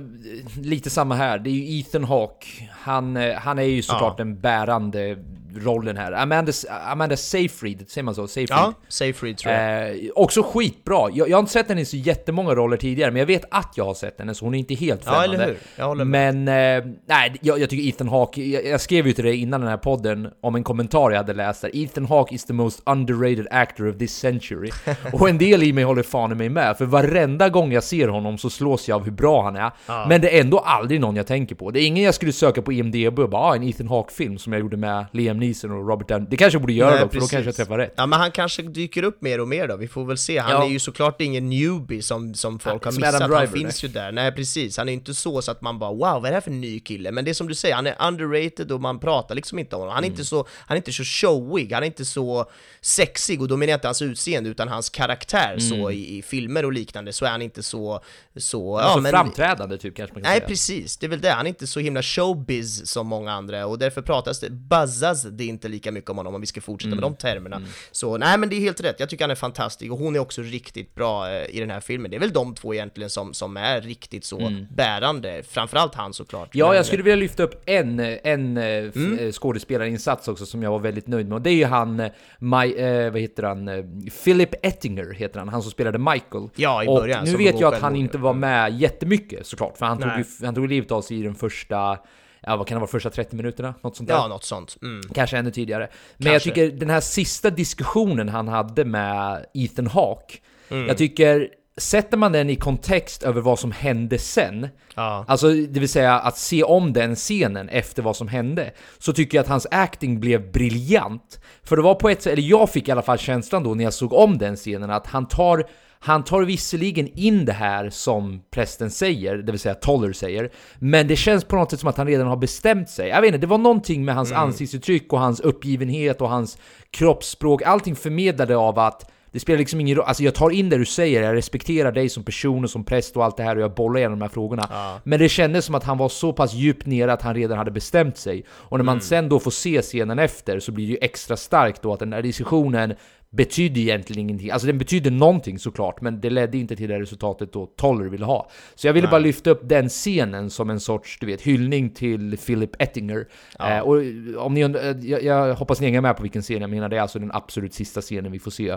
lite 0.63 0.91
samma 0.91 1.15
här. 1.15 1.39
Det 1.39 1.51
är 1.51 1.53
ju 1.53 1.79
Ethan 1.81 2.05
Hawke. 2.05 2.47
Han, 2.71 3.17
eh, 3.17 3.35
han 3.35 3.59
är 3.59 3.63
ju 3.63 3.83
såklart 3.83 4.15
Ja. 4.19 4.25
den 4.25 4.41
bärande 4.41 5.17
rollen 5.59 5.97
här. 5.97 6.13
Amanda, 6.13 6.53
Amanda 6.91 7.17
Seyfried, 7.17 7.85
säger 7.91 8.03
man 8.05 8.15
så? 8.15 8.29
Seyfried. 8.29 8.59
Ja, 8.59 8.73
Seyfried 8.89 9.37
tror 9.39 9.55
jag. 9.55 9.89
Eh, 9.91 9.97
också 10.15 10.43
skitbra. 10.43 11.11
Jag, 11.13 11.29
jag 11.29 11.37
har 11.37 11.41
inte 11.41 11.53
sett 11.53 11.69
henne 11.69 11.81
i 11.81 11.85
så 11.85 11.97
jättemånga 11.97 12.55
roller 12.55 12.77
tidigare, 12.77 13.11
men 13.11 13.19
jag 13.21 13.27
vet 13.27 13.45
att 13.51 13.73
jag 13.77 13.85
har 13.85 13.95
sett 13.95 14.19
henne, 14.19 14.35
så 14.35 14.45
hon 14.45 14.55
är 14.55 14.59
inte 14.59 14.75
helt 14.75 15.03
Ja, 15.05 15.11
främmande. 15.13 15.35
eller 15.37 15.47
hur? 15.47 15.57
Jag 15.77 15.87
håller 15.87 16.05
med. 16.05 16.35
Men, 16.35 16.79
eh, 16.87 16.93
nej, 17.07 17.33
jag, 17.41 17.59
jag 17.61 17.71
tycker 17.71 17.89
Ethan 17.89 18.09
Hawke, 18.09 18.43
jag, 18.43 18.65
jag 18.67 18.81
skrev 18.81 19.07
ju 19.07 19.13
till 19.13 19.25
dig 19.25 19.37
innan 19.43 19.61
den 19.61 19.71
här 19.71 19.77
podden 19.77 20.29
om 20.41 20.55
en 20.55 20.65
kommentar 20.65 21.11
jag 21.11 21.17
hade 21.19 21.35
läst 21.35 21.63
där. 21.63 21.71
Ethan 21.75 22.07
Hawke 22.07 22.35
is 22.35 22.45
the 22.45 22.53
most 22.53 22.83
underrated 22.87 23.47
actor 23.51 23.89
of 23.89 23.99
this 23.99 24.17
century. 24.17 24.71
Och 25.13 25.29
en 25.29 25.39
del 25.39 25.63
i 25.63 25.73
mig 25.73 25.85
håller 25.85 26.03
fan 26.03 26.33
i 26.33 26.35
mig 26.35 26.49
med, 26.49 26.77
för 26.79 26.85
varenda 26.85 27.49
gång 27.49 27.73
jag 27.73 27.85
ser 27.85 28.09
honom 28.09 28.39
så 28.39 28.51
slås 28.51 28.89
jag 28.89 28.97
av 28.97 29.05
hur 29.05 29.13
bra 29.13 29.43
han 29.43 29.57
är. 29.57 29.71
Men 30.09 30.21
det 30.21 30.37
är 30.37 30.41
ändå 30.41 30.59
aldrig 30.59 31.01
någon 31.01 31.17
jag 31.17 31.27
tänker 31.27 31.55
på. 31.55 31.71
Det 31.71 31.81
är 31.81 31.87
ingen 31.87 32.05
jag 32.05 32.15
skulle 32.15 32.33
söka 32.33 32.63
på 32.63 32.73
IMDB 32.73 33.19
och 33.19 33.31
bara 33.31 33.43
ah, 33.43 33.57
en 33.57 33.63
Ethan 33.63 33.89
Hawke-film 33.89 34.39
som 34.39 34.53
jag 34.53 34.61
gjorde 34.61 34.77
med 34.77 35.07
Liam 35.13 35.39
Neeson 35.39 35.48
och 35.55 35.89
Robert 35.89 36.09
Downey. 36.09 36.27
Det 36.31 36.37
kanske 36.37 36.55
jag 36.55 36.61
borde 36.63 36.73
göra 36.73 36.91
Nej, 36.91 36.99
då, 37.01 37.09
för 37.09 37.15
då 37.15 37.21
precis. 37.21 37.31
kanske 37.31 37.49
jag 37.49 37.57
träffar 37.57 37.79
rätt. 37.79 37.95
Ja 37.97 38.07
men 38.07 38.21
han 38.21 38.31
kanske 38.31 38.63
dyker 38.63 39.03
upp 39.03 39.23
mer 39.23 39.41
och 39.41 39.49
mer 39.49 39.69
då, 39.69 39.77
vi 39.77 39.89
får 39.89 40.05
väl 40.05 40.19
se. 40.19 40.39
Han 40.39 40.51
Ja. 40.51 40.65
är 40.65 40.69
ju 40.69 40.79
såklart 40.79 41.21
ingen 41.21 41.49
newbie 41.51 42.03
som, 42.03 42.35
som 42.35 42.59
folk 42.59 42.85
har 42.85 42.93
som 42.93 43.01
missat, 43.01 43.15
Adam 43.15 43.31
han 43.33 43.41
Driver, 43.47 43.59
finns 43.59 43.85
ju 43.85 43.89
där. 43.89 44.13
Nej 44.13 44.33
precis, 44.33 44.77
han 44.77 44.89
är 44.89 44.93
inte 44.93 45.15
så 45.15 45.43
så 45.43 45.51
att 45.51 45.61
man 45.61 45.79
bara 45.79 45.91
wow, 45.91 45.99
vad 46.01 46.25
är 46.25 46.29
det 46.31 46.35
här 46.35 46.41
för 46.41 46.51
ny 46.51 46.81
kille? 46.81 47.13
Men 47.13 47.25
det 47.25 47.31
är 47.31 47.35
som 47.35 47.49
du 47.49 47.55
säger, 47.55 47.75
han 47.75 47.87
är 47.87 47.97
underrated 48.09 48.73
och 48.73 48.81
man 48.81 48.99
pratar 49.01 49.35
liksom 49.35 49.59
inte 49.59 49.77
om 49.77 49.81
honom. 49.81 49.95
Han 49.95 50.05
är, 50.05 50.09
Mm. 50.09 50.13
inte, 50.15 50.25
så, 50.25 50.47
han 50.57 50.75
är 50.75 50.77
inte 50.77 50.93
så 50.93 51.05
showig, 51.05 51.73
han 51.73 51.83
är 51.83 51.87
inte 51.87 52.05
så 52.05 52.51
sexig 52.81 53.41
och 53.43 53.49
då 53.49 53.57
menar 53.57 53.71
jag 53.71 53.77
inte 53.77 53.89
hans 53.89 54.03
utseende 54.03 54.51
utan 54.51 54.69
hans 54.69 54.91
karaktär 54.91 55.59
så 55.59 55.75
Mm. 55.75 55.91
i, 55.91 56.19
i 56.19 56.23
filmer 56.23 56.65
och 56.65 56.73
liknande 56.73 57.13
så 57.13 57.25
är 57.25 57.31
han 57.31 57.43
inte 57.43 57.63
så... 57.63 58.01
så 58.37 58.79
Ja, 58.83 58.89
ja, 58.89 58.95
så 58.95 59.01
men, 59.01 59.11
framträdande 59.11 59.79
typ 59.79 59.97
kanske 59.97 60.15
man 60.15 60.23
kan 60.23 60.31
Nej 60.31 60.39
säga. 60.39 60.49
precis, 60.49 60.97
det 60.97 61.07
är 61.07 61.09
väl 61.09 61.21
det. 61.21 61.31
Han 61.31 61.47
är 61.47 61.49
inte 61.49 61.67
så 61.67 61.81
himla 61.81 62.03
showbiz 62.03 62.87
som 62.91 63.07
många 63.07 63.33
andra 63.33 63.67
och 63.67 63.79
därför 63.79 64.03
pratas 64.03 64.41
det, 64.41 64.51
buzzas 64.51 65.23
det 65.31 65.45
inte 65.45 65.69
lika 65.69 65.93
mycket 65.93 66.11
om 66.11 66.17
honom 66.17 66.35
om 66.35 66.41
vi 66.41 66.47
ska 66.47 66.61
fortsätta 66.61 66.89
Mm. 66.93 67.01
med 67.01 67.11
de 67.11 67.17
termerna. 67.17 67.63
Så 67.93 68.19
nej 68.19 68.39
men 68.39 68.49
det 68.49 68.57
är 68.57 68.61
helt 68.61 68.81
rätt, 68.81 68.97
jag 69.01 69.09
tycker 69.09 69.25
han 69.25 69.31
är 69.31 69.35
fantastisk 69.35 69.93
och 69.93 69.99
hon 69.99 70.17
är 70.17 70.21
också 70.21 70.43
riktigt 70.43 70.95
bra 70.95 71.31
eh, 71.31 71.57
i 71.57 71.61
den 71.61 71.71
här 71.71 71.81
filmen. 71.81 72.11
Det 72.11 72.17
är 72.17 72.21
väl 72.21 72.33
de 72.33 72.55
två 72.55 72.75
egentligen 72.75 73.11
som, 73.11 73.35
som 73.35 73.57
är 73.57 73.81
riktigt 73.81 74.25
så 74.25 74.53
bärande, 74.71 75.43
framförallt 75.49 75.95
han 75.95 76.13
såklart. 76.13 76.55
Mm. 76.55 76.67
Ja, 76.67 76.75
jag 76.75 76.87
skulle 76.87 77.03
vilja 77.03 77.17
lyfta 77.17 77.43
upp 77.43 77.63
en, 77.67 78.01
en 78.01 78.57
eh, 78.57 78.65
Mm. 78.95 79.19
eh, 79.19 79.33
skådespelarinsats 79.33 80.29
också 80.29 80.47
som 80.47 80.63
jag 80.63 80.71
var 80.71 80.79
väldigt 80.79 81.07
nöjd 81.07 81.27
med. 81.29 81.35
Och 81.37 81.43
det 81.43 81.51
är 81.51 81.55
ju 81.55 81.65
han, 81.65 82.01
eh, 82.01 82.11
My, 82.39 82.73
eh, 82.75 83.11
vad 83.13 83.21
heter 83.21 83.43
han? 83.43 83.69
Eh, 83.69 83.85
Philip 84.25 84.55
Ettinger 84.63 85.15
heter 85.15 85.39
han, 85.39 85.49
han 85.49 85.63
som 85.63 85.71
spelade 85.71 85.99
Michael. 85.99 86.49
Ja, 86.57 86.85
i 86.85 86.89
och 86.89 86.95
början, 86.95 87.25
nu 87.25 87.31
som 87.31 87.39
vet 87.39 87.61
jag 87.61 87.75
att 87.75 87.81
han 87.81 87.97
inte 87.97 88.19
var 88.19 88.33
med 88.35 88.81
jättemycket 88.81 89.47
såklart, 89.47 89.79
för 89.79 89.87
han 89.87 89.99
tog, 89.99 90.11
ju, 90.19 90.25
han 90.47 90.55
tog 90.55 90.69
livet 90.69 90.91
av 90.93 91.03
sig 91.03 91.21
i 91.21 91.23
den 91.23 91.35
första, 91.35 91.99
ja 92.43 92.57
vad 92.57 92.67
kan 92.67 92.75
det 92.77 92.81
vara, 92.81 92.91
första 92.91 93.11
30 93.11 93.37
minuterna? 93.37 93.75
Något 93.83 93.97
sånt 93.97 94.09
där. 94.09 94.17
Ja, 94.17 94.29
något 94.29 94.45
sånt. 94.45 94.77
Mm. 94.83 95.01
Kanske 95.15 95.39
ännu 95.39 95.51
tidigare. 95.51 95.89
Men 96.17 96.33
jag 96.33 96.43
tycker 96.43 96.71
den 96.71 96.91
här 96.91 97.01
sista 97.01 97.51
diskussionen 97.51 98.29
han 98.29 98.49
hade 98.49 98.85
med 98.85 99.47
Ethan 99.55 99.87
Hawke, 99.87 100.35
Mm. 100.71 100.87
jag 100.87 100.99
tycker 100.99 101.49
Sätter 101.77 102.17
man 102.17 102.33
den 102.33 102.51
i 102.51 102.57
kontext 102.57 103.23
över 103.23 103.41
vad 103.41 103.59
som 103.59 103.73
hände 103.73 104.19
sen, 104.19 104.69
Ja. 104.95 105.25
alltså 105.29 105.49
det 105.53 105.81
vill 105.81 105.89
säga 105.89 106.15
att 106.19 106.39
se 106.39 106.63
om 106.63 106.93
den 106.93 107.17
scenen 107.17 107.69
efter 107.69 108.03
vad 108.03 108.17
som 108.17 108.29
hände, 108.29 108.71
så 108.99 109.13
tycker 109.13 109.39
jag 109.39 109.43
att 109.43 109.49
hans 109.49 109.67
acting 109.71 110.21
blev 110.21 110.53
briljant. 110.53 111.41
För 111.63 111.77
det 111.77 111.83
var 111.83 111.95
på 111.95 112.09
ett 112.09 112.23
sätt, 112.23 112.33
eller 112.33 112.43
jag 112.43 112.71
fick 112.71 112.89
i 112.89 112.93
alla 112.93 113.03
fall 113.03 113.19
känslan 113.19 113.63
då 113.63 113.75
när 113.75 113.85
jag 113.85 113.93
såg 113.95 114.13
om 114.13 114.39
den 114.39 114.57
scenen, 114.57 114.91
att 114.91 115.07
han 115.07 115.29
tar 115.29 115.65
han 116.01 116.25
tar 116.25 116.43
visserligen 116.43 117.09
in 117.15 117.45
det 117.45 117.53
här 117.53 117.91
som 117.91 118.43
prästen 118.51 118.91
säger, 118.91 119.37
det 119.37 119.53
vill 119.53 119.61
säga 119.61 119.75
Toller 119.75 120.13
säger, 120.13 120.51
men 120.79 121.09
det 121.09 121.17
känns 121.17 121.45
på 121.45 121.57
något 121.57 121.71
sätt 121.71 121.81
som 121.81 121.89
att 121.89 121.97
han 121.97 122.07
redan 122.07 122.27
har 122.27 122.37
bestämt 122.37 122.91
sig. 122.91 123.09
Jag 123.09 123.21
vet 123.21 123.29
inte, 123.29 123.39
det 123.39 123.47
var 123.47 123.59
någonting 123.59 124.05
med 124.05 124.15
hans 124.15 124.33
ansiktsuttryck 124.33 125.13
och 125.13 125.21
hans 125.21 125.41
uppgivenhet 125.41 126.21
och 126.21 126.29
hans 126.29 126.59
kroppsspråk, 126.91 127.63
allting 127.63 127.97
förmedlade 127.97 128.57
av 128.57 128.79
att 128.79 129.11
det 129.33 129.41
spelar 129.41 129.59
liksom 129.59 129.81
ingen 129.81 129.97
roll, 129.97 130.05
alltså 130.07 130.23
jag 130.23 130.35
tar 130.35 130.51
in 130.51 130.69
det 130.69 130.77
du 130.77 130.85
säger, 130.85 131.23
jag 131.23 131.35
respekterar 131.37 131.93
dig 131.93 132.09
som 132.09 132.25
person 132.25 132.65
och 132.65 132.71
som 132.71 132.85
präst 132.85 133.17
och 133.17 133.25
allt 133.25 133.37
det 133.37 133.43
här 133.43 133.57
och 133.57 133.63
jag 133.63 133.75
bollar 133.75 133.99
igenom 133.99 134.19
de 134.19 134.25
här 134.25 134.31
frågorna. 134.31 134.69
Men 135.05 135.19
det 135.19 135.29
kändes 135.29 135.65
som 135.65 135.75
att 135.75 135.85
han 135.85 135.99
var 135.99 136.09
så 136.09 136.33
pass 136.33 136.55
djupt 136.55 136.87
nere 136.87 137.13
att 137.13 137.23
han 137.23 137.35
redan 137.35 137.59
hade 137.59 137.71
bestämt 137.71 138.17
sig. 138.17 138.45
Och 138.51 138.79
när 138.79 138.85
man 138.85 139.01
sen 139.01 139.29
då 139.29 139.41
får 139.41 139.51
se 139.51 139.83
scenen 139.83 140.19
efter 140.19 140.61
så 140.61 140.73
blir 140.73 140.87
det 140.87 140.93
ju 140.93 140.99
extra 141.01 141.37
starkt 141.37 141.83
då 141.83 141.93
att 141.93 142.01
den 142.01 142.13
här 142.13 142.23
diskussionen 142.23 142.95
betydde 143.31 143.81
egentligen 143.81 144.23
ingenting. 144.23 144.51
Alltså 144.51 144.67
den 144.67 144.79
betydde 144.79 145.11
någonting 145.11 145.59
såklart, 145.59 146.01
men 146.01 146.21
det 146.21 146.31
ledde 146.31 146.59
inte 146.59 146.77
till 146.77 146.89
det 146.89 147.01
resultatet 147.01 147.53
då 147.53 147.67
Toller 147.67 148.05
ville 148.05 148.25
ha. 148.25 148.51
Så 148.75 148.87
jag 148.87 148.95
ville 148.95 149.09
bara 149.09 149.19
lyfta 149.19 149.51
upp 149.51 149.61
den 149.63 149.89
scenen 149.89 150.51
som 150.51 150.71
en 150.71 150.81
sorts, 150.81 151.19
du 151.21 151.27
vet, 151.27 151.43
hyllning 151.43 151.91
till 151.91 152.39
Philip 152.39 152.83
Ettinger. 152.83 153.29
Eh, 153.61 153.79
och 153.79 153.97
om 154.45 154.55
ni, 154.55 154.61
eh, 154.61 155.11
jag, 155.11 155.23
jag 155.23 155.55
hoppas 155.55 155.81
ni 155.81 155.87
hänger 155.87 156.01
med 156.01 156.17
på 156.17 156.23
vilken 156.23 156.43
scen 156.43 156.61
jag 156.61 156.71
menar, 156.71 156.89
det 156.89 156.97
är 156.97 157.01
alltså 157.01 157.19
den 157.19 157.33
absolut 157.33 157.75
sista 157.75 158.01
scenen 158.01 158.33
vi 158.33 158.39
får 158.39 158.51
se 158.51 158.69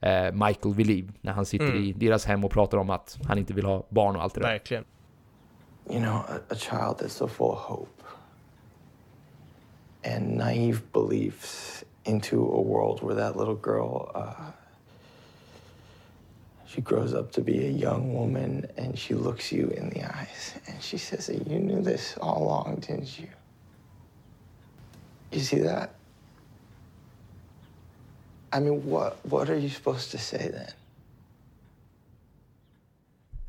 eh, 0.00 0.32
Michael 0.32 0.74
vid 0.74 0.86
liv, 0.86 1.12
när 1.20 1.32
han 1.32 1.46
sitter 1.46 1.76
i 1.76 1.92
deras 1.92 2.24
hem 2.24 2.44
och 2.44 2.50
pratar 2.50 2.78
om 2.78 2.90
att 2.90 3.18
han 3.24 3.38
inte 3.38 3.54
vill 3.54 3.64
ha 3.64 3.86
barn 3.88 4.16
och 4.16 4.22
allt 4.22 4.34
det 4.34 4.40
där. 4.40 4.48
Verkligen. 4.48 4.84
You 5.90 6.00
know, 6.00 6.14
a, 6.14 6.38
a 6.48 6.54
child 6.54 6.96
that's 6.98 7.08
so 7.08 7.28
full 7.28 7.46
of 7.46 7.58
hope 7.58 8.02
and 10.04 10.36
naive 10.36 10.78
beliefs 10.92 11.84
into 12.04 12.36
a 12.42 12.60
world 12.60 13.02
where 13.02 13.14
that 13.14 13.36
little 13.36 13.54
girl, 13.54 14.10
uh, 14.14 14.50
she 16.66 16.80
grows 16.80 17.14
up 17.14 17.32
to 17.32 17.40
be 17.40 17.66
a 17.66 17.70
young 17.70 18.14
woman 18.14 18.66
and 18.76 18.98
she 18.98 19.14
looks 19.14 19.52
you 19.52 19.68
in 19.76 19.90
the 19.90 20.02
eyes 20.02 20.54
and 20.66 20.82
she 20.82 20.98
says 20.98 21.26
that 21.26 21.46
you 21.46 21.58
knew 21.58 21.82
this 21.82 22.16
all 22.20 22.42
along, 22.42 22.76
didn't 22.86 23.18
you? 23.18 23.28
You 25.30 25.40
see 25.40 25.60
that? 25.60 25.94
I 28.52 28.60
mean, 28.60 28.82
what 28.84 29.16
what 29.22 29.48
are 29.48 29.56
you 29.56 29.70
supposed 29.70 30.10
to 30.10 30.18
say 30.18 30.50
then? 30.50 30.72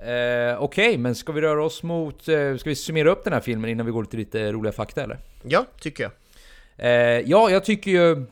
Eh, 0.03 0.63
Okej, 0.63 0.97
men 0.97 1.15
ska 1.15 1.31
vi 1.31 1.41
röra 1.41 1.65
oss 1.65 1.83
mot... 1.83 2.27
Eh, 2.27 2.57
ska 2.57 2.69
vi 2.69 2.75
summera 2.75 3.09
upp 3.11 3.23
den 3.23 3.33
här 3.33 3.39
filmen 3.39 3.69
innan 3.69 3.85
vi 3.85 3.91
går 3.91 4.03
till 4.03 4.19
lite 4.19 4.51
roliga 4.51 4.71
fakta 4.71 5.03
eller? 5.03 5.19
Ja, 5.43 5.65
tycker 5.79 6.03
jag. 6.03 6.11
Eh, 6.77 6.89
ja, 6.91 7.49
jag 7.49 7.65
tycker 7.65 7.91
ju... 7.91 8.25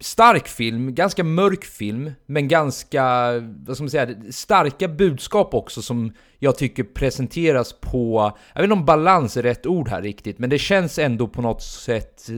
Stark 0.00 0.48
film, 0.48 0.94
ganska 0.94 1.24
mörk 1.24 1.64
film, 1.64 2.12
men 2.26 2.48
ganska, 2.48 3.32
vad 3.66 3.76
ska 3.76 3.82
man 3.82 3.90
säga, 3.90 4.08
starka 4.30 4.88
budskap 4.88 5.54
också 5.54 5.82
som 5.82 6.12
jag 6.38 6.58
tycker 6.58 6.84
presenteras 6.84 7.72
på... 7.80 8.32
Jag 8.54 8.60
vet 8.60 8.64
inte 8.64 8.80
om 8.80 8.84
balans 8.84 9.36
är 9.36 9.42
rätt 9.42 9.66
ord 9.66 9.88
här 9.88 10.02
riktigt, 10.02 10.38
men 10.38 10.50
det 10.50 10.58
känns 10.58 10.98
ändå 10.98 11.28
på 11.28 11.42
något 11.42 11.62
sätt 11.62 12.28
eh, 12.28 12.34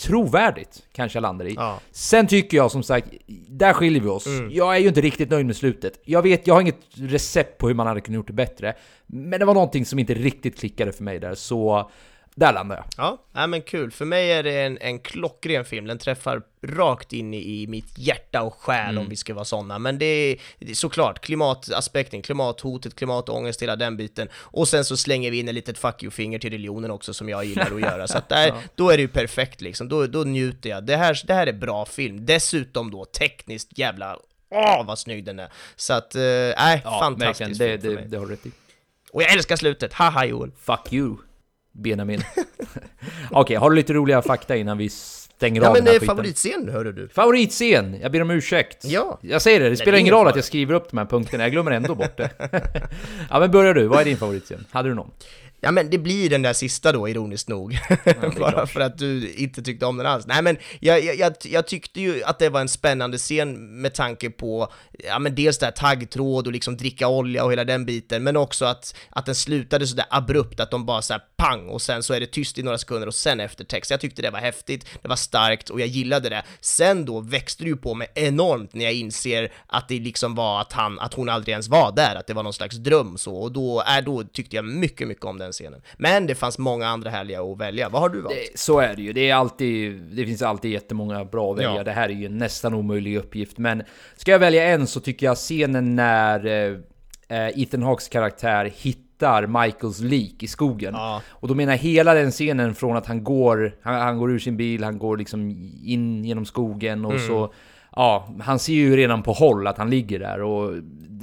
trovärdigt, 0.00 0.82
kanske 0.92 1.16
jag 1.16 1.22
landar 1.22 1.46
i. 1.46 1.54
Ja. 1.54 1.80
Sen 1.90 2.26
tycker 2.26 2.56
jag 2.56 2.70
som 2.70 2.82
sagt, 2.82 3.08
där 3.48 3.72
skiljer 3.72 4.02
vi 4.02 4.08
oss. 4.08 4.26
Jag 4.50 4.76
är 4.76 4.80
ju 4.80 4.88
inte 4.88 5.00
riktigt 5.00 5.30
nöjd 5.30 5.46
med 5.46 5.56
slutet. 5.56 6.00
Jag 6.04 6.22
vet, 6.22 6.46
jag 6.46 6.54
har 6.54 6.60
inget 6.60 6.80
recept 6.94 7.58
på 7.58 7.68
hur 7.68 7.74
man 7.74 7.86
hade 7.86 8.00
kunnat 8.00 8.16
gjort 8.16 8.26
det 8.26 8.32
bättre. 8.32 8.74
Men 9.06 9.40
det 9.40 9.46
var 9.46 9.54
någonting 9.54 9.86
som 9.86 9.98
inte 9.98 10.14
riktigt 10.14 10.58
klickade 10.58 10.92
för 10.92 11.04
mig 11.04 11.18
där, 11.20 11.34
så 11.34 11.90
där 12.38 12.52
landar 12.52 12.76
jag. 12.76 12.84
Ja, 12.96 13.22
ja 13.32 13.46
men 13.46 13.62
kul. 13.62 13.90
För 13.90 14.04
mig 14.04 14.32
är 14.32 14.42
det 14.42 14.60
en, 14.60 14.78
en 14.80 14.98
klockren 14.98 15.64
film. 15.64 15.86
Den 15.86 15.98
träffar 15.98 16.42
rakt 16.62 17.12
in 17.12 17.34
i, 17.34 17.62
i 17.62 17.66
mitt 17.66 17.98
hjärta 17.98 18.42
och 18.42 18.54
själ 18.54 18.98
om 18.98 19.08
vi 19.08 19.16
ska 19.16 19.34
vara 19.34 19.44
sådana. 19.44 19.78
Men 19.78 19.98
det 19.98 20.04
är, 20.04 20.40
det 20.58 20.70
är 20.70 20.74
såklart 20.74 21.20
klimataspekten, 21.20 22.22
klimathotet, 22.22 22.96
klimatångest, 22.96 23.62
hela 23.62 23.76
den 23.76 23.96
biten. 23.96 24.28
Och 24.34 24.68
sen 24.68 24.84
så 24.84 24.96
slänger 24.96 25.30
vi 25.30 25.38
in 25.38 25.48
ett 25.48 25.54
litet 25.54 25.78
fuck 25.78 26.02
you-finger 26.02 26.38
till 26.38 26.50
religionen 26.50 26.90
också 26.90 27.14
som 27.14 27.28
jag 27.28 27.44
gillar 27.44 27.74
att 27.74 27.80
göra. 27.80 28.08
Så 28.08 28.18
att 28.18 28.28
där, 28.28 28.54
då 28.74 28.90
är 28.90 28.96
det 28.96 29.02
ju 29.02 29.08
perfekt 29.08 29.60
liksom. 29.60 29.88
Då, 29.88 30.06
då 30.06 30.18
njuter 30.18 30.70
jag. 30.70 30.84
Det 30.84 30.96
här, 30.96 31.20
det 31.26 31.34
här 31.34 31.46
är 31.46 31.52
bra 31.52 31.86
film. 31.86 32.26
Dessutom 32.26 32.90
då 32.90 33.04
tekniskt 33.04 33.78
jävla 33.78 34.18
Åh, 34.50 34.86
vad 34.86 34.98
snygg 34.98 35.24
den 35.24 35.38
är! 35.38 35.52
Så 35.76 35.92
att, 35.92 36.14
eh, 36.14 36.20
nej, 36.20 36.82
fantastisk 36.82 37.20
verkligen. 37.40 37.80
film 37.80 37.96
Det, 37.96 38.02
det, 38.02 38.08
det 38.08 38.16
har 38.16 38.26
du 38.26 38.32
rätt 38.32 38.46
i. 38.46 38.50
Och 39.12 39.22
jag 39.22 39.32
älskar 39.32 39.56
slutet, 39.56 39.92
haha 39.92 40.24
Joel! 40.24 40.50
Fuck 40.58 40.92
you, 40.92 41.16
Benjamin. 41.78 42.22
Okej, 43.30 43.56
har 43.56 43.70
du 43.70 43.76
lite 43.76 43.92
roliga 43.92 44.22
fakta 44.22 44.56
innan 44.56 44.78
vi 44.78 44.88
stänger 44.88 45.62
Ja 45.62 45.68
av 45.68 45.72
men 45.74 45.84
den 45.84 45.86
här 45.86 45.92
det 45.92 45.96
är 45.96 46.00
skiten? 46.00 46.16
favoritscen 46.16 46.68
hörde 46.68 46.92
du. 46.92 47.08
Favoritscen! 47.08 48.00
Jag 48.02 48.12
ber 48.12 48.22
om 48.22 48.30
ursäkt. 48.30 48.84
Ja. 48.84 49.18
Jag 49.22 49.42
säger 49.42 49.60
det, 49.60 49.70
det 49.70 49.76
spelar 49.76 49.92
det 49.92 50.00
ingen 50.00 50.14
roll 50.14 50.20
fara. 50.20 50.30
att 50.30 50.36
jag 50.36 50.44
skriver 50.44 50.74
upp 50.74 50.90
de 50.90 50.98
här 50.98 51.04
punkterna, 51.04 51.44
jag 51.44 51.52
glömmer 51.52 51.70
ändå 51.70 51.94
bort 51.94 52.16
det. 52.16 52.30
ja 53.30 53.40
men 53.40 53.50
börjar 53.50 53.74
du, 53.74 53.86
vad 53.86 54.00
är 54.00 54.04
din 54.04 54.16
favoritscen? 54.16 54.64
Hade 54.70 54.88
du 54.88 54.94
någon? 54.94 55.10
Ja 55.60 55.70
men 55.70 55.90
det 55.90 55.98
blir 55.98 56.30
den 56.30 56.42
där 56.42 56.52
sista 56.52 56.92
då, 56.92 57.08
ironiskt 57.08 57.48
nog. 57.48 57.78
Bara 58.38 58.66
för 58.66 58.80
att 58.80 58.98
du 58.98 59.32
inte 59.32 59.62
tyckte 59.62 59.86
om 59.86 59.96
den 59.96 60.06
alls. 60.06 60.26
Nej 60.26 60.42
men 60.42 60.56
jag, 60.80 61.04
jag, 61.04 61.16
jag, 61.16 61.32
jag 61.44 61.66
tyckte 61.66 62.00
ju 62.00 62.22
att 62.24 62.38
det 62.38 62.48
var 62.48 62.60
en 62.60 62.68
spännande 62.68 63.18
scen 63.18 63.80
med 63.80 63.94
tanke 63.94 64.30
på, 64.30 64.72
ja 64.98 65.18
men 65.18 65.34
dels 65.34 65.58
det 65.58 65.66
här 65.66 65.72
taggtråd 65.72 66.46
och 66.46 66.52
liksom 66.52 66.76
dricka 66.76 67.08
olja 67.08 67.44
och 67.44 67.52
hela 67.52 67.64
den 67.64 67.86
biten, 67.86 68.22
men 68.22 68.36
också 68.36 68.64
att, 68.64 68.96
att 69.10 69.26
den 69.26 69.34
slutade 69.34 69.86
sådär 69.86 70.06
abrupt, 70.10 70.60
att 70.60 70.70
de 70.70 70.86
bara 70.86 71.02
såhär 71.02 71.22
pang 71.36 71.68
och 71.68 71.82
sen 71.82 72.02
så 72.02 72.14
är 72.14 72.20
det 72.20 72.26
tyst 72.26 72.58
i 72.58 72.62
några 72.62 72.78
sekunder 72.78 73.06
och 73.06 73.14
sen 73.14 73.40
eftertext. 73.40 73.90
Jag 73.90 74.00
tyckte 74.00 74.22
det 74.22 74.30
var 74.30 74.38
häftigt, 74.38 74.86
det 75.02 75.08
var 75.08 75.16
starkt 75.16 75.70
och 75.70 75.80
jag 75.80 75.88
gillade 75.88 76.28
det. 76.28 76.42
Sen 76.60 77.04
då 77.04 77.20
växte 77.20 77.64
det 77.64 77.68
ju 77.68 77.76
på 77.76 77.94
mig 77.94 78.08
enormt 78.14 78.74
när 78.74 78.84
jag 78.84 78.94
inser 78.94 79.52
att 79.66 79.88
det 79.88 80.00
liksom 80.00 80.34
var 80.34 80.60
att 80.60 80.72
han, 80.72 80.98
att 80.98 81.14
hon 81.14 81.28
aldrig 81.28 81.52
ens 81.52 81.68
var 81.68 81.92
där, 81.92 82.14
att 82.16 82.26
det 82.26 82.34
var 82.34 82.42
någon 82.42 82.52
slags 82.52 82.76
dröm 82.76 83.18
så, 83.18 83.36
och 83.36 83.52
då, 83.52 83.82
äh, 83.82 84.04
då 84.04 84.22
tyckte 84.22 84.56
jag 84.56 84.64
mycket, 84.64 85.08
mycket 85.08 85.24
om 85.24 85.38
den 85.38 85.47
scenen. 85.52 85.82
Men 85.96 86.26
det 86.26 86.34
fanns 86.34 86.58
många 86.58 86.86
andra 86.86 87.10
härliga 87.10 87.42
att 87.42 87.58
välja. 87.58 87.88
Vad 87.88 88.02
har 88.02 88.08
du 88.08 88.20
valt? 88.20 88.34
Det, 88.34 88.58
så 88.58 88.80
är 88.80 88.96
det 88.96 89.02
ju. 89.02 89.12
Det, 89.12 89.30
är 89.30 89.34
alltid, 89.34 90.02
det 90.02 90.26
finns 90.26 90.42
alltid 90.42 90.70
jättemånga 90.70 91.24
bra 91.24 91.52
att 91.52 91.58
välja. 91.58 91.74
Ja. 91.74 91.84
Det 91.84 91.92
här 91.92 92.08
är 92.08 92.12
ju 92.12 92.26
en 92.26 92.38
nästan 92.38 92.74
omöjlig 92.74 93.16
uppgift. 93.16 93.58
Men 93.58 93.82
ska 94.16 94.30
jag 94.30 94.38
välja 94.38 94.64
en 94.64 94.86
så 94.86 95.00
tycker 95.00 95.26
jag 95.26 95.36
scenen 95.36 95.96
när 95.96 96.46
eh, 96.46 96.78
eh, 97.28 97.62
Ethan 97.62 97.82
Hawks 97.82 98.08
karaktär 98.08 98.72
hittar 98.76 99.46
Michaels 99.46 100.00
lik 100.00 100.42
i 100.42 100.46
skogen. 100.46 100.94
Ja. 100.94 101.22
Och 101.28 101.48
då 101.48 101.54
menar 101.54 101.72
jag 101.72 101.78
hela 101.78 102.14
den 102.14 102.30
scenen 102.30 102.74
från 102.74 102.96
att 102.96 103.06
han 103.06 103.24
går, 103.24 103.76
han, 103.82 103.94
han 103.94 104.18
går 104.18 104.30
ur 104.30 104.38
sin 104.38 104.56
bil, 104.56 104.84
han 104.84 104.98
går 104.98 105.16
liksom 105.16 105.50
in 105.84 106.24
genom 106.24 106.46
skogen 106.46 107.04
och 107.04 107.20
så 107.20 107.52
Ja, 107.98 108.28
han 108.40 108.58
ser 108.58 108.72
ju 108.72 108.96
redan 108.96 109.22
på 109.22 109.32
håll 109.32 109.66
att 109.66 109.78
han 109.78 109.90
ligger 109.90 110.18
där 110.18 110.42
och 110.42 110.74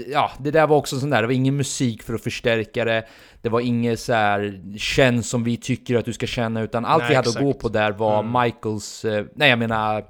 ja, 0.08 0.32
det 0.40 0.52
där 0.52 0.68
var 0.68 0.78
också 0.78 1.00
sån 1.00 1.10
där, 1.10 1.22
det 1.22 1.28
var 1.28 1.34
ingen 1.34 1.58
musik 1.58 2.04
för 2.04 2.14
att 2.14 2.24
förstärka 2.24 2.86
det. 2.86 3.06
Det 3.42 3.50
var 3.50 3.60
inget 3.60 4.00
så 4.00 4.14
här 4.14 4.62
känn 4.78 5.24
som 5.24 5.44
vi 5.44 5.58
tycker 5.58 5.96
att 5.96 6.06
du 6.06 6.14
ska 6.14 6.28
känna 6.28 6.62
utan 6.62 6.86
allt 6.86 7.04
Nej, 7.04 7.10
vi 7.10 7.16
hade 7.16 7.30
exakt. 7.30 7.40
Mm. 7.40 7.50
att 7.50 7.56
gå 7.56 7.60
på 7.60 7.70
där 7.70 7.92
var 7.92 8.44
Michaels, 8.44 9.06
eh, 9.06 9.26
nej 9.36 9.50
jag 9.50 9.60
menar... 9.60 10.06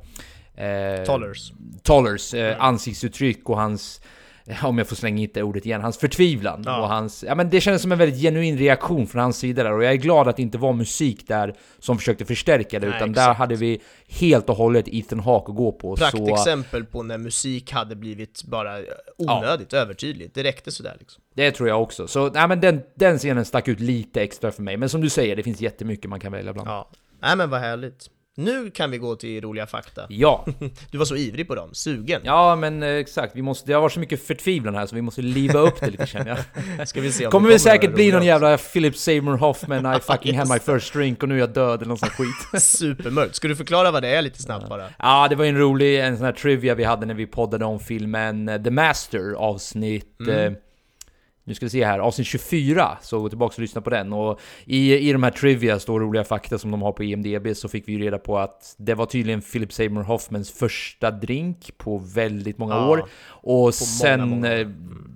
Eh, 0.55 1.05
Tollers. 1.05 1.51
Tollers 1.83 2.33
eh, 2.33 2.55
ansiktsuttryck 2.59 3.49
och 3.49 3.57
hans, 3.57 4.01
om 4.63 4.77
jag 4.77 4.87
får 4.87 4.95
slänga 4.95 5.17
hit 5.17 5.33
det 5.33 5.43
ordet 5.43 5.65
igen, 5.65 5.81
hans 5.81 5.97
förtvivlan. 5.97 6.63
Ja. 6.65 6.81
Och 6.81 6.87
hans, 6.87 7.23
ja 7.27 7.35
men 7.35 7.49
det 7.49 7.61
kändes 7.61 7.81
som 7.81 7.91
en 7.91 7.97
väldigt 7.97 8.21
genuin 8.21 8.57
reaktion 8.57 9.07
från 9.07 9.21
hans 9.21 9.37
sida 9.37 9.63
där 9.63 9.73
och 9.73 9.83
jag 9.83 9.91
är 9.91 9.97
glad 9.97 10.27
att 10.27 10.35
det 10.35 10.41
inte 10.41 10.57
var 10.57 10.73
musik 10.73 11.27
där 11.27 11.55
som 11.79 11.97
försökte 11.97 12.25
förstärka 12.25 12.79
det, 12.79 12.87
Nej, 12.87 12.95
utan 12.95 13.13
där 13.13 13.21
exakt. 13.21 13.37
hade 13.37 13.55
vi 13.55 13.81
helt 14.07 14.49
och 14.49 14.55
hållet 14.55 14.85
Ethan 14.87 15.19
Hawke 15.19 15.51
att 15.51 15.57
gå 15.57 15.71
på. 15.71 15.95
Så, 15.95 16.03
Praktexempel 16.03 16.85
på 16.85 17.03
när 17.03 17.17
musik 17.17 17.71
hade 17.71 17.95
blivit 17.95 18.43
bara 18.43 18.77
onödigt 19.17 19.73
övertydligt. 19.73 20.35
Det 20.35 20.43
räckte 20.43 20.71
sådär 20.71 20.95
liksom. 20.99 21.23
det 21.35 21.51
tror 21.51 21.69
jag 21.69 21.81
också. 21.81 22.07
Så 22.07 22.29
nej, 22.29 22.47
men 22.47 22.61
den, 22.61 22.81
den 22.95 23.17
scenen 23.17 23.45
stack 23.45 23.67
ut 23.67 23.79
lite 23.79 24.21
extra 24.21 24.51
för 24.51 24.63
mig. 24.63 24.77
Men 24.77 24.89
som 24.89 25.01
du 25.01 25.09
säger, 25.09 25.35
det 25.35 25.43
finns 25.43 25.61
jättemycket 25.61 26.09
man 26.09 26.19
kan 26.19 26.31
välja 26.31 26.53
bland. 26.53 26.69
Ja. 26.69 26.89
Nej 27.21 27.35
men 27.35 27.49
vad 27.49 27.59
härligt. 27.59 28.09
Nu 28.37 28.71
kan 28.71 28.91
vi 28.91 28.97
gå 28.97 29.15
till 29.15 29.41
roliga 29.41 29.65
fakta. 29.67 30.05
Ja, 30.09 30.45
Du 30.91 30.97
var 30.97 31.05
så 31.05 31.15
ivrig 31.15 31.47
på 31.47 31.55
dem, 31.55 31.69
sugen. 31.73 32.21
ja 32.23 32.55
men 32.55 32.83
eh, 32.83 32.89
exakt. 32.89 33.35
Vi 33.35 33.41
måste, 33.41 33.67
det 33.67 33.73
har 33.73 33.81
varit 33.81 33.93
så 33.93 33.99
mycket 33.99 34.27
förtvivlan 34.27 34.75
här 34.75 34.85
så 34.85 34.95
vi 34.95 35.01
måste 35.01 35.21
liva 35.21 35.59
upp 35.59 35.79
det 35.79 35.89
lite 35.89 36.07
känner 36.07 36.43
jag. 36.77 36.87
Ska 36.87 37.01
vi 37.01 37.11
se 37.11 37.25
om 37.25 37.31
kommer 37.31 37.47
det 37.47 37.53
väl 37.53 37.59
säkert 37.59 37.93
bli 37.93 38.11
någon 38.11 38.25
jävla 38.25 38.57
Philip 38.57 38.97
Seymour 38.97 39.37
Hoffman 39.37 39.95
I 39.95 39.99
fucking 40.01 40.37
had 40.37 40.47
my 40.49 40.59
first 40.59 40.93
drink 40.93 41.23
och 41.23 41.29
nu 41.29 41.35
är 41.35 41.39
jag 41.39 41.53
död 41.53 41.75
eller 41.75 41.87
någon 41.87 41.97
sån 41.97 42.09
skit. 42.09 42.61
Supermörkt. 42.63 43.35
Ska 43.35 43.47
du 43.47 43.55
förklara 43.55 43.91
vad 43.91 44.03
det 44.03 44.09
är 44.09 44.21
lite 44.21 44.41
snabbt 44.41 44.69
bara? 44.69 44.85
Ja, 44.99 45.27
det 45.29 45.35
var 45.35 45.45
en 45.45 45.57
rolig 45.57 45.99
en 45.99 46.17
sån 46.17 46.25
här 46.25 46.33
trivia 46.33 46.75
vi 46.75 46.83
hade 46.83 47.05
när 47.05 47.13
vi 47.13 47.25
poddade 47.27 47.65
om 47.65 47.79
filmen 47.79 48.49
eh, 48.49 48.61
The 48.63 48.71
Master 48.71 49.33
avsnitt... 49.33 50.21
Eh, 50.29 50.51
nu 51.47 51.53
ska 51.53 51.65
vi 51.65 51.69
se 51.69 51.85
här, 51.85 51.99
avsnitt 51.99 52.27
24, 52.27 52.97
så 53.01 53.19
gå 53.19 53.29
tillbaka 53.29 53.53
och 53.53 53.59
lyssna 53.59 53.81
på 53.81 53.89
den. 53.89 54.13
Och 54.13 54.39
i, 54.65 54.93
i 55.09 55.11
de 55.11 55.23
här 55.23 55.31
trivia, 55.31 55.79
står 55.79 55.99
roliga 55.99 56.23
fakta 56.23 56.57
som 56.57 56.71
de 56.71 56.81
har 56.81 56.91
på 56.91 57.03
IMDB, 57.03 57.55
så 57.55 57.67
fick 57.69 57.87
vi 57.87 57.93
ju 57.93 57.99
reda 57.99 58.17
på 58.17 58.37
att 58.37 58.75
det 58.77 58.93
var 58.93 59.05
tydligen 59.05 59.41
Philip 59.41 59.73
Seymour 59.73 60.03
Hoffmans 60.03 60.51
första 60.51 61.11
drink 61.11 61.71
på 61.77 61.97
väldigt 61.97 62.57
många 62.57 62.73
Ja, 62.75 62.89
år. 62.89 63.05
Och 63.27 63.73
sen 63.73 64.19
många, 64.19 64.35
många. 64.35 64.53
eh, 64.53 64.67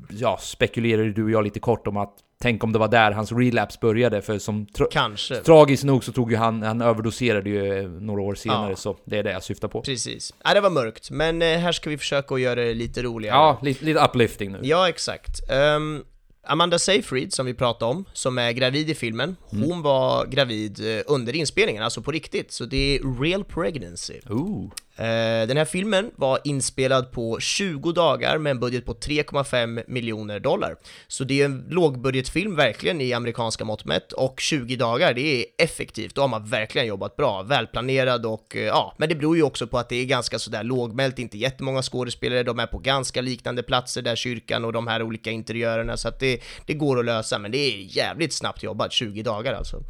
ja, 0.10 0.38
spekulerade 0.42 1.12
du 1.12 1.24
och 1.24 1.32
jag 1.32 1.44
lite 1.44 1.60
kort 1.60 1.88
om 1.88 1.98
att 1.98 2.14
Tänk 2.42 2.64
om 2.64 2.74
det 2.74 2.80
var 2.80 2.88
där 2.88 3.12
hans 3.12 3.32
relapse 3.32 3.78
började, 3.82 4.22
för 4.22 4.38
som 4.40 4.66
tra- 4.68 4.88
Kanske. 4.92 5.36
tragiskt 5.36 5.84
nog 5.84 6.04
så 6.04 6.12
tog 6.12 6.32
ju 6.32 6.38
han, 6.38 6.62
han 6.64 6.82
överdoserade 6.82 7.50
ju 7.50 7.78
eh, 7.80 7.90
några 7.90 8.22
år 8.22 8.36
senare, 8.36 8.70
Ja. 8.70 8.76
så 8.76 8.98
det 9.06 9.18
är 9.18 9.24
det 9.24 9.32
jag 9.32 9.44
syftar 9.44 9.68
på. 9.68 9.82
Precis. 9.82 10.34
Ja, 10.44 10.54
det 10.54 10.62
var 10.62 10.70
mörkt, 10.70 11.12
men 11.12 11.42
eh, 11.42 11.48
här 11.58 11.72
ska 11.72 11.90
vi 11.90 11.98
försöka 11.98 12.36
att 12.36 12.42
göra 12.42 12.56
det 12.56 12.74
lite 12.74 13.02
roligare. 13.02 13.36
Ja, 13.38 13.60
lite, 13.62 13.86
lite 13.86 14.00
uplifting 14.00 14.52
nu. 14.52 14.60
Ja, 14.64 14.90
exakt. 14.90 15.50
Ehm, 15.52 16.04
Amanda 16.50 16.80
Seyfried, 16.80 17.34
som 17.34 17.46
vi 17.46 17.54
pratade 17.54 17.92
om, 17.92 18.06
som 18.14 18.38
är 18.38 18.52
gravid 18.52 18.90
i 18.90 18.96
filmen, 18.96 19.36
hon 19.42 19.82
var 19.82 20.26
gravid 20.26 20.98
eh, 20.98 21.02
under 21.08 21.36
inspelningen, 21.36 21.84
alltså 21.84 22.02
på 22.02 22.12
riktigt, 22.12 22.52
så 22.52 22.66
det 22.66 22.96
är 22.96 23.22
real 23.22 23.44
pregnancy. 23.44 24.20
Ooh. 24.30 24.72
Eh, 25.00 25.48
den 25.48 25.58
här 25.58 25.66
filmen 25.66 26.12
var 26.16 26.40
inspelad 26.44 27.12
på 27.12 27.40
20 27.40 27.92
dagar 27.92 28.38
med 28.38 28.52
en 28.52 28.60
budget 28.60 28.86
på 28.86 28.94
3,5 28.94 29.84
miljoner 29.88 30.40
dollar. 30.40 30.76
Så 31.08 31.24
det 31.24 31.42
är 31.42 31.46
en 31.46 31.66
lågbudgetfilm 31.70 32.56
verkligen 32.56 33.02
i 33.02 33.14
amerikanska 33.14 33.66
mått 33.66 33.86
mätt 33.86 34.12
och 34.12 34.40
20 34.40 34.76
dagar, 34.76 35.14
det 35.14 35.22
är 35.22 35.46
effektivt. 35.58 36.16
Då 36.16 36.22
har 36.22 36.28
man 36.28 36.46
verkligen 36.46 36.88
jobbat 36.88 37.16
bra, 37.16 37.44
välplanerad 37.44 38.26
och 38.26 38.56
eh, 38.56 38.62
ja, 38.62 38.96
men 38.98 39.10
det 39.10 39.16
beror 39.16 39.38
ju 39.38 39.44
också 39.44 39.68
på 39.68 39.78
att 39.78 39.90
det 39.90 39.96
är 39.96 40.06
ganska 40.06 40.40
sådär 40.40 40.64
lågmält, 40.64 41.20
inte 41.20 41.38
jättemånga 41.38 41.82
skådespelare, 41.82 42.44
de 42.44 42.60
är 42.60 42.68
på 42.68 42.78
ganska 42.78 43.22
liknande 43.22 43.64
platser 43.64 44.02
där 44.02 44.16
kyrkan 44.16 44.66
och 44.66 44.74
de 44.74 44.88
här 44.88 45.02
olika 45.02 45.32
interiörerna 45.32 45.98
så 45.98 46.08
att 46.08 46.20
det, 46.20 46.42
det 46.66 46.74
går 46.74 47.00
att 47.00 47.06
lösa, 47.06 47.40
men 47.40 47.52
det 47.52 47.58
är 47.58 47.98
jävligt 47.98 48.34
snabbt 48.34 48.64
jobbat, 48.64 48.92
20 48.92 49.24
dagar 49.24 49.54
alltså. 49.54 49.84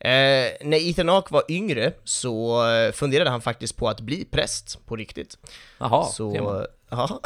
Eh, 0.00 0.50
när 0.68 0.88
Ethan 0.90 1.08
Hawke 1.08 1.32
var 1.34 1.42
yngre 1.48 1.92
så 2.04 2.66
eh, 2.70 2.92
funderade 2.92 3.30
han 3.30 3.40
faktiskt 3.40 3.76
på 3.76 3.88
att 3.88 4.00
bli 4.00 4.24
präst 4.24 4.86
på 4.86 4.96
riktigt. 4.96 5.38
Jaha, 5.78 6.04
så, 6.04 6.32
ja, 6.90 7.20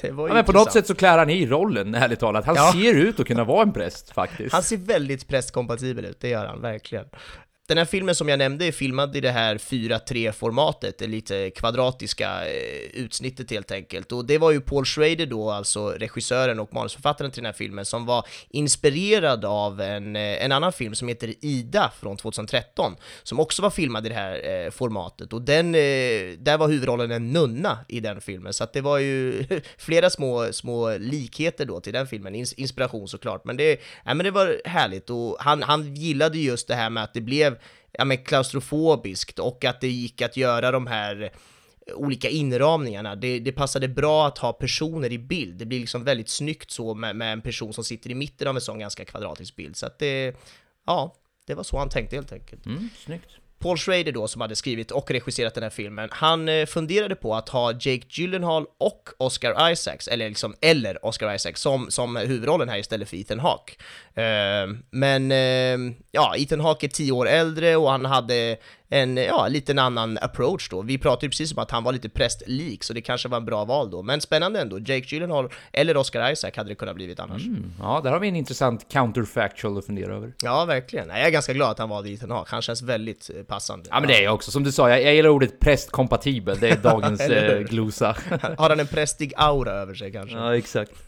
det 0.00 0.10
var 0.10 0.28
Ja, 0.28 0.34
men 0.34 0.44
på 0.44 0.52
något 0.52 0.72
sätt 0.72 0.86
så 0.86 0.94
klär 0.94 1.18
han 1.18 1.30
i 1.30 1.46
rollen, 1.46 1.94
ärligt 1.94 2.20
talat. 2.20 2.44
Han 2.44 2.56
Ja. 2.56 2.72
ser 2.72 2.94
ut 2.94 3.20
att 3.20 3.26
kunna 3.26 3.44
vara 3.44 3.62
en 3.62 3.72
präst 3.72 4.10
faktiskt. 4.10 4.52
Han 4.52 4.62
ser 4.62 4.76
väldigt 4.76 5.28
prästkompatibel 5.28 6.04
ut, 6.04 6.20
det 6.20 6.28
gör 6.28 6.46
han 6.46 6.60
verkligen 6.60 7.04
den 7.68 7.78
här 7.78 7.84
filmen 7.84 8.14
som 8.14 8.28
jag 8.28 8.38
nämnde 8.38 8.66
är 8.66 8.72
filmad 8.72 9.16
i 9.16 9.20
det 9.20 9.30
här 9.30 9.58
4-3-formatet, 9.58 10.98
det 10.98 11.06
lite 11.06 11.50
kvadratiska 11.50 12.48
eh, 12.48 12.90
utsnittet 12.92 13.50
helt 13.50 13.70
enkelt. 13.70 14.12
Och 14.12 14.24
det 14.24 14.38
var 14.38 14.50
ju 14.50 14.60
Paul 14.60 14.84
Schrader 14.84 15.26
då, 15.26 15.50
alltså 15.50 15.88
regissören 15.88 16.60
och 16.60 16.74
manusförfattaren 16.74 17.30
till 17.30 17.42
den 17.42 17.46
här 17.46 17.58
filmen, 17.58 17.84
som 17.84 18.06
var 18.06 18.26
inspirerad 18.48 19.44
av 19.44 19.80
en, 19.80 20.16
eh, 20.16 20.44
en 20.44 20.52
annan 20.52 20.72
film 20.72 20.94
som 20.94 21.08
heter 21.08 21.34
Ida 21.40 21.92
från 22.00 22.16
2013, 22.16 22.96
som 23.22 23.40
också 23.40 23.62
var 23.62 23.70
filmad 23.70 24.06
i 24.06 24.08
det 24.08 24.14
här 24.14 24.64
eh, 24.64 24.70
formatet. 24.70 25.32
Och 25.32 25.42
den, 25.42 25.74
eh, 25.74 25.80
där 26.38 26.58
var 26.58 26.68
huvudrollen 26.68 27.10
en 27.10 27.32
nunna 27.32 27.78
i 27.88 28.00
den 28.00 28.20
filmen, 28.20 28.52
så 28.52 28.64
att 28.64 28.72
det 28.72 28.80
var 28.80 28.98
ju 28.98 29.44
flera 29.78 30.10
små, 30.10 30.52
små 30.52 30.96
likheter 30.96 31.64
då 31.64 31.80
till 31.80 31.92
den 31.92 32.06
filmen, 32.06 32.34
inspiration 32.34 33.08
såklart. 33.08 33.44
Men 33.44 33.56
det, 33.56 33.80
ja, 34.04 34.14
men 34.14 34.24
det 34.24 34.30
var 34.30 34.60
härligt 34.64 35.10
och 35.10 35.36
han, 35.40 35.62
han 35.62 35.94
gillade 35.94 36.38
just 36.38 36.68
det 36.68 36.74
här 36.74 36.90
med 36.90 37.04
att 37.04 37.14
det 37.14 37.20
blev 37.20 37.58
ja, 37.92 38.04
men 38.04 38.24
klaustrofobiskt 38.24 39.38
och 39.38 39.64
att 39.64 39.80
det 39.80 39.88
gick 39.88 40.22
att 40.22 40.36
göra 40.36 40.70
de 40.70 40.86
här 40.86 41.32
olika 41.94 42.28
inramningarna. 42.28 43.16
Det, 43.16 43.38
det 43.38 43.52
passade 43.52 43.88
bra 43.88 44.26
att 44.26 44.38
ha 44.38 44.52
personer 44.52 45.12
i 45.12 45.18
bild. 45.18 45.58
Det 45.58 45.66
blir 45.66 45.80
liksom 45.80 46.04
väldigt 46.04 46.28
snyggt 46.28 46.70
så 46.70 46.94
med, 46.94 47.16
med 47.16 47.32
en 47.32 47.42
person 47.42 47.72
som 47.72 47.84
sitter 47.84 48.10
i 48.10 48.14
mitten 48.14 48.48
av 48.48 48.54
en 48.54 48.60
sån 48.60 48.78
ganska 48.78 49.04
kvadratisk 49.04 49.56
bild. 49.56 49.76
Så 49.76 49.86
att 49.86 49.98
det, 49.98 50.36
ja, 50.86 51.14
det 51.46 51.54
var 51.54 51.62
så 51.62 51.78
han 51.78 51.88
tänkte 51.88 52.16
helt 52.16 52.32
enkelt. 52.32 52.66
Mm, 52.66 52.88
snyggt. 53.04 53.30
Paul 53.62 53.78
Schrader 53.78 54.12
då, 54.12 54.28
som 54.28 54.40
hade 54.40 54.56
skrivit 54.56 54.90
och 54.90 55.10
regisserat 55.10 55.54
den 55.54 55.62
här 55.62 55.70
filmen, 55.70 56.08
han 56.12 56.48
eh, 56.48 56.66
funderade 56.66 57.14
på 57.14 57.34
att 57.34 57.48
ha 57.48 57.72
Jake 57.72 58.06
Gyllenhaal 58.08 58.66
och 58.78 59.08
Oscar 59.18 59.70
Isaacs, 59.72 60.08
eller 60.08 60.28
liksom, 60.28 60.54
eller 60.60 61.06
Oscar 61.06 61.34
Isaacs, 61.34 61.60
som, 61.60 61.90
som 61.90 62.16
huvudrollen 62.16 62.68
här 62.68 62.78
istället 62.78 63.08
för 63.08 63.16
Ethan 63.16 63.40
Hawke. 63.40 63.72
Eh, 64.14 64.76
men, 64.90 65.32
eh, 65.32 65.94
ja, 66.10 66.34
Ethan 66.36 66.60
Hawke 66.60 66.86
är 66.86 66.88
tio 66.88 67.12
år 67.12 67.28
äldre 67.28 67.76
och 67.76 67.90
han 67.90 68.04
hade 68.04 68.56
en 68.92 69.16
ja, 69.16 69.48
liten 69.48 69.78
annan 69.78 70.18
approach 70.22 70.68
då. 70.68 70.82
Vi 70.82 70.98
pratade 70.98 71.26
ju 71.26 71.30
precis 71.30 71.52
om 71.52 71.58
att 71.58 71.70
han 71.70 71.84
var 71.84 71.92
lite 71.92 72.08
prästlik, 72.08 72.84
så 72.84 72.92
det 72.92 73.00
kanske 73.00 73.28
var 73.28 73.36
en 73.36 73.44
bra 73.44 73.64
val 73.64 73.90
då. 73.90 74.02
Men 74.02 74.20
spännande 74.20 74.60
ändå, 74.60 74.78
Jake 74.78 75.06
Gyllenhaal 75.06 75.48
eller 75.72 75.96
Oscar 75.96 76.32
Isaac 76.32 76.50
hade 76.56 76.68
det 76.68 76.74
kunnat 76.74 76.94
blivit 76.94 77.20
annars. 77.20 77.46
Mm, 77.46 77.72
ja, 77.78 78.00
där 78.04 78.10
har 78.10 78.18
vi 78.18 78.28
en 78.28 78.36
intressant 78.36 78.86
counterfactual 78.92 79.78
att 79.78 79.86
fundera 79.86 80.14
över. 80.14 80.32
Ja, 80.42 80.64
verkligen. 80.64 81.08
Jag 81.08 81.20
är 81.20 81.30
ganska 81.30 81.52
glad 81.52 81.70
att 81.70 81.78
han 81.78 81.88
valde 81.88 82.10
Ethan 82.10 82.30
Hawke, 82.30 82.50
han 82.50 82.62
känns 82.62 82.82
väldigt 82.82 83.30
eh, 83.36 83.42
passande. 83.42 83.88
Ja, 83.90 84.00
men 84.00 84.08
det 84.08 84.16
är 84.16 84.22
jag 84.22 84.34
också. 84.34 84.50
Som 84.50 84.64
du 84.64 84.72
sa, 84.72 84.90
jag, 84.90 85.02
jag 85.02 85.14
gillar 85.14 85.30
ordet 85.30 85.60
prästkompatibel, 85.60 86.58
det 86.60 86.68
är 86.68 86.76
dagens 86.82 87.20
eh, 87.20 87.60
glosa. 87.60 88.16
Har 88.58 88.68
han 88.68 88.80
en 88.80 88.86
prästig 88.86 89.32
aura 89.36 89.72
över 89.72 89.94
sig 89.94 90.12
kanske? 90.12 90.36
ja, 90.36 90.56
exakt. 90.56 90.92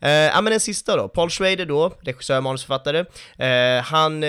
Eh, 0.00 0.10
ja 0.10 0.40
men 0.40 0.50
den 0.50 0.60
sista 0.60 0.96
då, 0.96 1.08
Paul 1.08 1.30
Schrader 1.30 1.66
då, 1.66 1.92
regissör 2.00 2.36
och 2.36 2.42
manusförfattare, 2.42 2.98
eh, 3.38 3.82
han 3.82 4.20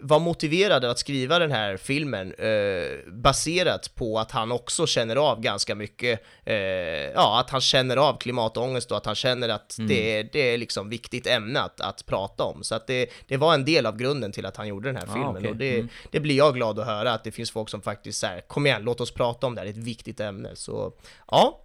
var 0.00 0.18
motiverad 0.18 0.84
att 0.84 0.98
skriva 0.98 1.38
den 1.38 1.52
här 1.52 1.65
filmen 1.76 2.32
eh, 2.34 2.98
baserat 3.12 3.94
på 3.94 4.18
att 4.18 4.30
han 4.30 4.52
också 4.52 4.86
känner 4.86 5.16
av 5.16 5.40
ganska 5.40 5.74
mycket, 5.74 6.20
eh, 6.44 6.56
ja 7.14 7.40
att 7.40 7.50
han 7.50 7.60
känner 7.60 7.96
av 7.96 8.18
klimatångest 8.18 8.90
och 8.90 8.96
att 8.96 9.06
han 9.06 9.14
känner 9.14 9.48
att 9.48 9.78
Mm. 9.78 9.88
det, 9.88 10.22
det 10.22 10.40
är 10.54 10.58
liksom 10.58 10.88
viktigt 10.88 11.26
ämne 11.26 11.60
att, 11.60 11.80
att 11.80 12.06
prata 12.06 12.44
om. 12.44 12.62
Så 12.64 12.74
att 12.74 12.86
det, 12.86 13.06
det 13.28 13.36
var 13.36 13.54
en 13.54 13.64
del 13.64 13.86
av 13.86 13.96
grunden 13.96 14.32
till 14.32 14.46
att 14.46 14.56
han 14.56 14.68
gjorde 14.68 14.88
den 14.88 14.96
här 14.96 15.04
Ah, 15.08 15.12
filmen 15.12 15.36
okej. 15.36 15.50
och 15.50 15.56
det, 15.56 15.74
Mm. 15.74 15.88
det 16.10 16.20
blir 16.20 16.36
jag 16.36 16.54
glad 16.54 16.78
att 16.78 16.86
höra 16.86 17.12
att 17.12 17.24
det 17.24 17.30
finns 17.32 17.50
folk 17.50 17.68
som 17.68 17.82
faktiskt 17.82 18.18
säger 18.20 18.40
kom 18.40 18.66
igen, 18.66 18.82
låt 18.82 19.00
oss 19.00 19.10
prata 19.10 19.46
om 19.46 19.54
det 19.54 19.60
här, 19.60 19.66
det 19.66 19.70
är 19.70 19.78
ett 19.80 19.86
viktigt 19.86 20.20
ämne. 20.20 20.50
Så 20.54 20.92
ja, 21.30 21.60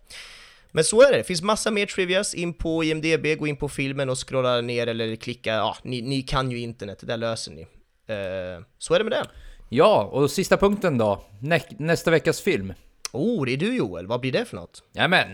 men 0.71 0.83
så 0.83 1.01
är 1.01 1.11
det, 1.11 1.17
det 1.17 1.23
finns 1.23 1.41
massa 1.41 1.71
mer 1.71 1.85
trivias, 1.85 2.33
in 2.33 2.53
på 2.53 2.83
IMDB, 2.83 3.25
gå 3.39 3.47
in 3.47 3.57
på 3.57 3.69
filmen 3.69 4.09
och 4.09 4.27
scrolla 4.29 4.61
ner 4.61 4.87
eller 4.87 5.15
klicka, 5.15 5.53
ja, 5.53 5.77
ni, 5.83 6.01
ni 6.01 6.21
kan 6.21 6.51
ju 6.51 6.59
internet, 6.59 6.97
det 6.99 7.05
där 7.07 7.17
löser 7.17 7.51
ni. 7.51 7.61
Eh, 8.07 8.63
så 8.77 8.93
är 8.93 8.97
det 8.99 9.03
med 9.03 9.11
det. 9.11 9.25
Ja, 9.73 10.09
och 10.11 10.31
sista 10.31 10.57
punkten 10.57 10.97
då. 10.97 11.21
Nä 11.39 11.59
nästa 11.77 12.11
veckas 12.11 12.41
film. 12.41 12.73
Oh, 13.11 13.45
det 13.45 13.53
är 13.53 13.57
du 13.57 13.75
Joel, 13.75 14.07
vad 14.07 14.19
blir 14.19 14.31
det 14.31 14.45
för 14.45 14.55
något? 14.55 14.83
Jajamän. 14.93 15.27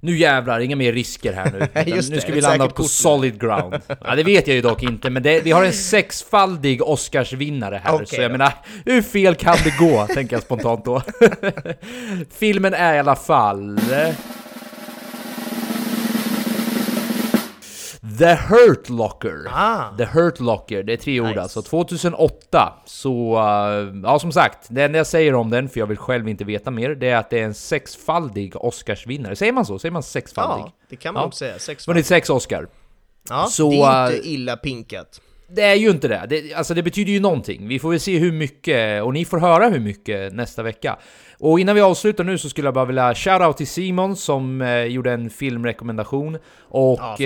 Nu 0.00 0.18
jävlar, 0.18 0.60
inga 0.60 0.76
mer 0.76 0.92
risker 0.92 1.32
här 1.32 1.52
nu. 1.52 1.58
Nu 1.86 1.96
det, 1.96 2.20
ska 2.20 2.32
vi 2.32 2.38
ett 2.38 2.44
landa 2.44 2.68
på 2.68 2.82
solid 2.82 3.40
ground. 3.40 3.80
Ja, 4.04 4.14
det 4.14 4.22
vet 4.22 4.46
jag 4.46 4.54
ju 4.54 4.62
dock 4.62 4.82
inte, 4.82 5.10
men 5.10 5.22
det, 5.22 5.40
vi 5.40 5.50
har 5.50 5.64
en 5.64 5.72
sexfaldig 5.72 6.82
Oscarsvinnare 6.82 7.80
här. 7.84 7.94
Okej 7.94 8.06
så 8.06 8.16
jag 8.16 8.30
då. 8.30 8.32
menar, 8.32 8.52
hur 8.84 9.02
fel 9.02 9.34
kan 9.34 9.56
det 9.64 9.78
gå? 9.78 10.06
tänker 10.06 10.36
jag 10.36 10.42
spontant 10.42 10.84
då. 10.84 11.02
Filmen 12.30 12.74
är 12.74 12.94
i 12.94 12.98
alla 12.98 13.16
fall... 13.16 13.80
The 18.18 18.34
Hurt 18.34 18.88
Locker. 18.88 19.46
Ah. 19.48 19.96
The 19.98 20.04
Hurt 20.04 20.40
Locker, 20.40 20.82
det 20.82 20.92
är 20.92 20.96
tre 20.96 21.20
ord 21.20 21.28
Nice. 21.28 21.40
alltså. 21.40 21.62
2008. 21.62 22.72
Så, 22.86 23.32
uh, 23.36 24.00
ja 24.04 24.18
som 24.18 24.32
sagt, 24.32 24.58
det 24.68 24.82
enda 24.82 24.98
jag 24.98 25.06
säger 25.06 25.34
om 25.34 25.50
den, 25.50 25.68
för 25.68 25.80
jag 25.80 25.86
vill 25.86 25.96
själv 25.98 26.28
inte 26.28 26.44
veta 26.44 26.70
mer, 26.70 26.94
det 26.94 27.08
är 27.08 27.16
att 27.16 27.30
det 27.30 27.40
är 27.40 27.44
en 27.44 27.54
sexfaldig 27.54 28.56
Oscarsvinnare. 28.56 29.36
Säger 29.36 29.52
man 29.52 29.66
så? 29.66 29.78
Säger 29.78 29.92
man 29.92 30.02
sexfaldig? 30.02 30.64
Ja, 30.64 30.72
det 30.88 30.96
kan 30.96 31.14
man 31.14 31.20
Ja. 31.22 31.26
också 31.26 31.38
säga. 31.38 31.58
Sex 31.58 31.88
Vunnit 31.88 32.06
sex 32.06 32.30
Oscar. 32.30 32.66
Ja, 33.28 33.46
så, 33.50 33.70
det 33.70 33.76
är 33.76 34.06
inte 34.12 34.28
äh, 34.28 34.32
illa 34.34 34.56
pinkat. 34.56 35.20
Det 35.48 35.62
är 35.62 35.74
ju 35.74 35.90
inte 35.90 36.08
det. 36.08 36.26
det. 36.28 36.54
Alltså 36.54 36.74
det 36.74 36.82
betyder 36.82 37.12
ju 37.12 37.20
någonting. 37.20 37.68
Vi 37.68 37.78
får 37.78 37.90
väl 37.90 38.00
se 38.00 38.18
hur 38.18 38.32
mycket, 38.32 39.02
och 39.02 39.12
ni 39.12 39.24
får 39.24 39.38
höra 39.38 39.68
hur 39.68 39.80
mycket 39.80 40.32
nästa 40.34 40.62
vecka. 40.62 40.98
Och 41.38 41.60
innan 41.60 41.74
vi 41.74 41.80
avslutar 41.80 42.24
nu 42.24 42.38
så 42.38 42.48
skulle 42.48 42.66
jag 42.66 42.74
bara 42.74 42.84
vilja 42.84 43.14
shoutout 43.14 43.56
till 43.56 43.66
Simon 43.66 44.16
som 44.16 44.62
eh, 44.62 44.84
gjorde 44.84 45.12
en 45.12 45.30
filmrekommendation. 45.30 46.38
Och 46.76 46.98
Ja. 47.00 47.16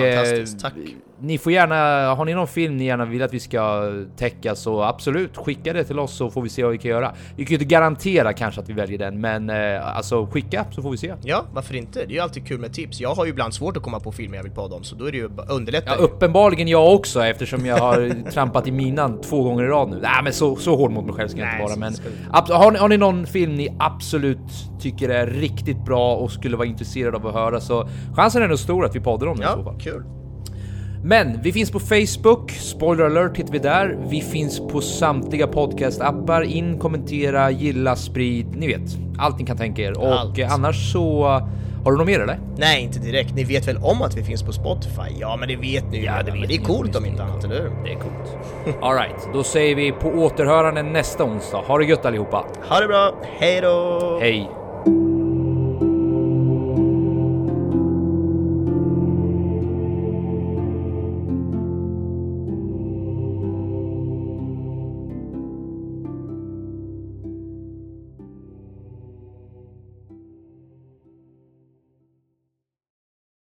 Tack. 0.61 0.73
ni 1.21 1.37
får 1.37 1.51
gärna, 1.51 1.75
har 2.15 2.25
ni 2.25 2.33
någon 2.33 2.47
film 2.47 2.77
ni 2.77 2.85
gärna 2.85 3.05
vill 3.05 3.23
att 3.23 3.33
vi 3.33 3.39
ska 3.39 3.91
täcka 4.17 4.55
så 4.55 4.83
absolut, 4.83 5.37
skicka 5.37 5.73
det 5.73 5.83
till 5.83 5.99
oss 5.99 6.13
så 6.17 6.29
får 6.29 6.41
vi 6.41 6.49
se 6.49 6.63
vad 6.63 6.71
vi 6.71 6.77
kan 6.77 6.91
göra. 6.91 7.13
Vi 7.35 7.45
kan 7.45 7.49
ju 7.49 7.55
inte 7.55 7.65
garantera 7.65 8.33
kanske 8.33 8.61
att 8.61 8.69
vi 8.69 8.73
väljer 8.73 8.97
den, 8.97 9.21
men 9.21 9.49
eh, 9.49 9.97
alltså 9.97 10.25
skicka 10.25 10.65
så 10.71 10.81
får 10.81 10.91
vi 10.91 10.97
se. 10.97 11.13
Ja, 11.23 11.43
varför 11.53 11.75
inte? 11.75 11.99
Det 11.99 12.05
är 12.05 12.15
ju 12.15 12.19
alltid 12.19 12.47
kul 12.47 12.59
med 12.59 12.73
tips. 12.73 12.99
Jag 13.01 13.15
har 13.15 13.25
ju 13.25 13.31
ibland 13.31 13.53
svårt 13.53 13.77
att 13.77 13.83
komma 13.83 13.99
på 13.99 14.11
filmer 14.11 14.35
jag 14.37 14.43
vill 14.43 14.51
podda 14.51 14.75
om, 14.75 14.83
så 14.83 14.95
då 14.95 15.05
är 15.05 15.11
det 15.11 15.17
ju 15.17 15.27
bara 15.27 15.47
underlättar 15.47 15.91
Ja, 15.97 16.03
uppenbarligen 16.03 16.67
jag 16.67 16.93
också 16.95 17.23
eftersom 17.25 17.65
jag 17.65 17.77
har 17.77 18.29
trampat 18.31 18.67
i 18.67 18.71
minan 18.71 19.21
två 19.21 19.43
gånger 19.43 19.63
i 19.63 19.67
rad 19.67 19.89
nu. 19.89 19.99
Nej 20.01 20.23
men 20.23 20.33
så, 20.33 20.55
så 20.55 20.75
hård 20.75 20.91
mot 20.91 21.05
mig 21.05 21.15
själv 21.15 21.27
ska 21.27 21.39
jag 21.39 21.49
inte 21.53 21.63
vara 21.63 21.75
men... 21.75 21.93
ab- 22.31 22.49
har, 22.51 22.71
ni, 22.71 22.77
har 22.79 22.89
ni 22.89 22.97
någon 22.97 23.25
film 23.27 23.55
ni 23.55 23.75
absolut 23.79 24.37
tycker 24.81 25.09
är 25.09 25.27
riktigt 25.27 25.85
bra 25.85 26.15
och 26.15 26.31
skulle 26.31 26.57
vara 26.57 26.67
intresserade 26.67 27.17
av 27.17 27.27
att 27.27 27.33
höra 27.33 27.59
så 27.59 27.89
chansen 28.15 28.41
är 28.43 28.47
nog 28.47 28.59
stor 28.59 28.85
att 28.85 28.95
vi 28.95 28.99
poddar 28.99 29.27
om 29.27 29.38
den 29.39 29.49
i 29.49 29.53
så 29.53 29.59
Ja, 29.59 29.63
fall. 29.63 29.79
kul. 29.81 30.03
Men 31.03 31.41
vi 31.41 31.51
finns 31.51 31.71
på 31.71 31.79
Facebook, 31.79 32.51
spoiler 32.51 33.03
alert 33.05 33.37
hittar 33.37 33.51
vi 33.51 33.59
där. 33.59 33.97
Vi 34.09 34.21
finns 34.21 34.59
på 34.67 34.81
samtliga 34.81 35.47
podcastappar. 35.47 36.41
In, 36.41 36.77
kommentera, 36.79 37.51
gilla, 37.51 37.95
sprid, 37.95 38.47
ni 38.57 38.67
vet. 38.67 38.97
Allt 39.19 39.39
ni 39.39 39.45
kan 39.45 39.57
tänka 39.57 39.81
er. 39.81 39.97
Och 39.99 40.13
Allt. 40.19 40.39
annars 40.51 40.91
så... 40.93 41.23
Har 41.83 41.91
du 41.91 41.97
något 41.97 42.07
mer 42.07 42.19
eller? 42.19 42.39
Nej, 42.57 42.83
inte 42.83 42.99
direkt. 42.99 43.35
Ni 43.35 43.43
vet 43.43 43.67
väl 43.67 43.77
om 43.77 44.01
att 44.01 44.17
vi 44.17 44.23
finns 44.23 44.43
på 44.43 44.51
Spotify? 44.51 45.01
Ja, 45.19 45.37
men 45.39 45.47
det 45.49 45.55
vet 45.55 45.91
ni 45.91 45.97
ju. 45.97 46.03
Ja, 46.05 46.23
det 46.25 46.31
vet 46.31 46.47
det 46.49 46.55
är 46.55 46.61
coolt 46.61 46.95
om 46.95 47.05
inte 47.05 47.23
annat, 47.23 47.43
eller 47.43 47.55
hur? 47.61 47.71
Det 47.83 47.91
är 47.91 47.95
coolt. 47.99 48.37
Alright, 48.81 49.29
då 49.33 49.43
säger 49.43 49.75
vi 49.75 49.91
på 49.91 50.07
återhörande 50.09 50.83
nästa 50.83 51.23
onsdag. 51.23 51.57
Ha 51.57 51.77
det 51.77 51.85
gött 51.85 52.05
allihopa. 52.05 52.45
Ha 52.69 52.79
det 52.79 52.87
bra, 52.87 53.11
hej 53.39 53.61
då! 53.61 54.17
Hej! 54.21 54.49